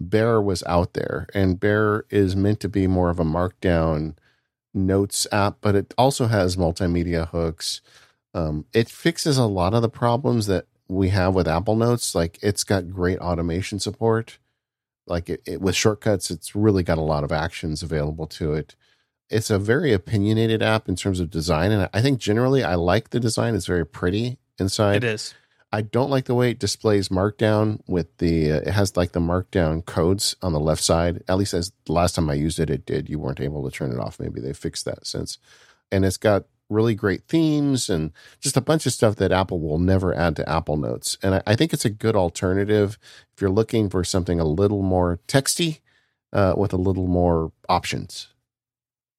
Bear 0.01 0.41
was 0.43 0.63
out 0.65 0.93
there, 0.93 1.27
and 1.35 1.59
Bear 1.59 2.05
is 2.11 2.37
meant 2.37 2.61
to 2.61 2.69
be 2.69 2.87
more 2.87 3.09
of 3.11 3.19
a 3.19 3.25
markdown 3.25 4.15
notes 4.75 5.27
app, 5.33 5.57
but 5.61 5.75
it 5.75 5.95
also 5.97 6.27
has 6.27 6.57
multimedia 6.57 7.29
hooks. 7.29 7.81
Um, 8.35 8.67
it 8.75 8.91
fixes 8.91 9.39
a 9.39 9.47
lot 9.47 9.73
of 9.73 9.81
the 9.81 9.89
problems 9.89 10.47
that 10.47 10.67
we 10.89 11.09
have 11.09 11.35
with 11.35 11.49
Apple 11.49 11.77
Notes. 11.77 12.15
Like 12.15 12.39
it's 12.43 12.63
got 12.63 12.91
great 12.91 13.19
automation 13.19 13.79
support. 13.81 14.39
like 15.07 15.31
it, 15.31 15.41
it, 15.47 15.61
with 15.61 15.75
shortcuts, 15.75 16.31
it's 16.31 16.55
really 16.55 16.83
got 16.83 16.99
a 16.99 17.03
lot 17.03 17.25
of 17.25 17.33
actions 17.33 17.83
available 17.83 18.27
to 18.27 18.53
it. 18.53 18.75
It's 19.31 19.51
a 19.51 19.59
very 19.59 19.93
opinionated 19.93 20.63
app 20.63 20.89
in 20.89 20.97
terms 20.97 21.21
of 21.21 21.31
design, 21.31 21.73
and 21.73 21.89
I 21.93 22.03
think 22.03 22.21
generally 22.21 22.63
I 22.63 22.75
like 22.75 23.11
the 23.11 23.21
design. 23.21 23.55
It's 23.55 23.67
very 23.67 23.87
pretty 23.87 24.39
inside. 24.59 25.03
It 25.03 25.05
is. 25.05 25.35
I 25.73 25.83
don't 25.83 26.11
like 26.11 26.27
the 26.27 26.35
way 26.35 26.51
it 26.51 26.59
displays 26.59 27.09
Markdown 27.09 27.81
with 27.87 28.17
the. 28.19 28.53
Uh, 28.53 28.57
it 28.57 28.69
has 28.69 28.97
like 28.97 29.13
the 29.13 29.21
Markdown 29.21 29.85
codes 29.85 30.37
on 30.43 30.53
the 30.53 30.61
left 30.61 30.83
side. 30.83 31.23
At 31.29 31.39
least 31.39 31.55
as 31.55 31.73
the 31.87 31.93
last 31.93 32.15
time 32.15 32.31
I 32.31 32.35
used 32.35 32.59
it, 32.59 32.71
it 32.71 32.87
did. 32.87 33.09
You 33.09 33.19
weren't 33.19 33.41
able 33.41 33.69
to 33.69 33.77
turn 33.77 33.93
it 33.93 33.99
off. 33.99 34.21
Maybe 34.21 34.41
they 34.41 34.53
fixed 34.53 34.85
that 34.85 35.07
since. 35.07 35.39
And 35.91 36.05
it's 36.05 36.17
got 36.17 36.45
really 36.69 36.95
great 36.95 37.23
themes 37.29 37.89
and 37.89 38.13
just 38.41 38.57
a 38.57 38.61
bunch 38.61 38.87
of 38.87 38.93
stuff 38.93 39.17
that 39.17 39.33
Apple 39.33 39.61
will 39.61 39.79
never 39.79 40.15
add 40.15 40.37
to 40.37 40.49
Apple 40.49 40.77
Notes. 40.77 41.17
And 41.23 41.37
I, 41.37 41.43
I 41.47 41.57
think 41.57 41.73
it's 41.73 41.85
a 41.85 41.91
good 41.91 42.17
alternative 42.17 42.99
if 43.35 43.41
you're 43.41 43.51
looking 43.51 43.89
for 43.89 44.03
something 44.05 44.41
a 44.41 44.45
little 44.45 44.83
more 44.83 45.21
texty 45.29 45.81
uh, 46.33 46.55
with 46.57 46.73
a 46.73 46.79
little 46.79 47.07
more 47.07 47.53
options. 47.69 48.29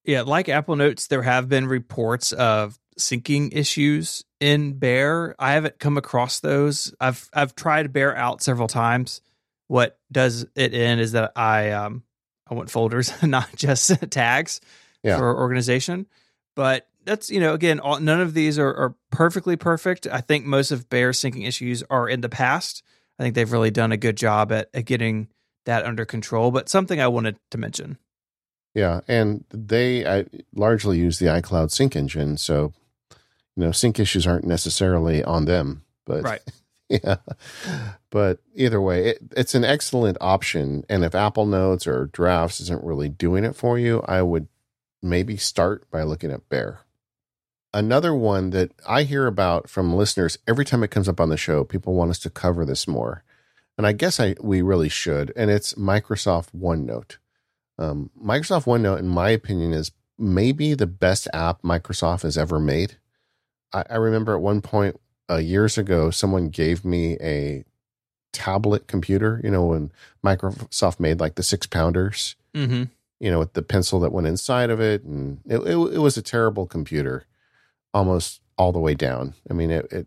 Yeah, 0.04 0.22
like 0.22 0.48
Apple 0.48 0.76
Notes, 0.76 1.06
there 1.06 1.22
have 1.22 1.48
been 1.48 1.66
reports 1.66 2.32
of 2.32 2.78
syncing 2.98 3.50
issues 3.52 4.24
in 4.40 4.78
Bear. 4.78 5.34
I 5.38 5.52
haven't 5.52 5.78
come 5.78 5.96
across 5.96 6.40
those. 6.40 6.94
I've 7.00 7.28
I've 7.32 7.54
tried 7.54 7.92
Bear 7.92 8.16
out 8.16 8.42
several 8.42 8.68
times. 8.68 9.20
What 9.66 9.98
does 10.10 10.46
it 10.54 10.74
in 10.74 10.98
is 10.98 11.12
that 11.12 11.32
I 11.36 11.70
um 11.72 12.04
I 12.48 12.54
want 12.54 12.70
folders, 12.70 13.12
not 13.22 13.54
just 13.54 14.10
tags 14.10 14.60
yeah. 15.02 15.16
for 15.16 15.36
organization. 15.36 16.06
But 16.56 16.88
that's 17.04 17.30
you 17.30 17.40
know 17.40 17.54
again, 17.54 17.80
all, 17.80 18.00
none 18.00 18.20
of 18.20 18.34
these 18.34 18.58
are, 18.58 18.74
are 18.74 18.94
perfectly 19.10 19.56
perfect. 19.56 20.06
I 20.06 20.20
think 20.20 20.44
most 20.44 20.70
of 20.70 20.88
Bear 20.88 21.10
syncing 21.10 21.46
issues 21.46 21.82
are 21.90 22.08
in 22.08 22.20
the 22.20 22.28
past. 22.28 22.82
I 23.18 23.22
think 23.22 23.34
they've 23.34 23.50
really 23.50 23.70
done 23.70 23.90
a 23.90 23.96
good 23.96 24.16
job 24.16 24.52
at, 24.52 24.68
at 24.72 24.84
getting 24.84 25.28
that 25.64 25.84
under 25.84 26.04
control. 26.04 26.50
But 26.50 26.68
something 26.68 27.00
I 27.00 27.08
wanted 27.08 27.36
to 27.50 27.58
mention. 27.58 27.98
Yeah, 28.74 29.00
and 29.08 29.44
they 29.50 30.06
I 30.06 30.26
largely 30.54 30.98
use 30.98 31.18
the 31.18 31.26
iCloud 31.26 31.70
sync 31.70 31.96
engine, 31.96 32.36
so 32.36 32.72
you 33.58 33.64
know 33.64 33.72
sync 33.72 33.98
issues 33.98 34.24
aren't 34.24 34.46
necessarily 34.46 35.24
on 35.24 35.44
them 35.44 35.82
but 36.06 36.22
right. 36.22 36.40
yeah. 36.88 37.16
But 38.08 38.38
either 38.54 38.80
way 38.80 39.08
it, 39.08 39.18
it's 39.36 39.54
an 39.54 39.64
excellent 39.64 40.16
option. 40.20 40.84
And 40.88 41.04
if 41.04 41.14
apple 41.14 41.44
notes 41.44 41.86
or 41.86 42.06
drafts 42.06 42.60
isn't 42.60 42.84
really 42.84 43.08
doing 43.08 43.44
it 43.44 43.56
for 43.56 43.78
you 43.78 44.02
i 44.06 44.22
would 44.22 44.46
maybe 45.02 45.36
start 45.36 45.90
by 45.90 46.04
looking 46.04 46.30
at 46.30 46.48
bear. 46.48 46.80
Another 47.74 48.14
one 48.14 48.50
that 48.50 48.70
i 48.86 49.02
hear 49.02 49.26
about 49.26 49.68
from 49.68 49.92
listeners 49.92 50.38
every 50.46 50.64
time 50.64 50.84
it 50.84 50.92
comes 50.92 51.08
up 51.08 51.20
on 51.20 51.28
the 51.28 51.36
show 51.36 51.64
people 51.64 51.94
want 51.94 52.10
us 52.10 52.20
to 52.20 52.30
cover 52.30 52.64
this 52.64 52.86
more. 52.86 53.24
And 53.76 53.88
i 53.88 53.92
guess 53.92 54.20
i 54.20 54.36
we 54.40 54.62
really 54.62 54.88
should 54.88 55.32
and 55.34 55.50
it's 55.50 55.74
microsoft 55.74 56.50
onenote. 56.56 57.16
Um, 57.76 58.10
microsoft 58.20 58.66
onenote 58.66 59.00
in 59.00 59.08
my 59.08 59.30
opinion 59.30 59.72
is 59.72 59.90
maybe 60.16 60.74
the 60.74 60.86
best 60.86 61.26
app 61.34 61.62
microsoft 61.62 62.22
has 62.22 62.38
ever 62.38 62.60
made 62.60 62.98
I, 63.72 63.84
I 63.90 63.96
remember 63.96 64.34
at 64.34 64.40
one 64.40 64.60
point 64.60 65.00
uh, 65.30 65.36
years 65.36 65.78
ago, 65.78 66.10
someone 66.10 66.48
gave 66.48 66.84
me 66.84 67.16
a 67.20 67.64
tablet 68.32 68.86
computer. 68.86 69.40
You 69.44 69.50
know, 69.50 69.66
when 69.66 69.92
Microsoft 70.24 71.00
made 71.00 71.20
like 71.20 71.34
the 71.34 71.42
six 71.42 71.66
pounders. 71.66 72.36
Mm-hmm. 72.54 72.84
You 73.20 73.30
know, 73.32 73.40
with 73.40 73.54
the 73.54 73.62
pencil 73.62 73.98
that 74.00 74.12
went 74.12 74.28
inside 74.28 74.70
of 74.70 74.80
it, 74.80 75.02
and 75.02 75.40
it, 75.44 75.58
it, 75.58 75.76
it 75.76 75.98
was 75.98 76.16
a 76.16 76.22
terrible 76.22 76.66
computer, 76.66 77.26
almost 77.92 78.40
all 78.56 78.70
the 78.70 78.78
way 78.78 78.94
down. 78.94 79.34
I 79.50 79.54
mean, 79.54 79.70
it. 79.70 79.92
it 79.92 80.06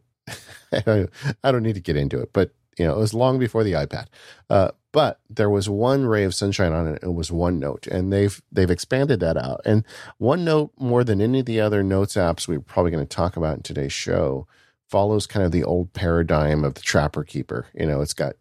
I 1.43 1.51
don't 1.51 1.64
need 1.64 1.76
to 1.76 1.82
get 1.82 1.97
into 1.97 2.22
it, 2.22 2.32
but 2.32 2.51
you 2.78 2.86
know, 2.86 2.93
it 2.93 2.99
was 2.99 3.14
long 3.14 3.38
before 3.38 3.64
the 3.64 3.74
iPad. 3.74 4.07
Uh, 4.49 4.72
but 4.91 5.19
there 5.29 5.49
was 5.49 5.69
one 5.69 6.05
ray 6.05 6.23
of 6.23 6.35
sunshine 6.35 6.73
on 6.73 6.87
it. 6.87 6.99
It 7.01 7.13
was 7.13 7.29
OneNote, 7.29 7.87
and 7.87 8.11
they've 8.11 8.41
they've 8.51 8.69
expanded 8.69 9.19
that 9.21 9.37
out. 9.37 9.61
And 9.65 9.85
OneNote, 10.19 10.71
more 10.77 11.03
than 11.03 11.21
any 11.21 11.39
of 11.39 11.45
the 11.45 11.61
other 11.61 11.83
notes 11.83 12.15
apps 12.15 12.47
we're 12.47 12.59
probably 12.59 12.91
going 12.91 13.05
to 13.05 13.15
talk 13.15 13.37
about 13.37 13.57
in 13.57 13.63
today's 13.63 13.93
show, 13.93 14.47
follows 14.89 15.27
kind 15.27 15.45
of 15.45 15.51
the 15.51 15.63
old 15.63 15.93
paradigm 15.93 16.63
of 16.63 16.73
the 16.73 16.81
Trapper 16.81 17.23
Keeper. 17.23 17.67
You 17.73 17.87
know, 17.87 18.01
it's 18.01 18.13
got 18.13 18.33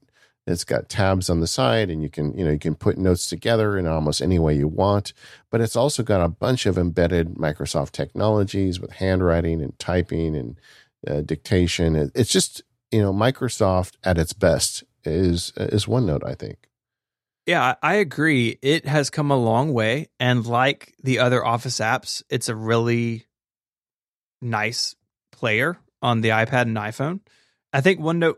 it's 0.47 0.65
got 0.65 0.89
tabs 0.89 1.31
on 1.31 1.41
the 1.41 1.47
side, 1.47 1.91
and 1.91 2.03
you 2.03 2.11
can 2.11 2.37
you 2.37 2.45
know 2.45 2.51
you 2.51 2.59
can 2.59 2.75
put 2.75 2.99
notes 2.99 3.29
together 3.29 3.79
in 3.79 3.87
almost 3.87 4.21
any 4.21 4.39
way 4.39 4.55
you 4.55 4.69
want. 4.69 5.13
But 5.51 5.61
it's 5.61 5.77
also 5.77 6.03
got 6.03 6.25
a 6.25 6.29
bunch 6.29 6.67
of 6.67 6.77
embedded 6.77 7.35
Microsoft 7.35 7.93
technologies 7.93 8.81
with 8.81 8.93
handwriting 8.93 9.63
and 9.63 9.79
typing 9.79 10.35
and 10.35 10.61
uh, 11.07 11.21
dictation. 11.21 12.11
It's 12.15 12.33
just 12.33 12.63
you 12.91 13.01
know 13.01 13.13
Microsoft 13.13 13.93
at 14.03 14.19
its 14.19 14.33
best 14.33 14.83
is 15.05 15.53
uh, 15.59 15.65
is 15.65 15.87
OneNote. 15.87 16.25
I 16.25 16.35
think. 16.35 16.69
Yeah, 17.47 17.75
I 17.83 17.95
agree. 17.95 18.59
It 18.63 18.87
has 18.87 19.11
come 19.11 19.31
a 19.31 19.37
long 19.37 19.73
way, 19.73 20.09
and 20.19 20.47
like 20.47 20.95
the 21.03 21.19
other 21.19 21.45
Office 21.45 21.81
apps, 21.81 22.23
it's 22.31 22.49
a 22.49 22.55
really 22.55 23.27
nice 24.41 24.95
player 25.33 25.79
on 26.03 26.21
the 26.21 26.31
iPad 26.31 26.63
and 26.63 26.77
iPhone. 26.77 27.21
I 27.73 27.81
think 27.81 28.01
OneNote 28.01 28.37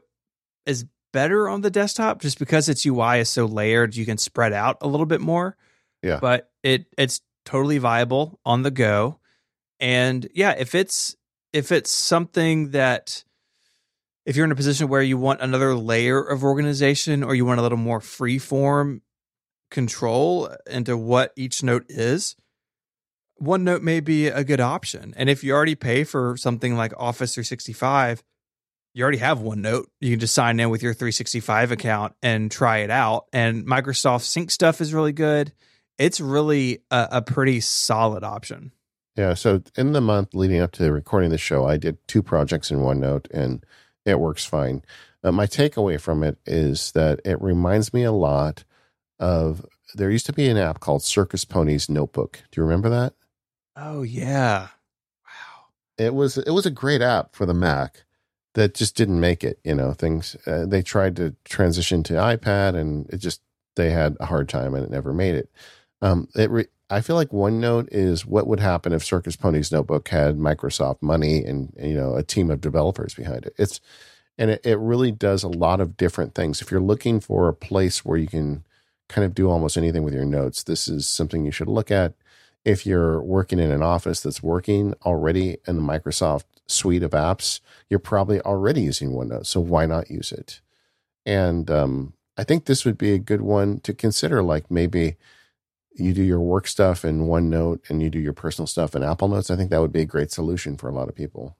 is 0.67 0.87
better 1.13 1.49
on 1.49 1.61
the 1.61 1.71
desktop 1.71 2.21
just 2.21 2.39
because 2.39 2.69
its 2.69 2.87
UI 2.87 3.19
is 3.21 3.29
so 3.29 3.45
layered. 3.47 3.97
You 3.97 4.07
can 4.07 4.19
spread 4.19 4.53
out 4.53 4.79
a 4.81 4.89
little 4.89 5.07
bit 5.07 5.21
more. 5.21 5.57
Yeah, 6.03 6.19
but 6.21 6.51
it 6.63 6.87
it's 6.97 7.21
totally 7.45 7.79
viable 7.79 8.41
on 8.45 8.63
the 8.63 8.71
go. 8.71 9.19
And 9.81 10.29
yeah, 10.35 10.53
if 10.59 10.75
it's 10.75 11.17
if 11.53 11.73
it's 11.73 11.91
something 11.91 12.71
that 12.71 13.25
if 14.25 14.37
you're 14.37 14.45
in 14.45 14.53
a 14.53 14.57
position 14.57 14.89
where 14.89 15.03
you 15.03 15.19
want 15.19 15.41
another 15.41 15.75
layer 15.75 16.23
of 16.23 16.45
organization 16.45 17.23
or 17.23 17.35
you 17.35 17.45
want 17.45 17.61
a 17.61 17.63
little 17.63 17.79
more 17.79 18.01
free 18.01 18.39
form 18.39 19.03
control 19.71 20.55
into 20.71 20.97
what 20.97 21.33
each 21.37 21.63
note 21.63 21.87
is, 21.89 22.37
OneNote 23.41 23.83
may 23.83 24.01
be 24.01 24.29
a 24.29 24.45
good 24.45 24.61
option. 24.61 25.15
And 25.17 25.29
if 25.29 25.43
you 25.43 25.53
already 25.53 25.75
pay 25.75 26.05
for 26.05 26.37
something 26.37 26.77
like 26.77 26.93
Office 26.97 27.35
365, 27.35 28.23
you 28.95 29.03
already 29.03 29.19
have 29.19 29.39
OneNote. 29.39 29.87
You 30.01 30.11
can 30.11 30.21
just 30.21 30.35
sign 30.35 30.61
in 30.61 30.71
with 30.71 30.83
your 30.83 30.95
365 30.95 31.73
account 31.73 32.15
and 32.23 32.51
try 32.51 32.79
it 32.79 32.91
out. 32.91 33.27
And 33.33 33.67
Microsoft 33.67 34.23
Sync 34.23 34.51
stuff 34.51 34.81
is 34.81 34.95
really 34.95 35.13
good. 35.13 35.53
It's 35.99 36.21
really 36.21 36.83
a, 36.91 37.09
a 37.13 37.23
pretty 37.23 37.61
solid 37.61 38.23
option. 38.23 38.73
Yeah. 39.17 39.35
So 39.35 39.63
in 39.77 39.93
the 39.93 40.01
month 40.01 40.35
leading 40.35 40.61
up 40.61 40.73
to 40.73 40.93
recording 40.93 41.31
the 41.31 41.39
show, 41.39 41.67
I 41.67 41.77
did 41.77 41.99
two 42.07 42.23
projects 42.23 42.71
in 42.71 42.79
OneNote 42.79 43.31
and 43.31 43.65
it 44.05 44.19
works 44.19 44.45
fine. 44.45 44.83
Uh, 45.25 45.33
my 45.33 45.47
takeaway 45.47 46.01
from 46.01 46.23
it 46.23 46.39
is 46.47 46.93
that 46.93 47.21
it 47.25 47.41
reminds 47.41 47.95
me 47.95 48.03
a 48.03 48.13
lot 48.13 48.65
of 49.19 49.65
there 49.95 50.11
used 50.11 50.27
to 50.27 50.33
be 50.33 50.49
an 50.49 50.57
app 50.57 50.81
called 50.81 51.03
Circus 51.03 51.45
Ponies 51.45 51.89
Notebook. 51.89 52.43
Do 52.51 52.61
you 52.61 52.65
remember 52.65 52.89
that? 52.89 53.15
Oh 53.77 54.03
yeah. 54.03 54.69
Wow. 55.25 55.67
It 55.99 56.15
was 56.15 56.39
it 56.39 56.51
was 56.51 56.67
a 56.67 56.71
great 56.71 57.03
app 57.03 57.35
for 57.35 57.47
the 57.47 57.55
Mac 57.55 58.05
that 58.55 58.75
just 58.75 58.97
didn't 58.97 59.21
make 59.21 59.45
it, 59.45 59.59
you 59.65 59.75
know, 59.75 59.93
things 59.93 60.37
uh, 60.47 60.67
they 60.67 60.83
tried 60.83 61.17
to 61.17 61.35
transition 61.45 62.03
to 62.05 62.15
iPad 62.15 62.75
and 62.75 63.09
it 63.11 63.19
just 63.19 63.41
they 63.77 63.91
had 63.91 64.17
a 64.21 64.27
hard 64.27 64.49
time 64.49 64.75
and 64.75 64.85
it 64.85 64.91
never 64.91 65.13
made 65.13 65.35
it. 65.35 65.51
Um 66.01 66.29
it 66.35 66.51
re- 66.51 66.67
I 66.93 67.01
feel 67.01 67.17
like 67.17 67.31
OneNote 67.31 67.89
is 67.91 68.27
what 68.27 68.47
would 68.47 68.61
happen 68.61 68.93
if 68.93 69.03
Circus 69.03 69.35
Ponies 69.35 69.73
Notebook 69.73 70.09
had 70.09 70.37
Microsoft 70.37 71.01
money 71.01 71.43
and, 71.43 71.73
you 71.81 71.95
know 71.95 72.17
a 72.17 72.23
team 72.23 72.51
of 72.51 72.61
developers 72.61 73.15
behind 73.15 73.47
it. 73.47 73.55
It's 73.57 73.81
and 74.37 74.51
it, 74.51 74.61
it 74.65 74.79
really 74.79 75.11
does 75.11 75.43
a 75.43 75.49
lot 75.49 75.81
of 75.81 75.97
different 75.97 76.35
things. 76.35 76.61
If 76.61 76.71
you're 76.71 76.81
looking 76.81 77.19
for 77.19 77.49
a 77.49 77.55
place 77.55 78.05
where 78.05 78.19
you 78.19 78.29
can 78.29 78.65
kind 79.09 79.25
of 79.25 79.35
do 79.35 79.51
almost 79.51 79.77
anything 79.77 80.05
with 80.05 80.15
your 80.15 80.25
notes, 80.25 80.63
this 80.63 80.87
is 80.87 81.09
something 81.09 81.45
you 81.45 81.51
should 81.51 81.69
look 81.69 81.91
at. 81.91 82.15
If 82.65 82.87
you're 82.87 83.21
working 83.23 83.59
in 83.59 83.71
an 83.71 83.83
office 83.83 84.21
that's 84.21 84.43
working 84.43 84.95
already 85.05 85.59
in 85.67 85.77
the 85.77 85.83
Microsoft 85.83 86.45
suite 86.67 87.03
of 87.03 87.11
apps, 87.13 87.61
you're 87.89 88.01
probably 88.01 88.41
already 88.43 88.83
using 88.83 89.13
OneNote. 89.13 89.47
So 89.47 89.61
why 89.61 89.87
not 89.87 90.11
use 90.11 90.31
it? 90.31 90.61
And 91.25 91.71
um, 91.71 92.13
I 92.37 92.45
think 92.45 92.65
this 92.65 92.85
would 92.85 92.99
be 92.99 93.13
a 93.13 93.19
good 93.19 93.41
one 93.43 93.81
to 93.81 93.95
consider, 93.95 94.43
like 94.43 94.71
maybe 94.71 95.17
you 95.95 96.13
do 96.13 96.23
your 96.23 96.41
work 96.41 96.67
stuff 96.67 97.05
in 97.05 97.27
OneNote 97.27 97.91
and 97.91 98.03
you 98.03 98.11
do 98.11 98.19
your 98.19 98.33
personal 98.33 98.67
stuff 98.67 98.95
in 98.95 99.03
Apple 99.03 99.29
Notes, 99.29 99.51
I 99.51 99.57
think 99.57 99.71
that 99.71 99.81
would 99.81 99.93
be 99.93 100.03
a 100.03 100.07
great 100.07 100.31
solution 100.31 100.77
for 100.77 100.89
a 100.89 100.93
lot 100.93 101.09
of 101.09 101.15
people. 101.15 101.57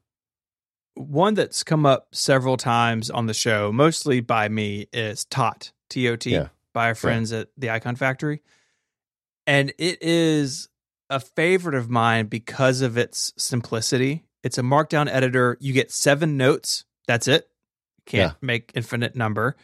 One 0.95 1.35
that's 1.35 1.63
come 1.63 1.87
up 1.87 2.09
several 2.13 2.57
times 2.57 3.11
on 3.11 3.27
the 3.27 3.35
show, 3.35 3.73
mostly 3.73 4.21
by 4.21 4.49
me, 4.49 4.89
is 4.93 5.25
Tot, 5.25 5.73
T 5.89 6.09
O 6.09 6.17
T, 6.17 6.39
by 6.73 6.89
our 6.89 6.95
friends 6.95 7.33
yeah. 7.33 7.41
at 7.41 7.49
the 7.57 7.69
Iconfactory. 7.69 8.41
And 9.47 9.73
it 9.79 10.03
is 10.03 10.69
a 11.11 11.19
favorite 11.19 11.75
of 11.75 11.91
mine 11.91 12.27
because 12.27 12.81
of 12.81 12.97
its 12.97 13.33
simplicity. 13.37 14.25
It's 14.43 14.59
a 14.59 14.63
markdown 14.63 15.09
editor. 15.09 15.57
You 15.61 15.73
get 15.73 15.91
seven 15.91 16.37
notes. 16.37 16.85
That's 17.07 17.29
it. 17.29 17.49
Can't 18.05 18.33
yeah. 18.33 18.37
make 18.41 18.73
infinite 18.75 19.15
number 19.17 19.57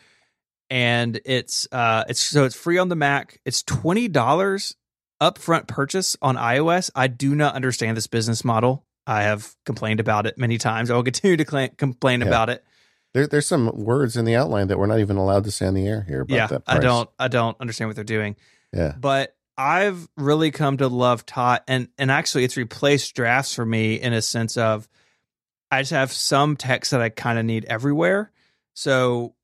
and 0.71 1.21
it's 1.25 1.67
uh 1.73 2.05
it's 2.09 2.21
so 2.21 2.45
it's 2.45 2.55
free 2.55 2.79
on 2.79 2.89
the 2.89 2.97
Mac. 2.97 3.41
It's 3.45 3.63
twenty 3.63 4.09
dollars 4.09 4.77
upfront 5.21 5.67
purchase 5.67 6.17
on 6.23 6.37
iOS. 6.37 6.91
I 6.95 7.09
do 7.09 7.35
not 7.35 7.55
understand 7.55 7.97
this 7.97 8.07
business 8.07 8.45
model. 8.45 8.85
I 9.07 9.23
have 9.23 9.55
complained 9.65 10.01
about 10.01 10.27
it 10.27 10.39
many 10.39 10.59
times. 10.59 10.91
I 10.91 10.95
will 10.95 11.03
continue 11.03 11.37
to 11.37 11.47
cl- 11.49 11.71
complain 11.77 12.21
yeah. 12.21 12.27
about 12.27 12.51
it. 12.51 12.65
There, 13.15 13.27
there's 13.27 13.47
some 13.47 13.71
words 13.75 14.17
in 14.17 14.27
the 14.27 14.37
outline 14.37 14.69
that 14.69 14.79
we're 14.79 14.87
not 14.87 15.01
even 15.01 15.17
allowed 15.17 15.45
to 15.45 15.51
say 15.51 15.67
on 15.67 15.75
the 15.75 15.87
air 15.87 16.05
here. 16.07 16.27
Yeah, 16.29 16.47
that 16.49 16.63
I 16.67 16.79
don't 16.79 17.09
I 17.19 17.29
don't 17.29 17.57
understand 17.61 17.89
what 17.89 17.97
they're 17.97 18.05
doing. 18.05 18.37
Yeah, 18.73 18.95
But 19.01 19.35
I've 19.57 20.07
really 20.17 20.51
come 20.51 20.77
to 20.77 20.89
love 20.89 21.25
Tot 21.25 21.65
and 21.67 21.89
and 21.97 22.11
actually 22.11 22.45
it's 22.45 22.57
replaced 22.57 23.15
drafts 23.15 23.55
for 23.55 23.65
me 23.65 23.95
in 23.95 24.13
a 24.13 24.21
sense 24.21 24.57
of 24.59 24.89
I 25.71 25.83
just 25.83 25.93
have 25.93 26.13
some 26.13 26.57
text 26.57 26.91
that 26.91 27.01
I 27.01 27.09
kind 27.09 27.39
of 27.39 27.45
need 27.45 27.65
everywhere. 27.65 28.31
So 28.75 29.35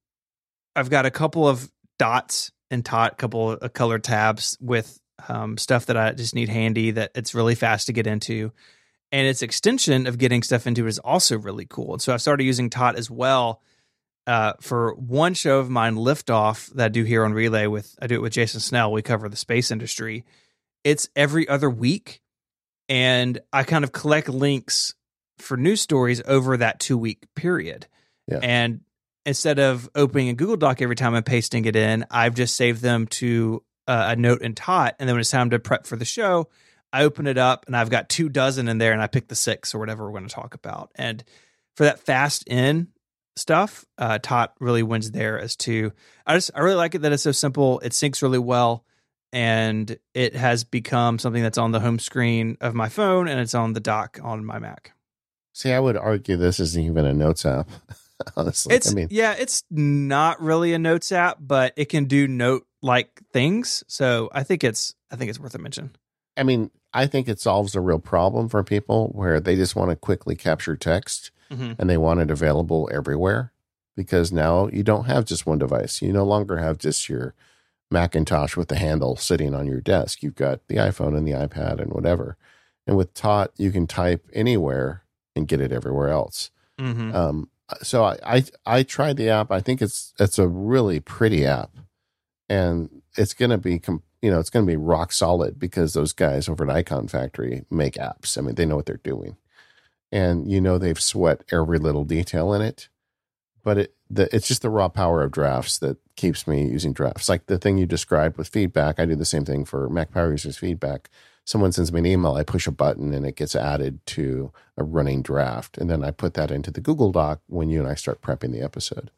I've 0.77 0.91
got 0.91 1.07
a 1.07 1.11
couple 1.11 1.49
of 1.49 1.70
dots 1.99 2.53
in 2.70 2.83
Tot, 2.83 3.12
a 3.12 3.16
couple 3.16 3.53
of 3.53 3.72
color 3.72 3.99
tabs 3.99 4.59
with 4.61 4.99
um, 5.29 5.57
stuff 5.57 5.87
that 5.87 5.97
I 5.97 6.12
just 6.12 6.35
need 6.35 6.49
handy 6.49 6.93
that 6.93 7.12
it's 7.14 7.35
really 7.35 7.55
fast 7.55 7.87
to 7.87 7.93
get 7.93 8.07
into. 8.07 8.53
And 9.12 9.27
its 9.27 9.43
extension 9.43 10.07
of 10.07 10.18
getting 10.18 10.43
stuff 10.43 10.66
into 10.66 10.87
is 10.87 10.99
also 10.99 11.39
really 11.39 11.66
cool. 11.66 11.93
And 11.93 12.03
so 12.03 12.12
I 12.12 12.16
started 12.16 12.45
using 12.45 12.68
Tot 12.68 12.97
as 12.97 13.11
well 13.11 13.62
uh, 14.27 14.55
for 14.61 14.95
one 14.95 15.35
show 15.35 15.59
of 15.59 15.70
mine, 15.70 15.95
Liftoff, 15.95 16.68
that 16.75 16.87
I 16.87 16.89
do 16.89 17.05
here 17.05 17.25
on 17.25 17.33
Relay 17.33 17.66
with 17.66 17.95
I 18.01 18.07
do 18.07 18.16
it 18.16 18.22
with 18.22 18.33
Jason 18.33 18.61
Snell. 18.61 18.91
We 18.91 19.03
cover 19.03 19.29
the 19.29 19.37
space 19.37 19.70
industry. 19.70 20.25
It's 20.83 21.09
every 21.14 21.49
other 21.49 21.70
week, 21.70 22.20
and 22.89 23.39
I 23.53 23.62
kind 23.62 23.85
of 23.85 23.93
collect 23.93 24.29
links 24.29 24.95
for 25.39 25.57
news 25.57 25.81
stories 25.81 26.22
over 26.27 26.57
that 26.57 26.81
two 26.81 26.97
week 26.97 27.25
period. 27.35 27.87
Yeah. 28.27 28.41
And 28.43 28.81
instead 29.27 29.59
of 29.59 29.89
opening 29.95 30.29
a 30.29 30.35
Google 30.35 30.57
Doc 30.57 30.83
every 30.83 30.97
time 30.97 31.14
I'm 31.14 31.22
pasting 31.22 31.64
it 31.64 31.77
in, 31.77 32.05
I've 32.11 32.35
just 32.35 32.57
saved 32.57 32.83
them 32.83 33.07
to 33.09 33.62
uh, 33.87 34.07
a 34.09 34.16
note 34.16 34.43
in 34.43 34.55
Tot, 34.55 34.97
and 34.99 35.09
then 35.09 35.14
when 35.14 35.20
it's 35.20 35.31
time 35.31 35.51
to 35.51 35.59
prep 35.59 35.87
for 35.87 35.97
the 35.97 36.05
show, 36.05 36.49
I 36.93 37.03
open 37.03 37.27
it 37.27 37.39
up 37.39 37.66
and 37.66 37.77
I've 37.77 37.91
got 37.91 38.09
two 38.09 38.29
dozen 38.29 38.68
in 38.68 38.79
there, 38.79 38.93
and 38.93 39.03
I 39.03 39.07
pick 39.07 39.29
the 39.29 39.35
six 39.35 39.75
or 39.75 39.79
whatever 39.79 40.05
we're 40.05 40.18
going 40.18 40.29
to 40.29 40.35
talk 40.35 40.55
about. 40.55 40.93
And 40.95 41.25
for 41.77 41.85
that 41.85 42.01
fast 42.01 42.45
in 42.47 42.89
stuff, 43.37 43.85
uh, 43.99 44.18
Tot 44.22 44.55
really 44.61 44.83
wins 44.83 45.11
there 45.11 45.39
as 45.39 45.57
to 45.57 45.93
I 46.27 46.35
just 46.35 46.51
I 46.55 46.61
really 46.61 46.77
like 46.77 46.95
it 46.95 47.03
that 47.03 47.12
it's 47.12 47.22
so 47.22 47.33
simple. 47.33 47.81
It 47.81 47.93
syncs 47.93 48.22
really 48.22 48.39
well, 48.39 48.85
and 49.33 49.99
it 50.14 50.37
has 50.37 50.64
become 50.64 51.18
something 51.18 51.43
that's 51.43 51.59
on 51.59 51.72
the 51.72 51.81
home 51.81 51.99
screen 51.99 52.57
of 52.61 52.75
my 52.75 52.89
phone 52.89 53.27
and 53.27 53.41
it's 53.41 53.55
on 53.55 53.72
the 53.72 53.81
dock 53.81 54.20
on 54.22 54.45
my 54.45 54.61
Mac. 54.61 54.93
see, 55.53 55.72
I 55.72 55.81
would 55.81 55.97
argue 55.97 56.37
this 56.37 56.61
isn't 56.61 56.83
even 56.83 57.05
a 57.05 57.12
notes 57.12 57.45
app. 57.47 57.68
Honestly, 58.37 58.75
It's 58.75 58.91
I 58.91 58.95
mean, 58.95 59.09
yeah, 59.11 59.35
it's 59.39 59.65
not 59.71 60.41
really 60.41 60.73
a 60.73 60.79
notes 60.79 61.12
app, 61.12 61.39
but 61.41 61.73
it 61.77 61.87
can 61.87 62.05
do 62.05 62.29
note 62.29 62.67
like 62.83 63.21
things. 63.33 63.83
So 63.89 64.31
I 64.33 64.43
think 64.43 64.62
it's 64.65 64.95
I 65.11 65.17
think 65.17 65.31
it's 65.31 65.41
worth 65.41 65.55
a 65.55 65.59
mention. 65.59 65.97
I 66.37 66.43
mean, 66.43 66.71
I 66.93 67.07
think 67.07 67.29
it 67.29 67.41
solves 67.41 67.75
a 67.75 67.81
real 67.81 67.99
problem 67.99 68.49
for 68.49 68.62
people 68.62 69.09
where 69.09 69.41
they 69.41 69.57
just 69.57 69.77
want 69.77 69.91
to 69.91 69.97
quickly 69.97 70.37
capture 70.37 70.77
text 70.77 71.31
Mm-hmm. 71.51 71.73
and 71.79 71.91
they 71.91 71.99
want 71.99 72.21
it 72.21 72.31
available 72.31 72.89
everywhere 72.91 73.53
because 73.97 74.33
now 74.33 74.67
you 74.69 74.83
don't 74.83 75.05
have 75.05 75.27
just 75.27 75.47
one 75.47 75.59
device. 75.59 76.01
You 76.01 76.11
no 76.11 76.25
longer 76.25 76.57
have 76.57 76.79
just 76.79 77.07
your 77.09 77.35
Macintosh 77.91 78.57
with 78.57 78.69
the 78.69 78.77
handle 78.77 79.15
sitting 79.17 79.55
on 79.55 79.67
your 79.67 79.81
desk. 79.83 80.23
You've 80.23 80.35
got 80.35 80.67
the 80.69 80.77
iPhone 80.77 81.17
and 81.17 81.29
the 81.29 81.33
iPad 81.33 81.81
and 81.81 81.93
whatever. 81.93 82.39
And 82.87 82.97
with 82.97 83.12
Tot, 83.15 83.53
you 83.57 83.71
can 83.71 83.87
type 83.87 84.27
anywhere 84.33 85.05
and 85.37 85.47
get 85.47 85.61
it 85.61 85.71
everywhere 85.71 86.09
else. 86.09 86.51
Mm-hmm. 86.81 87.15
Um, 87.15 87.51
so 87.83 88.05
I, 88.05 88.19
I 88.25 88.45
I 88.67 88.83
tried 88.83 89.17
the 89.17 89.29
app. 89.29 89.51
I 89.51 89.61
think 89.61 89.81
it's 89.81 90.12
it's 90.19 90.39
a 90.39 90.49
really 90.49 91.01
pretty 91.01 91.47
app, 91.47 91.71
and 92.49 93.03
it's 93.17 93.35
gonna 93.35 93.59
be 93.59 93.81
you 94.23 94.31
know 94.31 94.39
it's 94.39 94.51
gonna 94.51 94.67
be 94.67 94.77
rock 94.77 95.12
solid 95.12 95.59
because 95.59 95.93
those 95.93 96.12
guys 96.12 96.49
over 96.49 96.69
at 96.69 96.87
Iconfactory 96.87 97.65
make 97.71 97.95
apps. 97.95 98.37
I 98.39 98.43
mean 98.43 98.55
they 98.55 98.67
know 98.67 98.77
what 98.77 98.87
they're 98.87 98.97
doing, 99.03 99.37
and 100.12 100.51
you 100.51 100.61
know 100.61 100.79
they've 100.79 101.01
sweat 101.01 101.43
every 101.51 101.79
little 101.79 102.05
detail 102.05 102.53
in 102.53 102.62
it. 102.62 102.89
But 103.62 103.79
it 103.79 103.95
the, 104.11 104.35
it's 104.35 104.49
just 104.49 104.62
the 104.62 104.71
raw 104.71 104.89
power 104.89 105.23
of 105.23 105.33
drafts 105.33 105.79
that 105.79 105.97
keeps 106.17 106.47
me 106.47 106.69
using 106.69 106.93
drafts. 106.93 107.29
Like 107.29 107.47
the 107.47 107.59
thing 107.59 107.79
you 107.79 107.87
described 107.87 108.37
with 108.37 108.49
feedback, 108.49 109.01
I 109.01 109.07
do 109.07 109.17
the 109.17 109.25
same 109.25 109.45
thing 109.45 109.65
for 109.65 109.89
Mac 109.89 110.12
Power 110.12 110.31
Users 110.31 110.59
feedback. 110.59 111.11
Someone 111.45 111.72
sends 111.72 111.92
me 111.92 112.01
an 112.01 112.07
email, 112.07 112.34
I 112.34 112.42
push 112.42 112.66
a 112.66 112.70
button 112.70 113.12
and 113.12 113.26
it 113.26 113.36
gets 113.36 113.55
added 113.55 114.05
to 114.07 114.51
a 114.78 114.84
running 114.84 115.20
draft. 115.22 115.76
And 115.76 115.90
then 115.90 116.03
I 116.03 116.11
put 116.11 116.34
that 116.34 116.51
into 116.51 116.70
the 116.70 116.80
Google 116.80 117.12
Doc 117.12 117.40
when 117.49 117.68
you 117.68 117.80
and 117.80 117.88
I 117.88 117.95
start 117.95 118.22
prepping 118.22 118.53
the 118.53 118.62
episode. 118.62 119.11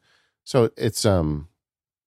So 0.43 0.71
it's 0.77 1.05
um 1.05 1.47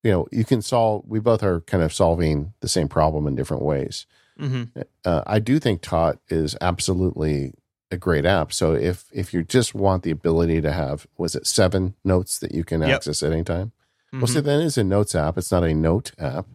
you 0.02 0.10
know, 0.10 0.26
you 0.32 0.44
can 0.44 0.62
solve 0.62 1.04
we 1.06 1.20
both 1.20 1.42
are 1.42 1.60
kind 1.62 1.82
of 1.82 1.92
solving 1.92 2.52
the 2.60 2.68
same 2.68 2.88
problem 2.88 3.26
in 3.26 3.34
different 3.36 3.62
ways. 3.62 4.06
Mm-hmm. 4.38 4.80
Uh, 5.04 5.22
I 5.26 5.38
do 5.38 5.58
think 5.58 5.82
Tot 5.82 6.18
is 6.30 6.56
absolutely 6.60 7.52
a 7.90 7.96
great 7.96 8.24
app. 8.24 8.52
So 8.52 8.74
if 8.74 9.04
if 9.12 9.34
you 9.34 9.42
just 9.42 9.74
want 9.74 10.02
the 10.02 10.10
ability 10.10 10.60
to 10.62 10.72
have 10.72 11.06
was 11.18 11.34
it 11.34 11.46
seven 11.46 11.94
notes 12.04 12.38
that 12.38 12.52
you 12.54 12.62
can 12.64 12.80
Yep. 12.82 12.90
access 12.90 13.22
at 13.22 13.32
any 13.32 13.44
time? 13.44 13.72
Well, 14.12 14.22
Mhm. 14.22 14.28
see, 14.34 14.40
that 14.40 14.60
is 14.60 14.76
a 14.78 14.84
notes 14.84 15.14
app. 15.14 15.38
It's 15.38 15.52
not 15.52 15.64
a 15.64 15.74
note 15.74 16.12
app. 16.18 16.46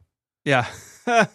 Yeah. 0.43 0.67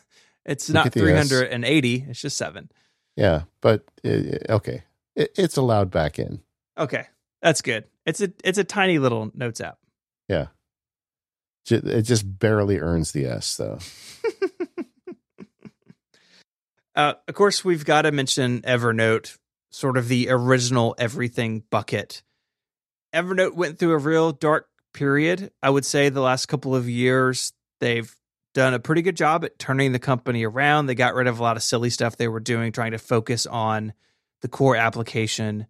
it's 0.45 0.69
Look 0.69 0.75
not 0.75 0.87
at 0.87 0.93
380, 0.95 2.07
it's 2.09 2.21
just 2.21 2.37
seven. 2.37 2.71
Yeah, 3.17 3.43
but 3.61 3.85
uh, 4.05 4.39
okay, 4.49 4.85
it, 5.17 5.33
it's 5.37 5.57
allowed 5.57 5.91
back 5.91 6.19
in. 6.19 6.41
Okay. 6.79 7.07
That's 7.43 7.63
good. 7.63 7.85
It's 8.05 8.21
a 8.21 8.31
it's 8.45 8.59
a 8.59 8.65
tiny 8.65 8.99
little 8.99 9.31
notes 9.35 9.63
app. 9.63 9.79
Yeah, 10.29 10.49
It 11.71 12.03
just 12.03 12.39
barely 12.39 12.79
earns 12.79 13.13
the 13.13 13.25
S 13.27 13.57
though. 13.57 13.79
Uh, 16.97 17.15
of 17.29 17.35
course, 17.37 17.65
we've 17.65 17.85
got 17.85 18.03
to 18.03 18.11
mention 18.11 18.61
Evernote, 18.63 19.39
sort 19.71 19.97
of 19.97 20.09
the 20.09 20.29
original 20.29 20.95
everything 20.99 21.63
bucket. 21.71 22.23
Evernote 23.15 23.55
went 23.55 23.79
through 23.79 23.93
a 23.93 23.99
real 23.99 24.33
dark 24.33 24.69
period. 24.93 25.53
I 25.63 25.71
would 25.71 25.87
say 25.87 26.09
the 26.09 26.21
last 26.21 26.47
couple 26.47 26.75
of 26.75 26.89
years, 26.89 27.53
they've 27.79 28.15
done 28.55 28.75
a 28.75 28.81
pretty 28.81 29.03
good 29.03 29.17
job 29.17 29.45
at 29.45 29.59
turning 29.59 29.93
the 29.93 29.99
company 29.99 30.45
around. 30.45 30.87
They 30.87 30.95
got 30.95 31.15
rid 31.15 31.27
of 31.27 31.39
a 31.39 31.43
lot 31.43 31.57
of 31.57 31.63
silly 31.63 31.91
stuff 31.91 32.17
they 32.17 32.29
were 32.29 32.41
doing, 32.41 32.73
trying 32.73 32.93
to 32.93 32.99
focus 32.99 33.47
on 33.47 33.93
the 34.43 34.49
core 34.49 34.77
application. 34.77 35.67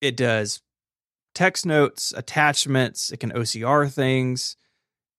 It 0.00 0.16
does 0.16 0.60
text 1.34 1.64
notes, 1.64 2.12
attachments, 2.16 3.10
it 3.10 3.18
can 3.18 3.32
OCR 3.32 3.90
things. 3.90 4.56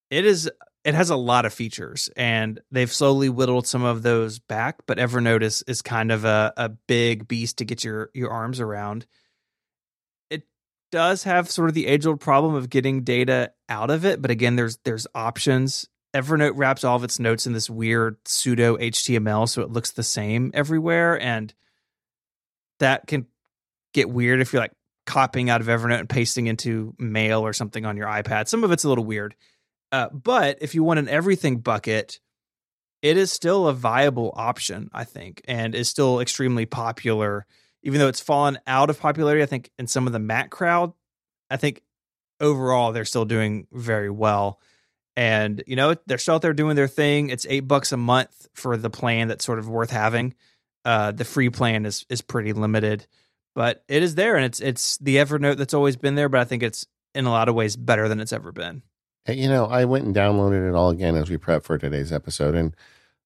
It 0.10 0.26
is 0.26 0.50
it 0.84 0.96
has 0.96 1.10
a 1.10 1.16
lot 1.16 1.46
of 1.46 1.54
features 1.54 2.10
and 2.16 2.60
they've 2.72 2.92
slowly 2.92 3.30
whittled 3.30 3.66
some 3.66 3.84
of 3.84 4.04
those 4.04 4.40
back 4.40 4.80
but 4.86 4.98
evernote 4.98 5.42
is, 5.42 5.64
is 5.68 5.82
kind 5.82 6.12
of 6.12 6.26
a, 6.26 6.54
a 6.58 6.70
big 6.70 7.28
beast 7.28 7.58
to 7.58 7.66
get 7.66 7.84
your, 7.84 8.10
your 8.14 8.30
arms 8.30 8.60
around 8.60 9.06
it 10.30 10.44
does 10.92 11.24
have 11.24 11.50
sort 11.50 11.70
of 11.70 11.74
the 11.74 11.88
age 11.88 12.06
old 12.06 12.20
problem 12.20 12.54
of 12.54 12.70
getting 12.70 13.04
data 13.04 13.52
out 13.70 13.90
of 13.90 14.06
it 14.06 14.22
but 14.22 14.30
again 14.30 14.56
there's 14.56 14.78
there's 14.84 15.08
options 15.16 15.88
evernote 16.14 16.54
wraps 16.56 16.84
all 16.84 16.96
of 16.96 17.04
its 17.04 17.20
notes 17.20 17.48
in 17.48 17.54
this 17.54 17.70
weird 17.70 18.18
pseudo 18.26 18.78
html 18.78 19.48
so 19.48 19.62
it 19.62 19.72
looks 19.72 19.92
the 19.92 20.04
same 20.04 20.52
everywhere 20.54 21.20
and 21.20 21.54
that 22.80 23.08
can 23.08 23.26
get 23.94 24.10
weird 24.10 24.42
if 24.42 24.54
you're 24.54 24.62
like 24.62 24.74
copying 25.06 25.50
out 25.50 25.62
of 25.62 25.68
evernote 25.68 26.00
and 26.00 26.10
pasting 26.10 26.48
into 26.48 26.94
mail 26.98 27.42
or 27.42 27.54
something 27.54 27.86
on 27.86 27.98
your 27.98 28.08
ipad 28.08 28.48
some 28.48 28.64
of 28.64 28.72
it's 28.72 28.84
a 28.84 28.90
little 28.90 29.06
weird 29.06 29.36
uh, 29.94 30.10
but 30.10 30.58
if 30.60 30.74
you 30.74 30.84
want 30.84 30.98
an 30.98 31.08
everything 31.08 31.60
bucket, 31.60 32.20
it 33.04 33.16
is 33.16 33.32
still 33.32 33.68
a 33.68 33.74
viable 33.74 34.34
option, 34.36 34.90
I 34.92 35.04
think, 35.04 35.44
and 35.48 35.76
is 35.76 35.88
still 35.88 36.20
extremely 36.20 36.66
popular. 36.66 37.46
Even 37.84 38.00
though 38.00 38.08
it's 38.08 38.20
fallen 38.20 38.58
out 38.66 38.90
of 38.90 39.00
popularity, 39.00 39.44
I 39.44 39.46
think 39.46 39.70
in 39.78 39.86
some 39.86 40.08
of 40.08 40.14
the 40.14 40.18
Mac 40.18 40.50
crowd, 40.50 40.94
I 41.52 41.58
think 41.58 41.84
overall 42.40 42.92
they're 42.92 43.06
still 43.06 43.26
doing 43.26 43.68
very 43.72 44.10
well. 44.10 44.60
And 45.16 45.64
you 45.68 45.76
know 45.76 45.96
they're 46.08 46.18
still 46.18 46.36
out 46.36 46.42
there 46.42 46.54
doing 46.54 46.76
their 46.76 46.88
thing. 46.88 47.30
It's 47.30 47.46
eight 47.48 47.68
bucks 47.68 47.92
a 47.92 47.98
month 47.98 48.48
for 48.54 48.78
the 48.78 48.90
plan 48.90 49.28
that's 49.28 49.46
sort 49.46 49.60
of 49.60 49.70
worth 49.70 49.92
having. 49.92 50.34
Uh, 50.86 51.12
the 51.12 51.26
free 51.26 51.50
plan 51.50 51.86
is 51.86 52.06
is 52.10 52.22
pretty 52.22 52.52
limited, 52.52 53.06
but 53.56 53.84
it 53.88 54.02
is 54.04 54.16
there, 54.16 54.36
and 54.36 54.46
it's 54.46 54.60
it's 54.60 54.98
the 54.98 55.18
Evernote 55.18 55.58
that's 55.58 55.74
always 55.74 55.96
been 55.96 56.16
there. 56.16 56.30
But 56.30 56.42
I 56.42 56.46
think 56.46 56.64
it's 56.64 56.88
in 57.14 57.26
a 57.26 57.30
lot 57.32 57.48
of 57.48 57.56
ways 57.56 57.76
better 57.76 58.08
than 58.08 58.20
it's 58.20 58.34
ever 58.34 58.52
been. 58.52 58.82
Hey, 59.26 59.36
You 59.36 59.50
know, 59.50 59.66
I 59.66 59.86
went 59.86 60.06
and 60.06 60.16
downloaded 60.16 60.68
it 60.68 60.76
all 60.76 60.90
again 60.90 61.16
as 61.16 61.30
we 61.30 61.38
prep 61.38 61.64
for 61.64 61.78
today's 61.78 62.12
episode. 62.12 62.56
And 62.56 62.76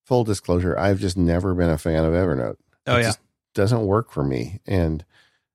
full 0.04 0.24
disclosure, 0.24 0.78
I've 0.78 1.00
just 1.00 1.16
never 1.16 1.54
been 1.54 1.70
a 1.70 1.78
fan 1.78 2.04
of 2.04 2.12
Evernote. 2.12 2.56
Oh 2.86 2.96
It 2.96 3.00
yeah, 3.00 3.06
just 3.08 3.20
doesn't 3.54 3.86
work 3.86 4.12
for 4.12 4.22
me, 4.22 4.60
and 4.66 5.04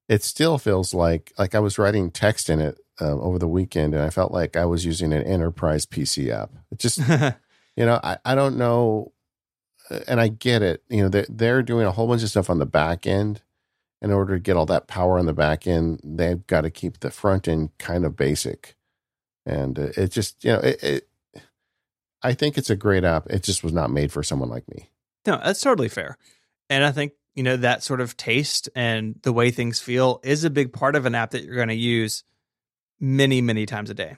it 0.10 0.24
still 0.24 0.58
feels 0.58 0.94
like 0.94 1.32
like 1.38 1.56
I 1.56 1.60
was 1.60 1.78
writing 1.78 2.12
text 2.12 2.50
in 2.50 2.60
it 2.60 2.78
um, 3.00 3.20
over 3.20 3.40
the 3.40 3.48
weekend, 3.48 3.94
and 3.94 4.04
I 4.04 4.10
felt 4.10 4.32
like 4.32 4.56
I 4.56 4.66
was 4.66 4.86
using 4.86 5.14
an 5.14 5.24
enterprise 5.24 5.86
PC 5.86 6.30
app. 6.30 6.52
It 6.72 6.80
just 6.80 7.00
you 7.76 7.86
know 7.86 8.00
I, 8.04 8.18
I 8.24 8.36
don't 8.36 8.58
know 8.58 9.14
uh, 9.90 10.00
and 10.08 10.22
i 10.22 10.28
get 10.28 10.62
it 10.62 10.84
you 10.90 11.02
know 11.02 11.10
they're, 11.10 11.26
they're 11.28 11.64
doing 11.64 11.88
a 11.88 11.92
whole 11.92 12.08
bunch 12.08 12.22
of 12.22 12.30
stuff 12.30 12.50
on 12.50 12.60
the 12.60 12.68
back 12.68 13.08
end 13.08 13.42
in 14.00 14.12
order 14.12 14.36
to 14.36 14.40
get 14.40 14.56
all 14.56 14.68
that 14.68 14.86
power 14.88 15.18
on 15.18 15.26
the 15.26 15.34
back 15.34 15.66
end 15.66 16.00
they've 16.04 16.46
got 16.46 16.62
to 16.62 16.70
keep 16.70 17.00
the 17.00 17.10
front 17.10 17.48
end 17.48 17.72
kind 17.80 18.06
of 18.06 18.16
basic 18.16 18.76
and 19.44 19.80
uh, 19.80 19.88
it 19.98 20.12
just 20.12 20.44
you 20.44 20.52
know 20.52 20.60
it, 20.60 20.84
it 20.84 21.10
i 22.22 22.32
think 22.32 22.58
it's 22.58 22.70
a 22.70 22.76
great 22.76 23.04
app 23.04 23.26
it 23.32 23.42
just 23.42 23.64
was 23.64 23.74
not 23.74 23.90
made 23.90 24.12
for 24.12 24.22
someone 24.22 24.50
like 24.50 24.70
me 24.70 24.90
No, 25.26 25.40
that's 25.44 25.62
totally 25.62 25.90
fair. 25.90 26.18
And 26.70 26.84
I 26.84 26.92
think, 26.92 27.14
you 27.36 27.44
know, 27.44 27.58
that 27.58 27.84
sort 27.84 28.02
of 28.02 28.18
taste 28.18 28.70
and 28.76 29.20
the 29.24 29.34
way 29.34 29.52
things 29.52 29.80
feel 29.80 30.20
is 30.24 30.44
a 30.44 30.50
big 30.50 30.74
part 30.74 30.96
of 30.96 31.06
an 31.06 31.16
app 31.16 31.32
that 31.32 31.44
you're 31.44 31.56
going 31.56 31.68
to 31.70 31.74
use. 31.74 32.24
Many, 33.00 33.42
many 33.42 33.66
times 33.66 33.90
a 33.90 33.94
day. 33.94 34.18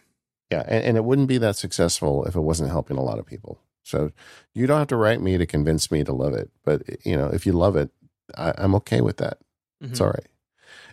Yeah, 0.51 0.63
and, 0.67 0.83
and, 0.85 0.97
it 0.97 1.03
wouldn't 1.03 1.27
be 1.27 1.39
that 1.39 1.55
successful 1.55 2.23
if 2.25 2.35
it 2.35 2.41
wasn't 2.41 2.69
helping 2.69 2.97
a 2.97 3.03
lot 3.03 3.17
of 3.17 3.25
people. 3.25 3.59
So 3.83 4.11
you 4.53 4.67
don't 4.67 4.77
have 4.77 4.87
to 4.87 4.95
write 4.95 5.19
me 5.19 5.37
to 5.37 5.45
convince 5.45 5.89
me 5.89 6.03
to 6.03 6.13
love 6.13 6.33
it, 6.33 6.51
but 6.63 6.83
you 7.03 7.17
know, 7.17 7.27
if 7.27 7.45
you 7.45 7.53
love 7.53 7.75
it, 7.75 7.89
I, 8.37 8.53
am 8.57 8.75
okay 8.75 9.01
with 9.01 9.17
that. 9.17 9.39
Mm-hmm. 9.81 9.91
It's 9.91 10.01
all 10.01 10.07
right. 10.07 10.27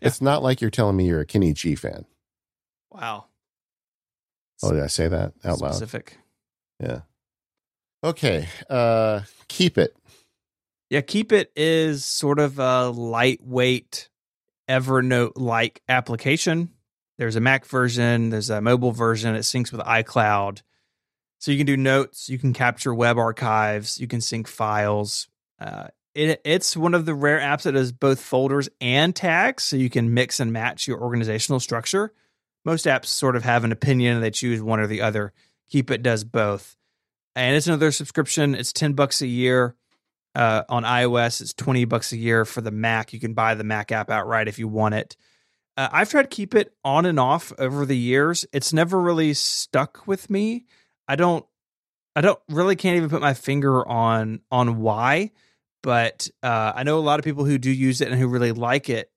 Yeah. 0.00 0.08
It's 0.08 0.20
not 0.20 0.42
like 0.42 0.60
you're 0.60 0.70
telling 0.70 0.96
me 0.96 1.06
you're 1.06 1.20
a 1.20 1.26
Kenny 1.26 1.52
G 1.52 1.74
fan. 1.74 2.06
Wow. 2.90 3.26
Oh, 4.62 4.72
did 4.72 4.82
I 4.82 4.86
say 4.86 5.08
that 5.08 5.32
out 5.44 5.60
loud? 5.60 5.74
Specific. 5.74 6.18
Yeah. 6.80 7.00
Okay. 8.04 8.48
Uh, 8.70 9.20
keep 9.48 9.78
it. 9.78 9.96
Yeah, 10.90 11.00
keep 11.00 11.32
it 11.32 11.50
is 11.56 12.04
sort 12.04 12.38
of 12.38 12.58
a 12.58 12.90
lightweight 12.90 14.08
Evernote 14.68 15.32
like 15.36 15.82
application. 15.88 16.70
There's 17.22 17.36
a 17.36 17.40
Mac 17.40 17.66
version, 17.66 18.30
there's 18.30 18.50
a 18.50 18.60
mobile 18.60 18.90
version. 18.90 19.36
It 19.36 19.42
syncs 19.42 19.70
with 19.70 19.80
iCloud. 19.82 20.60
So 21.38 21.52
you 21.52 21.56
can 21.56 21.68
do 21.68 21.76
notes, 21.76 22.28
you 22.28 22.36
can 22.36 22.52
capture 22.52 22.92
web 22.92 23.16
archives, 23.16 24.00
you 24.00 24.08
can 24.08 24.20
sync 24.20 24.48
files. 24.48 25.28
Uh, 25.60 25.86
it, 26.16 26.40
it's 26.44 26.76
one 26.76 26.94
of 26.94 27.06
the 27.06 27.14
rare 27.14 27.38
apps 27.38 27.62
that 27.62 27.74
does 27.74 27.92
both 27.92 28.20
folders 28.20 28.68
and 28.80 29.14
tags, 29.14 29.62
so 29.62 29.76
you 29.76 29.88
can 29.88 30.14
mix 30.14 30.40
and 30.40 30.52
match 30.52 30.88
your 30.88 31.00
organizational 31.00 31.60
structure. 31.60 32.12
Most 32.64 32.86
apps 32.86 33.06
sort 33.06 33.36
of 33.36 33.44
have 33.44 33.62
an 33.62 33.70
opinion 33.70 34.20
they 34.20 34.32
choose 34.32 34.60
one 34.60 34.80
or 34.80 34.88
the 34.88 35.02
other. 35.02 35.32
Keep 35.70 35.92
It 35.92 36.02
does 36.02 36.24
both. 36.24 36.76
And 37.36 37.54
it's 37.54 37.68
another 37.68 37.92
subscription. 37.92 38.56
It's 38.56 38.72
10 38.72 38.94
bucks 38.94 39.22
a 39.22 39.28
year. 39.28 39.76
Uh, 40.34 40.64
on 40.68 40.82
iOS, 40.82 41.40
it's 41.40 41.54
20 41.54 41.84
bucks 41.84 42.10
a 42.10 42.16
year 42.16 42.44
for 42.44 42.62
the 42.62 42.72
Mac. 42.72 43.12
You 43.12 43.20
can 43.20 43.32
buy 43.32 43.54
the 43.54 43.62
Mac 43.62 43.92
app 43.92 44.10
outright 44.10 44.48
if 44.48 44.58
you 44.58 44.66
want 44.66 44.96
it. 44.96 45.16
Uh, 45.76 45.88
I've 45.90 46.10
tried 46.10 46.22
to 46.22 46.28
keep 46.28 46.54
it 46.54 46.74
on 46.84 47.06
and 47.06 47.18
off 47.18 47.52
over 47.58 47.86
the 47.86 47.96
years. 47.96 48.44
It's 48.52 48.72
never 48.72 49.00
really 49.00 49.34
stuck 49.34 50.06
with 50.06 50.28
me. 50.28 50.66
I 51.08 51.16
don't 51.16 51.46
I 52.14 52.20
don't 52.20 52.38
really 52.48 52.76
can't 52.76 52.96
even 52.96 53.08
put 53.08 53.20
my 53.20 53.34
finger 53.34 53.86
on 53.86 54.40
on 54.50 54.80
why, 54.80 55.30
but 55.82 56.28
uh, 56.42 56.72
I 56.74 56.82
know 56.82 56.98
a 56.98 57.00
lot 57.00 57.18
of 57.18 57.24
people 57.24 57.44
who 57.44 57.58
do 57.58 57.70
use 57.70 58.00
it 58.00 58.08
and 58.08 58.18
who 58.18 58.28
really 58.28 58.52
like 58.52 58.88
it 58.90 59.10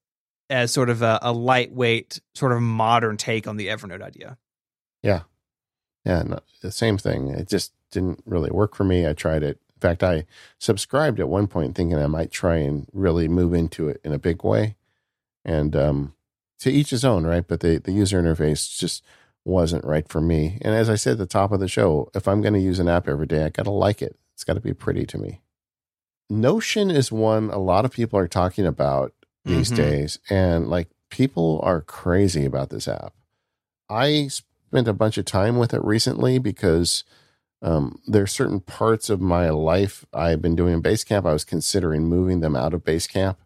as 0.49 0.71
sort 0.71 0.89
of 0.89 1.01
a, 1.01 1.19
a 1.21 1.33
lightweight, 1.33 2.21
sort 2.35 2.51
of 2.51 2.61
modern 2.61 3.17
take 3.17 3.47
on 3.47 3.57
the 3.57 3.67
Evernote 3.67 4.01
idea. 4.01 4.37
Yeah, 5.03 5.21
yeah, 6.05 6.23
no, 6.23 6.39
the 6.61 6.71
same 6.71 6.97
thing. 6.97 7.29
It 7.29 7.49
just 7.49 7.73
didn't 7.91 8.23
really 8.25 8.51
work 8.51 8.75
for 8.75 8.83
me. 8.83 9.07
I 9.07 9.13
tried 9.13 9.43
it. 9.43 9.59
In 9.75 9.81
fact, 9.81 10.03
I 10.03 10.25
subscribed 10.57 11.19
at 11.19 11.27
one 11.27 11.47
point 11.47 11.75
thinking 11.75 11.97
I 11.97 12.07
might 12.07 12.31
try 12.31 12.57
and 12.57 12.87
really 12.93 13.27
move 13.27 13.53
into 13.53 13.89
it 13.89 13.99
in 14.05 14.13
a 14.13 14.19
big 14.19 14.43
way, 14.43 14.77
and 15.43 15.75
um, 15.75 16.14
to 16.59 16.71
each 16.71 16.89
his 16.89 17.05
own, 17.05 17.25
right? 17.25 17.47
But 17.47 17.59
the 17.59 17.77
the 17.77 17.91
user 17.91 18.21
interface 18.21 18.77
just 18.77 19.03
wasn't 19.45 19.85
right 19.85 20.07
for 20.07 20.19
me. 20.19 20.57
And 20.61 20.73
as 20.73 20.89
I 20.89 20.95
said 20.95 21.13
at 21.13 21.17
the 21.19 21.25
top 21.25 21.51
of 21.51 21.59
the 21.59 21.67
show, 21.67 22.09
if 22.15 22.27
I'm 22.27 22.41
going 22.41 22.55
to 22.55 22.59
use 22.59 22.79
an 22.79 22.89
app 22.89 23.07
every 23.07 23.27
day, 23.27 23.43
I 23.43 23.49
got 23.49 23.63
to 23.63 23.71
like 23.71 24.01
it. 24.01 24.17
It's 24.33 24.43
got 24.43 24.53
to 24.55 24.59
be 24.59 24.73
pretty 24.73 25.05
to 25.05 25.17
me. 25.17 25.41
Notion 26.29 26.89
is 26.89 27.11
one 27.11 27.51
a 27.51 27.59
lot 27.59 27.85
of 27.85 27.91
people 27.91 28.17
are 28.17 28.27
talking 28.27 28.65
about 28.65 29.13
these 29.45 29.67
mm-hmm. 29.67 29.83
days. 29.83 30.19
And 30.29 30.67
like 30.67 30.89
people 31.09 31.59
are 31.63 31.81
crazy 31.81 32.45
about 32.45 32.71
this 32.71 32.87
app. 32.87 33.13
I 33.87 34.27
spent 34.27 34.87
a 34.87 34.93
bunch 34.93 35.19
of 35.19 35.25
time 35.25 35.57
with 35.57 35.73
it 35.73 35.83
recently 35.83 36.39
because 36.39 37.03
um, 37.61 38.01
are 38.11 38.27
certain 38.27 38.59
parts 38.59 39.09
of 39.09 39.21
my 39.21 39.49
life 39.49 40.05
I've 40.11 40.41
been 40.41 40.55
doing 40.55 40.73
in 40.73 40.83
Basecamp. 40.83 41.27
I 41.27 41.33
was 41.33 41.45
considering 41.45 42.05
moving 42.05 42.39
them 42.39 42.55
out 42.55 42.73
of 42.73 42.83
Basecamp 42.83 43.37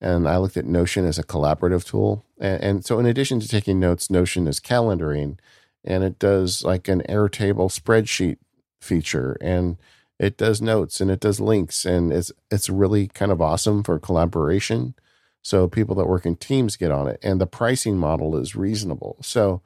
and 0.00 0.28
I 0.28 0.38
looked 0.38 0.56
at 0.56 0.64
Notion 0.64 1.04
as 1.04 1.18
a 1.18 1.22
collaborative 1.22 1.84
tool. 1.84 2.24
And, 2.38 2.62
and, 2.62 2.84
so, 2.84 2.98
in 2.98 3.06
addition 3.06 3.40
to 3.40 3.48
taking 3.48 3.78
notes, 3.78 4.10
Notion 4.10 4.46
is 4.46 4.60
calendaring, 4.60 5.38
and 5.84 6.02
it 6.04 6.18
does 6.18 6.64
like 6.64 6.88
an 6.88 7.02
Airtable 7.08 7.70
spreadsheet 7.70 8.38
feature, 8.80 9.36
and 9.40 9.76
it 10.18 10.36
does 10.36 10.60
notes 10.60 11.00
and 11.00 11.10
it 11.10 11.20
does 11.20 11.40
links, 11.40 11.84
and 11.84 12.12
it's 12.12 12.32
it's 12.50 12.68
really 12.68 13.08
kind 13.08 13.32
of 13.32 13.40
awesome 13.40 13.82
for 13.82 13.98
collaboration. 13.98 14.94
So 15.42 15.68
people 15.68 15.94
that 15.96 16.06
work 16.06 16.26
in 16.26 16.36
teams 16.36 16.76
get 16.76 16.90
on 16.90 17.08
it, 17.08 17.18
and 17.22 17.40
the 17.40 17.46
pricing 17.46 17.96
model 17.96 18.36
is 18.36 18.54
reasonable. 18.54 19.16
So, 19.22 19.62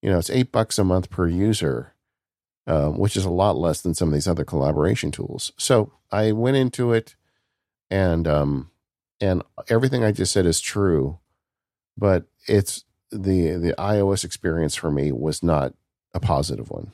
you 0.00 0.10
know, 0.10 0.18
it's 0.18 0.30
eight 0.30 0.52
bucks 0.52 0.78
a 0.78 0.84
month 0.84 1.10
per 1.10 1.28
user. 1.28 1.92
Um, 2.68 2.98
which 2.98 3.16
is 3.16 3.24
a 3.24 3.30
lot 3.30 3.56
less 3.56 3.80
than 3.80 3.94
some 3.94 4.08
of 4.08 4.14
these 4.14 4.26
other 4.26 4.44
collaboration 4.44 5.12
tools. 5.12 5.52
So 5.56 5.92
I 6.10 6.32
went 6.32 6.56
into 6.56 6.92
it 6.92 7.14
and 7.92 8.26
um, 8.26 8.72
and 9.20 9.42
everything 9.68 10.04
I 10.04 10.12
just 10.12 10.32
said 10.32 10.46
is 10.46 10.60
true, 10.60 11.18
but 11.96 12.24
it's 12.46 12.84
the 13.10 13.52
the 13.52 13.74
iOS 13.78 14.24
experience 14.24 14.74
for 14.74 14.90
me 14.90 15.12
was 15.12 15.42
not 15.42 15.74
a 16.14 16.20
positive 16.20 16.70
one. 16.70 16.92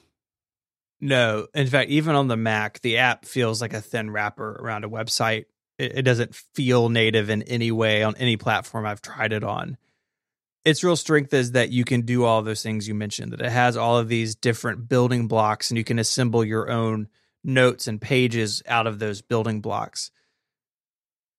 No, 1.01 1.49
in 1.55 1.66
fact, 1.66 1.90
even 1.90 2.15
on 2.15 2.28
the 2.28 2.36
Mac, 2.36 2.81
the 2.81 2.99
app 2.99 3.24
feels 3.24 3.61
like 3.61 3.73
a 3.73 3.81
thin 3.81 4.11
wrapper 4.11 4.53
around 4.53 4.85
a 4.85 4.89
website. 4.89 5.47
It, 5.78 5.99
it 5.99 6.03
doesn't 6.03 6.35
feel 6.55 6.89
native 6.89 7.28
in 7.28 7.43
any 7.43 7.73
way 7.73 8.05
on 8.05 8.15
any 8.16 8.36
platform 8.36 8.86
I've 8.86 9.03
tried 9.03 9.32
it 9.32 9.43
on. 9.43 9.78
Its 10.65 10.85
real 10.85 10.94
strength 10.94 11.35
is 11.35 11.53
that 11.53 11.70
you 11.70 11.85
can 11.85 12.03
do 12.03 12.24
all 12.24 12.43
those 12.43 12.62
things 12.62 12.86
you 12.86 12.94
mentioned. 12.94 13.32
That 13.32 13.40
it 13.40 13.51
has 13.51 13.77
all 13.77 13.99
of 13.99 14.07
these 14.07 14.36
different 14.36 14.89
building 14.89 15.27
blocks, 15.27 15.70
and 15.70 15.78
you 15.78 15.82
can 15.82 15.99
assemble 15.99 16.44
your 16.44 16.70
own 16.70 17.09
notes 17.43 17.89
and 17.89 18.01
pages 18.01 18.62
out 18.69 18.86
of 18.86 19.01
those 19.01 19.23
building 19.23 19.61
blocks 19.61 20.12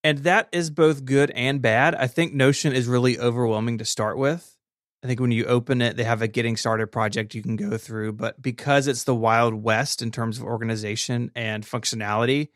and 0.03 0.19
that 0.19 0.49
is 0.51 0.69
both 0.69 1.05
good 1.05 1.31
and 1.31 1.61
bad. 1.61 1.95
I 1.95 2.07
think 2.07 2.33
Notion 2.33 2.73
is 2.73 2.87
really 2.87 3.19
overwhelming 3.19 3.77
to 3.77 3.85
start 3.85 4.17
with. 4.17 4.57
I 5.03 5.07
think 5.07 5.19
when 5.19 5.31
you 5.31 5.45
open 5.45 5.81
it, 5.81 5.97
they 5.97 6.03
have 6.03 6.21
a 6.21 6.27
getting 6.27 6.55
started 6.55 6.87
project 6.87 7.35
you 7.35 7.41
can 7.41 7.57
go 7.57 7.77
through, 7.77 8.13
but 8.13 8.41
because 8.41 8.87
it's 8.87 9.03
the 9.03 9.15
Wild 9.15 9.53
West 9.53 10.01
in 10.01 10.11
terms 10.11 10.37
of 10.37 10.45
organization 10.45 11.29
and 11.35 11.65
functionality, 11.65 12.49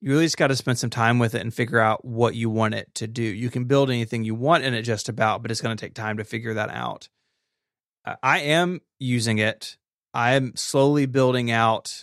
you 0.00 0.10
really 0.10 0.24
just 0.24 0.36
got 0.36 0.48
to 0.48 0.56
spend 0.56 0.78
some 0.78 0.90
time 0.90 1.18
with 1.18 1.34
it 1.34 1.42
and 1.42 1.54
figure 1.54 1.78
out 1.78 2.04
what 2.04 2.34
you 2.34 2.50
want 2.50 2.74
it 2.74 2.92
to 2.96 3.06
do. 3.06 3.22
You 3.22 3.50
can 3.50 3.66
build 3.66 3.90
anything 3.90 4.24
you 4.24 4.34
want 4.34 4.64
in 4.64 4.74
it 4.74 4.82
just 4.82 5.08
about, 5.08 5.42
but 5.42 5.50
it's 5.50 5.60
going 5.60 5.76
to 5.76 5.80
take 5.80 5.94
time 5.94 6.16
to 6.16 6.24
figure 6.24 6.54
that 6.54 6.70
out. 6.70 7.08
I 8.22 8.40
am 8.40 8.80
using 8.98 9.38
it. 9.38 9.76
I 10.12 10.32
am 10.32 10.56
slowly 10.56 11.06
building 11.06 11.50
out 11.50 12.02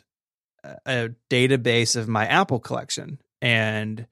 a 0.86 1.10
database 1.30 1.96
of 1.96 2.08
my 2.08 2.26
Apple 2.26 2.60
collection 2.60 3.20
and 3.42 4.08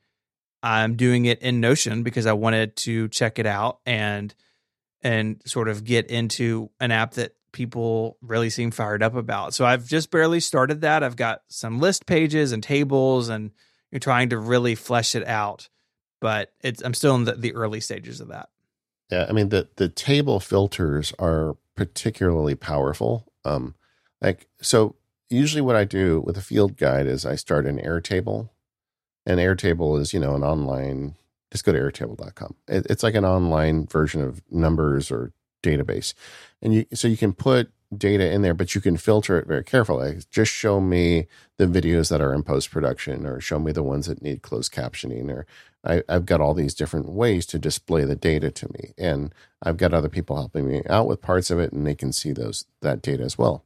I'm 0.66 0.96
doing 0.96 1.26
it 1.26 1.44
in 1.44 1.60
Notion 1.60 2.02
because 2.02 2.26
I 2.26 2.34
wanted 2.34 2.76
to 2.78 3.08
check 3.10 3.38
it 3.38 3.46
out 3.46 3.82
and 3.86 4.34
and 5.04 5.40
sort 5.46 5.70
of 5.70 5.84
get 5.84 6.08
into 6.08 6.72
an 6.80 6.90
app 6.90 7.14
that 7.14 7.36
people 7.52 8.18
really 8.24 8.50
seem 8.50 8.72
fired 8.72 9.04
up 9.04 9.14
about. 9.14 9.54
So 9.54 9.64
I've 9.64 9.88
just 9.88 10.10
barely 10.10 10.40
started 10.40 10.82
that. 10.82 11.04
I've 11.04 11.16
got 11.16 11.44
some 11.50 11.80
list 11.80 12.08
pages 12.08 12.52
and 12.52 12.64
tables 12.64 13.30
and 13.30 13.52
you're 13.92 14.00
trying 14.00 14.30
to 14.30 14.40
really 14.40 14.74
flesh 14.74 15.14
it 15.14 15.26
out, 15.28 15.70
but 16.20 16.52
it's 16.62 16.82
I'm 16.82 16.96
still 16.96 17.14
in 17.14 17.26
the, 17.26 17.34
the 17.34 17.54
early 17.54 17.80
stages 17.80 18.20
of 18.20 18.30
that. 18.30 18.50
Yeah, 19.12 19.28
I 19.30 19.34
mean 19.34 19.50
the 19.50 19.70
the 19.76 19.88
table 19.88 20.40
filters 20.40 21.14
are 21.20 21.58
particularly 21.76 22.56
powerful. 22.56 23.32
Um 23.46 23.76
like 24.20 24.48
so 24.62 24.96
usually 25.30 25.62
what 25.62 25.76
I 25.76 25.84
do 25.84 26.24
with 26.26 26.38
a 26.38 26.42
field 26.42 26.76
guide 26.76 27.06
is 27.06 27.24
I 27.24 27.36
start 27.36 27.68
an 27.68 27.78
Airtable 27.78 28.50
and 29.26 29.40
Airtable 29.40 30.00
is, 30.00 30.14
you 30.14 30.20
know, 30.20 30.36
an 30.36 30.44
online, 30.44 31.16
just 31.52 31.66
go 31.66 31.72
to 31.72 31.80
airtable.com. 31.80 32.56
It, 32.68 32.86
it's 32.90 33.04
like 33.04 33.16
an 33.16 33.26
online 33.26 33.88
version 33.88 34.22
of 34.22 34.42
numbers 34.52 35.12
or 35.12 35.32
database. 35.64 36.14
And 36.62 36.74
you, 36.74 36.86
so 36.94 37.08
you 37.08 37.18
can 37.18 37.34
put 37.34 37.72
data 37.96 38.32
in 38.32 38.42
there, 38.42 38.54
but 38.54 38.76
you 38.76 38.82
can 38.82 38.98
filter 38.98 39.38
it 39.38 39.48
very 39.48 39.64
carefully. 39.64 40.20
Just 40.30 40.52
show 40.52 40.80
me 40.80 41.28
the 41.58 41.66
videos 41.66 42.10
that 42.10 42.22
are 42.22 42.34
in 42.34 42.44
post 42.44 42.72
production 42.72 43.26
or 43.26 43.40
show 43.40 43.60
me 43.60 43.72
the 43.72 43.84
ones 43.84 44.08
that 44.08 44.22
need 44.22 44.42
closed 44.42 44.74
captioning 44.74 45.30
or 45.30 45.46
I, 45.84 46.04
have 46.10 46.26
got 46.26 46.42
all 46.42 46.54
these 46.54 46.74
different 46.74 47.10
ways 47.10 47.46
to 47.48 47.60
display 47.60 48.06
the 48.06 48.16
data 48.16 48.50
to 48.52 48.68
me. 48.74 48.94
And 48.98 49.34
I've 49.62 49.78
got 49.78 49.94
other 49.94 50.10
people 50.10 50.36
helping 50.36 50.68
me 50.68 50.82
out 50.90 51.08
with 51.08 51.22
parts 51.22 51.52
of 51.52 51.60
it 51.60 51.72
and 51.72 51.86
they 51.86 51.96
can 51.96 52.12
see 52.12 52.32
those, 52.32 52.66
that 52.82 53.02
data 53.02 53.24
as 53.24 53.38
well. 53.38 53.64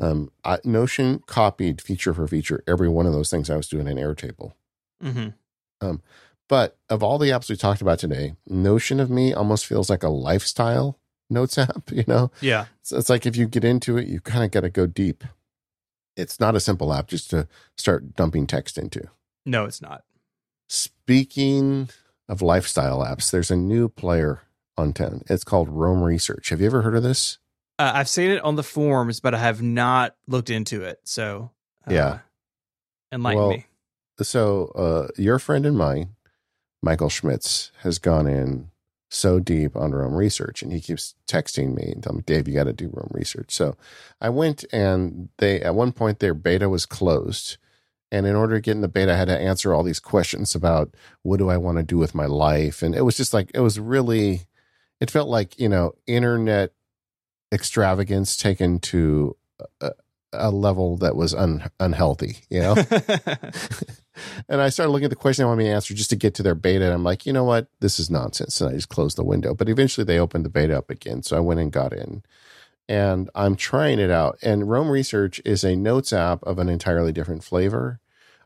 Um, 0.00 0.32
Notion 0.64 1.22
copied 1.26 1.80
feature 1.80 2.14
for 2.14 2.26
feature 2.26 2.64
every 2.66 2.88
one 2.88 3.06
of 3.06 3.12
those 3.12 3.30
things 3.30 3.50
I 3.50 3.56
was 3.56 3.68
doing 3.68 3.86
in 3.86 3.98
Airtable. 3.98 4.52
Mm-hmm. 5.02 5.28
Um, 5.80 6.02
but 6.48 6.76
of 6.90 7.02
all 7.02 7.18
the 7.18 7.30
apps 7.30 7.48
we 7.48 7.56
talked 7.56 7.80
about 7.80 7.98
today, 7.98 8.34
Notion 8.46 9.00
of 9.00 9.10
Me 9.10 9.32
almost 9.32 9.66
feels 9.66 9.88
like 9.88 10.02
a 10.02 10.08
lifestyle 10.08 10.98
notes 11.30 11.56
app. 11.58 11.90
You 11.90 12.04
know, 12.06 12.30
yeah. 12.40 12.66
So 12.82 12.98
it's 12.98 13.08
like 13.08 13.26
if 13.26 13.36
you 13.36 13.46
get 13.46 13.64
into 13.64 13.96
it, 13.96 14.06
you 14.06 14.20
kind 14.20 14.44
of 14.44 14.50
got 14.50 14.60
to 14.60 14.70
go 14.70 14.86
deep. 14.86 15.24
It's 16.16 16.38
not 16.38 16.54
a 16.54 16.60
simple 16.60 16.92
app 16.92 17.08
just 17.08 17.30
to 17.30 17.48
start 17.76 18.16
dumping 18.16 18.46
text 18.46 18.76
into. 18.76 19.08
No, 19.46 19.64
it's 19.64 19.80
not. 19.80 20.04
Speaking 20.68 21.88
of 22.28 22.42
lifestyle 22.42 22.98
apps, 22.98 23.30
there's 23.30 23.50
a 23.50 23.56
new 23.56 23.88
player 23.88 24.42
on 24.76 24.92
10. 24.92 25.22
It's 25.30 25.44
called 25.44 25.70
Roam 25.70 26.02
Research. 26.02 26.50
Have 26.50 26.60
you 26.60 26.66
ever 26.66 26.82
heard 26.82 26.96
of 26.96 27.02
this? 27.02 27.38
Uh, 27.78 27.92
I've 27.94 28.10
seen 28.10 28.30
it 28.30 28.44
on 28.44 28.56
the 28.56 28.62
forums, 28.62 29.20
but 29.20 29.34
I 29.34 29.38
have 29.38 29.62
not 29.62 30.14
looked 30.28 30.50
into 30.50 30.82
it. 30.82 31.00
So, 31.04 31.50
uh, 31.88 31.94
yeah. 31.94 32.18
Enlighten 33.10 33.40
well, 33.40 33.50
me 33.50 33.66
so 34.22 34.66
uh, 34.74 35.08
your 35.16 35.38
friend 35.38 35.66
and 35.66 35.76
mine, 35.76 36.10
Michael 36.82 37.08
Schmitz, 37.08 37.72
has 37.82 37.98
gone 37.98 38.26
in, 38.26 38.70
so 39.10 39.38
deep 39.38 39.76
on 39.76 39.92
Roam 39.92 40.14
research. 40.14 40.62
And 40.62 40.72
he 40.72 40.80
keeps 40.80 41.14
texting 41.28 41.74
me 41.74 41.92
and 41.92 42.02
telling 42.02 42.18
me, 42.18 42.24
Dave, 42.24 42.48
you 42.48 42.54
got 42.54 42.64
to 42.64 42.72
do 42.72 42.90
Roam 42.92 43.10
research. 43.12 43.50
So 43.50 43.76
I 44.20 44.30
went 44.30 44.64
and 44.72 45.28
they, 45.36 45.60
at 45.60 45.74
one 45.74 45.92
point, 45.92 46.18
their 46.18 46.34
beta 46.34 46.68
was 46.68 46.86
closed. 46.86 47.58
And 48.10 48.26
in 48.26 48.34
order 48.34 48.54
to 48.54 48.60
get 48.60 48.72
in 48.72 48.80
the 48.80 48.88
beta, 48.88 49.12
I 49.12 49.16
had 49.16 49.28
to 49.28 49.38
answer 49.38 49.72
all 49.72 49.82
these 49.82 50.00
questions 50.00 50.54
about 50.54 50.94
what 51.22 51.38
do 51.38 51.50
I 51.50 51.58
want 51.58 51.78
to 51.78 51.82
do 51.82 51.98
with 51.98 52.14
my 52.14 52.26
life. 52.26 52.82
And 52.82 52.94
it 52.94 53.02
was 53.02 53.16
just 53.16 53.34
like, 53.34 53.50
it 53.54 53.60
was 53.60 53.78
really, 53.78 54.42
it 55.00 55.10
felt 55.10 55.28
like, 55.28 55.58
you 55.58 55.68
know, 55.68 55.94
internet 56.06 56.72
extravagance 57.52 58.36
taken 58.36 58.80
to 58.80 59.36
a 60.32 60.50
level 60.50 60.96
that 60.98 61.16
was 61.16 61.34
un, 61.34 61.70
unhealthy, 61.80 62.38
you 62.48 62.60
know? 62.60 62.74
and 64.48 64.60
I 64.60 64.68
started 64.68 64.92
looking 64.92 65.04
at 65.04 65.10
the 65.10 65.16
question 65.16 65.42
they 65.42 65.46
wanted 65.46 65.64
me 65.64 65.68
to 65.68 65.74
answer 65.74 65.94
just 65.94 66.10
to 66.10 66.16
get 66.16 66.34
to 66.34 66.42
their 66.42 66.54
beta. 66.54 66.84
And 66.84 66.94
I'm 66.94 67.04
like, 67.04 67.26
you 67.26 67.32
know 67.32 67.44
what? 67.44 67.68
This 67.80 67.98
is 67.98 68.10
nonsense. 68.10 68.60
And 68.60 68.70
I 68.70 68.74
just 68.74 68.88
closed 68.88 69.16
the 69.16 69.24
window. 69.24 69.54
But 69.54 69.68
eventually 69.68 70.04
they 70.04 70.18
opened 70.18 70.44
the 70.44 70.50
beta 70.50 70.76
up 70.76 70.90
again. 70.90 71.22
So 71.22 71.36
I 71.36 71.40
went 71.40 71.60
and 71.60 71.72
got 71.72 71.92
in. 71.92 72.22
And 72.88 73.30
I'm 73.34 73.56
trying 73.56 73.98
it 73.98 74.10
out. 74.10 74.38
And 74.42 74.68
Roam 74.68 74.90
Research 74.90 75.40
is 75.44 75.64
a 75.64 75.76
notes 75.76 76.12
app 76.12 76.42
of 76.42 76.58
an 76.58 76.68
entirely 76.68 77.12
different 77.12 77.44
flavor. 77.44 78.00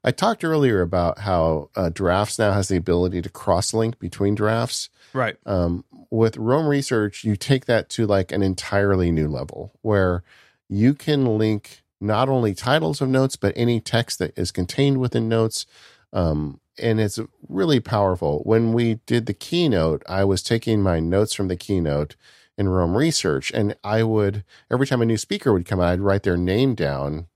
I 0.05 0.13
talked 0.13 0.45
earlier 0.45 0.83
about 0.83 1.21
how 1.21 1.71
uh, 1.75 1.89
Drafts 1.89 2.39
now 2.39 2.53
has 2.53 2.69
the 2.69 2.77
ability 2.77 3.23
to 3.23 3.29
cross 3.29 3.75
link 3.75 3.99
between 3.99 4.37
drafts. 4.37 4.89
Right. 5.13 5.37
Um, 5.47 5.85
with 6.11 6.37
Roam 6.37 6.67
Research, 6.69 7.25
you 7.25 7.35
take 7.35 7.65
that 7.65 7.89
to 7.91 8.07
like 8.07 8.31
an 8.31 8.43
entirely 8.43 9.11
new 9.11 9.27
level 9.27 9.73
where 9.83 10.23
you 10.69 10.95
can 10.95 11.39
link 11.39 11.83
not 12.01 12.29
only 12.29 12.55
titles 12.55 13.01
of 13.01 13.09
notes, 13.09 13.37
but 13.37 13.55
any 13.57 13.81
text 13.81 14.19
that 14.19 14.37
is 14.39 14.51
contained 14.51 14.99
within 14.99 15.29
notes. 15.29 15.67
Um, 16.13 16.61
and 16.79 17.01
it's 17.01 17.19
really 17.49 17.81
powerful. 17.81 18.41
When 18.45 18.73
we 18.73 19.01
did 19.07 19.27
the 19.27 19.35
keynote, 19.35 20.03
I 20.09 20.25
was 20.25 20.43
taking 20.43 20.83
my 20.83 21.01
notes 21.01 21.33
from 21.33 21.49
the 21.49 21.57
keynote 21.57 22.17
in 22.59 22.69
Roam 22.69 22.97
Research, 22.97 23.51
and 23.53 23.77
I 23.85 24.03
would, 24.03 24.45
every 24.71 24.87
time 24.87 25.03
a 25.03 25.07
new 25.07 25.17
speaker 25.17 25.53
would 25.53 25.67
come 25.67 25.81
out, 25.81 25.93
I'd 25.93 26.01
write 26.01 26.23
their 26.23 26.37
name 26.37 26.75
down. 26.75 27.27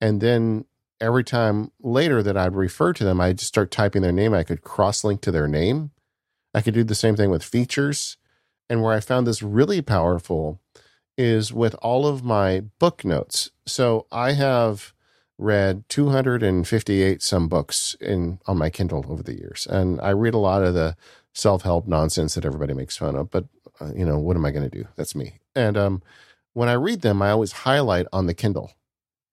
And 0.00 0.20
then 0.20 0.66
every 1.00 1.24
time 1.24 1.72
later 1.80 2.22
that 2.22 2.36
I'd 2.36 2.54
refer 2.54 2.92
to 2.92 3.04
them, 3.04 3.20
I'd 3.20 3.38
just 3.38 3.48
start 3.48 3.70
typing 3.70 4.02
their 4.02 4.12
name. 4.12 4.34
I 4.34 4.44
could 4.44 4.62
cross 4.62 5.04
link 5.04 5.20
to 5.22 5.32
their 5.32 5.48
name. 5.48 5.90
I 6.54 6.60
could 6.60 6.74
do 6.74 6.84
the 6.84 6.94
same 6.94 7.16
thing 7.16 7.30
with 7.30 7.42
features. 7.42 8.16
And 8.68 8.82
where 8.82 8.94
I 8.94 9.00
found 9.00 9.26
this 9.26 9.42
really 9.42 9.80
powerful 9.80 10.60
is 11.16 11.52
with 11.52 11.74
all 11.76 12.06
of 12.06 12.24
my 12.24 12.60
book 12.78 13.04
notes. 13.04 13.50
So 13.66 14.06
I 14.12 14.32
have 14.32 14.92
read 15.38 15.84
258 15.88 17.22
some 17.22 17.48
books 17.48 17.96
in 18.00 18.38
on 18.46 18.58
my 18.58 18.70
Kindle 18.70 19.04
over 19.08 19.22
the 19.22 19.36
years, 19.36 19.66
and 19.68 20.00
I 20.00 20.10
read 20.10 20.34
a 20.34 20.38
lot 20.38 20.62
of 20.62 20.74
the 20.74 20.96
self 21.34 21.62
help 21.62 21.86
nonsense 21.86 22.34
that 22.34 22.44
everybody 22.44 22.74
makes 22.74 22.96
fun 22.96 23.16
of. 23.16 23.30
But 23.30 23.46
uh, 23.80 23.92
you 23.94 24.04
know, 24.04 24.18
what 24.18 24.36
am 24.36 24.44
I 24.44 24.50
going 24.50 24.68
to 24.68 24.78
do? 24.78 24.88
That's 24.96 25.14
me. 25.14 25.38
And 25.54 25.76
um, 25.76 26.02
when 26.54 26.68
I 26.68 26.74
read 26.74 27.02
them, 27.02 27.20
I 27.20 27.30
always 27.30 27.52
highlight 27.52 28.06
on 28.12 28.26
the 28.26 28.34
Kindle. 28.34 28.72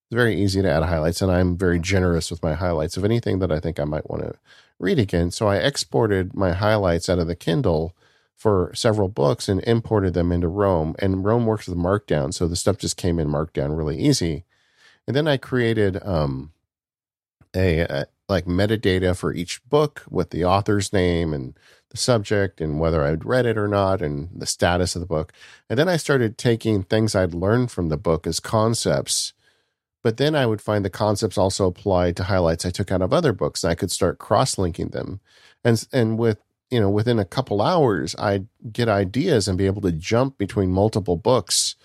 It's 0.09 0.15
very 0.15 0.41
easy 0.41 0.61
to 0.61 0.69
add 0.69 0.83
highlights, 0.83 1.21
and 1.21 1.31
I'm 1.31 1.57
very 1.57 1.79
generous 1.79 2.29
with 2.29 2.43
my 2.43 2.53
highlights 2.53 2.97
of 2.97 3.05
anything 3.05 3.39
that 3.39 3.51
I 3.51 3.59
think 3.59 3.79
I 3.79 3.85
might 3.85 4.09
want 4.09 4.23
to 4.23 4.35
read 4.79 4.99
again. 4.99 5.31
So 5.31 5.47
I 5.47 5.57
exported 5.57 6.33
my 6.35 6.51
highlights 6.51 7.07
out 7.07 7.19
of 7.19 7.27
the 7.27 7.35
Kindle 7.35 7.95
for 8.43 8.73
several 8.75 9.07
books 9.07 9.47
and 9.47 9.63
imported 9.63 10.13
them 10.13 10.29
into 10.29 10.49
Roam. 10.49 10.97
And 10.99 11.23
Roam 11.23 11.45
works 11.45 11.65
with 11.65 11.77
Markdown, 11.77 12.33
so 12.33 12.45
the 12.45 12.57
stuff 12.57 12.77
just 12.77 12.97
came 12.97 13.17
in 13.17 13.29
Markdown 13.29 13.77
really 13.77 13.97
easy. 13.97 14.43
And 15.07 15.15
then 15.15 15.29
I 15.29 15.37
created 15.37 15.97
um, 16.05 16.51
a, 17.55 17.79
a 17.79 18.05
like 18.27 18.43
metadata 18.43 19.15
for 19.17 19.33
each 19.33 19.63
book 19.69 20.03
with 20.09 20.31
the 20.31 20.43
author's 20.43 20.91
name 20.91 21.33
and 21.33 21.57
the 21.91 21.95
subject 21.95 22.59
and 22.59 22.81
whether 22.81 23.05
I'd 23.05 23.23
read 23.23 23.45
it 23.45 23.57
or 23.57 23.69
not 23.69 24.01
and 24.01 24.27
the 24.35 24.45
status 24.45 24.93
of 24.93 24.99
the 24.99 25.05
book. 25.05 25.31
And 25.69 25.79
then 25.79 25.87
I 25.87 25.95
started 25.95 26.37
taking 26.37 26.83
things 26.83 27.15
I'd 27.15 27.33
learned 27.33 27.71
from 27.71 27.87
the 27.87 27.97
book 27.97 28.27
as 28.27 28.41
concepts. 28.41 29.31
But 30.03 30.17
then 30.17 30.35
I 30.35 30.45
would 30.45 30.59
find 30.59 30.83
the 30.83 30.89
concepts 30.89 31.37
also 31.37 31.65
applied 31.65 32.17
to 32.17 32.25
highlights 32.25 32.65
I 32.65 32.71
took 32.71 32.91
out 32.91 33.01
of 33.01 33.13
other 33.13 33.31
books 33.31 33.63
and 33.63 33.71
I 33.71 33.75
could 33.75 33.91
start 33.91 34.19
cross 34.19 34.57
linking 34.57 34.89
them. 34.89 35.21
And 35.63 35.81
and 35.93 36.19
with 36.19 36.39
you 36.73 36.81
know, 36.81 36.89
within 36.89 37.19
a 37.19 37.25
couple 37.25 37.61
hours, 37.61 38.15
I'd 38.17 38.47
get 38.71 38.89
ideas 38.89 39.47
and 39.47 39.59
be 39.59 39.67
able 39.67 39.81
to 39.83 39.91
jump 39.91 40.39
between 40.39 40.71
multiple 40.71 41.17
books 41.17 41.75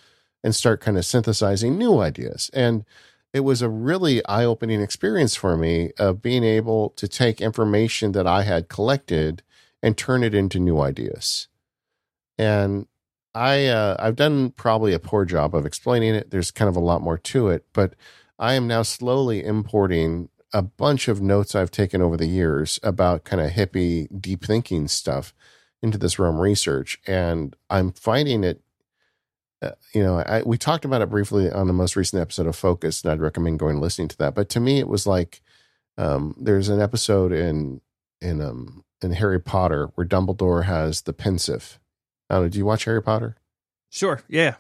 and 0.43 0.55
start 0.55 0.81
kind 0.81 0.97
of 0.97 1.05
synthesizing 1.05 1.77
new 1.77 1.99
ideas. 1.99 2.51
And 2.55 2.87
it 3.35 3.41
was 3.41 3.61
a 3.61 3.69
really 3.69 4.25
eye 4.25 4.47
opening 4.47 4.81
experience 4.81 5.35
for 5.35 5.59
me 5.59 5.93
of 5.99 6.23
being 6.23 6.43
able 6.43 6.89
to 6.97 7.07
take 7.07 7.43
information 7.43 8.13
that 8.13 8.27
I 8.27 8.45
had 8.45 8.71
collected 8.71 9.43
and 9.83 9.95
turn 9.95 10.25
it 10.25 10.35
into 10.35 10.59
new 10.59 10.81
ideas. 10.81 11.49
And 12.39 12.87
I, 13.35 13.67
uh, 13.67 13.97
I've 13.99 14.17
done 14.17 14.53
probably 14.53 14.95
a 14.95 14.99
poor 14.99 15.27
job 15.27 15.55
of 15.55 15.67
explaining 15.67 16.15
it. 16.15 16.31
There's 16.31 16.51
kind 16.51 16.71
of 16.71 16.77
a 16.77 16.81
lot 16.81 17.03
more 17.03 17.19
to 17.19 17.49
it, 17.49 17.67
but 17.75 17.93
I 18.39 18.55
am 18.55 18.67
now 18.67 18.85
slowly 18.85 19.45
importing 19.45 20.31
a 20.53 20.63
bunch 20.63 21.09
of 21.09 21.21
notes 21.21 21.55
I've 21.55 21.71
taken 21.71 22.01
over 22.01 22.17
the 22.17 22.27
years 22.27 22.79
about 22.83 23.25
kind 23.25 23.43
of 23.43 23.53
hippie, 23.53 24.09
deep 24.21 24.45
thinking 24.45 24.89
stuff 24.89 25.35
into 25.83 25.99
this 25.99 26.19
Roam 26.19 26.39
research. 26.39 26.99
And 27.07 27.55
I'm 27.69 27.93
finding 27.93 28.45
it, 28.45 28.63
uh, 29.61 29.73
you 29.93 30.03
know, 30.03 30.19
I, 30.19 30.43
we 30.43 30.57
talked 30.57 30.85
about 30.85 31.03
it 31.03 31.11
briefly 31.11 31.51
on 31.51 31.67
the 31.67 31.73
most 31.73 31.97
recent 31.97 32.23
episode 32.23 32.47
of 32.47 32.57
Focus, 32.57 33.03
and 33.03 33.13
I'd 33.13 33.21
recommend 33.21 33.59
going 33.59 33.75
and 33.75 33.81
listening 33.81 34.09
to 34.09 34.19
that. 34.19 34.35
But 34.35 34.49
to 34.51 34.61
me, 34.61 34.79
it 34.79 34.89
was 34.89 35.07
like 35.07 35.41
um, 35.97 36.35
there's 36.41 36.69
an 36.69 36.81
episode 36.81 37.33
in, 37.33 37.81
in, 38.21 38.41
um, 38.41 38.85
in 39.03 39.13
Harry 39.13 39.41
Potter 39.41 39.91
where 39.95 40.07
Dumbledore 40.07 40.65
has 40.65 41.03
the 41.03 41.13
Pensieve. 41.13 41.79
I 42.31 42.35
don't 42.35 42.45
know, 42.45 42.49
do 42.49 42.59
you 42.59 42.67
watch 42.67 42.85
Harry 42.85 43.03
Potter? 43.03 43.37
Sure. 43.91 44.21
Yeah. 44.29 44.57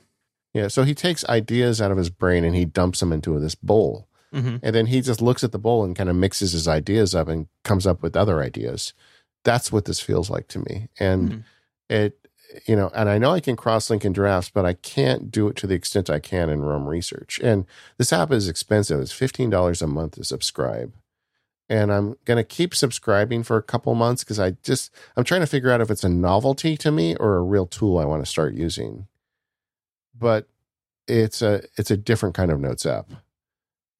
Yeah. 0.54 0.68
So 0.68 0.84
he 0.84 0.94
takes 0.94 1.24
ideas 1.28 1.80
out 1.80 1.90
of 1.90 1.98
his 1.98 2.10
brain 2.10 2.44
and 2.44 2.56
he 2.56 2.64
dumps 2.64 3.00
them 3.00 3.12
into 3.12 3.38
this 3.38 3.54
bowl 3.54 4.07
Mm-hmm. 4.34 4.56
And 4.62 4.74
then 4.74 4.86
he 4.86 5.00
just 5.00 5.22
looks 5.22 5.42
at 5.42 5.52
the 5.52 5.58
bowl 5.58 5.84
and 5.84 5.96
kind 5.96 6.10
of 6.10 6.16
mixes 6.16 6.52
his 6.52 6.68
ideas 6.68 7.14
up 7.14 7.28
and 7.28 7.48
comes 7.64 7.86
up 7.86 8.02
with 8.02 8.16
other 8.16 8.42
ideas. 8.42 8.92
That's 9.44 9.72
what 9.72 9.86
this 9.86 10.00
feels 10.00 10.28
like 10.28 10.48
to 10.48 10.58
me. 10.58 10.88
And 10.98 11.28
mm-hmm. 11.30 11.40
it, 11.88 12.28
you 12.66 12.76
know, 12.76 12.90
and 12.94 13.08
I 13.08 13.18
know 13.18 13.32
I 13.32 13.40
can 13.40 13.56
cross 13.56 13.90
link 13.90 14.04
in 14.04 14.12
drafts, 14.12 14.50
but 14.50 14.64
I 14.64 14.74
can't 14.74 15.30
do 15.30 15.48
it 15.48 15.56
to 15.56 15.66
the 15.66 15.74
extent 15.74 16.10
I 16.10 16.18
can 16.18 16.50
in 16.50 16.62
Roam 16.62 16.86
Research. 16.86 17.40
And 17.42 17.66
this 17.96 18.12
app 18.12 18.32
is 18.32 18.48
expensive. 18.48 19.00
It's 19.00 19.12
$15 19.12 19.82
a 19.82 19.86
month 19.86 20.14
to 20.14 20.24
subscribe. 20.24 20.92
And 21.70 21.92
I'm 21.92 22.16
going 22.24 22.38
to 22.38 22.44
keep 22.44 22.74
subscribing 22.74 23.42
for 23.42 23.58
a 23.58 23.62
couple 23.62 23.94
months 23.94 24.24
because 24.24 24.40
I 24.40 24.52
just, 24.62 24.90
I'm 25.16 25.24
trying 25.24 25.42
to 25.42 25.46
figure 25.46 25.70
out 25.70 25.82
if 25.82 25.90
it's 25.90 26.04
a 26.04 26.08
novelty 26.08 26.78
to 26.78 26.90
me 26.90 27.14
or 27.16 27.36
a 27.36 27.42
real 27.42 27.66
tool 27.66 27.98
I 27.98 28.06
want 28.06 28.24
to 28.24 28.30
start 28.30 28.54
using. 28.54 29.06
But 30.18 30.48
it's 31.06 31.42
a, 31.42 31.62
it's 31.76 31.90
a 31.90 31.96
different 31.96 32.34
kind 32.34 32.50
of 32.50 32.58
notes 32.58 32.86
app. 32.86 33.10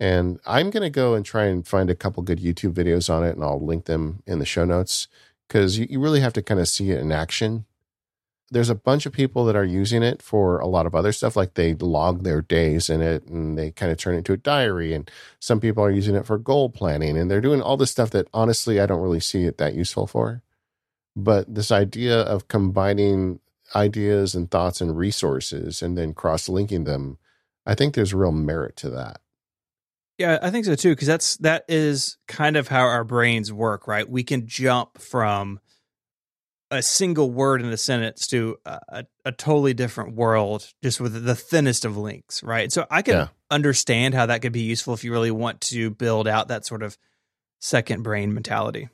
And 0.01 0.39
I'm 0.47 0.71
going 0.71 0.85
to 0.85 0.91
go 0.91 1.15
and 1.15 1.25
try 1.25 1.47
and 1.47 1.67
find 1.67 1.91
a 1.91 1.95
couple 1.95 2.23
good 2.23 2.39
YouTube 2.39 2.73
videos 2.73 3.11
on 3.11 3.25
it, 3.25 3.35
and 3.35 3.43
I'll 3.43 3.65
link 3.65 3.87
them 3.87 4.23
in 4.27 4.39
the 4.39 4.45
show 4.45 4.65
notes 4.65 5.09
because 5.49 5.79
you, 5.79 5.87
you 5.91 6.01
really 6.01 6.21
have 6.21 6.33
to 6.35 6.43
kind 6.43 6.61
of 6.61 6.69
see 6.69 6.91
it 6.91 7.01
in 7.01 7.11
action. 7.11 7.65
There's 8.51 8.71
a 8.71 8.75
bunch 8.75 9.05
of 9.07 9.13
people 9.13 9.45
that 9.45 9.57
are 9.57 9.65
using 9.65 10.03
it 10.03 10.23
for 10.23 10.59
a 10.59 10.67
lot 10.67 10.87
of 10.87 10.95
other 10.95 11.13
stuff, 11.13 11.37
like 11.37 11.55
they 11.55 11.75
log 11.75 12.23
their 12.23 12.41
days 12.41 12.89
in 12.89 13.03
it 13.03 13.27
and 13.27 13.59
they 13.59 13.73
kind 13.73 13.93
of 13.93 13.99
turn 13.99 14.15
it 14.15 14.19
into 14.19 14.33
a 14.33 14.39
diary. 14.39 14.95
And 14.95 15.11
some 15.39 15.61
people 15.61 15.85
are 15.85 15.91
using 15.91 16.15
it 16.15 16.25
for 16.27 16.39
goal 16.39 16.71
planning, 16.71 17.19
and 17.19 17.31
they're 17.31 17.41
doing 17.41 17.61
all 17.61 17.77
this 17.77 17.91
stuff 17.91 18.11
that 18.11 18.29
honestly 18.33 18.81
I 18.81 18.87
don't 18.87 19.03
really 19.03 19.21
see 19.21 19.45
it 19.45 19.59
that 19.59 19.75
useful 19.75 20.07
for. 20.07 20.43
But 21.17 21.53
this 21.53 21.73
idea 21.73 22.21
of 22.21 22.49
combining 22.49 23.41
ideas 23.75 24.35
and 24.35 24.51
thoughts 24.51 24.81
and 24.81 24.97
resources 24.97 25.83
and 25.83 25.99
then 25.99 26.15
cross 26.15 26.49
linking 26.49 26.85
them, 26.85 27.19
I 27.67 27.75
think 27.75 27.95
there's 27.95 28.15
real 28.15 28.33
merit 28.33 28.77
to 28.77 28.91
that. 28.91 29.21
Yeah, 30.19 30.39
I 30.43 30.51
think 30.51 30.65
so 30.65 30.75
too, 30.75 30.91
because 30.91 31.07
that's 31.07 31.37
that 31.39 31.65
is 31.69 32.19
kind 32.27 32.57
of 32.57 32.67
how 32.69 32.83
our 32.83 33.05
brains 33.05 33.53
work, 33.53 33.87
right? 33.87 34.09
We 34.09 34.25
can 34.25 34.49
jump 34.49 34.99
from 34.99 35.61
a 36.71 36.83
single 36.83 37.31
word 37.31 37.63
in 37.63 37.69
a 37.69 37.77
sentence 37.77 38.27
to 38.27 38.59
a, 38.67 39.07
a, 39.25 39.33
totally 39.33 39.73
different 39.73 40.15
world 40.15 40.71
just 40.83 41.01
with 41.01 41.25
the 41.25 41.35
thinnest 41.35 41.85
of 41.87 41.97
links, 41.97 42.43
right? 42.43 42.71
So 42.71 42.87
I 42.91 43.01
can 43.01 43.15
yeah. 43.15 43.29
understand 43.51 44.15
how 44.15 44.27
that 44.27 44.43
could 44.43 44.53
be 44.53 44.61
useful 44.61 44.93
if 44.93 45.03
you 45.03 45.11
really 45.11 45.31
want 45.31 45.63
to 45.63 45.91
build 45.91 46.29
out 46.29 46.49
that 46.49 46.67
sort 46.67 46.83
of 46.83 46.99
second 47.59 48.03
brain 48.03 48.35
mentality. 48.35 48.89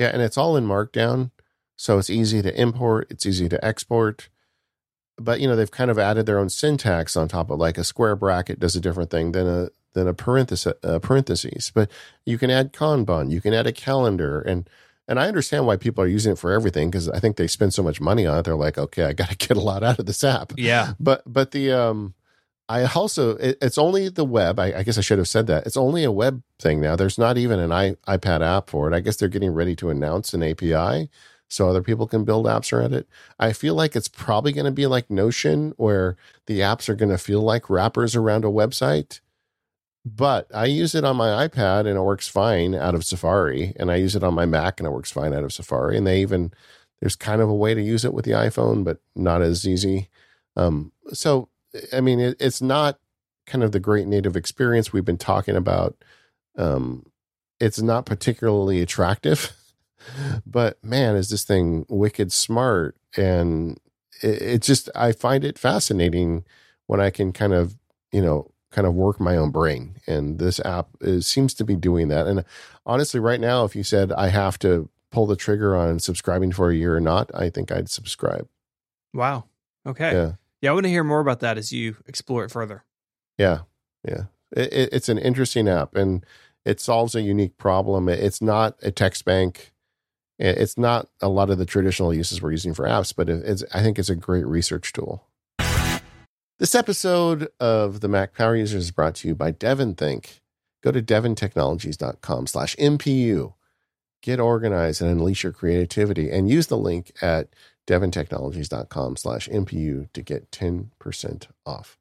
Yeah, 0.00 0.08
and 0.08 0.20
it's 0.20 0.36
all 0.36 0.56
in 0.56 0.66
Markdown, 0.66 1.30
so 1.76 1.98
it's 1.98 2.10
easy 2.10 2.42
to 2.42 2.60
import, 2.60 3.06
it's 3.10 3.26
easy 3.26 3.48
to 3.48 3.64
export. 3.64 4.28
But 5.24 5.40
you 5.40 5.46
know, 5.46 5.56
they've 5.56 5.70
kind 5.70 5.90
of 5.90 5.98
added 5.98 6.26
their 6.26 6.38
own 6.38 6.48
syntax 6.48 7.16
on 7.16 7.28
top 7.28 7.50
of 7.50 7.58
like 7.58 7.78
a 7.78 7.84
square 7.84 8.16
bracket 8.16 8.60
does 8.60 8.76
a 8.76 8.80
different 8.80 9.10
thing 9.10 9.32
than 9.32 9.46
a 9.46 9.68
than 9.94 10.08
a 10.08 10.14
parenthesis, 10.14 10.72
uh, 10.82 10.98
parentheses. 10.98 11.70
But 11.74 11.90
you 12.24 12.38
can 12.38 12.50
add 12.50 12.72
Kanban, 12.72 13.30
you 13.30 13.40
can 13.40 13.54
add 13.54 13.66
a 13.66 13.72
calendar, 13.72 14.40
and 14.40 14.68
and 15.08 15.18
I 15.18 15.28
understand 15.28 15.66
why 15.66 15.76
people 15.76 16.02
are 16.04 16.08
using 16.08 16.32
it 16.32 16.38
for 16.38 16.52
everything 16.52 16.90
because 16.90 17.08
I 17.08 17.18
think 17.18 17.36
they 17.36 17.46
spend 17.46 17.74
so 17.74 17.82
much 17.82 18.00
money 18.00 18.26
on 18.26 18.38
it. 18.38 18.44
They're 18.44 18.54
like, 18.54 18.78
okay, 18.78 19.04
I 19.04 19.12
got 19.12 19.30
to 19.30 19.36
get 19.48 19.56
a 19.56 19.60
lot 19.60 19.82
out 19.82 19.98
of 19.98 20.06
this 20.06 20.24
app. 20.24 20.52
Yeah. 20.56 20.94
But 21.00 21.22
but 21.26 21.50
the 21.50 21.72
um, 21.72 22.14
I 22.68 22.84
also 22.84 23.36
it, 23.36 23.58
it's 23.60 23.78
only 23.78 24.08
the 24.08 24.24
web. 24.24 24.58
I, 24.58 24.72
I, 24.78 24.82
guess 24.82 24.96
I 24.96 25.02
should 25.02 25.18
have 25.18 25.28
said 25.28 25.46
that. 25.48 25.66
It's 25.66 25.76
only 25.76 26.04
a 26.04 26.12
web 26.12 26.42
thing 26.58 26.80
now. 26.80 26.96
There's 26.96 27.18
not 27.18 27.36
even 27.36 27.58
an 27.58 27.72
I, 27.72 27.96
iPad 28.06 28.40
app 28.40 28.70
for 28.70 28.90
it. 28.90 28.94
I 28.94 29.00
guess 29.00 29.16
they're 29.16 29.28
getting 29.28 29.52
ready 29.52 29.76
to 29.76 29.90
announce 29.90 30.32
an 30.32 30.42
API. 30.42 31.10
So 31.52 31.68
other 31.68 31.82
people 31.82 32.06
can 32.06 32.24
build 32.24 32.46
apps 32.46 32.72
around 32.72 32.94
it. 32.94 33.06
I 33.38 33.52
feel 33.52 33.74
like 33.74 33.94
it's 33.94 34.08
probably 34.08 34.52
going 34.52 34.64
to 34.64 34.70
be 34.70 34.86
like 34.86 35.10
Notion, 35.10 35.74
where 35.76 36.16
the 36.46 36.60
apps 36.60 36.88
are 36.88 36.94
going 36.94 37.10
to 37.10 37.18
feel 37.18 37.42
like 37.42 37.68
wrappers 37.68 38.16
around 38.16 38.46
a 38.46 38.48
website. 38.48 39.20
But 40.02 40.48
I 40.54 40.64
use 40.64 40.94
it 40.94 41.04
on 41.04 41.16
my 41.16 41.46
iPad 41.46 41.80
and 41.80 41.98
it 41.98 42.02
works 42.02 42.26
fine 42.26 42.74
out 42.74 42.94
of 42.94 43.04
Safari, 43.04 43.74
and 43.76 43.90
I 43.90 43.96
use 43.96 44.16
it 44.16 44.24
on 44.24 44.32
my 44.32 44.46
Mac 44.46 44.80
and 44.80 44.86
it 44.86 44.92
works 44.92 45.12
fine 45.12 45.34
out 45.34 45.44
of 45.44 45.52
Safari. 45.52 45.98
And 45.98 46.06
they 46.06 46.22
even 46.22 46.52
there's 47.00 47.16
kind 47.16 47.42
of 47.42 47.50
a 47.50 47.54
way 47.54 47.74
to 47.74 47.82
use 47.82 48.04
it 48.06 48.14
with 48.14 48.24
the 48.24 48.30
iPhone, 48.30 48.82
but 48.82 49.00
not 49.14 49.42
as 49.42 49.68
easy. 49.68 50.08
Um, 50.56 50.92
so 51.12 51.50
I 51.92 52.00
mean, 52.00 52.18
it, 52.18 52.36
it's 52.40 52.62
not 52.62 52.98
kind 53.46 53.62
of 53.62 53.72
the 53.72 53.80
great 53.80 54.06
native 54.06 54.36
experience 54.36 54.90
we've 54.90 55.04
been 55.04 55.18
talking 55.18 55.56
about. 55.56 56.02
Um, 56.56 57.04
it's 57.60 57.82
not 57.82 58.06
particularly 58.06 58.80
attractive 58.80 59.52
but 60.46 60.82
man, 60.84 61.16
is 61.16 61.30
this 61.30 61.44
thing 61.44 61.86
wicked 61.88 62.32
smart. 62.32 62.96
And 63.16 63.78
it, 64.22 64.42
it 64.42 64.62
just, 64.62 64.88
I 64.94 65.12
find 65.12 65.44
it 65.44 65.58
fascinating 65.58 66.44
when 66.86 67.00
I 67.00 67.10
can 67.10 67.32
kind 67.32 67.52
of, 67.52 67.76
you 68.10 68.22
know, 68.22 68.50
kind 68.70 68.86
of 68.86 68.94
work 68.94 69.20
my 69.20 69.36
own 69.36 69.50
brain. 69.50 69.96
And 70.06 70.38
this 70.38 70.58
app 70.60 70.88
is, 71.00 71.26
seems 71.26 71.54
to 71.54 71.64
be 71.64 71.76
doing 71.76 72.08
that. 72.08 72.26
And 72.26 72.44
honestly, 72.86 73.20
right 73.20 73.40
now, 73.40 73.64
if 73.64 73.76
you 73.76 73.84
said 73.84 74.12
I 74.12 74.28
have 74.28 74.58
to 74.60 74.88
pull 75.10 75.26
the 75.26 75.36
trigger 75.36 75.76
on 75.76 75.98
subscribing 75.98 76.52
for 76.52 76.70
a 76.70 76.74
year 76.74 76.96
or 76.96 77.00
not, 77.00 77.30
I 77.34 77.50
think 77.50 77.70
I'd 77.70 77.90
subscribe. 77.90 78.48
Wow. 79.12 79.44
Okay. 79.86 80.12
Yeah. 80.12 80.32
Yeah. 80.62 80.70
I 80.70 80.72
want 80.74 80.84
to 80.84 80.90
hear 80.90 81.04
more 81.04 81.20
about 81.20 81.40
that 81.40 81.58
as 81.58 81.72
you 81.72 81.96
explore 82.06 82.44
it 82.44 82.50
further. 82.50 82.84
Yeah. 83.36 83.60
Yeah. 84.08 84.24
It, 84.56 84.72
it, 84.72 84.88
it's 84.92 85.08
an 85.08 85.18
interesting 85.18 85.68
app 85.68 85.94
and 85.94 86.24
it 86.64 86.80
solves 86.80 87.14
a 87.14 87.20
unique 87.20 87.58
problem. 87.58 88.08
It's 88.08 88.40
not 88.40 88.76
a 88.82 88.90
text 88.90 89.24
bank. 89.24 89.71
It's 90.42 90.76
not 90.76 91.08
a 91.20 91.28
lot 91.28 91.50
of 91.50 91.58
the 91.58 91.64
traditional 91.64 92.12
uses 92.12 92.42
we're 92.42 92.50
using 92.50 92.74
for 92.74 92.84
apps, 92.84 93.14
but 93.14 93.28
it's, 93.28 93.62
I 93.72 93.80
think 93.80 93.96
it's 93.96 94.08
a 94.08 94.16
great 94.16 94.44
research 94.44 94.92
tool. 94.92 95.24
This 96.58 96.74
episode 96.74 97.48
of 97.60 98.00
the 98.00 98.08
Mac 98.08 98.34
Power 98.34 98.56
Users 98.56 98.84
is 98.84 98.90
brought 98.90 99.14
to 99.16 99.28
you 99.28 99.36
by 99.36 99.52
DevonThink. 99.52 100.40
Go 100.82 100.90
to 100.90 101.00
devontechnologies.com 101.00 102.48
slash 102.48 102.74
MPU. 102.76 103.54
Get 104.20 104.40
organized 104.40 105.00
and 105.00 105.10
unleash 105.10 105.44
your 105.44 105.52
creativity 105.52 106.28
and 106.30 106.50
use 106.50 106.66
the 106.66 106.76
link 106.76 107.12
at 107.22 107.48
devontechnologies.com 107.86 109.16
slash 109.16 109.48
MPU 109.48 110.12
to 110.12 110.22
get 110.22 110.50
10% 110.50 111.46
off. 111.64 111.98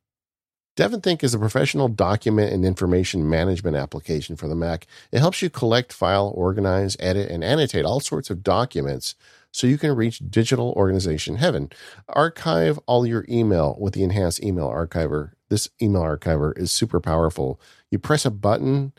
DevonThink 0.77 1.21
is 1.21 1.33
a 1.33 1.39
professional 1.39 1.89
document 1.89 2.53
and 2.53 2.63
information 2.63 3.29
management 3.29 3.75
application 3.75 4.37
for 4.37 4.47
the 4.47 4.55
Mac. 4.55 4.87
It 5.11 5.19
helps 5.19 5.41
you 5.41 5.49
collect, 5.49 5.91
file, 5.91 6.31
organize, 6.33 6.95
edit, 6.99 7.29
and 7.29 7.43
annotate 7.43 7.83
all 7.83 7.99
sorts 7.99 8.29
of 8.29 8.41
documents 8.41 9.15
so 9.51 9.67
you 9.67 9.77
can 9.77 9.93
reach 9.93 10.21
digital 10.29 10.71
organization 10.77 11.35
heaven. 11.35 11.69
Archive 12.07 12.79
all 12.85 13.05
your 13.05 13.25
email 13.27 13.75
with 13.79 13.93
the 13.93 14.03
enhanced 14.03 14.41
email 14.41 14.69
archiver. 14.69 15.31
This 15.49 15.69
email 15.81 16.03
archiver 16.03 16.57
is 16.57 16.71
super 16.71 17.01
powerful. 17.01 17.59
You 17.89 17.99
press 17.99 18.25
a 18.25 18.31
button 18.31 18.93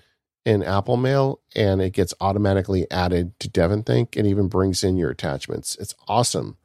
in 0.44 0.62
Apple 0.62 0.98
Mail 0.98 1.40
and 1.56 1.80
it 1.80 1.94
gets 1.94 2.12
automatically 2.20 2.90
added 2.90 3.38
to 3.40 3.48
DevonThink 3.48 4.14
and 4.14 4.26
even 4.26 4.48
brings 4.48 4.84
in 4.84 4.98
your 4.98 5.10
attachments. 5.10 5.76
It's 5.80 5.94
awesome. 6.06 6.58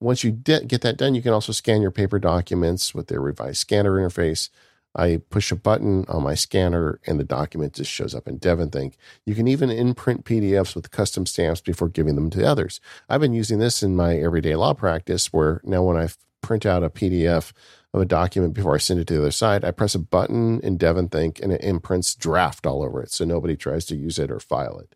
Once 0.00 0.22
you 0.22 0.30
de- 0.30 0.64
get 0.64 0.82
that 0.82 0.96
done, 0.96 1.14
you 1.14 1.22
can 1.22 1.32
also 1.32 1.52
scan 1.52 1.80
your 1.80 1.90
paper 1.90 2.18
documents 2.18 2.94
with 2.94 3.08
their 3.08 3.20
revised 3.20 3.58
scanner 3.58 3.92
interface. 3.92 4.50
I 4.94 5.20
push 5.28 5.52
a 5.52 5.56
button 5.56 6.06
on 6.08 6.22
my 6.22 6.34
scanner 6.34 7.00
and 7.06 7.20
the 7.20 7.24
document 7.24 7.74
just 7.74 7.90
shows 7.90 8.14
up 8.14 8.26
in 8.26 8.38
DevonThink. 8.38 8.94
You 9.26 9.34
can 9.34 9.46
even 9.46 9.70
imprint 9.70 10.24
PDFs 10.24 10.74
with 10.74 10.90
custom 10.90 11.26
stamps 11.26 11.60
before 11.60 11.88
giving 11.88 12.14
them 12.14 12.30
to 12.30 12.46
others. 12.46 12.80
I've 13.08 13.20
been 13.20 13.34
using 13.34 13.58
this 13.58 13.82
in 13.82 13.94
my 13.94 14.16
everyday 14.16 14.56
law 14.56 14.72
practice 14.72 15.32
where 15.32 15.60
now 15.64 15.82
when 15.82 15.98
I 15.98 16.08
print 16.40 16.64
out 16.64 16.82
a 16.82 16.88
PDF 16.88 17.52
of 17.92 18.00
a 18.00 18.06
document 18.06 18.54
before 18.54 18.74
I 18.74 18.78
send 18.78 19.00
it 19.00 19.06
to 19.08 19.14
the 19.14 19.20
other 19.20 19.30
side, 19.30 19.64
I 19.64 19.70
press 19.70 19.94
a 19.94 19.98
button 19.98 20.60
in 20.60 20.78
DevonThink 20.78 21.42
and 21.42 21.52
it 21.52 21.62
imprints 21.62 22.14
draft 22.14 22.66
all 22.66 22.82
over 22.82 23.02
it 23.02 23.12
so 23.12 23.24
nobody 23.24 23.56
tries 23.56 23.84
to 23.86 23.96
use 23.96 24.18
it 24.18 24.30
or 24.30 24.40
file 24.40 24.78
it. 24.78 24.94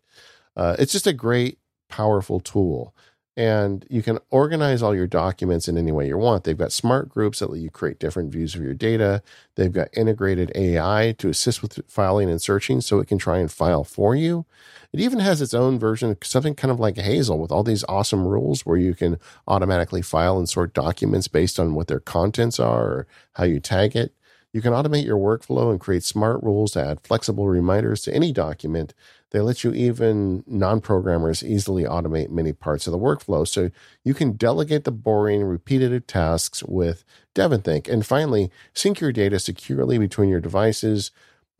Uh, 0.55 0.75
it's 0.79 0.91
just 0.91 1.07
a 1.07 1.13
great, 1.13 1.59
powerful 1.89 2.39
tool 2.39 2.95
and 3.37 3.85
you 3.89 4.03
can 4.03 4.19
organize 4.29 4.81
all 4.81 4.93
your 4.93 5.07
documents 5.07 5.67
in 5.69 5.77
any 5.77 5.91
way 5.91 6.07
you 6.07 6.17
want. 6.17 6.43
They've 6.43 6.57
got 6.57 6.73
smart 6.73 7.07
groups 7.07 7.39
that 7.39 7.49
let 7.49 7.61
you 7.61 7.69
create 7.69 7.99
different 7.99 8.31
views 8.31 8.55
of 8.55 8.61
your 8.61 8.73
data. 8.73 9.23
They've 9.55 9.71
got 9.71 9.87
integrated 9.93 10.51
AI 10.53 11.15
to 11.17 11.29
assist 11.29 11.61
with 11.61 11.79
filing 11.87 12.29
and 12.29 12.41
searching 12.41 12.81
so 12.81 12.99
it 12.99 13.07
can 13.07 13.17
try 13.17 13.37
and 13.37 13.49
file 13.49 13.85
for 13.85 14.15
you. 14.15 14.45
It 14.91 14.99
even 14.99 15.19
has 15.19 15.41
its 15.41 15.53
own 15.53 15.79
version, 15.79 16.17
something 16.21 16.55
kind 16.55 16.71
of 16.71 16.79
like 16.79 16.97
Hazel 16.97 17.39
with 17.39 17.51
all 17.51 17.63
these 17.63 17.85
awesome 17.87 18.27
rules 18.27 18.65
where 18.65 18.77
you 18.77 18.93
can 18.93 19.17
automatically 19.47 20.01
file 20.01 20.37
and 20.37 20.49
sort 20.49 20.73
documents 20.73 21.29
based 21.29 21.57
on 21.57 21.73
what 21.73 21.87
their 21.87 22.01
contents 22.01 22.59
are 22.59 22.83
or 22.83 23.07
how 23.33 23.45
you 23.45 23.61
tag 23.61 23.95
it. 23.95 24.13
You 24.51 24.61
can 24.61 24.73
automate 24.73 25.05
your 25.05 25.17
workflow 25.17 25.71
and 25.71 25.79
create 25.79 26.03
smart 26.03 26.43
rules 26.43 26.73
to 26.73 26.85
add 26.85 26.99
flexible 27.01 27.47
reminders 27.47 28.01
to 28.01 28.13
any 28.13 28.33
document 28.33 28.93
they 29.31 29.39
let 29.39 29.63
you 29.63 29.73
even 29.73 30.43
non 30.45 30.81
programmers 30.81 31.43
easily 31.43 31.83
automate 31.83 32.29
many 32.29 32.53
parts 32.53 32.85
of 32.85 32.91
the 32.91 32.99
workflow. 32.99 33.47
So 33.47 33.71
you 34.03 34.13
can 34.13 34.33
delegate 34.33 34.83
the 34.83 34.91
boring, 34.91 35.43
repetitive 35.43 36.05
tasks 36.05 36.63
with 36.63 37.03
DevonThink. 37.33 37.87
And 37.89 38.05
finally, 38.05 38.51
sync 38.73 38.99
your 38.99 39.11
data 39.11 39.39
securely 39.39 39.97
between 39.97 40.29
your 40.29 40.41
devices 40.41 41.11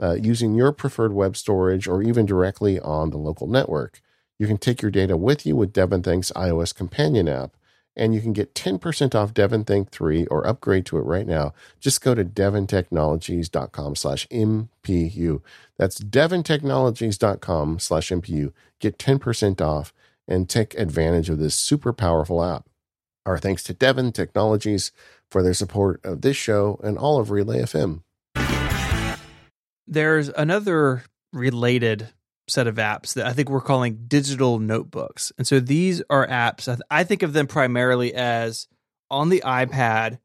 uh, 0.02 0.14
using 0.14 0.54
your 0.54 0.72
preferred 0.72 1.14
web 1.14 1.38
storage 1.38 1.88
or 1.88 2.04
even 2.04 2.26
directly 2.26 2.80
on 2.80 3.10
the 3.10 3.18
local 3.18 3.48
network. 3.48 4.02
You 4.38 4.48
can 4.48 4.58
take 4.58 4.82
your 4.82 4.92
data 4.92 5.16
with 5.16 5.46
you 5.46 5.56
with 5.56 5.74
DevonThink's 5.74 6.32
iOS 6.36 6.76
companion 6.76 7.30
app 7.30 7.56
and 7.96 8.16
you 8.16 8.22
can 8.22 8.34
get 8.34 8.56
10% 8.56 9.16
off 9.16 9.34
DevonThink 9.34 9.90
3 9.90 10.26
or 10.28 10.48
upgrade 10.48 10.86
to 10.88 10.98
it 10.98 11.02
right 11.02 11.28
now. 11.28 11.54
Just 11.80 12.02
go 12.02 12.16
to 12.16 12.24
devontechnologies.com 12.24 13.96
slash 13.96 14.28
MPU. 14.30 15.42
That's 15.78 16.00
devontechnologies.com 16.00 17.80
slash 17.80 18.10
MPU. 18.10 18.54
Get 18.80 18.98
10% 18.98 19.62
off 19.62 19.94
and 20.28 20.50
take 20.50 20.74
advantage 20.76 21.30
of 21.30 21.40
this 21.40 21.56
super 21.56 21.92
powerful 21.92 22.44
app. 22.44 22.70
Our 23.26 23.38
thanks 23.38 23.64
to 23.64 23.74
Devon 23.74 24.12
Technologies 24.12 24.92
for 25.30 25.44
their 25.44 25.54
support 25.54 26.04
of 26.04 26.22
this 26.22 26.38
show 26.38 26.80
and 26.84 26.98
all 26.98 27.20
of 27.20 27.30
Relay 27.30 27.62
FM. 27.62 28.02
There's 29.86 30.30
another 30.30 31.04
related 31.34 32.10
set 32.52 32.68
of 32.68 32.76
apps 32.76 33.14
that 33.14 33.26
I 33.26 33.34
think 33.34 33.50
we're 33.50 33.62
calling 33.62 34.06
digital 34.08 34.60
notebooks. 34.60 35.32
And 35.38 35.48
so 35.48 35.60
these 35.60 36.02
are 36.10 36.28
apps, 36.28 36.80
I 36.90 37.04
think 37.04 37.24
of 37.24 37.34
them 37.34 37.48
primarily 37.48 38.14
as 38.14 38.68
on 39.10 39.30
the 39.30 39.44
iPad 39.46 40.20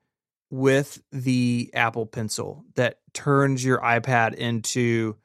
with 0.51 1.03
the 1.12 1.70
Apple 1.74 2.07
Pencil 2.07 2.65
that 2.77 3.01
turns 3.12 3.65
your 3.65 3.78
iPad 3.78 4.35
into 4.35 5.16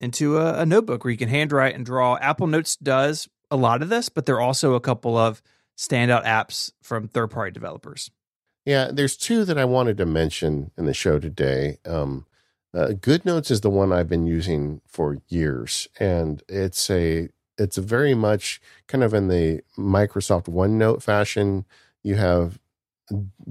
into 0.00 0.38
a, 0.38 0.60
a, 0.60 0.66
notebook 0.66 1.04
where 1.04 1.10
you 1.10 1.18
can 1.18 1.28
handwrite 1.28 1.74
and 1.74 1.84
draw. 1.84 2.16
Apple 2.16 2.46
Notes 2.46 2.76
does 2.76 3.28
a 3.50 3.56
lot 3.56 3.82
of 3.82 3.90
this, 3.90 4.08
but 4.08 4.24
there 4.24 4.36
are 4.36 4.40
also 4.40 4.72
a 4.72 4.80
couple 4.80 5.16
of 5.18 5.42
standout 5.76 6.24
apps 6.24 6.72
from 6.82 7.06
third 7.06 7.30
party 7.30 7.50
developers. 7.50 8.10
Yeah, 8.64 8.90
there's 8.92 9.16
two 9.16 9.44
that 9.44 9.58
I 9.58 9.66
wanted 9.66 9.98
to 9.98 10.06
mention 10.06 10.70
in 10.78 10.86
the 10.86 10.94
show 10.94 11.18
today. 11.18 11.78
Um, 11.84 12.26
uh, 12.72 12.88
GoodNotes 12.88 13.50
is 13.50 13.62
the 13.62 13.70
one 13.70 13.92
I've 13.92 14.08
been 14.08 14.26
using 14.26 14.80
for 14.86 15.18
years, 15.28 15.88
and 15.98 16.42
it's 16.48 16.88
a 16.90 17.28
it's 17.58 17.76
a 17.76 17.82
very 17.82 18.14
much 18.14 18.60
kind 18.86 19.04
of 19.04 19.12
in 19.12 19.28
the 19.28 19.60
Microsoft 19.76 20.44
OneNote 20.44 21.02
fashion. 21.02 21.66
You 22.02 22.14
have 22.14 22.58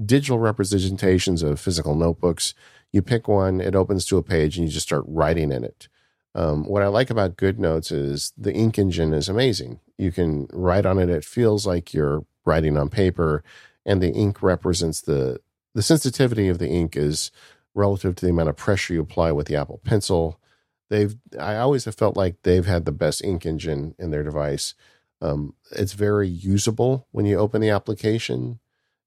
digital 0.04 0.38
representations 0.38 1.42
of 1.42 1.60
physical 1.60 1.94
notebooks. 1.94 2.54
You 2.92 3.02
pick 3.02 3.28
one, 3.28 3.60
it 3.60 3.76
opens 3.76 4.06
to 4.06 4.16
a 4.16 4.22
page, 4.22 4.56
and 4.56 4.66
you 4.66 4.72
just 4.72 4.86
start 4.86 5.04
writing 5.06 5.52
in 5.52 5.64
it. 5.64 5.88
Um, 6.34 6.64
what 6.64 6.82
I 6.82 6.86
like 6.86 7.10
about 7.10 7.36
GoodNotes 7.36 7.92
is 7.92 8.32
the 8.38 8.54
ink 8.54 8.78
engine 8.78 9.12
is 9.12 9.28
amazing. 9.28 9.80
You 9.98 10.12
can 10.12 10.48
write 10.52 10.86
on 10.86 10.98
it; 10.98 11.10
it 11.10 11.24
feels 11.24 11.66
like 11.66 11.92
you're 11.92 12.24
writing 12.46 12.78
on 12.78 12.88
paper, 12.88 13.44
and 13.84 14.02
the 14.02 14.12
ink 14.12 14.42
represents 14.42 15.02
the 15.02 15.40
the 15.74 15.82
sensitivity 15.82 16.48
of 16.48 16.58
the 16.58 16.68
ink 16.68 16.96
is 16.96 17.30
relative 17.74 18.16
to 18.16 18.26
the 18.26 18.30
amount 18.30 18.48
of 18.48 18.56
pressure 18.56 18.94
you 18.94 19.00
apply 19.00 19.32
with 19.32 19.46
the 19.46 19.56
Apple 19.56 19.80
Pencil. 19.84 20.40
They've 20.88 21.14
I 21.38 21.56
always 21.56 21.84
have 21.84 21.94
felt 21.94 22.16
like 22.16 22.42
they've 22.42 22.66
had 22.66 22.84
the 22.84 22.92
best 22.92 23.22
ink 23.24 23.46
engine 23.46 23.94
in 23.98 24.10
their 24.10 24.24
device. 24.24 24.74
Um, 25.22 25.54
it's 25.72 25.92
very 25.92 26.28
usable 26.28 27.06
when 27.12 27.26
you 27.26 27.38
open 27.38 27.60
the 27.60 27.70
application, 27.70 28.58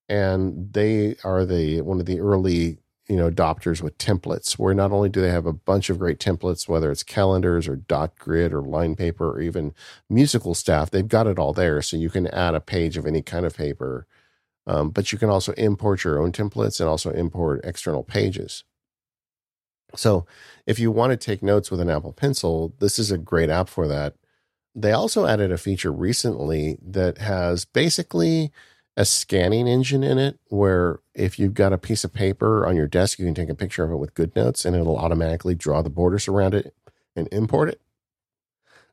and 0.07 0.71
they 0.73 1.15
are 1.23 1.45
the 1.45 1.81
one 1.81 1.99
of 1.99 2.05
the 2.05 2.19
early 2.19 2.79
you 3.07 3.17
know 3.17 3.29
adopters 3.29 3.81
with 3.81 3.97
templates 3.97 4.53
where 4.53 4.73
not 4.73 4.91
only 4.91 5.09
do 5.09 5.21
they 5.21 5.29
have 5.29 5.45
a 5.45 5.53
bunch 5.53 5.89
of 5.89 5.99
great 5.99 6.19
templates 6.19 6.67
whether 6.67 6.89
it's 6.89 7.03
calendars 7.03 7.67
or 7.67 7.75
dot 7.75 8.17
grid 8.17 8.53
or 8.53 8.61
line 8.61 8.95
paper 8.95 9.31
or 9.31 9.41
even 9.41 9.73
musical 10.09 10.53
staff 10.53 10.89
they've 10.89 11.07
got 11.07 11.27
it 11.27 11.37
all 11.37 11.53
there 11.53 11.81
so 11.81 11.97
you 11.97 12.09
can 12.09 12.27
add 12.27 12.55
a 12.55 12.61
page 12.61 12.97
of 12.97 13.05
any 13.05 13.21
kind 13.21 13.45
of 13.45 13.55
paper 13.55 14.07
um, 14.65 14.89
but 14.89 15.11
you 15.11 15.17
can 15.17 15.29
also 15.29 15.51
import 15.53 16.03
your 16.03 16.19
own 16.19 16.31
templates 16.31 16.79
and 16.79 16.89
also 16.89 17.11
import 17.11 17.61
external 17.63 18.03
pages. 18.03 18.63
So 19.95 20.25
if 20.65 20.79
you 20.79 20.91
want 20.91 21.11
to 21.11 21.17
take 21.17 21.43
notes 21.43 21.69
with 21.69 21.79
an 21.79 21.89
Apple 21.89 22.13
Pencil, 22.13 22.73
this 22.79 22.97
is 22.97 23.11
a 23.11 23.17
great 23.17 23.49
app 23.49 23.69
for 23.69 23.87
that. 23.87 24.15
they 24.75 24.91
also 24.91 25.27
added 25.27 25.51
a 25.51 25.57
feature 25.57 25.91
recently 25.91 26.77
that 26.81 27.19
has 27.19 27.63
basically 27.63 28.51
a 28.97 29.05
scanning 29.05 29.67
engine 29.67 30.03
in 30.03 30.17
it 30.17 30.39
where 30.49 30.99
if 31.13 31.37
you've 31.37 31.53
got 31.53 31.73
a 31.73 31.77
piece 31.77 32.03
of 32.03 32.13
paper 32.13 32.65
on 32.65 32.75
your 32.75 32.87
desk, 32.87 33.19
you 33.19 33.25
can 33.25 33.35
take 33.35 33.49
a 33.49 33.55
picture 33.55 33.83
of 33.83 33.91
it 33.91 33.97
with 33.97 34.13
GoodNotes 34.15 34.65
and 34.65 34.75
it'll 34.75 34.97
automatically 34.97 35.55
draw 35.55 35.81
the 35.81 35.89
borders 35.89 36.27
around 36.27 36.53
it 36.53 36.73
and 37.15 37.27
import 37.31 37.69
it. 37.69 37.81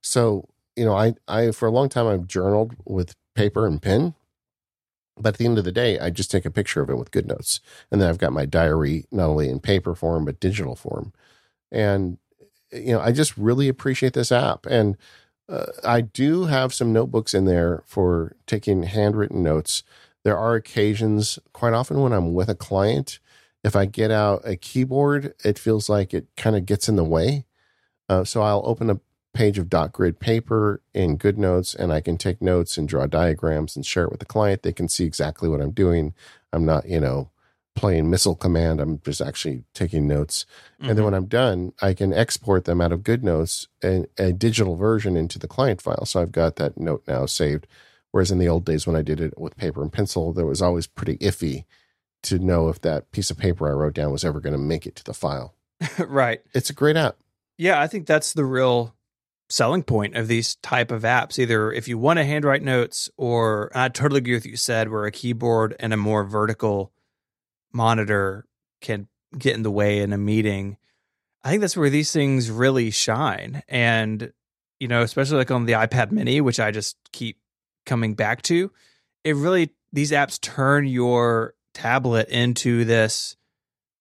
So, 0.02 0.48
you 0.76 0.84
know, 0.84 0.94
I, 0.94 1.14
I, 1.28 1.50
for 1.50 1.66
a 1.66 1.70
long 1.70 1.88
time, 1.88 2.06
I've 2.06 2.26
journaled 2.26 2.76
with 2.84 3.14
paper 3.34 3.66
and 3.66 3.80
pen. 3.80 4.14
But 5.16 5.34
at 5.34 5.38
the 5.38 5.44
end 5.44 5.58
of 5.58 5.64
the 5.64 5.72
day, 5.72 5.98
I 5.98 6.10
just 6.10 6.30
take 6.30 6.46
a 6.46 6.50
picture 6.50 6.80
of 6.80 6.88
it 6.88 6.96
with 6.96 7.10
GoodNotes. 7.10 7.60
And 7.90 8.00
then 8.00 8.08
I've 8.08 8.18
got 8.18 8.32
my 8.32 8.46
diary, 8.46 9.06
not 9.10 9.28
only 9.28 9.48
in 9.48 9.60
paper 9.60 9.94
form, 9.94 10.24
but 10.24 10.40
digital 10.40 10.76
form. 10.76 11.12
And, 11.70 12.18
you 12.72 12.92
know, 12.92 13.00
I 13.00 13.12
just 13.12 13.36
really 13.36 13.68
appreciate 13.68 14.14
this 14.14 14.32
app. 14.32 14.66
And 14.66 14.96
uh, 15.48 15.66
I 15.84 16.00
do 16.00 16.44
have 16.44 16.72
some 16.72 16.92
notebooks 16.92 17.34
in 17.34 17.44
there 17.44 17.82
for 17.86 18.36
taking 18.46 18.84
handwritten 18.84 19.42
notes. 19.42 19.82
There 20.22 20.38
are 20.38 20.54
occasions, 20.54 21.38
quite 21.52 21.72
often, 21.72 22.00
when 22.00 22.12
I'm 22.12 22.32
with 22.34 22.48
a 22.48 22.54
client, 22.54 23.18
if 23.62 23.76
I 23.76 23.84
get 23.84 24.10
out 24.10 24.42
a 24.44 24.56
keyboard, 24.56 25.34
it 25.44 25.58
feels 25.58 25.88
like 25.88 26.14
it 26.14 26.28
kind 26.36 26.56
of 26.56 26.66
gets 26.66 26.88
in 26.88 26.96
the 26.96 27.04
way. 27.04 27.44
Uh, 28.08 28.24
so 28.24 28.42
I'll 28.42 28.62
open 28.64 28.90
a 28.90 29.00
page 29.32 29.58
of 29.58 29.68
dot 29.68 29.92
grid 29.92 30.18
paper 30.18 30.82
in 30.92 31.16
GoodNotes 31.16 31.74
and 31.74 31.92
I 31.92 32.00
can 32.00 32.16
take 32.18 32.42
notes 32.42 32.76
and 32.76 32.88
draw 32.88 33.06
diagrams 33.06 33.76
and 33.76 33.86
share 33.86 34.04
it 34.04 34.10
with 34.10 34.20
the 34.20 34.26
client. 34.26 34.62
They 34.62 34.72
can 34.72 34.88
see 34.88 35.04
exactly 35.04 35.48
what 35.48 35.60
I'm 35.60 35.70
doing. 35.70 36.14
I'm 36.52 36.64
not, 36.64 36.88
you 36.88 37.00
know, 37.00 37.30
playing 37.76 38.10
missile 38.10 38.34
command. 38.34 38.80
I'm 38.80 39.00
just 39.04 39.20
actually 39.20 39.64
taking 39.72 40.06
notes. 40.06 40.44
Mm-hmm. 40.74 40.82
And 40.82 40.90
then 40.90 40.96
mm-hmm. 40.96 41.04
when 41.04 41.14
I'm 41.14 41.26
done, 41.26 41.72
I 41.80 41.94
can 41.94 42.12
export 42.12 42.64
them 42.64 42.80
out 42.80 42.92
of 42.92 43.02
GoodNotes 43.02 43.68
and 43.82 44.06
a 44.18 44.32
digital 44.32 44.76
version 44.76 45.16
into 45.16 45.38
the 45.38 45.48
client 45.48 45.80
file. 45.80 46.04
So 46.04 46.20
I've 46.20 46.32
got 46.32 46.56
that 46.56 46.78
note 46.78 47.04
now 47.06 47.26
saved. 47.26 47.66
Whereas 48.10 48.32
in 48.32 48.38
the 48.38 48.48
old 48.48 48.64
days 48.64 48.86
when 48.86 48.96
I 48.96 49.02
did 49.02 49.20
it 49.20 49.38
with 49.38 49.56
paper 49.56 49.82
and 49.82 49.92
pencil, 49.92 50.32
there 50.32 50.46
was 50.46 50.60
always 50.60 50.88
pretty 50.88 51.16
iffy 51.18 51.64
to 52.24 52.38
know 52.38 52.68
if 52.68 52.80
that 52.80 53.12
piece 53.12 53.30
of 53.30 53.38
paper 53.38 53.68
I 53.68 53.72
wrote 53.72 53.94
down 53.94 54.12
was 54.12 54.24
ever 54.24 54.40
going 54.40 54.52
to 54.52 54.58
make 54.58 54.86
it 54.86 54.96
to 54.96 55.04
the 55.04 55.14
file. 55.14 55.54
right. 55.98 56.40
It's 56.52 56.70
a 56.70 56.74
great 56.74 56.96
app. 56.96 57.16
Yeah, 57.56 57.80
I 57.80 57.86
think 57.86 58.06
that's 58.06 58.32
the 58.32 58.44
real 58.44 58.94
selling 59.50 59.82
point 59.82 60.16
of 60.16 60.28
these 60.28 60.54
type 60.56 60.90
of 60.90 61.02
apps. 61.02 61.38
Either 61.38 61.72
if 61.72 61.88
you 61.88 61.98
want 61.98 62.18
to 62.18 62.24
handwrite 62.24 62.62
notes 62.62 63.10
or 63.16 63.70
I 63.74 63.88
totally 63.88 64.18
agree 64.18 64.34
with 64.34 64.44
what 64.44 64.50
you 64.50 64.56
said, 64.56 64.88
where 64.88 65.04
a 65.04 65.12
keyboard 65.12 65.76
and 65.78 65.92
a 65.92 65.98
more 65.98 66.24
vertical 66.24 66.92
monitor 67.72 68.46
can 68.80 69.08
get 69.36 69.54
in 69.54 69.62
the 69.62 69.70
way 69.70 70.00
in 70.00 70.12
a 70.12 70.18
meeting. 70.18 70.76
I 71.42 71.50
think 71.50 71.60
that's 71.60 71.76
where 71.76 71.90
these 71.90 72.12
things 72.12 72.50
really 72.50 72.90
shine. 72.90 73.62
And, 73.68 74.32
you 74.78 74.88
know, 74.88 75.02
especially 75.02 75.38
like 75.38 75.50
on 75.50 75.66
the 75.66 75.72
iPad 75.74 76.10
mini, 76.10 76.40
which 76.40 76.60
I 76.60 76.70
just 76.70 76.96
keep 77.12 77.38
coming 77.86 78.14
back 78.14 78.42
to, 78.42 78.70
it 79.24 79.36
really, 79.36 79.70
these 79.92 80.12
apps 80.12 80.40
turn 80.40 80.86
your 80.86 81.54
tablet 81.74 82.28
into 82.28 82.84
this 82.84 83.36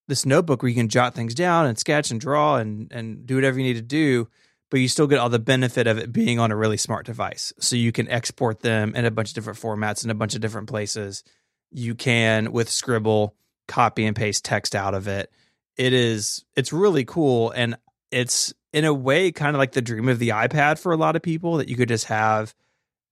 this 0.08 0.26
notebook 0.26 0.64
where 0.64 0.70
you 0.70 0.76
can 0.76 0.90
jot 0.90 1.14
things 1.14 1.36
down 1.36 1.68
and 1.68 1.78
sketch 1.78 2.10
and 2.10 2.20
draw 2.20 2.56
and 2.56 2.92
and 2.92 3.28
do 3.28 3.36
whatever 3.36 3.60
you 3.60 3.64
need 3.64 3.76
to 3.76 3.82
do 3.82 4.28
but 4.70 4.80
you 4.80 4.88
still 4.88 5.08
get 5.08 5.20
all 5.20 5.30
the 5.30 5.40
benefit 5.40 5.88
of 5.88 5.98
it 5.98 6.12
being 6.12 6.40
on 6.40 6.52
a 6.52 6.56
really 6.56 6.78
smart 6.78 7.06
device 7.06 7.54
so 7.60 7.76
you 7.76 7.92
can 7.92 8.08
export 8.10 8.60
them 8.62 8.96
in 8.96 9.06
a 9.06 9.12
bunch 9.12 9.30
of 9.30 9.36
different 9.36 9.60
formats 9.60 10.04
in 10.04 10.10
a 10.10 10.16
bunch 10.16 10.36
of 10.36 10.42
different 10.42 10.70
places 10.70 11.24
you 11.72 11.96
can 11.96 12.52
with 12.52 12.70
scribble 12.70 13.36
copy 13.68 14.06
and 14.06 14.16
paste 14.16 14.44
text 14.44 14.76
out 14.76 14.94
of 14.94 15.08
it. 15.08 15.32
It 15.78 15.94
is 15.94 16.44
it's 16.56 16.74
really 16.74 17.06
cool 17.06 17.52
and 17.52 17.78
it's 18.12 18.54
in 18.74 18.86
a 18.86 18.94
way 18.94 19.32
kind 19.32 19.56
of 19.56 19.60
like 19.60 19.72
the 19.72 19.82
dream 19.82 20.10
of 20.10 20.20
the 20.20 20.30
iPad 20.30 20.80
for 20.80 20.92
a 20.92 20.98
lot 20.98 21.16
of 21.16 21.22
people 21.22 21.58
that 21.58 21.70
you 21.70 21.76
could 21.76 21.90
just 21.90 22.06
have 22.06 22.54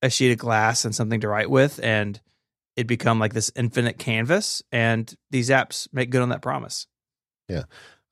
a 0.02 0.10
sheet 0.10 0.32
of 0.32 0.38
glass 0.38 0.86
and 0.86 0.94
something 0.94 1.22
to 1.22 1.28
write 1.28 1.50
with 1.50 1.80
and 1.82 2.20
it 2.76 2.86
become 2.86 3.20
like 3.20 3.34
this 3.34 3.52
infinite 3.56 3.98
canvas 3.98 4.62
and 4.72 5.16
these 5.32 5.50
apps 5.50 5.88
make 5.92 6.10
good 6.10 6.22
on 6.22 6.30
that 6.30 6.42
promise. 6.42 6.88
Yeah. 7.48 7.64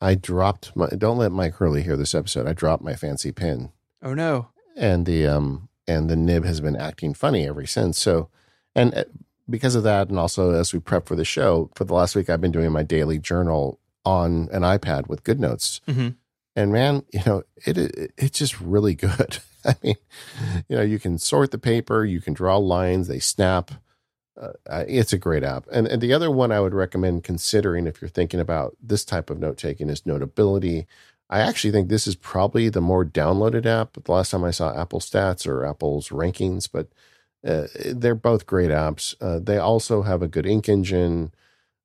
I 0.05 0.13
dropped 0.13 0.75
my 0.75 0.87
don't 0.89 1.17
let 1.17 1.31
Mike 1.31 1.55
Hurley 1.55 1.81
hear 1.81 1.97
this 1.97 2.13
episode. 2.13 2.45
I 2.45 2.53
dropped 2.53 2.83
my 2.83 2.93
fancy 2.93 3.31
pen. 3.31 3.71
Oh 4.03 4.13
no. 4.13 4.49
And 4.75 5.07
the 5.07 5.25
um 5.25 5.67
and 5.87 6.11
the 6.11 6.15
nib 6.15 6.45
has 6.45 6.61
been 6.61 6.75
acting 6.75 7.15
funny 7.15 7.47
ever 7.47 7.65
since. 7.65 7.99
So 7.99 8.29
and 8.75 8.93
uh, 8.93 9.05
because 9.49 9.73
of 9.73 9.81
that, 9.81 10.09
and 10.09 10.19
also 10.19 10.51
as 10.51 10.73
we 10.73 10.79
prep 10.79 11.07
for 11.07 11.15
the 11.15 11.25
show, 11.25 11.71
for 11.73 11.85
the 11.85 11.95
last 11.95 12.15
week, 12.15 12.29
I've 12.29 12.41
been 12.41 12.51
doing 12.51 12.71
my 12.71 12.83
daily 12.83 13.17
journal 13.17 13.79
on 14.05 14.47
an 14.51 14.61
iPad 14.61 15.07
with 15.07 15.23
GoodNotes. 15.23 15.81
Mm-hmm. 15.87 16.09
And 16.55 16.71
man, 16.71 17.03
you 17.11 17.21
know, 17.25 17.43
it, 17.65 17.75
it 17.75 18.13
it's 18.15 18.37
just 18.37 18.61
really 18.61 18.93
good. 19.07 19.39
I 19.65 19.75
mean, 19.81 19.95
you 20.69 20.77
know, 20.77 20.83
you 20.83 20.99
can 20.99 21.17
sort 21.17 21.49
the 21.49 21.57
paper, 21.57 22.05
you 22.05 22.21
can 22.21 22.35
draw 22.35 22.57
lines, 22.57 23.07
they 23.07 23.17
snap. 23.17 23.71
Uh, 24.39 24.83
it's 24.87 25.13
a 25.13 25.17
great 25.17 25.43
app. 25.43 25.65
And, 25.71 25.87
and 25.87 26.01
the 26.01 26.13
other 26.13 26.29
one 26.29 26.51
I 26.51 26.59
would 26.59 26.73
recommend 26.73 27.23
considering 27.23 27.87
if 27.87 28.01
you're 28.01 28.09
thinking 28.09 28.39
about 28.39 28.75
this 28.81 29.05
type 29.05 29.29
of 29.29 29.39
note 29.39 29.57
taking 29.57 29.89
is 29.89 30.05
Notability. 30.05 30.87
I 31.29 31.39
actually 31.39 31.71
think 31.71 31.87
this 31.87 32.05
is 32.05 32.15
probably 32.15 32.69
the 32.69 32.81
more 32.81 33.05
downloaded 33.05 33.65
app. 33.65 33.93
The 33.93 34.11
last 34.11 34.31
time 34.31 34.43
I 34.43 34.51
saw 34.51 34.79
Apple 34.79 34.99
stats 34.99 35.47
or 35.47 35.65
Apple's 35.65 36.09
rankings, 36.09 36.69
but 36.71 36.89
uh, 37.45 37.67
they're 37.93 38.15
both 38.15 38.45
great 38.45 38.71
apps. 38.71 39.15
Uh, 39.21 39.39
they 39.39 39.57
also 39.57 40.01
have 40.01 40.21
a 40.21 40.27
good 40.27 40.45
ink 40.45 40.67
engine. 40.67 41.31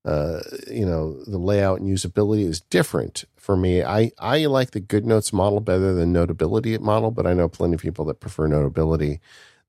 Uh, 0.04 0.40
you 0.70 0.86
know, 0.86 1.22
the 1.24 1.38
layout 1.38 1.80
and 1.80 1.88
usability 1.88 2.46
is 2.46 2.60
different 2.60 3.24
for 3.36 3.56
me. 3.56 3.82
I, 3.82 4.12
I 4.18 4.46
like 4.46 4.70
the 4.70 4.80
GoodNotes 4.80 5.32
model 5.32 5.60
better 5.60 5.92
than 5.92 6.12
Notability 6.12 6.76
model, 6.78 7.10
but 7.10 7.26
I 7.26 7.34
know 7.34 7.48
plenty 7.48 7.74
of 7.74 7.80
people 7.80 8.06
that 8.06 8.20
prefer 8.20 8.46
Notability. 8.46 9.20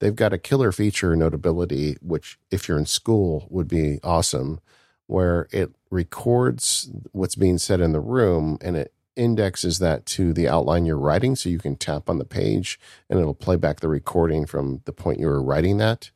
They've 0.02 0.16
got 0.16 0.34
a 0.34 0.40
killer 0.40 0.72
feature, 0.72 1.16
Notability, 1.16 1.96
which 2.02 2.40
if 2.50 2.68
you're 2.68 2.80
in 2.80 2.88
school 2.88 3.46
would 3.52 3.68
be 3.68 4.00
awesome, 4.04 4.60
where 5.06 5.48
it 5.52 5.76
records 5.92 6.90
what's 7.12 7.36
being 7.36 7.60
said 7.60 7.80
in 7.80 7.92
the 7.92 8.00
room 8.00 8.58
and 8.62 8.76
it 8.76 8.94
indexes 9.16 9.78
that 9.78 10.08
to 10.08 10.34
the 10.34 10.48
outline 10.48 10.88
you're 10.88 10.98
writing 10.98 11.36
so 11.36 11.50
you 11.50 11.60
can 11.60 11.76
tap 11.76 12.10
on 12.10 12.18
the 12.18 12.26
page 12.26 12.80
and 13.12 13.20
it'll 13.20 13.36
play 13.36 13.56
back 13.56 13.80
the 13.80 13.88
recording 13.88 14.48
from 14.48 14.82
the 14.86 14.92
point 14.92 15.20
you 15.20 15.28
were 15.28 15.42
writing 15.42 15.78
that. 15.78 16.10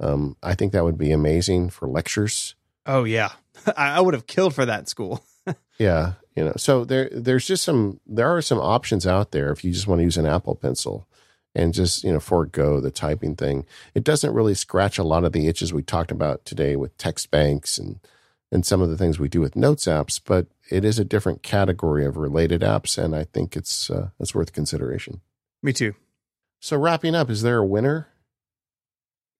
Um, 0.00 0.38
I 0.42 0.54
think 0.54 0.72
that 0.72 0.84
would 0.84 0.96
be 0.96 1.12
amazing 1.12 1.68
for 1.68 1.86
lectures. 1.86 2.54
Oh 2.86 3.04
yeah. 3.04 3.32
I 3.76 4.00
would 4.00 4.14
have 4.14 4.26
killed 4.26 4.54
for 4.54 4.64
that 4.64 4.88
school. 4.88 5.22
yeah. 5.78 6.14
You 6.34 6.44
know, 6.44 6.54
so 6.56 6.86
there 6.86 7.10
there's 7.12 7.46
just 7.46 7.62
some 7.62 8.00
there 8.06 8.34
are 8.34 8.40
some 8.40 8.58
options 8.58 9.06
out 9.06 9.32
there 9.32 9.52
if 9.52 9.64
you 9.64 9.70
just 9.70 9.86
want 9.86 9.98
to 9.98 10.04
use 10.04 10.16
an 10.16 10.24
Apple 10.24 10.54
pencil 10.54 11.06
and 11.54 11.74
just, 11.74 12.04
you 12.04 12.12
know, 12.12 12.20
forego 12.20 12.80
the 12.80 12.90
typing 12.90 13.36
thing. 13.36 13.66
It 13.94 14.04
doesn't 14.04 14.32
really 14.32 14.54
scratch 14.54 14.98
a 14.98 15.04
lot 15.04 15.24
of 15.24 15.32
the 15.32 15.48
itches 15.48 15.72
we 15.72 15.82
talked 15.82 16.10
about 16.10 16.44
today 16.44 16.76
with 16.76 16.96
text 16.96 17.30
banks 17.30 17.78
and 17.78 18.00
and 18.52 18.66
some 18.66 18.82
of 18.82 18.90
the 18.90 18.98
things 18.98 19.18
we 19.18 19.30
do 19.30 19.40
with 19.40 19.56
notes 19.56 19.86
apps, 19.86 20.20
but 20.22 20.46
it 20.70 20.84
is 20.84 20.98
a 20.98 21.06
different 21.06 21.42
category 21.42 22.04
of 22.04 22.18
related 22.18 22.60
apps, 22.60 23.02
and 23.02 23.16
I 23.16 23.24
think 23.24 23.56
it's 23.56 23.88
uh, 23.88 24.10
it's 24.20 24.34
worth 24.34 24.52
consideration. 24.52 25.22
Me 25.62 25.72
too. 25.72 25.94
So 26.60 26.76
wrapping 26.76 27.14
up, 27.14 27.30
is 27.30 27.42
there 27.42 27.58
a 27.58 27.66
winner? 27.66 28.08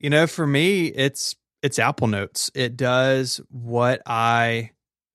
You 0.01 0.09
know, 0.09 0.27
for 0.27 0.47
me, 0.47 0.87
it's 0.87 1.37
it's 1.63 1.79
Apple 1.79 2.09
Notes. 2.09 2.51
It 2.55 2.77
does 2.77 3.41
what 3.51 4.01
I 4.07 4.71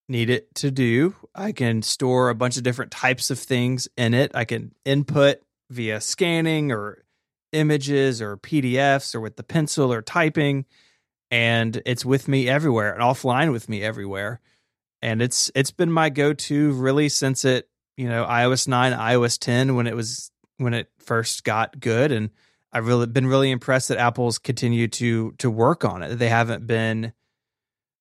need 0.08 0.30
it 0.30 0.54
to 0.56 0.72
do. 0.72 1.16
I 1.36 1.52
can 1.52 1.82
store 1.82 2.30
a 2.30 2.36
bunch 2.36 2.56
of 2.58 2.64
different 2.64 2.92
types 2.92 3.30
of 3.30 3.40
things 3.40 3.88
in 3.98 4.14
it. 4.14 4.32
I 4.34 4.46
can 4.46 4.74
input 4.86 5.42
via 5.70 6.02
scanning 6.02 6.72
or 6.72 7.04
images 7.52 8.22
or 8.22 8.38
PDFs 8.38 9.16
or 9.16 9.22
with 9.22 9.36
the 9.36 9.44
pencil 9.44 9.92
or 9.92 10.02
typing 10.02 10.66
and 11.30 11.82
it's 11.86 12.06
with 12.06 12.28
me 12.28 12.48
everywhere 12.48 12.94
and 12.94 13.02
offline 13.02 13.52
with 13.52 13.68
me 13.68 13.84
everywhere. 13.84 14.40
And 15.02 15.22
it's 15.22 15.52
it's 15.54 15.72
been 15.72 15.92
my 15.92 16.10
go-to 16.10 16.72
really 16.72 17.10
since 17.10 17.46
it, 17.46 17.70
you 17.98 18.08
know, 18.08 18.26
iOS 18.26 18.68
9, 18.68 18.94
iOS 18.94 19.38
10 19.40 19.76
when 19.76 19.88
it 19.88 19.96
was 19.96 20.32
when 20.58 20.74
it 20.74 20.90
first 21.00 21.44
got 21.44 21.80
good 21.80 22.12
and 22.12 22.30
I've 22.72 22.88
really 22.88 23.08
been 23.08 23.28
really 23.28 23.52
impressed 23.52 23.90
that 23.90 23.98
Apple's 23.98 24.40
continued 24.40 24.94
to 24.94 25.34
to 25.40 25.50
work 25.50 25.86
on 25.86 26.04
it. 26.04 26.16
They 26.16 26.30
haven't 26.30 26.68
been 26.68 27.14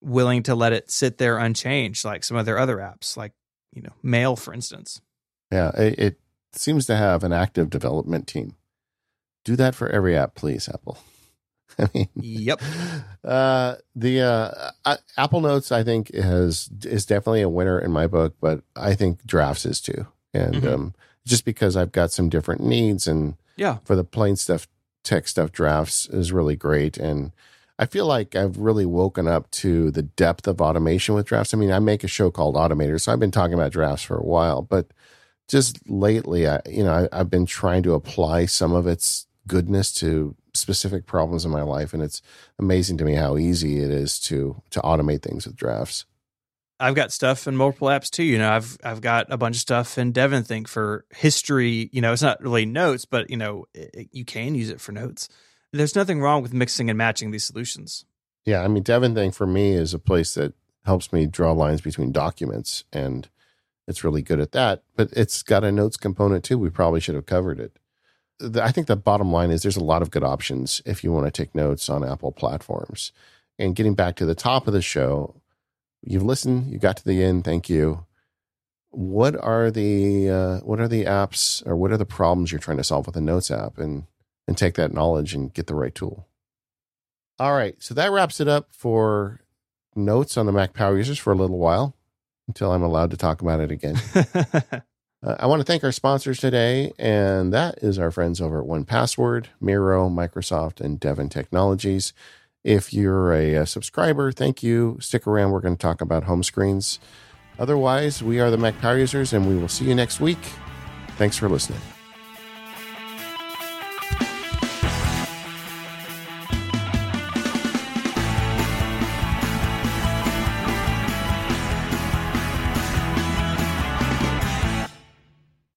willing 0.01 0.43
to 0.45 0.55
let 0.55 0.73
it 0.73 0.91
sit 0.91 1.19
there 1.19 1.39
unchanged 1.39 2.05
like 2.05 2.25
some 2.25 2.37
of 2.37 2.47
their 2.47 2.59
other 2.59 2.77
apps 2.77 3.17
like, 3.17 3.33
you 3.73 3.83
know, 3.83 3.93
Mail 4.03 4.37
for 4.37 4.55
instance. 4.55 5.01
Yeah, 5.53 5.71
it, 5.77 5.99
it 5.99 6.21
seems 6.59 6.87
to 6.87 6.97
have 6.97 7.25
an 7.25 7.33
active 7.33 7.71
development 7.71 8.27
team. 8.27 8.55
Do 9.45 9.57
that 9.57 9.75
for 9.75 9.89
every 9.89 10.17
app, 10.17 10.35
please, 10.35 10.69
Apple. 10.69 10.99
I 11.79 11.89
mean, 11.95 12.09
yep. 12.15 12.61
Uh, 13.25 13.75
the 13.97 14.21
uh, 14.21 14.97
Apple 15.17 15.41
Notes, 15.41 15.73
I 15.73 15.83
think, 15.83 16.15
has 16.15 16.71
is 16.85 17.05
definitely 17.05 17.43
a 17.43 17.49
winner 17.49 17.77
in 17.77 17.91
my 17.91 18.07
book, 18.07 18.37
but 18.41 18.63
I 18.77 18.95
think 18.95 19.27
Drafts 19.27 19.67
is 19.67 19.81
too, 19.81 20.07
and 20.33 20.55
mm-hmm. 20.55 20.69
um, 20.69 20.95
just 21.27 21.45
because 21.45 21.77
I've 21.77 21.91
got 21.91 22.13
some 22.13 22.29
different 22.29 22.61
needs, 22.61 23.09
and 23.09 23.35
yeah, 23.57 23.79
for 23.85 23.97
the 23.97 24.05
plain 24.05 24.37
stuff, 24.37 24.69
tech 25.03 25.27
stuff, 25.27 25.51
Drafts 25.51 26.07
is 26.07 26.31
really 26.31 26.55
great, 26.55 26.99
and 26.99 27.33
I 27.81 27.87
feel 27.87 28.07
like 28.07 28.37
I've 28.37 28.59
really 28.59 28.87
woken 28.87 29.27
up 29.27 29.51
to 29.53 29.91
the 29.91 30.03
depth 30.03 30.47
of 30.47 30.61
automation 30.61 31.17
with 31.17 31.27
Drafts. 31.27 31.53
I 31.53 31.57
mean, 31.57 31.73
I 31.73 31.81
make 31.81 32.05
a 32.05 32.09
show 32.09 32.31
called 32.31 32.55
Automator, 32.55 33.01
so 33.01 33.13
I've 33.13 33.19
been 33.19 33.33
talking 33.33 33.55
about 33.55 33.73
Drafts 33.73 34.05
for 34.05 34.17
a 34.17 34.25
while, 34.25 34.63
but 34.63 34.87
just 35.49 35.89
lately, 35.89 36.49
I 36.49 36.61
you 36.69 36.85
know 36.85 37.09
I, 37.13 37.21
I've 37.21 37.31
been 37.31 37.47
trying 37.47 37.83
to 37.85 37.95
apply 37.95 38.47
some 38.47 38.73
of 38.73 38.87
its 38.87 39.27
goodness 39.47 39.93
to 39.95 40.35
specific 40.57 41.07
problems 41.07 41.45
in 41.45 41.51
my 41.51 41.63
life. 41.63 41.95
And 41.95 42.03
it's 42.03 42.23
amazing 42.59 42.99
to 42.99 43.05
me 43.05 43.15
how 43.15 43.37
easy 43.37 43.81
it 43.81 43.91
is 43.91 44.19
to 44.21 44.61
to 44.71 44.81
automate 44.81 45.23
things 45.23 45.47
with 45.47 45.57
drafts. 45.57 46.05
I've 46.79 46.95
got 46.95 47.11
stuff 47.11 47.47
in 47.47 47.57
multiple 47.57 47.89
apps 47.89 48.11
too. 48.11 48.25
You 48.25 48.39
know, 48.39 48.51
I've 48.51 48.77
I've 48.85 49.01
got 49.01 49.27
a 49.31 49.37
bunch 49.37 49.57
of 49.57 49.61
stuff 49.61 49.97
in 49.99 50.13
DevonThink 50.13 50.69
for 50.69 51.05
history. 51.15 51.89
You 51.93 52.01
know, 52.01 52.13
it's 52.13 52.23
not 52.23 52.43
really 52.43 52.67
notes, 52.67 53.05
but 53.05 53.31
you 53.31 53.37
know, 53.37 53.67
it, 53.75 54.09
you 54.13 54.25
can 54.25 54.55
use 54.55 54.71
it 54.71 54.81
for 54.81 54.93
notes. 54.93 55.29
There's 55.73 55.97
nothing 55.97 56.21
wrong 56.21 56.43
with 56.43 56.55
mixing 56.55 56.91
and 56.91 56.99
matching 56.99 57.31
these 57.31 57.45
solutions. 57.45 58.05
Yeah, 58.45 58.63
I 58.63 58.69
mean, 58.69 58.83
Devon 58.83 59.15
DevonThink 59.15 59.35
for 59.35 59.47
me 59.47 59.73
is 59.73 59.93
a 59.93 59.99
place 59.99 60.35
that 60.35 60.55
helps 60.85 61.13
me 61.13 61.27
draw 61.27 61.53
lines 61.53 61.81
between 61.81 62.13
documents, 62.13 62.85
and 62.93 63.29
it's 63.87 64.05
really 64.05 64.23
good 64.23 64.41
at 64.41 64.53
that. 64.53 64.83
But 64.97 65.11
it's 65.13 65.43
got 65.43 65.65
a 65.65 65.73
notes 65.73 65.97
component 65.97 66.45
too. 66.45 66.59
We 66.59 66.71
probably 66.71 67.01
should 67.01 67.15
have 67.15 67.27
covered 67.27 67.61
it. 67.61 67.79
The, 68.39 68.63
I 68.63 68.71
think 68.71 68.87
the 68.87 68.97
bottom 68.97 69.33
line 69.33 69.51
is 69.51 69.63
there's 69.63 69.77
a 69.77 69.85
lot 69.85 70.03
of 70.03 70.11
good 70.11 70.25
options 70.25 70.83
if 70.85 71.03
you 71.03 71.13
want 71.13 71.27
to 71.27 71.31
take 71.31 71.55
notes 71.55 71.89
on 71.89 72.05
Apple 72.05 72.33
platforms. 72.33 73.13
And 73.59 73.75
getting 73.75 73.95
back 73.95 74.17
to 74.17 74.27
the 74.27 74.35
top 74.35 74.67
of 74.67 74.75
the 74.75 74.83
show, 74.83 75.41
you've 76.03 76.23
listened, 76.23 76.71
you 76.71 76.79
got 76.79 76.99
to 76.99 77.05
the 77.05 77.23
end. 77.23 77.45
Thank 77.45 77.71
you. 77.71 78.05
What 78.91 79.37
are 79.37 79.71
the 79.71 80.31
uh, 80.31 80.59
what 80.61 80.81
are 80.81 80.89
the 80.89 81.05
apps 81.05 81.67
or 81.67 81.77
what 81.77 81.93
are 81.93 81.97
the 81.97 82.07
problems 82.07 82.51
you're 82.51 82.59
trying 82.59 82.77
to 82.79 82.85
solve 82.85 83.07
with 83.07 83.17
a 83.17 83.21
Notes 83.21 83.51
app, 83.51 83.79
and 83.79 84.05
and 84.47 84.57
take 84.57 84.75
that 84.75 84.93
knowledge 84.93 85.35
and 85.35 85.53
get 85.53 85.67
the 85.67 85.75
right 85.75 85.95
tool. 85.95 86.27
All 87.39 87.53
right, 87.53 87.77
so 87.79 87.95
that 87.95 88.11
wraps 88.11 88.41
it 88.41 88.49
up 88.49 88.69
for 88.71 89.41
notes 89.95 90.37
on 90.37 90.47
the 90.47 90.53
Mac 90.53 90.73
Power 90.73 90.97
users 90.97 91.19
for 91.19 91.33
a 91.33 91.37
little 91.37 91.59
while 91.59 91.95
until 92.49 92.73
I'm 92.73 92.83
allowed 92.83 93.11
to 93.11 93.17
talk 93.17 93.43
about 93.43 93.61
it 93.61 93.71
again. 93.71 93.97
uh, 94.15 94.81
I 95.23 95.47
want 95.47 95.61
to 95.61 95.65
thank 95.65 95.85
our 95.85 95.93
sponsors 95.93 96.39
today, 96.39 96.93
and 96.99 97.53
that 97.53 97.79
is 97.83 97.99
our 97.99 98.11
friends 98.11 98.41
over 98.41 98.61
at 98.61 98.67
1Password, 98.67 99.47
Miro, 99.61 100.09
Microsoft, 100.09 100.81
and 100.81 101.01
DEVONtechnologies. 101.01 102.13
If 102.65 102.93
you're 102.93 103.33
a, 103.33 103.55
a 103.55 103.67
subscriber, 103.67 104.33
thank 104.33 104.63
you. 104.63 104.99
Stick 105.01 105.27
around. 105.27 105.53
We're 105.53 105.61
going 105.61 105.77
to 105.77 105.83
talk 105.83 106.01
about 106.01 106.25
home 106.25 106.43
screens. 106.43 106.99
Otherwise, 107.59 108.23
we 108.23 108.41
are 108.41 108.51
the 108.51 108.59
Mac 108.59 108.79
Power 108.81 108.99
Users, 108.99 109.33
and 109.33 109.49
we 109.49 109.57
will 109.57 109.69
see 109.69 109.85
you 109.85 109.95
next 109.95 110.21
week. 110.21 110.39
Thanks 111.17 111.37
for 111.37 111.49
listening. 111.49 111.81